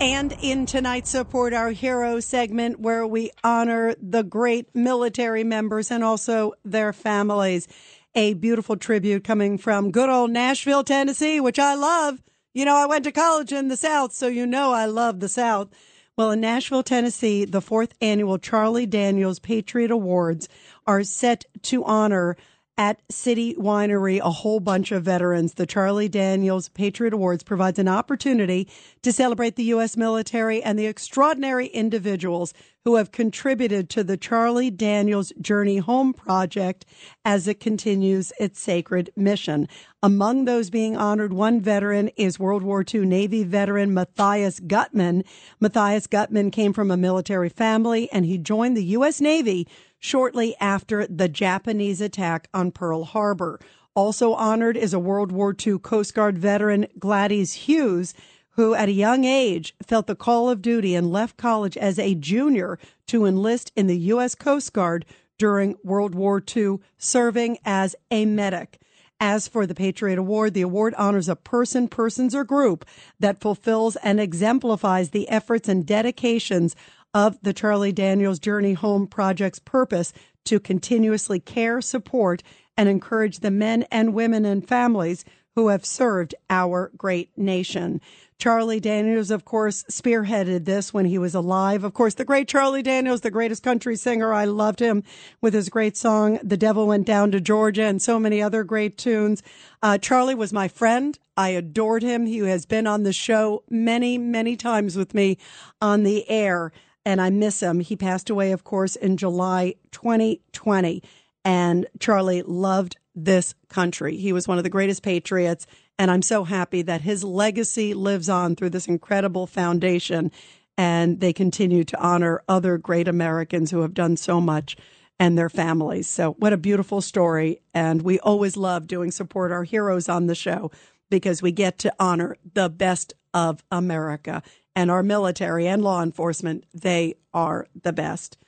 And 0.00 0.34
in 0.40 0.64
tonight's 0.64 1.10
Support 1.10 1.52
Our 1.52 1.72
Hero 1.72 2.20
segment, 2.20 2.80
where 2.80 3.06
we 3.06 3.32
honor 3.44 3.94
the 4.00 4.22
great 4.22 4.74
military 4.74 5.44
members 5.44 5.90
and 5.90 6.02
also 6.02 6.54
their 6.64 6.94
families. 6.94 7.68
A 8.14 8.32
beautiful 8.32 8.78
tribute 8.78 9.24
coming 9.24 9.58
from 9.58 9.90
good 9.90 10.08
old 10.08 10.30
Nashville, 10.30 10.84
Tennessee, 10.84 11.38
which 11.38 11.58
I 11.58 11.74
love. 11.74 12.22
You 12.54 12.64
know, 12.64 12.76
I 12.76 12.86
went 12.86 13.04
to 13.04 13.12
college 13.12 13.52
in 13.52 13.68
the 13.68 13.76
South, 13.76 14.14
so 14.14 14.26
you 14.26 14.46
know 14.46 14.72
I 14.72 14.86
love 14.86 15.20
the 15.20 15.28
South. 15.28 15.68
Well, 16.16 16.30
in 16.30 16.40
Nashville, 16.40 16.82
Tennessee, 16.82 17.44
the 17.44 17.60
fourth 17.60 17.92
annual 18.00 18.38
Charlie 18.38 18.86
Daniels 18.86 19.38
Patriot 19.38 19.90
Awards 19.90 20.48
are 20.86 21.04
set 21.04 21.44
to 21.64 21.84
honor 21.84 22.38
at 22.80 22.98
City 23.10 23.54
Winery 23.56 24.20
a 24.20 24.30
whole 24.30 24.58
bunch 24.58 24.90
of 24.90 25.02
veterans. 25.02 25.52
The 25.52 25.66
Charlie 25.66 26.08
Daniels 26.08 26.70
Patriot 26.70 27.12
Awards 27.12 27.42
provides 27.42 27.78
an 27.78 27.88
opportunity 27.88 28.66
to 29.02 29.12
celebrate 29.12 29.56
the 29.56 29.64
U.S. 29.64 29.98
military 29.98 30.62
and 30.62 30.78
the 30.78 30.86
extraordinary 30.86 31.66
individuals 31.66 32.54
who 32.86 32.96
have 32.96 33.12
contributed 33.12 33.90
to 33.90 34.02
the 34.02 34.16
Charlie 34.16 34.70
Daniels 34.70 35.30
Journey 35.38 35.76
Home 35.76 36.14
project 36.14 36.86
as 37.22 37.46
it 37.46 37.60
continues 37.60 38.32
its 38.40 38.58
sacred 38.58 39.10
mission. 39.14 39.68
Among 40.02 40.46
those 40.46 40.70
being 40.70 40.96
honored, 40.96 41.34
one 41.34 41.60
veteran 41.60 42.08
is 42.16 42.38
World 42.38 42.62
War 42.62 42.82
II 42.82 43.04
Navy 43.04 43.44
veteran 43.44 43.92
Matthias 43.92 44.58
Gutman. 44.58 45.24
Matthias 45.60 46.06
Gutman 46.06 46.50
came 46.50 46.72
from 46.72 46.90
a 46.90 46.96
military 46.96 47.50
family 47.50 48.10
and 48.10 48.24
he 48.24 48.38
joined 48.38 48.78
the 48.78 48.84
U.S. 48.84 49.20
Navy 49.20 49.68
shortly 49.98 50.56
after 50.58 51.06
the 51.06 51.28
Japanese 51.28 52.00
attack 52.00 52.48
on 52.54 52.70
Pearl 52.70 53.04
Harbor. 53.04 53.60
Also 53.94 54.32
honored 54.32 54.78
is 54.78 54.94
a 54.94 54.98
World 54.98 55.32
War 55.32 55.54
II 55.54 55.78
Coast 55.80 56.14
Guard 56.14 56.38
veteran, 56.38 56.86
Gladys 56.98 57.52
Hughes, 57.52 58.14
who 58.52 58.72
at 58.72 58.88
a 58.88 58.92
young 58.92 59.24
age 59.24 59.74
felt 59.86 60.06
the 60.06 60.16
call 60.16 60.48
of 60.48 60.62
duty 60.62 60.94
and 60.94 61.12
left 61.12 61.36
college 61.36 61.76
as 61.76 61.98
a 61.98 62.14
junior 62.14 62.78
to 63.08 63.26
enlist 63.26 63.70
in 63.76 63.86
the 63.86 63.98
U.S. 63.98 64.34
Coast 64.34 64.72
Guard 64.72 65.04
during 65.36 65.76
World 65.84 66.14
War 66.14 66.42
II, 66.56 66.78
serving 66.96 67.58
as 67.66 67.94
a 68.10 68.24
medic. 68.24 68.79
As 69.22 69.46
for 69.46 69.66
the 69.66 69.74
Patriot 69.74 70.18
Award, 70.18 70.54
the 70.54 70.62
award 70.62 70.94
honors 70.94 71.28
a 71.28 71.36
person, 71.36 71.88
persons, 71.88 72.34
or 72.34 72.42
group 72.42 72.86
that 73.18 73.40
fulfills 73.40 73.96
and 73.96 74.18
exemplifies 74.18 75.10
the 75.10 75.28
efforts 75.28 75.68
and 75.68 75.84
dedications 75.84 76.74
of 77.12 77.38
the 77.42 77.52
Charlie 77.52 77.92
Daniels 77.92 78.38
Journey 78.38 78.72
Home 78.72 79.06
Project's 79.06 79.58
purpose 79.58 80.14
to 80.46 80.58
continuously 80.58 81.38
care, 81.38 81.82
support, 81.82 82.42
and 82.78 82.88
encourage 82.88 83.40
the 83.40 83.50
men 83.50 83.82
and 83.90 84.14
women 84.14 84.46
and 84.46 84.66
families 84.66 85.26
who 85.54 85.68
have 85.68 85.84
served 85.84 86.34
our 86.48 86.90
great 86.96 87.36
nation. 87.36 88.00
Charlie 88.40 88.80
Daniels, 88.80 89.30
of 89.30 89.44
course, 89.44 89.84
spearheaded 89.90 90.64
this 90.64 90.94
when 90.94 91.04
he 91.04 91.18
was 91.18 91.34
alive. 91.34 91.84
Of 91.84 91.92
course, 91.92 92.14
the 92.14 92.24
great 92.24 92.48
Charlie 92.48 92.82
Daniels, 92.82 93.20
the 93.20 93.30
greatest 93.30 93.62
country 93.62 93.96
singer. 93.96 94.32
I 94.32 94.46
loved 94.46 94.80
him 94.80 95.04
with 95.42 95.52
his 95.52 95.68
great 95.68 95.94
song, 95.94 96.38
The 96.42 96.56
Devil 96.56 96.86
Went 96.86 97.06
Down 97.06 97.32
to 97.32 97.40
Georgia, 97.40 97.84
and 97.84 98.00
so 98.00 98.18
many 98.18 98.40
other 98.40 98.64
great 98.64 98.96
tunes. 98.96 99.42
Uh, 99.82 99.98
Charlie 99.98 100.34
was 100.34 100.54
my 100.54 100.68
friend. 100.68 101.18
I 101.36 101.50
adored 101.50 102.02
him. 102.02 102.24
He 102.24 102.38
has 102.38 102.64
been 102.64 102.86
on 102.86 103.02
the 103.02 103.12
show 103.12 103.62
many, 103.68 104.16
many 104.16 104.56
times 104.56 104.96
with 104.96 105.12
me 105.12 105.36
on 105.82 106.02
the 106.02 106.28
air, 106.30 106.72
and 107.04 107.20
I 107.20 107.28
miss 107.28 107.60
him. 107.60 107.80
He 107.80 107.94
passed 107.94 108.30
away, 108.30 108.52
of 108.52 108.64
course, 108.64 108.96
in 108.96 109.18
July 109.18 109.74
2020. 109.92 111.02
And 111.44 111.86
Charlie 111.98 112.40
loved 112.40 112.96
this 113.14 113.54
country. 113.68 114.16
He 114.16 114.32
was 114.32 114.48
one 114.48 114.56
of 114.56 114.64
the 114.64 114.70
greatest 114.70 115.02
patriots. 115.02 115.66
And 116.00 116.10
I'm 116.10 116.22
so 116.22 116.44
happy 116.44 116.80
that 116.80 117.02
his 117.02 117.24
legacy 117.24 117.92
lives 117.92 118.30
on 118.30 118.56
through 118.56 118.70
this 118.70 118.88
incredible 118.88 119.46
foundation. 119.46 120.32
And 120.78 121.20
they 121.20 121.34
continue 121.34 121.84
to 121.84 122.00
honor 122.00 122.42
other 122.48 122.78
great 122.78 123.06
Americans 123.06 123.70
who 123.70 123.82
have 123.82 123.92
done 123.92 124.16
so 124.16 124.40
much 124.40 124.78
and 125.18 125.36
their 125.36 125.50
families. 125.50 126.08
So, 126.08 126.32
what 126.38 126.54
a 126.54 126.56
beautiful 126.56 127.02
story. 127.02 127.60
And 127.74 128.00
we 128.00 128.18
always 128.20 128.56
love 128.56 128.86
doing 128.86 129.10
Support 129.10 129.52
Our 129.52 129.64
Heroes 129.64 130.08
on 130.08 130.26
the 130.26 130.34
show 130.34 130.70
because 131.10 131.42
we 131.42 131.52
get 131.52 131.76
to 131.80 131.92
honor 132.00 132.38
the 132.54 132.70
best 132.70 133.12
of 133.34 133.62
America 133.70 134.42
and 134.74 134.90
our 134.90 135.02
military 135.02 135.66
and 135.66 135.84
law 135.84 136.02
enforcement. 136.02 136.64
They 136.72 137.16
are 137.34 137.66
the 137.78 137.92
best. 137.92 138.38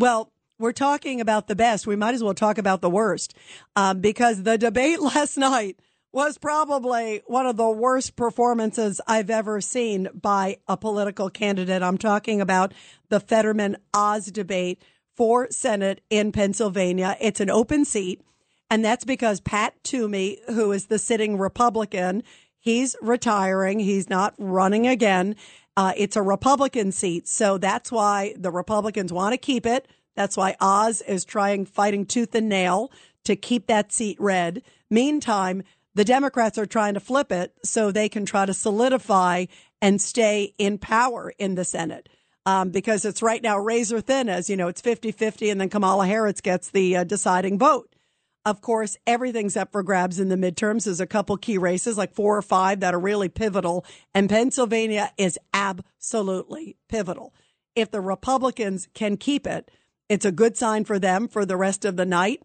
Well, 0.00 0.32
we're 0.58 0.72
talking 0.72 1.20
about 1.20 1.46
the 1.46 1.54
best. 1.54 1.86
We 1.86 1.94
might 1.94 2.16
as 2.16 2.24
well 2.24 2.34
talk 2.34 2.58
about 2.58 2.80
the 2.80 2.90
worst 2.90 3.36
um, 3.76 4.00
because 4.00 4.42
the 4.42 4.58
debate 4.58 5.00
last 5.14 5.36
night 5.36 5.78
was 6.12 6.38
probably 6.38 7.22
one 7.26 7.46
of 7.46 7.56
the 7.56 7.68
worst 7.68 8.16
performances 8.16 9.00
I've 9.06 9.30
ever 9.30 9.60
seen 9.60 10.08
by 10.14 10.56
a 10.66 10.76
political 10.76 11.28
candidate. 11.28 11.82
I'm 11.82 11.98
talking 11.98 12.40
about 12.40 12.72
the 13.08 13.20
Fetterman 13.20 13.76
Oz 13.92 14.26
debate 14.26 14.82
for 15.14 15.48
Senate 15.50 16.00
in 16.08 16.32
Pennsylvania. 16.32 17.16
It's 17.20 17.40
an 17.40 17.50
open 17.50 17.84
seat, 17.84 18.22
and 18.70 18.84
that's 18.84 19.04
because 19.04 19.40
Pat 19.40 19.74
Toomey, 19.84 20.38
who 20.46 20.72
is 20.72 20.86
the 20.86 20.98
sitting 20.98 21.36
Republican, 21.36 22.22
he's 22.58 22.96
retiring. 23.02 23.80
He's 23.80 24.08
not 24.08 24.34
running 24.38 24.86
again. 24.86 25.36
Uh, 25.76 25.92
it's 25.96 26.16
a 26.16 26.22
Republican 26.22 26.90
seat, 26.90 27.28
so 27.28 27.58
that's 27.58 27.92
why 27.92 28.34
the 28.36 28.50
Republicans 28.50 29.12
want 29.12 29.32
to 29.32 29.38
keep 29.38 29.66
it. 29.66 29.86
That's 30.16 30.36
why 30.36 30.56
Oz 30.60 31.00
is 31.02 31.24
trying, 31.24 31.66
fighting 31.66 32.04
tooth 32.04 32.34
and 32.34 32.48
nail 32.48 32.90
to 33.24 33.36
keep 33.36 33.66
that 33.66 33.92
seat 33.92 34.16
red. 34.18 34.62
Meantime, 34.90 35.62
the 35.98 36.04
Democrats 36.04 36.56
are 36.58 36.64
trying 36.64 36.94
to 36.94 37.00
flip 37.00 37.32
it 37.32 37.52
so 37.64 37.90
they 37.90 38.08
can 38.08 38.24
try 38.24 38.46
to 38.46 38.54
solidify 38.54 39.46
and 39.82 40.00
stay 40.00 40.54
in 40.56 40.78
power 40.78 41.34
in 41.38 41.56
the 41.56 41.64
Senate. 41.64 42.08
Um, 42.46 42.70
because 42.70 43.04
it's 43.04 43.20
right 43.20 43.42
now 43.42 43.58
razor 43.58 44.00
thin, 44.00 44.28
as 44.28 44.48
you 44.48 44.56
know, 44.56 44.68
it's 44.68 44.80
50 44.80 45.10
50, 45.10 45.50
and 45.50 45.60
then 45.60 45.68
Kamala 45.68 46.06
Harris 46.06 46.40
gets 46.40 46.70
the 46.70 46.98
uh, 46.98 47.02
deciding 47.02 47.58
vote. 47.58 47.96
Of 48.46 48.60
course, 48.60 48.96
everything's 49.08 49.56
up 49.56 49.72
for 49.72 49.82
grabs 49.82 50.20
in 50.20 50.28
the 50.28 50.36
midterms. 50.36 50.84
There's 50.84 51.00
a 51.00 51.06
couple 51.06 51.36
key 51.36 51.58
races, 51.58 51.98
like 51.98 52.14
four 52.14 52.36
or 52.36 52.42
five, 52.42 52.78
that 52.78 52.94
are 52.94 53.00
really 53.00 53.28
pivotal, 53.28 53.84
and 54.14 54.30
Pennsylvania 54.30 55.10
is 55.18 55.36
absolutely 55.52 56.76
pivotal. 56.88 57.34
If 57.74 57.90
the 57.90 58.00
Republicans 58.00 58.86
can 58.94 59.16
keep 59.16 59.48
it, 59.48 59.68
it's 60.08 60.24
a 60.24 60.30
good 60.30 60.56
sign 60.56 60.84
for 60.84 61.00
them 61.00 61.26
for 61.26 61.44
the 61.44 61.56
rest 61.56 61.84
of 61.84 61.96
the 61.96 62.06
night 62.06 62.44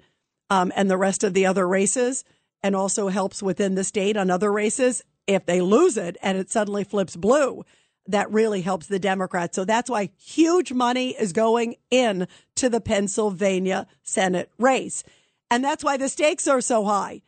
um, 0.49 0.72
and 0.76 0.89
the 0.89 0.97
rest 0.97 1.24
of 1.24 1.36
the 1.36 1.45
other 1.45 1.68
races, 1.68 2.26
and 2.64 2.76
also 2.76 3.09
helps 3.09 3.43
within 3.43 3.76
the 3.76 3.84
state 3.84 4.18
on 4.18 4.32
other 4.32 4.51
races. 4.51 5.03
If 5.28 5.45
they 5.45 5.61
lose 5.61 5.97
it 5.97 6.18
and 6.24 6.38
it 6.38 6.49
suddenly 6.49 6.84
flips 6.84 7.16
blue, 7.16 7.64
that 8.07 8.32
really 8.32 8.61
helps 8.61 8.88
the 8.88 8.99
Democrats. 8.99 9.55
So 9.55 9.66
that's 9.66 9.89
why 9.89 10.09
huge 10.18 10.74
money 10.74 11.09
is 11.11 11.34
going 11.34 11.76
in 11.91 12.28
to 12.55 12.70
the 12.70 12.82
Pennsylvania 12.82 13.88
Senate 14.01 14.51
race. 14.57 15.03
And 15.51 15.64
that's 15.64 15.84
why 15.84 15.97
the 15.97 16.09
stakes 16.09 16.47
are 16.47 16.61
so 16.61 16.84
high. 16.86 17.22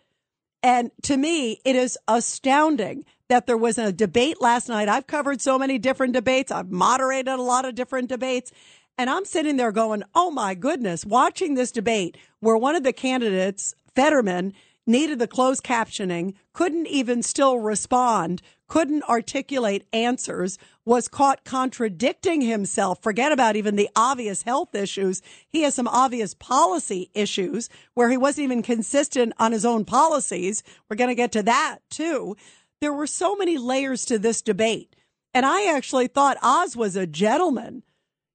And 0.63 0.91
to 1.03 1.15
me, 1.15 1.61
it 1.63 1.75
is 1.75 1.97
astounding 2.07 3.05
that 3.29 3.45
there 3.45 3.57
was 3.57 3.77
a 3.77 3.91
debate 3.91 4.41
last 4.41 4.67
night. 4.67 4.89
I've 4.89 5.07
covered 5.07 5.41
so 5.41 5.59
many 5.59 5.77
different 5.77 6.13
debates. 6.13 6.51
I've 6.51 6.71
moderated 6.71 7.27
a 7.33 7.41
lot 7.41 7.65
of 7.65 7.75
different 7.75 8.09
debates. 8.09 8.51
And 8.97 9.09
I'm 9.09 9.25
sitting 9.25 9.57
there 9.57 9.71
going, 9.71 10.03
oh 10.13 10.31
my 10.31 10.55
goodness, 10.55 11.05
watching 11.05 11.53
this 11.53 11.71
debate 11.71 12.17
where 12.39 12.57
one 12.57 12.75
of 12.75 12.83
the 12.83 12.93
candidates, 12.93 13.75
Fetterman, 13.95 14.53
needed 14.88 15.19
the 15.19 15.27
closed 15.27 15.63
captioning, 15.63 16.33
couldn't 16.53 16.88
even 16.88 17.23
still 17.23 17.59
respond, 17.59 18.41
couldn't 18.67 19.03
articulate 19.03 19.86
answers, 19.93 20.57
was 20.86 21.07
caught 21.07 21.43
contradicting 21.43 22.41
himself. 22.41 23.01
Forget 23.01 23.31
about 23.31 23.55
even 23.55 23.75
the 23.75 23.89
obvious 23.95 24.43
health 24.43 24.75
issues. 24.75 25.21
He 25.47 25.61
has 25.63 25.75
some 25.75 25.88
obvious 25.88 26.33
policy 26.33 27.09
issues 27.13 27.69
where 27.93 28.09
he 28.09 28.17
wasn't 28.17 28.45
even 28.45 28.61
consistent 28.61 29.33
on 29.39 29.51
his 29.51 29.65
own 29.65 29.86
policies. 29.86 30.63
We're 30.89 30.97
going 30.97 31.09
to 31.09 31.15
get 31.15 31.31
to 31.33 31.43
that 31.43 31.79
too. 31.89 32.36
There 32.81 32.93
were 32.93 33.07
so 33.07 33.36
many 33.36 33.57
layers 33.57 34.05
to 34.05 34.19
this 34.19 34.41
debate. 34.41 34.95
And 35.33 35.45
I 35.45 35.75
actually 35.75 36.07
thought 36.07 36.38
Oz 36.41 36.77
was 36.77 36.95
a 36.95 37.07
gentleman. 37.07 37.83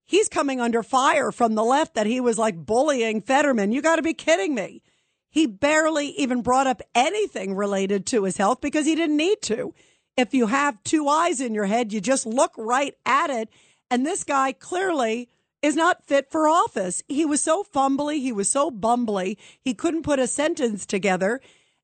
He's 0.04 0.28
coming 0.28 0.60
under 0.60 0.82
fire 0.82 1.30
from 1.30 1.54
the 1.54 1.64
left 1.64 1.94
that 1.94 2.06
he 2.06 2.20
was 2.20 2.36
like 2.36 2.66
bullying 2.66 3.22
Fetterman. 3.22 3.72
You 3.72 3.80
got 3.80 3.96
to 3.96 4.02
be 4.02 4.12
kidding 4.12 4.54
me. 4.54 4.82
He 5.30 5.46
barely 5.46 6.08
even 6.18 6.42
brought 6.42 6.66
up 6.66 6.82
anything 6.94 7.54
related 7.54 8.04
to 8.06 8.24
his 8.24 8.36
health 8.36 8.60
because 8.60 8.84
he 8.84 8.96
didn't 8.96 9.16
need 9.16 9.40
to. 9.42 9.72
If 10.16 10.34
you 10.34 10.48
have 10.48 10.82
two 10.82 11.08
eyes 11.08 11.40
in 11.40 11.54
your 11.54 11.66
head, 11.66 11.92
you 11.92 12.00
just 12.00 12.26
look 12.26 12.52
right 12.58 12.94
at 13.06 13.30
it. 13.30 13.48
And 13.90 14.04
this 14.04 14.24
guy 14.24 14.52
clearly 14.52 15.28
is 15.62 15.76
not 15.76 16.04
fit 16.04 16.30
for 16.30 16.48
office. 16.48 17.02
He 17.08 17.24
was 17.24 17.40
so 17.40 17.62
fumbly. 17.62 18.20
He 18.20 18.32
was 18.32 18.50
so 18.50 18.70
bumbly. 18.70 19.36
He 19.60 19.72
couldn't 19.72 20.02
put 20.02 20.18
a 20.18 20.26
sentence 20.26 20.84
together. 20.84 21.40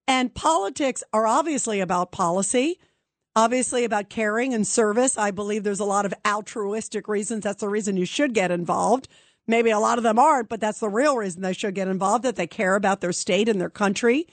And 0.08 0.34
politics 0.34 1.02
are 1.12 1.26
obviously 1.26 1.80
about 1.80 2.12
policy, 2.12 2.78
obviously 3.34 3.84
about 3.84 4.08
caring 4.08 4.54
and 4.54 4.66
service. 4.66 5.18
I 5.18 5.30
believe 5.30 5.62
there's 5.62 5.80
a 5.80 5.84
lot 5.84 6.06
of 6.06 6.14
altruistic 6.26 7.06
reasons. 7.08 7.44
That's 7.44 7.60
the 7.60 7.68
reason 7.68 7.96
you 7.96 8.06
should 8.06 8.34
get 8.34 8.50
involved. 8.50 9.08
Maybe 9.48 9.70
a 9.70 9.78
lot 9.78 9.98
of 9.98 10.04
them 10.04 10.18
aren't, 10.18 10.48
but 10.48 10.60
that's 10.60 10.80
the 10.80 10.88
real 10.88 11.16
reason 11.16 11.42
they 11.42 11.52
should 11.52 11.74
get 11.74 11.88
involved, 11.88 12.24
that 12.24 12.36
they 12.36 12.46
care 12.46 12.74
about 12.74 13.00
their 13.00 13.12
state 13.12 13.48
and 13.48 13.60
their 13.60 13.70
country. 13.70 14.26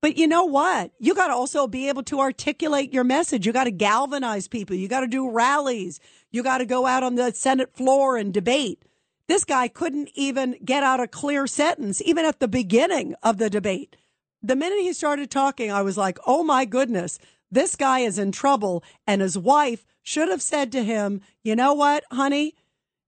But 0.00 0.16
you 0.16 0.26
know 0.26 0.44
what? 0.44 0.90
You 0.98 1.14
got 1.14 1.28
to 1.28 1.34
also 1.34 1.66
be 1.66 1.88
able 1.88 2.02
to 2.04 2.20
articulate 2.20 2.92
your 2.92 3.04
message. 3.04 3.46
You 3.46 3.52
got 3.52 3.64
to 3.64 3.70
galvanize 3.70 4.48
people. 4.48 4.74
You 4.74 4.88
got 4.88 5.00
to 5.00 5.06
do 5.06 5.30
rallies. 5.30 6.00
You 6.30 6.42
got 6.42 6.58
to 6.58 6.66
go 6.66 6.86
out 6.86 7.02
on 7.02 7.14
the 7.14 7.32
Senate 7.32 7.74
floor 7.74 8.16
and 8.16 8.34
debate. 8.34 8.84
This 9.28 9.44
guy 9.44 9.68
couldn't 9.68 10.10
even 10.14 10.56
get 10.64 10.82
out 10.82 11.00
a 11.00 11.06
clear 11.06 11.46
sentence, 11.46 12.02
even 12.04 12.24
at 12.24 12.40
the 12.40 12.48
beginning 12.48 13.14
of 13.22 13.38
the 13.38 13.48
debate. 13.48 13.96
The 14.42 14.56
minute 14.56 14.80
he 14.80 14.92
started 14.92 15.30
talking, 15.30 15.70
I 15.70 15.82
was 15.82 15.96
like, 15.96 16.18
oh 16.26 16.42
my 16.42 16.64
goodness, 16.64 17.20
this 17.50 17.76
guy 17.76 18.00
is 18.00 18.18
in 18.18 18.32
trouble. 18.32 18.82
And 19.06 19.22
his 19.22 19.38
wife 19.38 19.86
should 20.02 20.28
have 20.28 20.42
said 20.42 20.72
to 20.72 20.82
him, 20.82 21.20
you 21.44 21.54
know 21.54 21.74
what, 21.74 22.02
honey? 22.10 22.56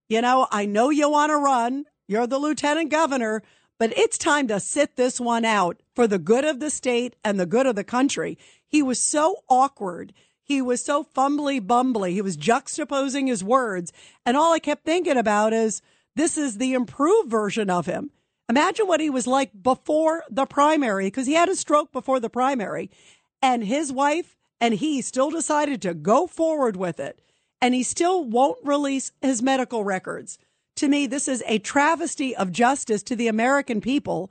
You 0.08 0.20
know, 0.20 0.46
I 0.50 0.66
know 0.66 0.90
you 0.90 1.10
want 1.10 1.30
to 1.30 1.36
run. 1.36 1.86
You're 2.06 2.26
the 2.26 2.38
lieutenant 2.38 2.90
governor, 2.90 3.42
but 3.78 3.96
it's 3.96 4.18
time 4.18 4.48
to 4.48 4.60
sit 4.60 4.96
this 4.96 5.18
one 5.18 5.44
out 5.44 5.80
for 5.94 6.06
the 6.06 6.18
good 6.18 6.44
of 6.44 6.60
the 6.60 6.70
state 6.70 7.16
and 7.24 7.40
the 7.40 7.46
good 7.46 7.66
of 7.66 7.76
the 7.76 7.84
country. 7.84 8.38
He 8.66 8.82
was 8.82 9.02
so 9.02 9.36
awkward. 9.48 10.12
He 10.42 10.60
was 10.60 10.84
so 10.84 11.04
fumbly 11.04 11.60
bumbly. 11.60 12.12
He 12.12 12.20
was 12.20 12.36
juxtaposing 12.36 13.28
his 13.28 13.42
words. 13.42 13.92
And 14.26 14.36
all 14.36 14.52
I 14.52 14.58
kept 14.58 14.84
thinking 14.84 15.16
about 15.16 15.54
is 15.54 15.80
this 16.14 16.36
is 16.36 16.58
the 16.58 16.74
improved 16.74 17.30
version 17.30 17.70
of 17.70 17.86
him. 17.86 18.10
Imagine 18.50 18.86
what 18.86 19.00
he 19.00 19.08
was 19.08 19.26
like 19.26 19.62
before 19.62 20.22
the 20.30 20.44
primary, 20.44 21.06
because 21.06 21.26
he 21.26 21.32
had 21.32 21.48
a 21.48 21.56
stroke 21.56 21.92
before 21.92 22.20
the 22.20 22.28
primary. 22.28 22.90
And 23.40 23.64
his 23.64 23.90
wife 23.90 24.36
and 24.60 24.74
he 24.74 25.00
still 25.00 25.30
decided 25.30 25.80
to 25.82 25.94
go 25.94 26.26
forward 26.26 26.76
with 26.76 27.00
it 27.00 27.20
and 27.64 27.74
he 27.74 27.82
still 27.82 28.22
won't 28.22 28.58
release 28.62 29.10
his 29.22 29.40
medical 29.40 29.84
records. 29.84 30.36
To 30.76 30.86
me, 30.86 31.06
this 31.06 31.26
is 31.26 31.42
a 31.46 31.58
travesty 31.58 32.36
of 32.36 32.52
justice 32.52 33.02
to 33.04 33.16
the 33.16 33.26
American 33.26 33.80
people. 33.80 34.30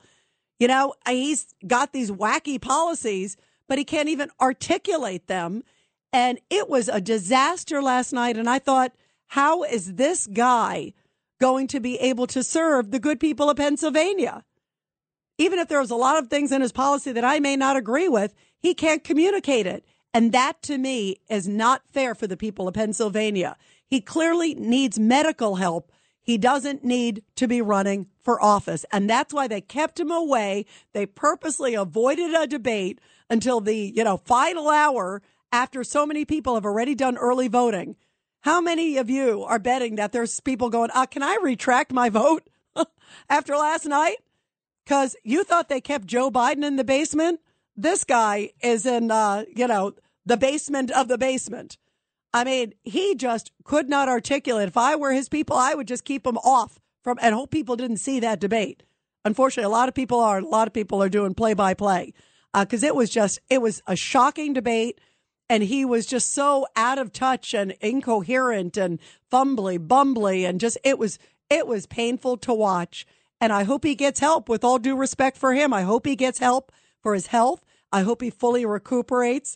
You 0.59 0.67
know, 0.67 0.93
he's 1.07 1.55
got 1.65 1.93
these 1.93 2.11
wacky 2.11 2.61
policies, 2.61 3.35
but 3.67 3.79
he 3.79 3.85
can't 3.85 4.07
even 4.07 4.29
articulate 4.39 5.25
them. 5.25 5.63
And 6.11 6.37
it 6.51 6.69
was 6.69 6.87
a 6.87 7.01
disaster 7.01 7.81
last 7.81 8.13
night. 8.13 8.37
And 8.37 8.47
I 8.47 8.59
thought, 8.59 8.93
how 9.29 9.63
is 9.63 9.95
this 9.95 10.27
guy 10.27 10.93
going 11.41 11.65
to 11.69 11.79
be 11.79 11.97
able 11.97 12.27
to 12.27 12.43
serve 12.43 12.91
the 12.91 12.99
good 12.99 13.19
people 13.19 13.49
of 13.49 13.57
Pennsylvania? 13.57 14.45
Even 15.39 15.57
if 15.57 15.69
there's 15.69 15.89
a 15.89 15.95
lot 15.95 16.21
of 16.21 16.29
things 16.29 16.51
in 16.51 16.61
his 16.61 16.71
policy 16.71 17.11
that 17.11 17.25
I 17.25 17.39
may 17.39 17.55
not 17.55 17.77
agree 17.77 18.09
with, 18.09 18.35
he 18.59 18.75
can't 18.75 19.03
communicate 19.03 19.65
it. 19.65 19.83
And 20.13 20.31
that 20.31 20.61
to 20.63 20.77
me 20.77 21.17
is 21.29 21.47
not 21.47 21.87
fair 21.87 22.13
for 22.13 22.27
the 22.27 22.37
people 22.37 22.67
of 22.67 22.75
Pennsylvania. 22.75 23.57
He 23.87 23.99
clearly 23.99 24.53
needs 24.53 24.99
medical 24.99 25.55
help. 25.55 25.91
He 26.21 26.37
doesn't 26.37 26.83
need 26.83 27.23
to 27.35 27.47
be 27.47 27.61
running 27.61 28.07
for 28.21 28.41
office. 28.41 28.85
And 28.91 29.09
that's 29.09 29.33
why 29.33 29.47
they 29.47 29.59
kept 29.59 29.99
him 29.99 30.11
away. 30.11 30.65
They 30.93 31.05
purposely 31.05 31.73
avoided 31.73 32.33
a 32.33 32.47
debate 32.47 32.99
until 33.29 33.59
the, 33.59 33.75
you 33.75 34.03
know, 34.03 34.17
final 34.17 34.69
hour 34.69 35.21
after 35.51 35.83
so 35.83 36.05
many 36.05 36.25
people 36.25 36.55
have 36.55 36.65
already 36.65 36.95
done 36.95 37.17
early 37.17 37.47
voting. 37.47 37.95
How 38.41 38.61
many 38.61 38.97
of 38.97 39.09
you 39.09 39.43
are 39.43 39.59
betting 39.59 39.95
that 39.95 40.11
there's 40.11 40.39
people 40.39 40.69
going, 40.69 40.89
uh, 40.93 41.05
can 41.05 41.23
I 41.23 41.37
retract 41.41 41.93
my 41.93 42.09
vote 42.09 42.49
after 43.29 43.55
last 43.55 43.85
night? 43.85 44.17
Because 44.83 45.15
you 45.23 45.43
thought 45.43 45.69
they 45.69 45.81
kept 45.81 46.07
Joe 46.07 46.29
Biden 46.29 46.63
in 46.65 46.75
the 46.75 46.83
basement. 46.83 47.39
This 47.75 48.03
guy 48.03 48.51
is 48.61 48.85
in, 48.85 49.09
uh, 49.09 49.45
you 49.55 49.67
know, 49.67 49.93
the 50.25 50.37
basement 50.37 50.91
of 50.91 51.07
the 51.07 51.17
basement. 51.17 51.77
I 52.33 52.43
mean, 52.43 52.73
he 52.83 53.15
just 53.15 53.51
could 53.63 53.89
not 53.89 54.09
articulate. 54.09 54.67
If 54.67 54.77
I 54.77 54.95
were 54.95 55.11
his 55.11 55.29
people, 55.29 55.55
I 55.55 55.73
would 55.73 55.87
just 55.87 56.05
keep 56.05 56.25
him 56.25 56.37
off 56.37 56.79
from 57.03 57.19
and 57.21 57.35
hope 57.35 57.51
people 57.51 57.75
didn't 57.75 57.97
see 57.97 58.19
that 58.21 58.39
debate. 58.39 58.83
Unfortunately, 59.25 59.67
a 59.67 59.75
lot 59.75 59.87
of 59.87 59.95
people 59.95 60.19
are. 60.19 60.39
A 60.39 60.45
lot 60.45 60.67
of 60.67 60.73
people 60.73 61.01
are 61.01 61.09
doing 61.09 61.33
play 61.33 61.53
by 61.53 61.73
play 61.73 62.13
because 62.53 62.83
it 62.83 62.95
was 62.95 63.09
just 63.09 63.39
it 63.49 63.61
was 63.61 63.81
a 63.87 63.95
shocking 63.95 64.53
debate, 64.53 64.99
and 65.49 65.63
he 65.63 65.85
was 65.85 66.05
just 66.05 66.31
so 66.31 66.65
out 66.75 66.97
of 66.97 67.13
touch 67.13 67.53
and 67.53 67.71
incoherent 67.81 68.77
and 68.77 68.99
fumbly, 69.31 69.77
bumbly, 69.77 70.47
and 70.47 70.59
just 70.59 70.77
it 70.83 70.97
was 70.97 71.19
it 71.49 71.67
was 71.67 71.85
painful 71.85 72.37
to 72.37 72.53
watch. 72.53 73.05
And 73.39 73.53
I 73.53 73.63
hope 73.63 73.83
he 73.83 73.95
gets 73.95 74.19
help. 74.19 74.49
With 74.49 74.63
all 74.63 74.79
due 74.79 74.95
respect 74.95 75.37
for 75.37 75.53
him, 75.53 75.73
I 75.73 75.81
hope 75.83 76.05
he 76.05 76.15
gets 76.15 76.39
help 76.39 76.71
for 77.01 77.13
his 77.13 77.27
health. 77.27 77.62
I 77.93 78.01
hope 78.01 78.21
he 78.21 78.29
fully 78.29 78.65
recuperates. 78.65 79.55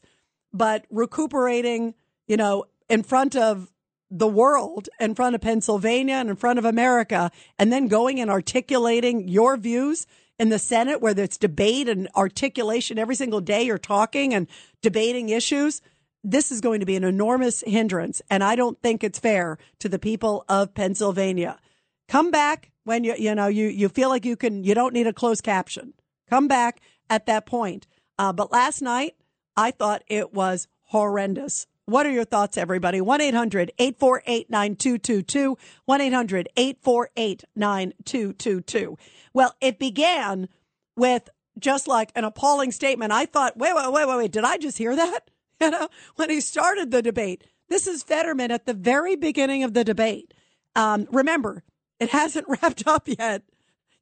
But 0.53 0.85
recuperating, 0.89 1.93
you 2.27 2.37
know, 2.37 2.65
in 2.89 3.03
front 3.03 3.35
of 3.35 3.69
the 4.09 4.27
world, 4.27 4.87
in 4.99 5.15
front 5.15 5.35
of 5.35 5.41
Pennsylvania 5.41 6.15
and 6.15 6.29
in 6.29 6.35
front 6.37 6.59
of 6.59 6.63
America, 6.63 7.31
and 7.59 7.73
then 7.73 7.89
going 7.89 8.21
and 8.21 8.31
articulating 8.31 9.27
your 9.27 9.57
views 9.57 10.07
in 10.39 10.49
the 10.49 10.59
Senate 10.59 11.01
where 11.01 11.13
there's 11.13 11.37
debate 11.37 11.89
and 11.89 12.07
articulation 12.15 12.97
every 12.97 13.15
single 13.15 13.41
day 13.41 13.63
you're 13.63 13.77
talking 13.77 14.33
and 14.33 14.47
debating 14.81 15.29
issues. 15.29 15.81
This 16.23 16.51
is 16.51 16.61
going 16.61 16.79
to 16.79 16.85
be 16.85 16.95
an 16.95 17.03
enormous 17.03 17.63
hindrance. 17.65 18.21
And 18.29 18.43
I 18.43 18.55
don't 18.55 18.81
think 18.81 19.03
it's 19.03 19.19
fair 19.19 19.57
to 19.79 19.89
the 19.89 19.99
people 19.99 20.45
of 20.47 20.73
Pennsylvania. 20.73 21.59
Come 22.07 22.31
back 22.31 22.71
when 22.83 23.03
you, 23.03 23.15
you 23.17 23.35
know, 23.35 23.47
you, 23.47 23.67
you 23.67 23.89
feel 23.89 24.09
like 24.09 24.25
you 24.25 24.35
can, 24.35 24.63
you 24.63 24.73
don't 24.73 24.93
need 24.93 25.07
a 25.07 25.13
closed 25.13 25.43
caption. 25.43 25.93
Come 26.29 26.47
back 26.47 26.79
at 27.09 27.25
that 27.25 27.45
point. 27.45 27.87
Uh, 28.17 28.33
but 28.33 28.51
last 28.51 28.81
night, 28.81 29.15
I 29.55 29.71
thought 29.71 30.03
it 30.07 30.33
was 30.33 30.67
horrendous. 30.83 31.67
What 31.85 32.05
are 32.05 32.11
your 32.11 32.25
thoughts, 32.25 32.57
everybody? 32.57 32.99
1 32.99 33.21
800 33.21 33.71
848 33.77 34.49
9222. 34.49 35.57
1 35.85 36.01
800 36.01 36.49
848 36.57 37.43
9222. 37.55 38.97
Well, 39.33 39.55
it 39.61 39.79
began 39.79 40.49
with 40.95 41.29
just 41.59 41.87
like 41.87 42.11
an 42.15 42.23
appalling 42.23 42.71
statement. 42.71 43.11
I 43.11 43.25
thought, 43.25 43.57
wait, 43.57 43.73
wait, 43.75 43.91
wait, 43.91 44.07
wait, 44.07 44.17
wait. 44.17 44.31
Did 44.31 44.43
I 44.43 44.57
just 44.57 44.77
hear 44.77 44.95
that? 44.95 45.21
You 45.59 45.71
know, 45.71 45.89
when 46.17 46.29
he 46.29 46.39
started 46.39 46.91
the 46.91 47.01
debate, 47.01 47.43
this 47.67 47.87
is 47.87 48.03
Fetterman 48.03 48.51
at 48.51 48.67
the 48.67 48.75
very 48.75 49.15
beginning 49.15 49.63
of 49.63 49.73
the 49.73 49.83
debate. 49.83 50.35
Um, 50.75 51.07
remember, 51.11 51.63
it 51.99 52.09
hasn't 52.11 52.45
wrapped 52.47 52.85
up 52.85 53.07
yet. 53.07 53.41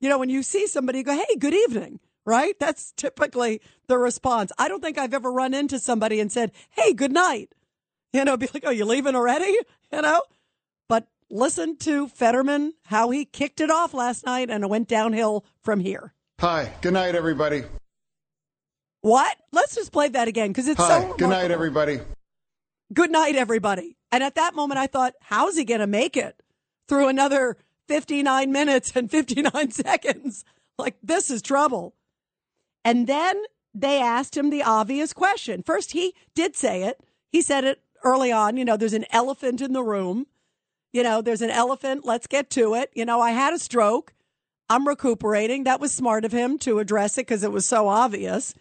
You 0.02 0.10
know, 0.10 0.20
when 0.20 0.30
you 0.30 0.44
see 0.44 0.68
somebody 0.68 1.02
go, 1.02 1.14
hey, 1.14 1.38
good 1.40 1.54
evening, 1.54 2.02
right? 2.26 2.56
That's 2.60 2.92
typically 2.94 3.62
the 3.88 3.98
response. 3.98 4.52
I 4.58 4.68
don't 4.68 4.82
think 4.82 4.98
I've 4.98 5.14
ever 5.14 5.32
run 5.32 5.54
into 5.54 5.80
somebody 5.80 6.20
and 6.20 6.32
said, 6.32 6.52
hey, 6.72 6.94
good 6.94 7.12
night. 7.12 7.54
You 8.14 8.24
know, 8.26 8.38
be 8.38 8.48
like, 8.54 8.64
oh, 8.66 8.72
you 8.72 8.86
leaving 8.86 9.16
already? 9.16 9.58
You 9.92 10.02
know, 10.02 10.22
but 10.88 11.08
listen 11.30 11.78
to 11.78 12.08
Fetterman, 12.08 12.74
how 12.86 13.10
he 13.10 13.26
kicked 13.26 13.60
it 13.62 13.70
off 13.70 13.94
last 13.94 14.26
night 14.26 14.50
and 14.50 14.64
it 14.64 14.70
went 14.70 14.88
downhill 14.88 15.46
from 15.62 15.80
here. 15.80 16.14
Hi, 16.40 16.74
good 16.82 16.94
night, 16.94 17.16
everybody. 17.16 17.64
What? 19.02 19.36
Let's 19.52 19.76
just 19.76 19.92
play 19.92 20.10
that 20.10 20.28
again 20.28 20.50
because 20.50 20.68
it's 20.68 20.82
Hi, 20.82 21.02
so. 21.02 21.16
good 21.18 21.30
night, 21.30 21.52
everybody. 21.52 22.00
Good 22.94 23.12
night, 23.12 23.36
everybody. 23.36 23.98
And 24.12 24.24
at 24.24 24.36
that 24.36 24.56
moment, 24.56 24.80
I 24.80 24.88
thought, 24.88 25.14
how's 25.22 25.58
he 25.58 25.64
going 25.66 25.80
to 25.80 25.88
make 25.88 26.16
it 26.16 26.42
through 26.88 27.08
another 27.08 27.58
59 27.88 28.52
minutes 28.52 28.92
and 28.96 29.10
59 29.10 29.72
seconds? 29.72 30.46
Like, 30.78 30.96
this 31.04 31.30
is 31.32 31.42
trouble. 31.42 31.95
And 32.86 33.08
then 33.08 33.42
they 33.74 34.00
asked 34.00 34.38
him 34.38 34.52
the 34.52 34.64
obvious 34.64 35.12
question. 35.12 35.64
First, 35.64 35.92
he 35.92 36.14
did 36.36 36.56
say 36.56 36.84
it. 36.84 37.02
He 37.32 37.42
said 37.42 37.66
it 37.66 37.82
early 38.04 38.32
on. 38.32 38.56
You 38.56 38.64
know, 38.64 38.78
there's 38.78 38.94
an 38.94 39.08
elephant 39.10 39.60
in 39.60 39.74
the 39.74 39.84
room. 39.84 40.28
You 40.94 41.04
know, 41.04 41.22
there's 41.22 41.42
an 41.42 41.50
elephant. 41.50 42.06
Let's 42.06 42.28
get 42.28 42.50
to 42.52 42.76
it. 42.76 42.92
You 42.94 43.04
know, 43.04 43.20
I 43.20 43.32
had 43.32 43.54
a 43.54 43.60
stroke. 43.60 44.14
I'm 44.70 44.88
recuperating. 44.88 45.64
That 45.64 45.82
was 45.82 45.94
smart 45.94 46.24
of 46.24 46.32
him 46.32 46.58
to 46.60 46.80
address 46.80 47.18
it 47.18 47.28
because 47.28 47.44
it 47.44 47.52
was 47.52 47.68
so 47.68 47.88
obvious. 47.88 48.54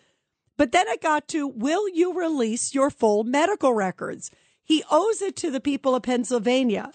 But 0.57 0.73
then 0.73 0.89
it 0.89 1.03
got 1.03 1.29
to, 1.29 1.47
will 1.47 1.89
you 1.89 2.15
release 2.15 2.75
your 2.75 2.91
full 2.91 3.25
medical 3.25 3.75
records? 3.75 4.31
He 4.63 4.83
owes 4.91 5.21
it 5.21 5.37
to 5.37 5.51
the 5.51 5.61
people 5.61 5.95
of 5.95 6.03
Pennsylvania 6.03 6.93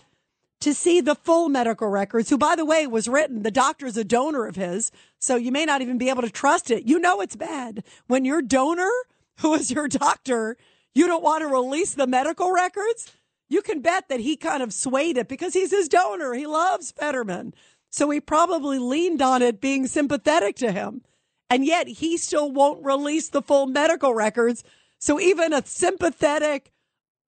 to 0.62 0.74
see 0.74 1.00
the 1.00 1.16
full 1.16 1.50
medical 1.50 1.88
records, 1.88 2.30
who, 2.30 2.38
by 2.38 2.56
the 2.56 2.66
way, 2.66 2.86
was 2.86 3.08
written. 3.08 3.44
The 3.44 3.52
doctor's 3.52 3.98
a 3.98 4.04
donor 4.04 4.46
of 4.46 4.56
his, 4.56 4.92
so 5.20 5.36
you 5.36 5.52
may 5.52 5.66
not 5.66 5.82
even 5.82 5.98
be 5.98 6.10
able 6.10 6.22
to 6.22 6.30
trust 6.30 6.70
it. 6.70 6.84
You 6.84 7.00
know 7.00 7.22
it's 7.22 7.36
bad. 7.36 7.84
When 8.08 8.26
your 8.26 8.42
donor, 8.42 8.92
who 9.40 9.54
is 9.54 9.72
your 9.72 9.88
doctor, 9.88 10.58
you 10.94 11.08
don't 11.08 11.24
want 11.24 11.42
to 11.42 11.48
release 11.48 11.94
the 11.94 12.08
medical 12.08 12.52
records. 12.52 13.12
You 13.48 13.62
can 13.62 13.82
bet 13.82 14.10
that 14.10 14.20
he 14.20 14.36
kind 14.36 14.62
of 14.62 14.74
swayed 14.74 15.18
it 15.18 15.28
because 15.28 15.54
he's 15.54 15.72
his 15.72 15.88
donor. 15.88 16.34
He 16.34 16.46
loves 16.46 16.92
Fetterman. 16.92 17.54
So 17.90 18.10
he 18.10 18.20
probably 18.20 18.78
leaned 18.78 19.22
on 19.22 19.42
it 19.42 19.62
being 19.62 19.88
sympathetic 19.88 20.56
to 20.58 20.72
him. 20.72 21.02
And 21.50 21.66
yet 21.66 21.88
he 21.88 22.18
still 22.18 22.52
won't 22.52 22.86
release 22.86 23.30
the 23.30 23.42
full 23.42 23.66
medical 23.66 24.14
records. 24.14 24.64
So 25.00 25.20
even 25.20 25.54
a 25.54 25.66
sympathetic 25.66 26.72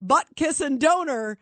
butt 0.02 0.28
kissing 0.36 0.78
donor, 0.78 1.40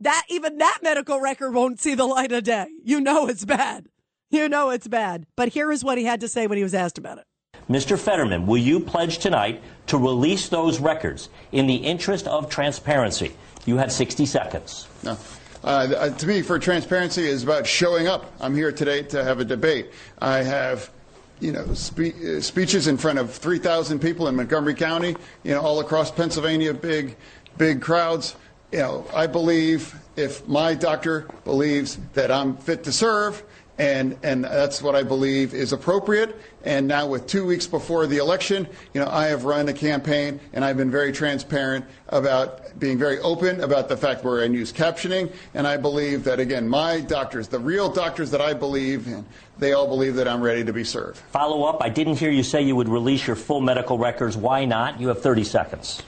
that 0.00 0.24
even 0.28 0.58
that 0.58 0.78
medical 0.82 1.20
record 1.20 1.52
won't 1.52 1.80
see 1.80 1.94
the 1.94 2.06
light 2.06 2.32
of 2.32 2.44
day. 2.44 2.66
You 2.84 3.00
know 3.00 3.28
it's 3.28 3.44
bad. 3.44 3.86
You 4.30 4.48
know 4.48 4.70
it's 4.70 4.88
bad. 4.88 5.26
But 5.36 5.48
here 5.48 5.70
is 5.72 5.84
what 5.84 5.98
he 5.98 6.04
had 6.04 6.20
to 6.20 6.28
say 6.28 6.46
when 6.46 6.56
he 6.56 6.64
was 6.64 6.74
asked 6.74 6.98
about 6.98 7.18
it. 7.18 7.24
Mr. 7.68 7.98
Fetterman, 7.98 8.46
will 8.46 8.58
you 8.58 8.80
pledge 8.80 9.18
tonight 9.18 9.62
to 9.86 9.96
release 9.96 10.48
those 10.48 10.80
records 10.80 11.28
in 11.52 11.66
the 11.66 11.76
interest 11.76 12.26
of 12.26 12.48
transparency? 12.48 13.32
You 13.64 13.76
have 13.76 13.92
60 13.92 14.26
seconds. 14.26 14.88
No. 15.04 15.16
Uh, 15.62 16.10
to 16.10 16.26
me, 16.26 16.42
for 16.42 16.58
transparency 16.58 17.26
is 17.26 17.42
about 17.42 17.66
showing 17.66 18.08
up. 18.08 18.32
I'm 18.40 18.54
here 18.54 18.72
today 18.72 19.02
to 19.04 19.22
have 19.22 19.40
a 19.40 19.44
debate. 19.44 19.90
I 20.20 20.38
have, 20.38 20.90
you 21.38 21.52
know, 21.52 21.74
spe- 21.74 22.16
uh, 22.24 22.40
speeches 22.40 22.88
in 22.88 22.96
front 22.96 23.18
of 23.18 23.32
3,000 23.32 24.00
people 24.00 24.26
in 24.28 24.36
Montgomery 24.36 24.74
County, 24.74 25.14
you 25.42 25.52
know, 25.52 25.60
all 25.60 25.80
across 25.80 26.10
Pennsylvania, 26.10 26.72
big, 26.72 27.16
big 27.58 27.82
crowds. 27.82 28.36
You 28.72 28.78
know, 28.78 29.06
I 29.12 29.26
believe 29.26 29.94
if 30.16 30.46
my 30.46 30.74
doctor 30.74 31.26
believes 31.44 31.98
that 32.14 32.30
I'm 32.30 32.56
fit 32.56 32.84
to 32.84 32.92
serve, 32.92 33.42
and 33.80 34.18
and 34.22 34.44
that's 34.44 34.82
what 34.82 34.94
I 34.94 35.02
believe 35.02 35.54
is 35.54 35.72
appropriate. 35.72 36.36
And 36.64 36.86
now, 36.86 37.06
with 37.06 37.26
two 37.26 37.46
weeks 37.46 37.66
before 37.66 38.06
the 38.06 38.18
election, 38.18 38.68
you 38.92 39.00
know, 39.00 39.08
I 39.08 39.28
have 39.28 39.44
run 39.44 39.68
a 39.68 39.72
campaign, 39.72 40.38
and 40.52 40.62
I've 40.62 40.76
been 40.76 40.90
very 40.90 41.12
transparent 41.12 41.86
about 42.08 42.78
being 42.78 42.98
very 42.98 43.18
open 43.20 43.62
about 43.62 43.88
the 43.88 43.96
fact 43.96 44.22
we're 44.22 44.44
in 44.44 44.52
use 44.52 44.72
captioning. 44.72 45.32
And 45.54 45.66
I 45.66 45.78
believe 45.78 46.24
that 46.24 46.38
again, 46.38 46.68
my 46.68 47.00
doctors, 47.00 47.48
the 47.48 47.58
real 47.58 47.90
doctors 47.90 48.30
that 48.32 48.42
I 48.42 48.52
believe 48.52 49.06
in, 49.06 49.24
they 49.58 49.72
all 49.72 49.88
believe 49.88 50.14
that 50.16 50.28
I'm 50.28 50.42
ready 50.42 50.62
to 50.62 50.72
be 50.72 50.84
served. 50.84 51.16
Follow 51.32 51.64
up. 51.64 51.82
I 51.82 51.88
didn't 51.88 52.16
hear 52.16 52.30
you 52.30 52.42
say 52.42 52.60
you 52.60 52.76
would 52.76 52.88
release 52.88 53.26
your 53.26 53.36
full 53.36 53.62
medical 53.62 53.96
records. 53.98 54.36
Why 54.36 54.66
not? 54.66 55.00
You 55.00 55.08
have 55.08 55.22
30 55.22 55.44
seconds. 55.44 56.02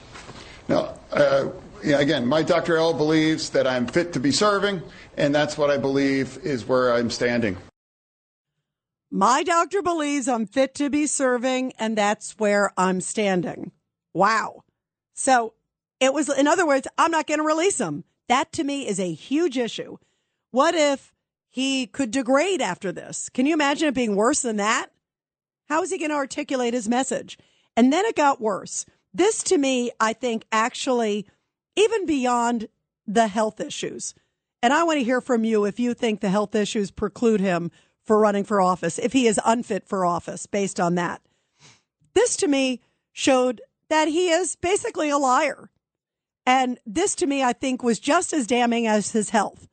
No. 0.69 0.95
Uh, 1.11 1.49
again, 1.83 2.25
my 2.25 2.43
Dr. 2.43 2.77
L 2.77 2.93
believes 2.93 3.49
that 3.51 3.67
I'm 3.67 3.87
fit 3.87 4.13
to 4.13 4.19
be 4.19 4.31
serving, 4.31 4.81
and 5.17 5.33
that's 5.33 5.57
what 5.57 5.69
I 5.69 5.77
believe 5.77 6.37
is 6.43 6.67
where 6.67 6.93
I'm 6.93 7.09
standing. 7.09 7.57
My 9.11 9.43
doctor 9.43 9.83
believes 9.83 10.27
I'm 10.27 10.47
fit 10.47 10.73
to 10.75 10.89
be 10.89 11.05
serving, 11.05 11.73
and 11.77 11.97
that's 11.97 12.31
where 12.39 12.73
I'm 12.77 12.99
standing. 12.99 13.71
Wow. 14.13 14.63
So 15.13 15.53
it 15.99 16.13
was, 16.13 16.35
in 16.35 16.47
other 16.47 16.65
words, 16.65 16.87
I'm 16.97 17.11
not 17.11 17.27
going 17.27 17.39
to 17.39 17.45
release 17.45 17.79
him. 17.79 18.05
That 18.27 18.51
to 18.53 18.63
me 18.63 18.87
is 18.87 18.99
a 18.99 19.13
huge 19.13 19.57
issue. 19.57 19.97
What 20.49 20.73
if 20.73 21.13
he 21.49 21.85
could 21.85 22.09
degrade 22.09 22.61
after 22.61 22.91
this? 22.91 23.29
Can 23.29 23.45
you 23.45 23.53
imagine 23.53 23.89
it 23.89 23.93
being 23.93 24.15
worse 24.15 24.41
than 24.41 24.57
that? 24.57 24.87
How 25.69 25.83
is 25.83 25.91
he 25.91 25.99
going 25.99 26.09
to 26.09 26.15
articulate 26.15 26.73
his 26.73 26.89
message? 26.89 27.37
And 27.77 27.93
then 27.93 28.05
it 28.05 28.15
got 28.15 28.41
worse. 28.41 28.85
This 29.13 29.43
to 29.43 29.57
me, 29.59 29.91
I 29.99 30.13
think 30.13 30.45
actually 30.51 31.27
even 31.75 32.05
beyond 32.05 32.67
the 33.05 33.27
health 33.27 33.59
issues. 33.59 34.13
And 34.61 34.71
I 34.71 34.83
want 34.83 34.99
to 34.99 35.03
hear 35.03 35.21
from 35.21 35.43
you 35.43 35.65
if 35.65 35.79
you 35.79 35.93
think 35.93 36.21
the 36.21 36.29
health 36.29 36.55
issues 36.55 36.91
preclude 36.91 37.41
him 37.41 37.71
for 38.03 38.19
running 38.19 38.43
for 38.43 38.61
office, 38.61 38.99
if 38.99 39.13
he 39.13 39.27
is 39.27 39.39
unfit 39.45 39.87
for 39.87 40.05
office 40.05 40.45
based 40.45 40.79
on 40.79 40.95
that. 40.95 41.21
This 42.13 42.35
to 42.37 42.47
me 42.47 42.81
showed 43.11 43.61
that 43.89 44.07
he 44.07 44.29
is 44.29 44.55
basically 44.55 45.09
a 45.09 45.17
liar. 45.17 45.69
And 46.45 46.79
this 46.85 47.15
to 47.15 47.27
me, 47.27 47.43
I 47.43 47.53
think, 47.53 47.83
was 47.83 47.99
just 47.99 48.33
as 48.33 48.47
damning 48.47 48.87
as 48.87 49.11
his 49.11 49.29
health 49.29 49.67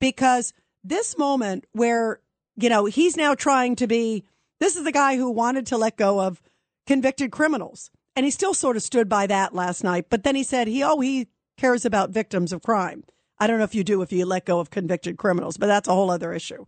because 0.00 0.52
this 0.82 1.16
moment 1.16 1.64
where, 1.72 2.20
you 2.56 2.68
know, 2.68 2.86
he's 2.86 3.16
now 3.16 3.34
trying 3.34 3.76
to 3.76 3.86
be, 3.86 4.24
this 4.58 4.76
is 4.76 4.84
the 4.84 4.92
guy 4.92 5.16
who 5.16 5.30
wanted 5.30 5.66
to 5.66 5.76
let 5.76 5.96
go 5.96 6.20
of 6.20 6.42
convicted 6.86 7.30
criminals. 7.30 7.90
And 8.16 8.24
he 8.24 8.30
still 8.32 8.54
sort 8.54 8.76
of 8.76 8.82
stood 8.82 9.08
by 9.08 9.28
that 9.28 9.54
last 9.54 9.84
night. 9.84 10.06
But 10.10 10.24
then 10.24 10.34
he 10.34 10.42
said 10.42 10.66
he, 10.66 10.82
oh, 10.82 10.98
he 10.98 11.28
cares 11.58 11.84
about 11.84 12.10
victims 12.10 12.52
of 12.52 12.62
crime. 12.62 13.04
I 13.38 13.46
don't 13.46 13.58
know 13.58 13.64
if 13.64 13.74
you 13.74 13.84
do 13.84 14.00
if 14.00 14.12
you 14.12 14.24
let 14.24 14.46
go 14.46 14.58
of 14.60 14.70
convicted 14.70 15.18
criminals, 15.18 15.58
but 15.58 15.66
that's 15.66 15.88
a 15.88 15.94
whole 15.94 16.10
other 16.10 16.32
issue. 16.32 16.64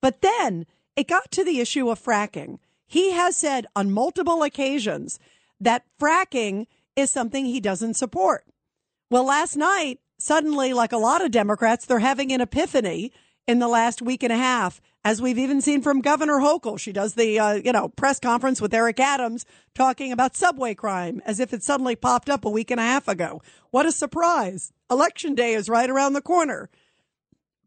But 0.00 0.22
then 0.22 0.66
it 0.96 1.08
got 1.08 1.30
to 1.32 1.44
the 1.44 1.60
issue 1.60 1.90
of 1.90 2.02
fracking. 2.02 2.58
He 2.86 3.12
has 3.12 3.36
said 3.36 3.66
on 3.76 3.90
multiple 3.90 4.42
occasions 4.42 5.18
that 5.60 5.84
fracking 6.00 6.66
is 6.96 7.10
something 7.10 7.44
he 7.44 7.60
doesn't 7.60 7.94
support. 7.94 8.44
Well, 9.10 9.24
last 9.24 9.56
night, 9.56 10.00
suddenly, 10.18 10.72
like 10.72 10.92
a 10.92 10.98
lot 10.98 11.24
of 11.24 11.30
Democrats, 11.30 11.84
they're 11.84 11.98
having 11.98 12.32
an 12.32 12.40
epiphany 12.40 13.12
in 13.46 13.58
the 13.58 13.68
last 13.68 14.02
week 14.02 14.22
and 14.22 14.32
a 14.32 14.36
half, 14.36 14.80
as 15.04 15.22
we've 15.22 15.38
even 15.38 15.60
seen 15.60 15.80
from 15.80 16.00
Governor 16.00 16.38
Hochul. 16.38 16.78
She 16.78 16.92
does 16.92 17.14
the, 17.14 17.38
uh, 17.38 17.54
you 17.54 17.72
know, 17.72 17.88
press 17.88 18.18
conference 18.18 18.60
with 18.60 18.74
Eric 18.74 19.00
Adams 19.00 19.46
talking 19.74 20.12
about 20.12 20.36
subway 20.36 20.74
crime 20.74 21.22
as 21.24 21.40
if 21.40 21.52
it 21.52 21.62
suddenly 21.62 21.96
popped 21.96 22.28
up 22.28 22.44
a 22.44 22.50
week 22.50 22.70
and 22.70 22.80
a 22.80 22.84
half 22.84 23.08
ago. 23.08 23.40
What 23.70 23.86
a 23.86 23.92
surprise. 23.92 24.72
Election 24.90 25.34
day 25.34 25.54
is 25.54 25.68
right 25.68 25.88
around 25.88 26.12
the 26.12 26.20
corner. 26.20 26.68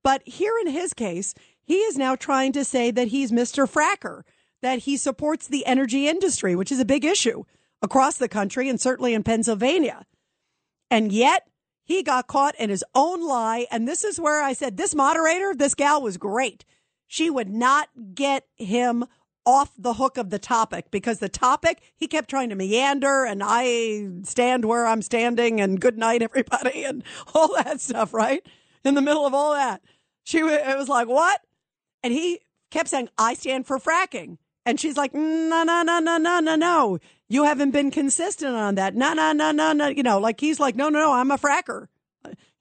But 0.03 0.21
here 0.25 0.53
in 0.61 0.71
his 0.71 0.93
case, 0.93 1.33
he 1.63 1.77
is 1.77 1.97
now 1.97 2.15
trying 2.15 2.51
to 2.53 2.65
say 2.65 2.91
that 2.91 3.09
he's 3.09 3.31
Mr. 3.31 3.69
Fracker, 3.69 4.23
that 4.61 4.79
he 4.79 4.97
supports 4.97 5.47
the 5.47 5.65
energy 5.65 6.07
industry, 6.07 6.55
which 6.55 6.71
is 6.71 6.79
a 6.79 6.85
big 6.85 7.05
issue 7.05 7.43
across 7.81 8.17
the 8.17 8.27
country 8.27 8.67
and 8.67 8.79
certainly 8.79 9.13
in 9.13 9.23
Pennsylvania. 9.23 10.05
And 10.89 11.11
yet 11.11 11.47
he 11.83 12.03
got 12.03 12.27
caught 12.27 12.55
in 12.55 12.69
his 12.69 12.83
own 12.93 13.25
lie. 13.25 13.67
And 13.71 13.87
this 13.87 14.03
is 14.03 14.19
where 14.19 14.43
I 14.43 14.53
said, 14.53 14.77
this 14.77 14.93
moderator, 14.93 15.53
this 15.55 15.75
gal 15.75 16.01
was 16.01 16.17
great. 16.17 16.65
She 17.11 17.29
would 17.29 17.49
not 17.49 17.89
get 18.15 18.45
him 18.55 19.03
off 19.45 19.71
the 19.77 19.95
hook 19.95 20.15
of 20.15 20.29
the 20.29 20.39
topic 20.39 20.89
because 20.91 21.19
the 21.19 21.27
topic 21.27 21.81
he 21.93 22.07
kept 22.07 22.29
trying 22.29 22.47
to 22.47 22.55
meander 22.55 23.25
and 23.25 23.41
I 23.43 24.07
stand 24.23 24.63
where 24.63 24.85
I'm 24.85 25.01
standing 25.01 25.59
and 25.59 25.81
good 25.81 25.97
night 25.97 26.21
everybody 26.21 26.85
and 26.85 27.03
all 27.35 27.53
that 27.55 27.81
stuff, 27.81 28.13
right? 28.13 28.41
In 28.85 28.95
the 28.95 29.01
middle 29.01 29.25
of 29.25 29.33
all 29.33 29.51
that. 29.51 29.81
She 30.23 30.38
it 30.38 30.77
was 30.77 30.88
like, 30.88 31.09
"What?" 31.09 31.41
And 32.01 32.13
he 32.13 32.39
kept 32.69 32.88
saying, 32.88 33.09
"I 33.17 33.33
stand 33.33 33.67
for 33.67 33.77
fracking." 33.77 34.38
And 34.65 34.79
she's 34.79 34.95
like, 34.95 35.13
"No, 35.13 35.63
no, 35.65 35.83
no, 35.83 35.99
no, 35.99 36.17
no, 36.17 36.39
no, 36.39 36.55
no. 36.55 36.97
You 37.27 37.43
haven't 37.43 37.71
been 37.71 37.91
consistent 37.91 38.55
on 38.55 38.75
that. 38.75 38.95
No, 38.95 39.11
no, 39.11 39.33
no, 39.33 39.51
no, 39.51 39.73
no. 39.73 39.89
You 39.89 40.03
know, 40.03 40.17
like 40.17 40.39
he's 40.39 40.61
like, 40.61 40.77
no, 40.77 40.88
no, 40.88 40.99
no, 40.99 41.11
I'm 41.11 41.31
a 41.31 41.38
fracker. 41.38 41.88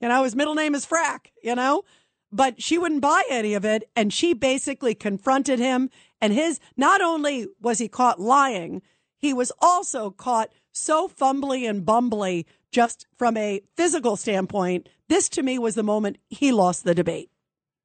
You 0.00 0.08
know, 0.08 0.24
his 0.24 0.34
middle 0.34 0.54
name 0.54 0.74
is 0.74 0.86
Frack, 0.86 1.26
you 1.42 1.54
know? 1.54 1.84
But 2.32 2.62
she 2.62 2.78
wouldn't 2.78 3.00
buy 3.00 3.22
any 3.28 3.54
of 3.54 3.64
it. 3.64 3.88
And 3.96 4.12
she 4.12 4.34
basically 4.34 4.94
confronted 4.94 5.58
him. 5.58 5.90
And 6.20 6.32
his, 6.32 6.60
not 6.76 7.00
only 7.00 7.48
was 7.60 7.78
he 7.78 7.88
caught 7.88 8.20
lying, 8.20 8.82
he 9.16 9.34
was 9.34 9.52
also 9.60 10.10
caught 10.10 10.50
so 10.72 11.08
fumbly 11.08 11.68
and 11.68 11.84
bumbly 11.84 12.44
just 12.70 13.06
from 13.16 13.36
a 13.36 13.60
physical 13.76 14.16
standpoint. 14.16 14.88
This 15.08 15.28
to 15.30 15.42
me 15.42 15.58
was 15.58 15.74
the 15.74 15.82
moment 15.82 16.18
he 16.28 16.52
lost 16.52 16.84
the 16.84 16.94
debate. 16.94 17.30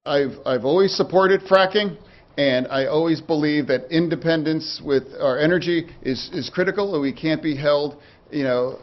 I've, 0.06 0.38
I've 0.46 0.66
always 0.66 0.96
supported 0.96 1.42
fracking. 1.42 1.98
And 2.38 2.68
I 2.68 2.88
always 2.88 3.22
believe 3.22 3.68
that 3.68 3.90
independence 3.90 4.82
with 4.84 5.04
our 5.22 5.40
energy 5.40 5.88
is, 6.02 6.30
is 6.34 6.50
critical, 6.54 6.94
and 6.94 7.02
we 7.02 7.14
can't 7.14 7.42
be 7.42 7.56
held, 7.56 8.02
you 8.30 8.44
know, 8.44 8.78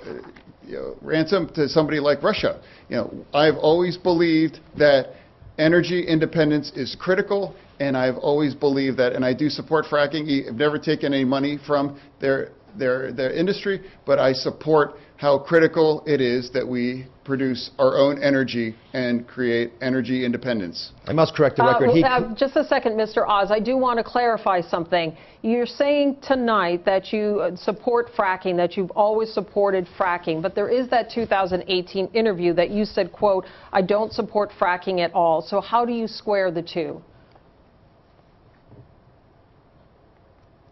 you 0.66 0.76
know, 0.76 0.96
ransom 1.02 1.50
to 1.54 1.68
somebody 1.68 2.00
like 2.00 2.22
Russia. 2.22 2.62
You 2.88 2.96
know, 2.96 3.26
I've 3.34 3.56
always 3.56 3.98
believed 3.98 4.58
that 4.78 5.12
energy 5.58 6.06
independence 6.06 6.72
is 6.74 6.96
critical, 6.98 7.54
and 7.80 7.96
I've 7.96 8.16
always 8.16 8.54
believed 8.54 8.98
that, 8.98 9.12
and 9.12 9.24
I 9.24 9.34
do 9.34 9.48
support 9.48 9.86
fracking. 9.86 10.48
I've 10.48 10.54
never 10.54 10.78
taken 10.78 11.12
any 11.12 11.24
money 11.24 11.58
from 11.66 12.00
their 12.20 12.50
their 12.78 13.12
their 13.12 13.32
industry, 13.32 13.82
but 14.06 14.18
I 14.18 14.32
support 14.32 14.94
how 15.22 15.38
critical 15.38 16.02
it 16.04 16.20
is 16.20 16.50
that 16.50 16.66
we 16.66 17.06
produce 17.22 17.70
our 17.78 17.96
own 17.96 18.20
energy 18.20 18.74
and 18.92 19.24
create 19.28 19.70
energy 19.80 20.24
independence. 20.24 20.90
I 21.06 21.12
must 21.12 21.36
correct 21.36 21.58
the 21.58 21.62
record. 21.62 21.90
Uh, 21.90 21.92
he, 21.92 22.02
uh, 22.02 22.34
just 22.34 22.56
a 22.56 22.64
second, 22.64 22.94
Mr. 22.94 23.24
Oz. 23.28 23.52
I 23.52 23.60
do 23.60 23.76
want 23.76 23.98
to 23.98 24.04
clarify 24.04 24.60
something. 24.60 25.16
You're 25.42 25.64
saying 25.64 26.16
tonight 26.26 26.84
that 26.86 27.12
you 27.12 27.38
uh, 27.38 27.54
support 27.54 28.08
fracking, 28.18 28.56
that 28.56 28.76
you've 28.76 28.90
always 28.90 29.32
supported 29.32 29.86
fracking, 29.96 30.42
but 30.42 30.56
there 30.56 30.68
is 30.68 30.90
that 30.90 31.08
2018 31.08 32.08
interview 32.08 32.52
that 32.54 32.70
you 32.70 32.84
said, 32.84 33.12
quote, 33.12 33.44
I 33.72 33.80
don't 33.80 34.12
support 34.12 34.50
fracking 34.58 34.98
at 34.98 35.14
all. 35.14 35.40
So 35.40 35.60
how 35.60 35.84
do 35.84 35.92
you 35.92 36.08
square 36.08 36.50
the 36.50 36.62
two? 36.62 37.00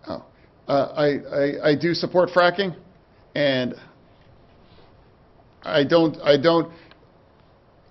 Oh, 0.09 0.25
uh, 0.67 0.73
I, 0.73 1.07
I, 1.07 1.69
I 1.71 1.75
do 1.77 1.95
support 1.95 2.31
fracking, 2.31 2.75
and 3.37 3.77
I 5.63 5.85
don't, 5.85 6.17
I 6.23 6.37
don't, 6.37 6.73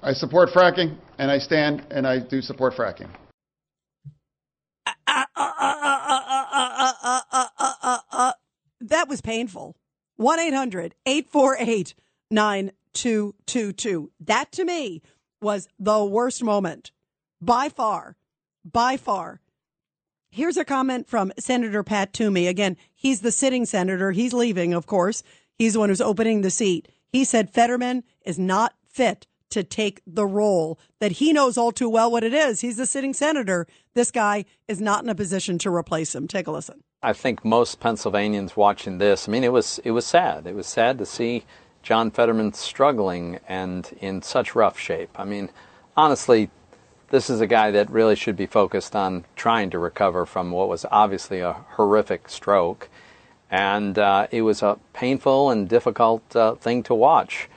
I 0.02 0.14
support 0.14 0.50
fracking 0.50 0.98
and 1.18 1.30
I 1.30 1.40
stand 1.40 1.86
and 1.92 2.08
I 2.08 2.20
do 2.20 2.42
support 2.42 2.74
fracking. 2.76 3.10
that 8.82 9.08
was 9.08 9.22
painful. 9.22 9.76
1 10.18 10.40
800 10.40 10.96
848 11.06 11.94
9222. 12.32 14.12
That 14.20 14.52
to 14.52 14.66
me 14.66 15.02
was 15.42 15.68
the 15.80 16.04
worst 16.04 16.44
moment 16.44 16.92
by 17.42 17.70
far, 17.70 18.18
by 18.66 18.98
far. 18.98 19.40
Here's 20.32 20.58
a 20.58 20.66
comment 20.66 21.08
from 21.08 21.32
Senator 21.40 21.84
Pat 21.84 22.14
Toomey. 22.14 22.48
Again, 22.48 22.78
he's 22.94 23.22
the 23.22 23.32
sitting 23.32 23.66
senator. 23.66 24.12
He's 24.12 24.34
leaving, 24.34 24.74
of 24.74 24.86
course. 24.86 25.24
He's 25.58 25.74
the 25.74 25.80
one 25.80 25.90
who's 25.90 26.02
opening 26.02 26.42
the 26.42 26.52
seat. 26.52 26.88
He 27.12 27.24
said 27.24 27.50
Fetterman 27.50 28.04
is 28.24 28.38
not 28.40 28.74
fit 28.88 29.28
to 29.50 29.64
take 29.64 30.02
the 30.06 30.28
role 30.28 30.80
that 31.00 31.14
he 31.14 31.34
knows 31.34 31.58
all 31.58 31.72
too 31.72 31.90
well 31.90 32.12
what 32.12 32.24
it 32.24 32.34
is. 32.34 32.62
He's 32.62 32.78
the 32.78 32.86
sitting 32.86 33.14
senator. 33.14 33.68
This 33.96 34.12
guy 34.12 34.46
is 34.68 34.80
not 34.80 35.04
in 35.04 35.10
a 35.10 35.16
position 35.16 35.58
to 35.60 35.74
replace 35.74 36.14
him. 36.14 36.28
Take 36.28 36.48
a 36.48 36.52
listen. 36.52 36.84
I 37.02 37.14
think 37.14 37.44
most 37.44 37.80
Pennsylvanians 37.80 38.56
watching 38.56 38.98
this, 38.98 39.28
I 39.28 39.32
mean, 39.32 39.44
it 39.44 39.54
was 39.54 39.80
it 39.84 39.92
was 39.92 40.06
sad. 40.06 40.46
It 40.46 40.56
was 40.56 40.68
sad 40.68 40.98
to 40.98 41.06
see 41.06 41.46
John 41.82 42.12
Fetterman 42.12 42.54
struggling 42.54 43.40
and 43.48 43.90
in 44.02 44.22
such 44.22 44.54
rough 44.54 44.78
shape. 44.78 45.10
I 45.16 45.26
mean, 45.26 45.50
honestly, 45.96 46.50
this 47.10 47.30
is 47.30 47.42
a 47.42 47.48
guy 47.48 47.72
that 47.72 47.90
really 47.90 48.16
should 48.16 48.36
be 48.36 48.46
focused 48.46 48.96
on 48.96 49.26
trying 49.36 49.70
to 49.72 49.80
recover 49.80 50.26
from 50.26 50.52
what 50.52 50.70
was 50.70 50.86
obviously 50.92 51.40
a 51.40 51.54
horrific 51.54 52.30
stroke 52.30 52.90
and 53.50 53.98
uh, 53.98 54.28
it 54.32 54.42
was 54.42 54.62
a 54.62 54.78
painful 54.94 55.50
and 55.50 55.68
difficult 55.68 56.36
uh, 56.36 56.56
thing 56.56 56.84
to 56.84 56.94
watch. 56.94 57.50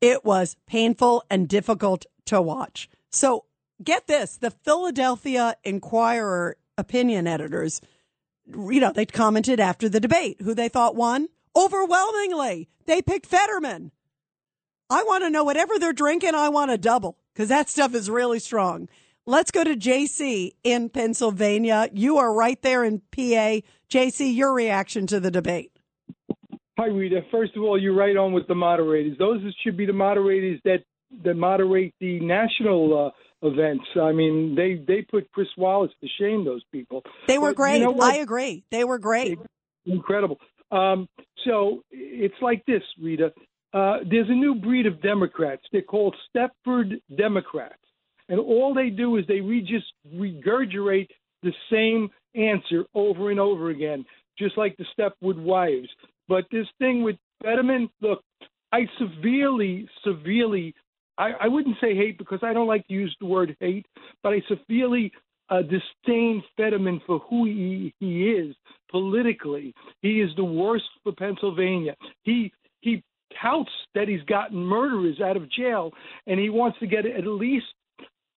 It 0.00 0.24
was 0.24 0.56
painful 0.66 1.24
and 1.30 1.48
difficult 1.48 2.06
to 2.26 2.40
watch. 2.40 2.88
So 3.10 3.44
get 3.82 4.06
this: 4.06 4.36
the 4.36 4.50
Philadelphia 4.50 5.56
Inquirer 5.64 6.56
opinion 6.78 7.26
editors, 7.26 7.80
you 8.46 8.80
know, 8.80 8.92
they 8.92 9.06
commented 9.06 9.60
after 9.60 9.88
the 9.88 10.00
debate 10.00 10.40
who 10.42 10.54
they 10.54 10.68
thought 10.68 10.94
won. 10.94 11.28
Overwhelmingly, 11.56 12.68
they 12.84 13.00
picked 13.00 13.26
Fetterman. 13.26 13.92
I 14.90 15.02
want 15.02 15.24
to 15.24 15.30
know 15.30 15.42
whatever 15.42 15.78
they're 15.78 15.92
drinking. 15.92 16.34
I 16.34 16.48
want 16.50 16.70
a 16.70 16.78
double 16.78 17.16
because 17.32 17.48
that 17.48 17.68
stuff 17.68 17.94
is 17.94 18.10
really 18.10 18.38
strong. 18.38 18.88
Let's 19.28 19.50
go 19.50 19.64
to 19.64 19.74
JC 19.74 20.52
in 20.62 20.88
Pennsylvania. 20.88 21.88
You 21.92 22.18
are 22.18 22.32
right 22.32 22.62
there 22.62 22.84
in 22.84 23.00
PA. 23.10 23.60
JC, 23.90 24.32
your 24.32 24.54
reaction 24.54 25.08
to 25.08 25.18
the 25.18 25.32
debate. 25.32 25.72
Hi, 26.78 26.86
Rita. 26.86 27.22
First 27.32 27.56
of 27.56 27.64
all, 27.64 27.80
you're 27.80 27.96
right 27.96 28.16
on 28.16 28.32
with 28.32 28.46
the 28.46 28.54
moderators. 28.54 29.18
Those 29.18 29.40
should 29.64 29.76
be 29.76 29.84
the 29.84 29.92
moderators 29.92 30.60
that 30.64 30.84
that 31.24 31.34
moderate 31.34 31.92
the 32.00 32.20
national 32.20 33.06
uh, 33.42 33.46
events. 33.48 33.84
I 34.00 34.12
mean, 34.12 34.54
they 34.54 34.84
they 34.86 35.02
put 35.02 35.28
Chris 35.32 35.48
Wallace 35.56 35.92
to 36.02 36.08
shame. 36.20 36.44
Those 36.44 36.62
people. 36.70 37.02
They 37.26 37.38
were 37.38 37.50
But 37.50 37.56
great. 37.56 37.78
You 37.78 37.86
know 37.86 37.98
I 38.00 38.16
agree. 38.18 38.62
They 38.70 38.84
were 38.84 38.98
great. 38.98 39.40
Incredible. 39.86 40.38
Um, 40.70 41.08
so 41.44 41.82
it's 41.90 42.40
like 42.40 42.64
this, 42.66 42.82
Rita. 43.02 43.32
Uh, 43.74 43.98
there's 44.08 44.28
a 44.28 44.34
new 44.34 44.54
breed 44.54 44.86
of 44.86 45.02
Democrats. 45.02 45.62
They're 45.72 45.82
called 45.82 46.14
Stepford 46.32 47.00
Democrats 47.16 47.80
and 48.28 48.40
all 48.40 48.74
they 48.74 48.90
do 48.90 49.16
is 49.16 49.26
they 49.26 49.40
re- 49.40 49.60
just 49.60 49.86
regurgitate 50.14 51.08
the 51.42 51.52
same 51.70 52.08
answer 52.34 52.84
over 52.94 53.30
and 53.30 53.40
over 53.40 53.70
again, 53.70 54.04
just 54.38 54.58
like 54.58 54.76
the 54.76 54.84
Stepford 54.98 55.40
wives. 55.42 55.88
But 56.28 56.44
this 56.50 56.66
thing 56.78 57.02
with 57.02 57.16
Fetterman, 57.42 57.88
look, 58.00 58.22
I 58.72 58.86
severely, 58.98 59.88
severely, 60.04 60.74
I, 61.18 61.32
I 61.42 61.48
wouldn't 61.48 61.76
say 61.80 61.94
hate 61.94 62.18
because 62.18 62.40
I 62.42 62.52
don't 62.52 62.66
like 62.66 62.86
to 62.88 62.94
use 62.94 63.14
the 63.20 63.26
word 63.26 63.56
hate, 63.60 63.86
but 64.22 64.32
I 64.32 64.42
severely 64.48 65.12
uh, 65.48 65.62
disdain 65.62 66.42
Fetterman 66.56 67.00
for 67.06 67.20
who 67.20 67.44
he, 67.46 67.94
he 68.00 68.30
is 68.30 68.54
politically. 68.90 69.72
He 70.02 70.20
is 70.20 70.30
the 70.36 70.44
worst 70.44 70.84
for 71.02 71.12
Pennsylvania. 71.12 71.94
He 72.22 72.52
he 72.80 73.02
touts 73.42 73.70
that 73.94 74.08
he's 74.08 74.22
gotten 74.22 74.58
murderers 74.58 75.20
out 75.20 75.36
of 75.36 75.50
jail, 75.50 75.92
and 76.26 76.38
he 76.38 76.50
wants 76.50 76.78
to 76.80 76.86
get 76.86 77.06
at 77.06 77.26
least 77.26 77.66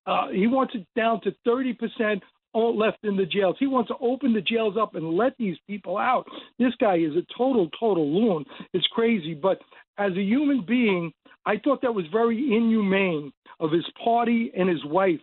uh, 0.05 0.29
he 0.29 0.47
wants 0.47 0.73
it 0.75 0.85
down 0.95 1.21
to 1.21 1.31
thirty 1.45 1.73
percent 1.73 2.23
all 2.53 2.75
left 2.77 2.97
in 3.03 3.15
the 3.15 3.25
jails. 3.25 3.55
He 3.59 3.67
wants 3.67 3.89
to 3.89 3.95
open 4.01 4.33
the 4.33 4.41
jails 4.41 4.75
up 4.79 4.95
and 4.95 5.13
let 5.13 5.33
these 5.37 5.57
people 5.67 5.97
out. 5.97 6.25
This 6.57 6.73
guy 6.79 6.95
is 6.97 7.15
a 7.15 7.25
total, 7.37 7.69
total 7.79 8.11
loon. 8.11 8.43
It's 8.73 8.87
crazy. 8.87 9.35
But 9.35 9.59
as 9.97 10.13
a 10.13 10.21
human 10.21 10.65
being, 10.65 11.11
I 11.45 11.57
thought 11.63 11.81
that 11.83 11.93
was 11.93 12.05
very 12.11 12.37
inhumane 12.37 13.31
of 13.59 13.71
his 13.71 13.85
party 14.03 14.51
and 14.57 14.67
his 14.67 14.83
wife. 14.85 15.19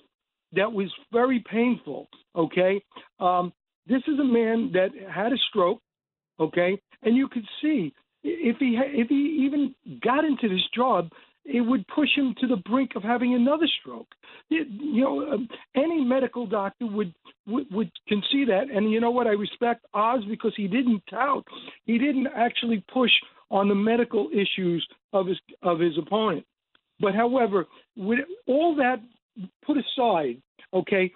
That 0.52 0.72
was 0.72 0.88
very 1.12 1.42
painful. 1.50 2.08
Okay. 2.36 2.80
Um, 3.18 3.52
this 3.88 4.02
is 4.06 4.18
a 4.20 4.24
man 4.24 4.70
that 4.74 4.90
had 5.12 5.32
a 5.32 5.38
stroke. 5.48 5.80
Okay. 6.38 6.80
And 7.02 7.16
you 7.16 7.28
could 7.28 7.44
see 7.60 7.92
if 8.22 8.56
he 8.58 8.78
if 8.80 9.08
he 9.08 9.44
even 9.46 9.74
got 10.02 10.24
into 10.24 10.48
this 10.48 10.64
job, 10.74 11.10
it 11.46 11.60
would 11.60 11.86
push 11.88 12.08
him 12.16 12.34
to 12.40 12.46
the 12.46 12.56
brink 12.56 12.92
of 12.96 13.02
having 13.02 13.34
another 13.34 13.66
stroke. 13.80 14.08
It, 14.50 14.66
you 14.68 15.02
know, 15.02 15.32
um, 15.32 15.48
any 15.74 16.04
medical 16.04 16.46
doctor 16.46 16.86
would, 16.86 17.14
would 17.46 17.66
would 17.70 17.90
can 18.08 18.22
see 18.32 18.44
that. 18.46 18.70
And 18.74 18.90
you 18.90 19.00
know 19.00 19.10
what? 19.10 19.26
I 19.26 19.30
respect 19.30 19.84
Oz 19.94 20.20
because 20.28 20.52
he 20.56 20.66
didn't 20.66 21.02
tout. 21.08 21.44
He 21.84 21.98
didn't 21.98 22.28
actually 22.36 22.84
push 22.92 23.10
on 23.50 23.68
the 23.68 23.74
medical 23.74 24.28
issues 24.32 24.86
of 25.12 25.26
his 25.26 25.38
of 25.62 25.78
his 25.78 25.96
opponent. 25.98 26.44
But 27.00 27.14
however, 27.14 27.66
with 27.96 28.20
all 28.46 28.74
that 28.76 29.00
put 29.64 29.76
aside, 29.76 30.40
okay, 30.72 31.12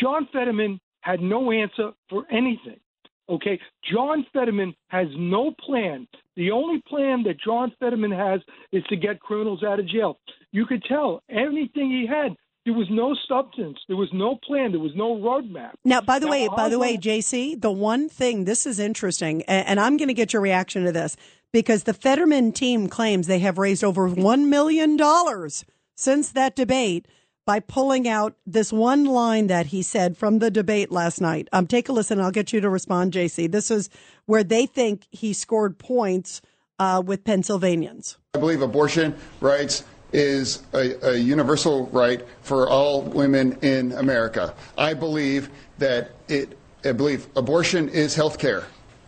John 0.00 0.28
Fetterman 0.32 0.80
had 1.00 1.20
no 1.20 1.50
answer 1.50 1.92
for 2.08 2.24
anything. 2.30 2.80
Okay, 3.28 3.58
John 3.92 4.24
Fetterman 4.32 4.74
has 4.88 5.08
no 5.16 5.52
plan. 5.64 6.06
The 6.36 6.50
only 6.52 6.80
plan 6.88 7.24
that 7.24 7.40
John 7.44 7.72
Fetterman 7.80 8.12
has 8.12 8.40
is 8.72 8.84
to 8.84 8.96
get 8.96 9.20
criminals 9.20 9.64
out 9.64 9.80
of 9.80 9.88
jail. 9.88 10.18
You 10.52 10.64
could 10.66 10.84
tell 10.84 11.22
anything 11.28 11.90
he 11.90 12.06
had. 12.06 12.36
There 12.64 12.74
was 12.74 12.88
no 12.90 13.16
substance. 13.28 13.78
There 13.86 13.96
was 13.96 14.10
no 14.12 14.36
plan. 14.44 14.72
There 14.72 14.80
was 14.80 14.94
no 14.96 15.16
roadmap. 15.16 15.74
Now, 15.84 16.00
by 16.00 16.18
the 16.18 16.26
Now, 16.26 16.32
way, 16.32 16.48
by 16.48 16.68
the 16.68 16.78
way, 16.80 16.96
JC, 16.96 17.60
the 17.60 17.70
one 17.70 18.08
thing 18.08 18.44
this 18.44 18.66
is 18.66 18.80
interesting, 18.80 19.42
and, 19.42 19.66
and 19.68 19.80
I'm 19.80 19.96
going 19.96 20.08
to 20.08 20.14
get 20.14 20.32
your 20.32 20.42
reaction 20.42 20.84
to 20.84 20.92
this 20.92 21.16
because 21.52 21.84
the 21.84 21.94
Fetterman 21.94 22.52
team 22.52 22.88
claims 22.88 23.28
they 23.28 23.38
have 23.38 23.56
raised 23.58 23.84
over 23.84 24.08
one 24.08 24.50
million 24.50 24.96
dollars 24.96 25.64
since 25.94 26.30
that 26.32 26.56
debate 26.56 27.06
by 27.46 27.60
pulling 27.60 28.08
out 28.08 28.36
this 28.44 28.72
one 28.72 29.04
line 29.04 29.46
that 29.46 29.66
he 29.66 29.80
said 29.80 30.18
from 30.18 30.40
the 30.40 30.50
debate 30.50 30.90
last 30.90 31.20
night. 31.20 31.48
Um, 31.52 31.66
take 31.66 31.88
a 31.88 31.92
listen. 31.92 32.20
I'll 32.20 32.32
get 32.32 32.52
you 32.52 32.60
to 32.60 32.68
respond, 32.68 33.12
JC. 33.12 33.50
This 33.50 33.70
is 33.70 33.88
where 34.26 34.44
they 34.44 34.66
think 34.66 35.06
he 35.10 35.32
scored 35.32 35.78
points 35.78 36.42
uh, 36.78 37.02
with 37.04 37.24
Pennsylvanians. 37.24 38.18
I 38.34 38.38
believe 38.38 38.62
abortion 38.62 39.16
rights 39.40 39.84
is 40.12 40.62
a, 40.74 41.12
a 41.12 41.16
universal 41.16 41.86
right 41.86 42.26
for 42.42 42.68
all 42.68 43.02
women 43.02 43.56
in 43.62 43.92
America. 43.92 44.54
I 44.76 44.92
believe 44.92 45.50
that 45.78 46.12
it, 46.28 46.58
I 46.84 46.92
believe 46.92 47.28
abortion 47.36 47.88
is 47.88 48.14
health 48.14 48.38
care. 48.38 48.64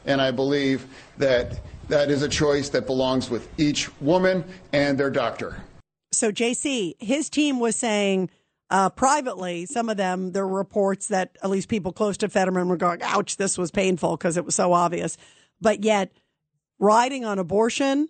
And 0.06 0.20
I 0.20 0.30
believe 0.30 0.86
that 1.18 1.60
that 1.88 2.10
is 2.10 2.22
a 2.22 2.28
choice 2.28 2.68
that 2.70 2.86
belongs 2.86 3.30
with 3.30 3.48
each 3.58 3.94
woman 4.00 4.44
and 4.72 4.96
their 4.96 5.10
doctor. 5.10 5.62
So, 6.12 6.32
JC, 6.32 6.94
his 7.00 7.28
team 7.28 7.60
was 7.60 7.76
saying 7.76 8.30
uh, 8.70 8.90
privately, 8.90 9.66
some 9.66 9.88
of 9.88 9.96
them, 9.96 10.32
there 10.32 10.46
were 10.46 10.58
reports 10.58 11.08
that 11.08 11.36
at 11.42 11.50
least 11.50 11.68
people 11.68 11.92
close 11.92 12.16
to 12.18 12.28
Fetterman 12.28 12.68
were 12.68 12.76
going, 12.76 13.02
ouch, 13.02 13.36
this 13.36 13.56
was 13.56 13.70
painful 13.70 14.16
because 14.16 14.36
it 14.36 14.44
was 14.44 14.54
so 14.54 14.72
obvious. 14.72 15.16
But 15.60 15.84
yet, 15.84 16.12
riding 16.78 17.24
on 17.24 17.38
abortion 17.38 18.08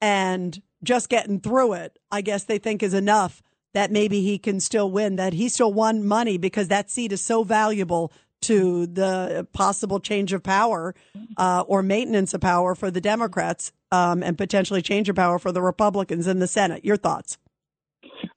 and 0.00 0.60
just 0.82 1.08
getting 1.08 1.40
through 1.40 1.74
it, 1.74 1.98
I 2.10 2.20
guess 2.20 2.44
they 2.44 2.58
think 2.58 2.82
is 2.82 2.94
enough 2.94 3.42
that 3.74 3.90
maybe 3.90 4.22
he 4.22 4.38
can 4.38 4.60
still 4.60 4.90
win, 4.90 5.16
that 5.16 5.32
he 5.32 5.48
still 5.48 5.72
won 5.72 6.06
money 6.06 6.38
because 6.38 6.68
that 6.68 6.90
seat 6.90 7.12
is 7.12 7.20
so 7.20 7.42
valuable 7.42 8.12
to 8.42 8.86
the 8.86 9.46
possible 9.52 10.00
change 10.00 10.32
of 10.32 10.42
power 10.42 10.94
uh, 11.36 11.64
or 11.66 11.82
maintenance 11.82 12.34
of 12.34 12.40
power 12.40 12.74
for 12.74 12.90
the 12.90 13.00
Democrats 13.00 13.72
um, 13.90 14.22
and 14.22 14.38
potentially 14.38 14.82
change 14.82 15.08
of 15.08 15.16
power 15.16 15.38
for 15.38 15.52
the 15.52 15.62
Republicans 15.62 16.26
in 16.26 16.38
the 16.38 16.46
Senate. 16.46 16.84
Your 16.84 16.96
thoughts? 16.96 17.38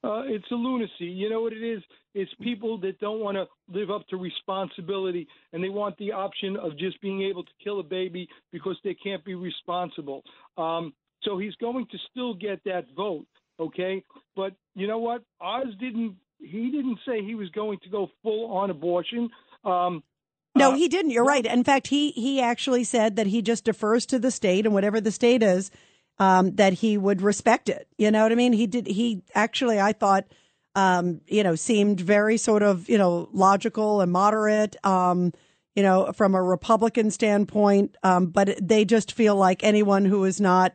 Uh, 0.03 0.23
it's 0.25 0.49
a 0.51 0.55
lunacy. 0.55 1.05
You 1.05 1.29
know 1.29 1.41
what 1.41 1.53
it 1.53 1.63
is? 1.63 1.81
It's 2.13 2.31
people 2.41 2.77
that 2.79 2.99
don't 2.99 3.19
want 3.19 3.37
to 3.37 3.45
live 3.69 3.89
up 3.91 4.07
to 4.07 4.17
responsibility 4.17 5.27
and 5.53 5.63
they 5.63 5.69
want 5.69 5.97
the 5.97 6.11
option 6.11 6.57
of 6.57 6.77
just 6.77 6.99
being 7.01 7.21
able 7.21 7.43
to 7.43 7.51
kill 7.63 7.79
a 7.79 7.83
baby 7.83 8.27
because 8.51 8.77
they 8.83 8.95
can't 8.95 9.23
be 9.23 9.35
responsible. 9.35 10.23
Um, 10.57 10.93
so 11.23 11.37
he's 11.37 11.55
going 11.55 11.85
to 11.91 11.97
still 12.09 12.33
get 12.33 12.63
that 12.65 12.85
vote, 12.95 13.27
okay? 13.59 14.03
But 14.35 14.53
you 14.75 14.87
know 14.87 14.97
what? 14.97 15.23
Oz 15.39 15.67
didn't. 15.79 16.15
He 16.39 16.71
didn't 16.71 16.97
say 17.05 17.23
he 17.23 17.35
was 17.35 17.49
going 17.49 17.77
to 17.83 17.89
go 17.89 18.09
full 18.23 18.51
on 18.51 18.71
abortion. 18.71 19.29
Um, 19.63 20.03
No, 20.55 20.73
he 20.73 20.87
didn't. 20.87 21.11
You're 21.11 21.23
right. 21.23 21.45
In 21.45 21.63
fact, 21.63 21.87
he 21.87 22.11
he 22.11 22.41
actually 22.41 22.83
said 22.83 23.15
that 23.15 23.27
he 23.27 23.41
just 23.41 23.65
defers 23.65 24.05
to 24.07 24.19
the 24.19 24.31
state 24.31 24.65
and 24.65 24.73
whatever 24.73 24.99
the 24.99 25.11
state 25.11 25.43
is, 25.43 25.71
um, 26.17 26.55
that 26.55 26.73
he 26.73 26.97
would 26.97 27.21
respect 27.21 27.69
it. 27.69 27.87
You 27.97 28.11
know 28.11 28.23
what 28.23 28.31
I 28.31 28.35
mean? 28.35 28.53
He 28.53 28.67
did. 28.67 28.87
He 28.87 29.23
actually, 29.33 29.79
I 29.79 29.93
thought, 29.93 30.25
um, 30.75 31.21
you 31.27 31.43
know, 31.43 31.55
seemed 31.55 31.99
very 32.01 32.37
sort 32.37 32.63
of 32.63 32.89
you 32.89 32.97
know 32.97 33.29
logical 33.31 34.01
and 34.01 34.11
moderate. 34.11 34.75
Um, 34.85 35.33
you 35.75 35.83
know, 35.83 36.11
from 36.11 36.35
a 36.35 36.43
Republican 36.43 37.11
standpoint, 37.11 37.95
um, 38.03 38.27
but 38.27 38.59
they 38.61 38.83
just 38.83 39.13
feel 39.13 39.37
like 39.37 39.63
anyone 39.63 40.03
who 40.03 40.25
is 40.25 40.41
not 40.41 40.73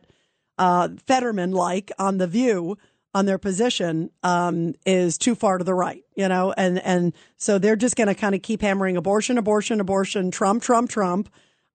uh, 0.57 0.89
Fetterman 1.05 1.51
like 1.51 1.91
on 1.99 2.17
the 2.17 2.25
View 2.25 2.77
on 3.17 3.25
their 3.25 3.39
position 3.39 4.11
um, 4.21 4.75
is 4.85 5.17
too 5.17 5.33
far 5.33 5.57
to 5.57 5.63
the 5.63 5.73
right, 5.73 6.03
you 6.15 6.27
know, 6.27 6.53
and 6.55 6.77
and 6.85 7.13
so 7.37 7.57
they're 7.57 7.75
just 7.75 7.95
going 7.95 8.07
to 8.07 8.13
kind 8.13 8.35
of 8.35 8.43
keep 8.43 8.61
hammering 8.61 8.95
abortion, 8.95 9.39
abortion, 9.39 9.81
abortion, 9.81 10.29
Trump, 10.29 10.61
Trump, 10.61 10.87
Trump, 10.87 11.27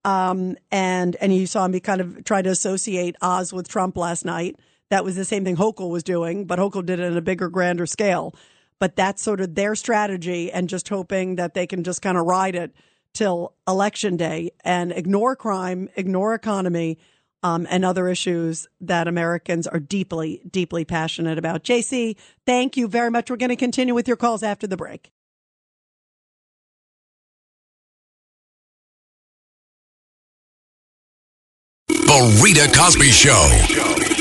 um, 0.05 0.57
and 0.71 1.17
and 1.21 1.35
you 1.35 1.49
saw 1.49 1.67
me 1.67 1.81
kind 1.81 2.01
of 2.01 2.23
try 2.23 2.43
to 2.43 2.51
associate 2.51 3.17
Oz 3.21 3.53
with 3.53 3.67
Trump 3.67 3.97
last 3.97 4.25
night. 4.25 4.55
That 4.91 5.05
was 5.05 5.17
the 5.17 5.25
same 5.25 5.45
thing 5.45 5.57
Hochul 5.57 5.91
was 5.91 6.05
doing, 6.05 6.45
but 6.45 6.61
Hochul 6.61 6.87
did 6.87 7.01
it 7.01 7.07
in 7.07 7.17
a 7.17 7.21
bigger, 7.23 7.49
grander 7.49 7.87
scale. 7.87 8.37
But 8.79 8.95
that's 8.95 9.21
sort 9.21 9.41
of 9.41 9.57
their 9.57 9.75
strategy, 9.75 10.53
and 10.53 10.69
just 10.69 10.89
hoping 10.89 11.35
that 11.37 11.55
they 11.55 11.67
can 11.67 11.83
just 11.83 12.03
kind 12.03 12.17
of 12.17 12.25
ride 12.25 12.55
it 12.55 12.73
till 13.15 13.53
election 13.67 14.17
day 14.17 14.53
and 14.65 14.93
ignore 14.93 15.35
crime, 15.35 15.89
ignore 15.97 16.35
economy, 16.35 16.99
um, 17.43 17.67
and 17.71 17.85
other 17.85 18.09
issues 18.09 18.67
that 18.81 19.09
Americans 19.09 19.67
are 19.67 19.81
deeply, 19.81 20.43
deeply 20.49 20.85
passionate 20.85 21.39
about. 21.39 21.65
JC, 21.65 22.17
thank 22.47 22.77
you 22.77 22.89
very 22.89 23.11
much. 23.11 23.31
We're 23.31 23.37
going 23.37 23.51
to 23.51 23.57
continue 23.57 23.95
with 23.95 24.07
your 24.07 24.17
calls 24.17 24.43
after 24.43 24.67
the 24.67 24.77
break. 24.77 25.11
The 31.89 32.41
Rita 32.43 32.71
Cosby 32.77 33.11
Show. 33.11 34.12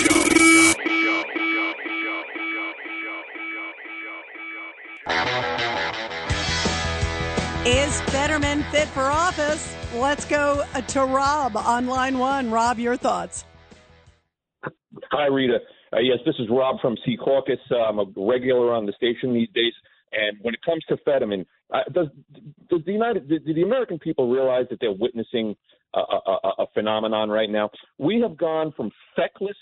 Is 7.65 8.01
Fetterman 8.09 8.63
fit 8.71 8.87
for 8.87 9.03
office? 9.03 9.75
Let's 9.93 10.25
go 10.25 10.63
to 10.87 10.99
Rob 11.01 11.55
on 11.55 11.85
line 11.85 12.17
one. 12.17 12.49
Rob, 12.49 12.79
your 12.79 12.97
thoughts. 12.97 13.45
Hi, 15.11 15.27
Rita. 15.27 15.59
Uh, 15.93 15.99
yes, 15.99 16.17
this 16.25 16.33
is 16.39 16.47
Rob 16.49 16.81
from 16.81 16.95
Secaucus. 17.07 17.59
Uh, 17.69 17.75
I'm 17.75 17.99
a 17.99 18.05
regular 18.17 18.73
on 18.73 18.87
the 18.87 18.93
station 18.93 19.31
these 19.31 19.49
days. 19.53 19.73
And 20.11 20.39
when 20.41 20.55
it 20.55 20.61
comes 20.65 20.83
to 20.89 20.97
Fetterman, 21.05 21.45
uh, 21.71 21.81
does, 21.93 22.07
does 22.71 22.81
the 22.87 22.93
United, 22.93 23.29
do 23.29 23.53
the 23.53 23.61
American 23.61 23.99
people 23.99 24.31
realize 24.31 24.65
that 24.71 24.79
they're 24.81 24.91
witnessing 24.91 25.55
a, 25.93 25.99
a, 25.99 26.37
a, 26.43 26.49
a 26.63 26.65
phenomenon 26.73 27.29
right 27.29 27.49
now? 27.49 27.69
We 27.99 28.21
have 28.27 28.37
gone 28.37 28.73
from 28.75 28.89
feckless 29.15 29.55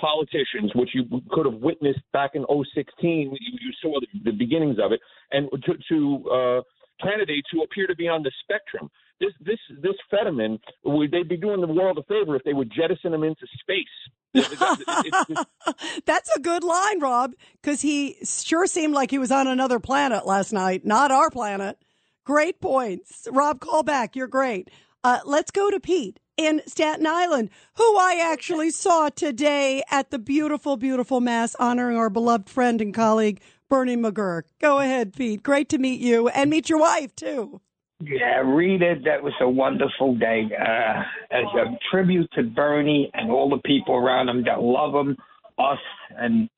politicians, 0.00 0.72
which 0.74 0.90
you 0.94 1.04
could 1.30 1.44
have 1.44 1.60
witnessed 1.60 2.00
back 2.14 2.30
in 2.34 2.46
016, 2.48 2.94
you, 3.04 3.28
you 3.30 3.72
saw 3.82 4.00
the, 4.00 4.30
the 4.30 4.36
beginnings 4.36 4.76
of 4.82 4.92
it, 4.92 5.00
and 5.32 5.48
to, 5.64 5.74
to 5.90 6.30
uh, 6.30 6.60
candidates 7.02 7.48
who 7.52 7.62
appear 7.62 7.86
to 7.86 7.94
be 7.96 8.08
on 8.08 8.22
the 8.22 8.32
spectrum. 8.42 8.90
This 9.20 9.32
this 9.40 9.58
this 9.82 9.94
Fetterman, 10.10 10.58
would 10.84 11.10
they'd 11.10 11.28
be 11.28 11.36
doing 11.38 11.60
the 11.60 11.66
world 11.66 11.98
a 11.98 12.02
favor 12.02 12.36
if 12.36 12.42
they 12.44 12.52
would 12.52 12.70
jettison 12.70 13.14
him 13.14 13.24
into 13.24 13.46
space. 13.60 13.86
That's 16.06 16.30
a 16.36 16.40
good 16.40 16.62
line, 16.62 17.00
Rob, 17.00 17.32
because 17.62 17.80
he 17.80 18.16
sure 18.22 18.66
seemed 18.66 18.92
like 18.92 19.10
he 19.10 19.18
was 19.18 19.30
on 19.32 19.46
another 19.46 19.80
planet 19.80 20.26
last 20.26 20.52
night, 20.52 20.84
not 20.84 21.10
our 21.10 21.30
planet. 21.30 21.78
Great 22.24 22.60
points. 22.60 23.26
Rob, 23.30 23.60
call 23.60 23.82
back. 23.82 24.14
You're 24.16 24.26
great. 24.26 24.70
Uh, 25.02 25.20
let's 25.24 25.50
go 25.50 25.70
to 25.70 25.80
Pete. 25.80 26.20
in 26.36 26.60
Staten 26.66 27.06
Island, 27.06 27.48
who 27.76 27.96
I 27.96 28.20
actually 28.30 28.70
saw 28.70 29.08
today 29.08 29.82
at 29.90 30.10
the 30.10 30.18
beautiful, 30.18 30.76
beautiful 30.76 31.20
Mass 31.20 31.54
honoring 31.54 31.96
our 31.96 32.10
beloved 32.10 32.50
friend 32.50 32.80
and 32.82 32.92
colleague, 32.92 33.40
Bernie 33.68 33.96
McGuirk. 33.96 34.42
Go 34.60 34.78
ahead, 34.80 35.14
Pete. 35.14 35.42
Great 35.42 35.68
to 35.70 35.78
meet 35.78 36.00
you 36.00 36.28
and 36.28 36.50
meet 36.50 36.68
your 36.68 36.78
wife, 36.78 37.14
too. 37.16 37.60
Yeah, 38.00 38.40
Rita, 38.40 38.96
that 39.04 39.22
was 39.22 39.32
a 39.40 39.48
wonderful 39.48 40.16
day. 40.16 40.44
Uh, 40.58 41.02
as 41.30 41.44
a 41.54 41.64
tribute 41.90 42.30
to 42.34 42.42
Bernie 42.42 43.10
and 43.14 43.30
all 43.30 43.48
the 43.48 43.60
people 43.64 43.94
around 43.94 44.28
him 44.28 44.44
that 44.44 44.60
love 44.60 44.94
him, 44.94 45.16
us, 45.58 45.78
and, 46.18 46.48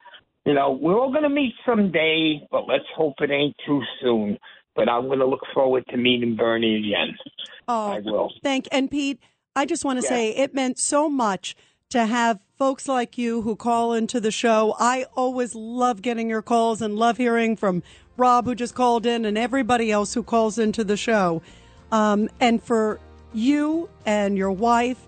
you 0.44 0.55
know, 0.55 0.72
we're 0.72 0.98
all 0.98 1.10
going 1.12 1.22
to 1.22 1.28
meet 1.28 1.55
someday, 1.64 2.40
but 2.51 2.66
let's 2.66 2.85
hope 2.97 3.14
it 3.20 3.30
ain't 3.30 3.55
too 3.64 3.80
soon. 4.02 4.36
But 4.74 4.89
I'm 4.89 5.06
going 5.06 5.20
to 5.20 5.26
look 5.26 5.43
forward 5.55 5.85
to 5.90 5.97
meeting 5.97 6.36
Bernie 6.36 6.76
again. 6.76 7.16
Oh, 7.68 7.93
I 7.93 8.01
will. 8.01 8.32
Thank 8.43 8.66
and 8.72 8.90
Pete, 8.90 9.20
I 9.55 9.64
just 9.64 9.85
want 9.85 10.01
to 10.01 10.05
Yeah. 10.05 10.09
say 10.09 10.30
it 10.30 10.55
meant 10.55 10.78
so 10.78 11.09
much 11.09 11.55
to 11.90 12.05
have 12.05 12.39
folks 12.59 12.86
like 12.86 13.16
you 13.16 13.43
who 13.43 13.56
call 13.56 13.94
into 13.94 14.20
the 14.20 14.31
show. 14.31 14.74
I 14.78 15.06
always 15.16 15.55
love 15.55 16.02
getting 16.02 16.28
your 16.28 16.43
calls 16.43 16.82
and 16.82 16.97
love 16.97 17.16
hearing 17.16 17.56
from 17.56 17.82
Rob 18.19 18.44
who 18.44 18.55
just 18.55 18.74
called 18.74 19.06
in 19.06 19.24
and 19.24 19.39
everybody 19.39 19.90
else 19.90 20.12
who 20.12 20.23
calls 20.23 20.59
into 20.59 20.85
the 20.85 20.97
show. 20.97 21.40
Um, 21.90 22.28
and 22.40 22.62
for 22.62 23.01
you 23.32 23.89
and 24.05 24.36
your 24.36 24.51
wife 24.51 24.98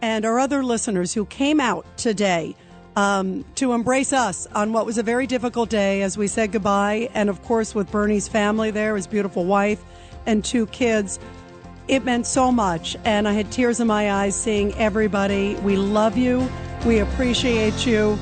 and 0.00 0.24
our 0.24 0.38
other 0.38 0.62
listeners 0.62 1.12
who 1.12 1.24
came 1.26 1.58
out 1.58 1.84
today 1.96 2.54
um, 2.94 3.44
to 3.56 3.72
embrace 3.72 4.12
us 4.12 4.46
on 4.54 4.72
what 4.72 4.86
was 4.86 4.98
a 4.98 5.02
very 5.02 5.26
difficult 5.26 5.70
day 5.70 6.02
as 6.02 6.16
we 6.16 6.28
said 6.28 6.52
goodbye. 6.52 7.10
And 7.14 7.28
of 7.28 7.42
course, 7.42 7.74
with 7.74 7.90
Bernie's 7.90 8.28
family 8.28 8.70
there, 8.70 8.94
his 8.94 9.08
beautiful 9.08 9.44
wife 9.44 9.82
and 10.26 10.44
two 10.44 10.66
kids. 10.66 11.18
It 11.88 12.04
meant 12.04 12.26
so 12.26 12.52
much. 12.52 12.96
And 13.04 13.26
I 13.26 13.32
had 13.32 13.50
tears 13.50 13.80
in 13.80 13.86
my 13.86 14.12
eyes 14.12 14.36
seeing 14.36 14.74
everybody. 14.74 15.54
We 15.56 15.76
love 15.76 16.16
you. 16.16 16.48
We 16.86 16.98
appreciate 16.98 17.86
you. 17.86 18.18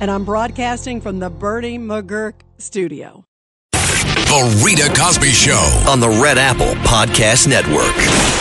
And 0.00 0.10
I'm 0.10 0.24
broadcasting 0.24 1.00
from 1.00 1.18
the 1.18 1.28
Bernie 1.28 1.78
McGuirk 1.78 2.34
studio. 2.58 3.24
The 3.72 4.62
Rita 4.64 4.92
Cosby 4.94 5.30
Show. 5.30 5.84
on 5.88 6.00
the 6.00 6.08
Red 6.08 6.38
Apple 6.38 6.74
Podcast 6.84 7.48
Network. 7.48 8.37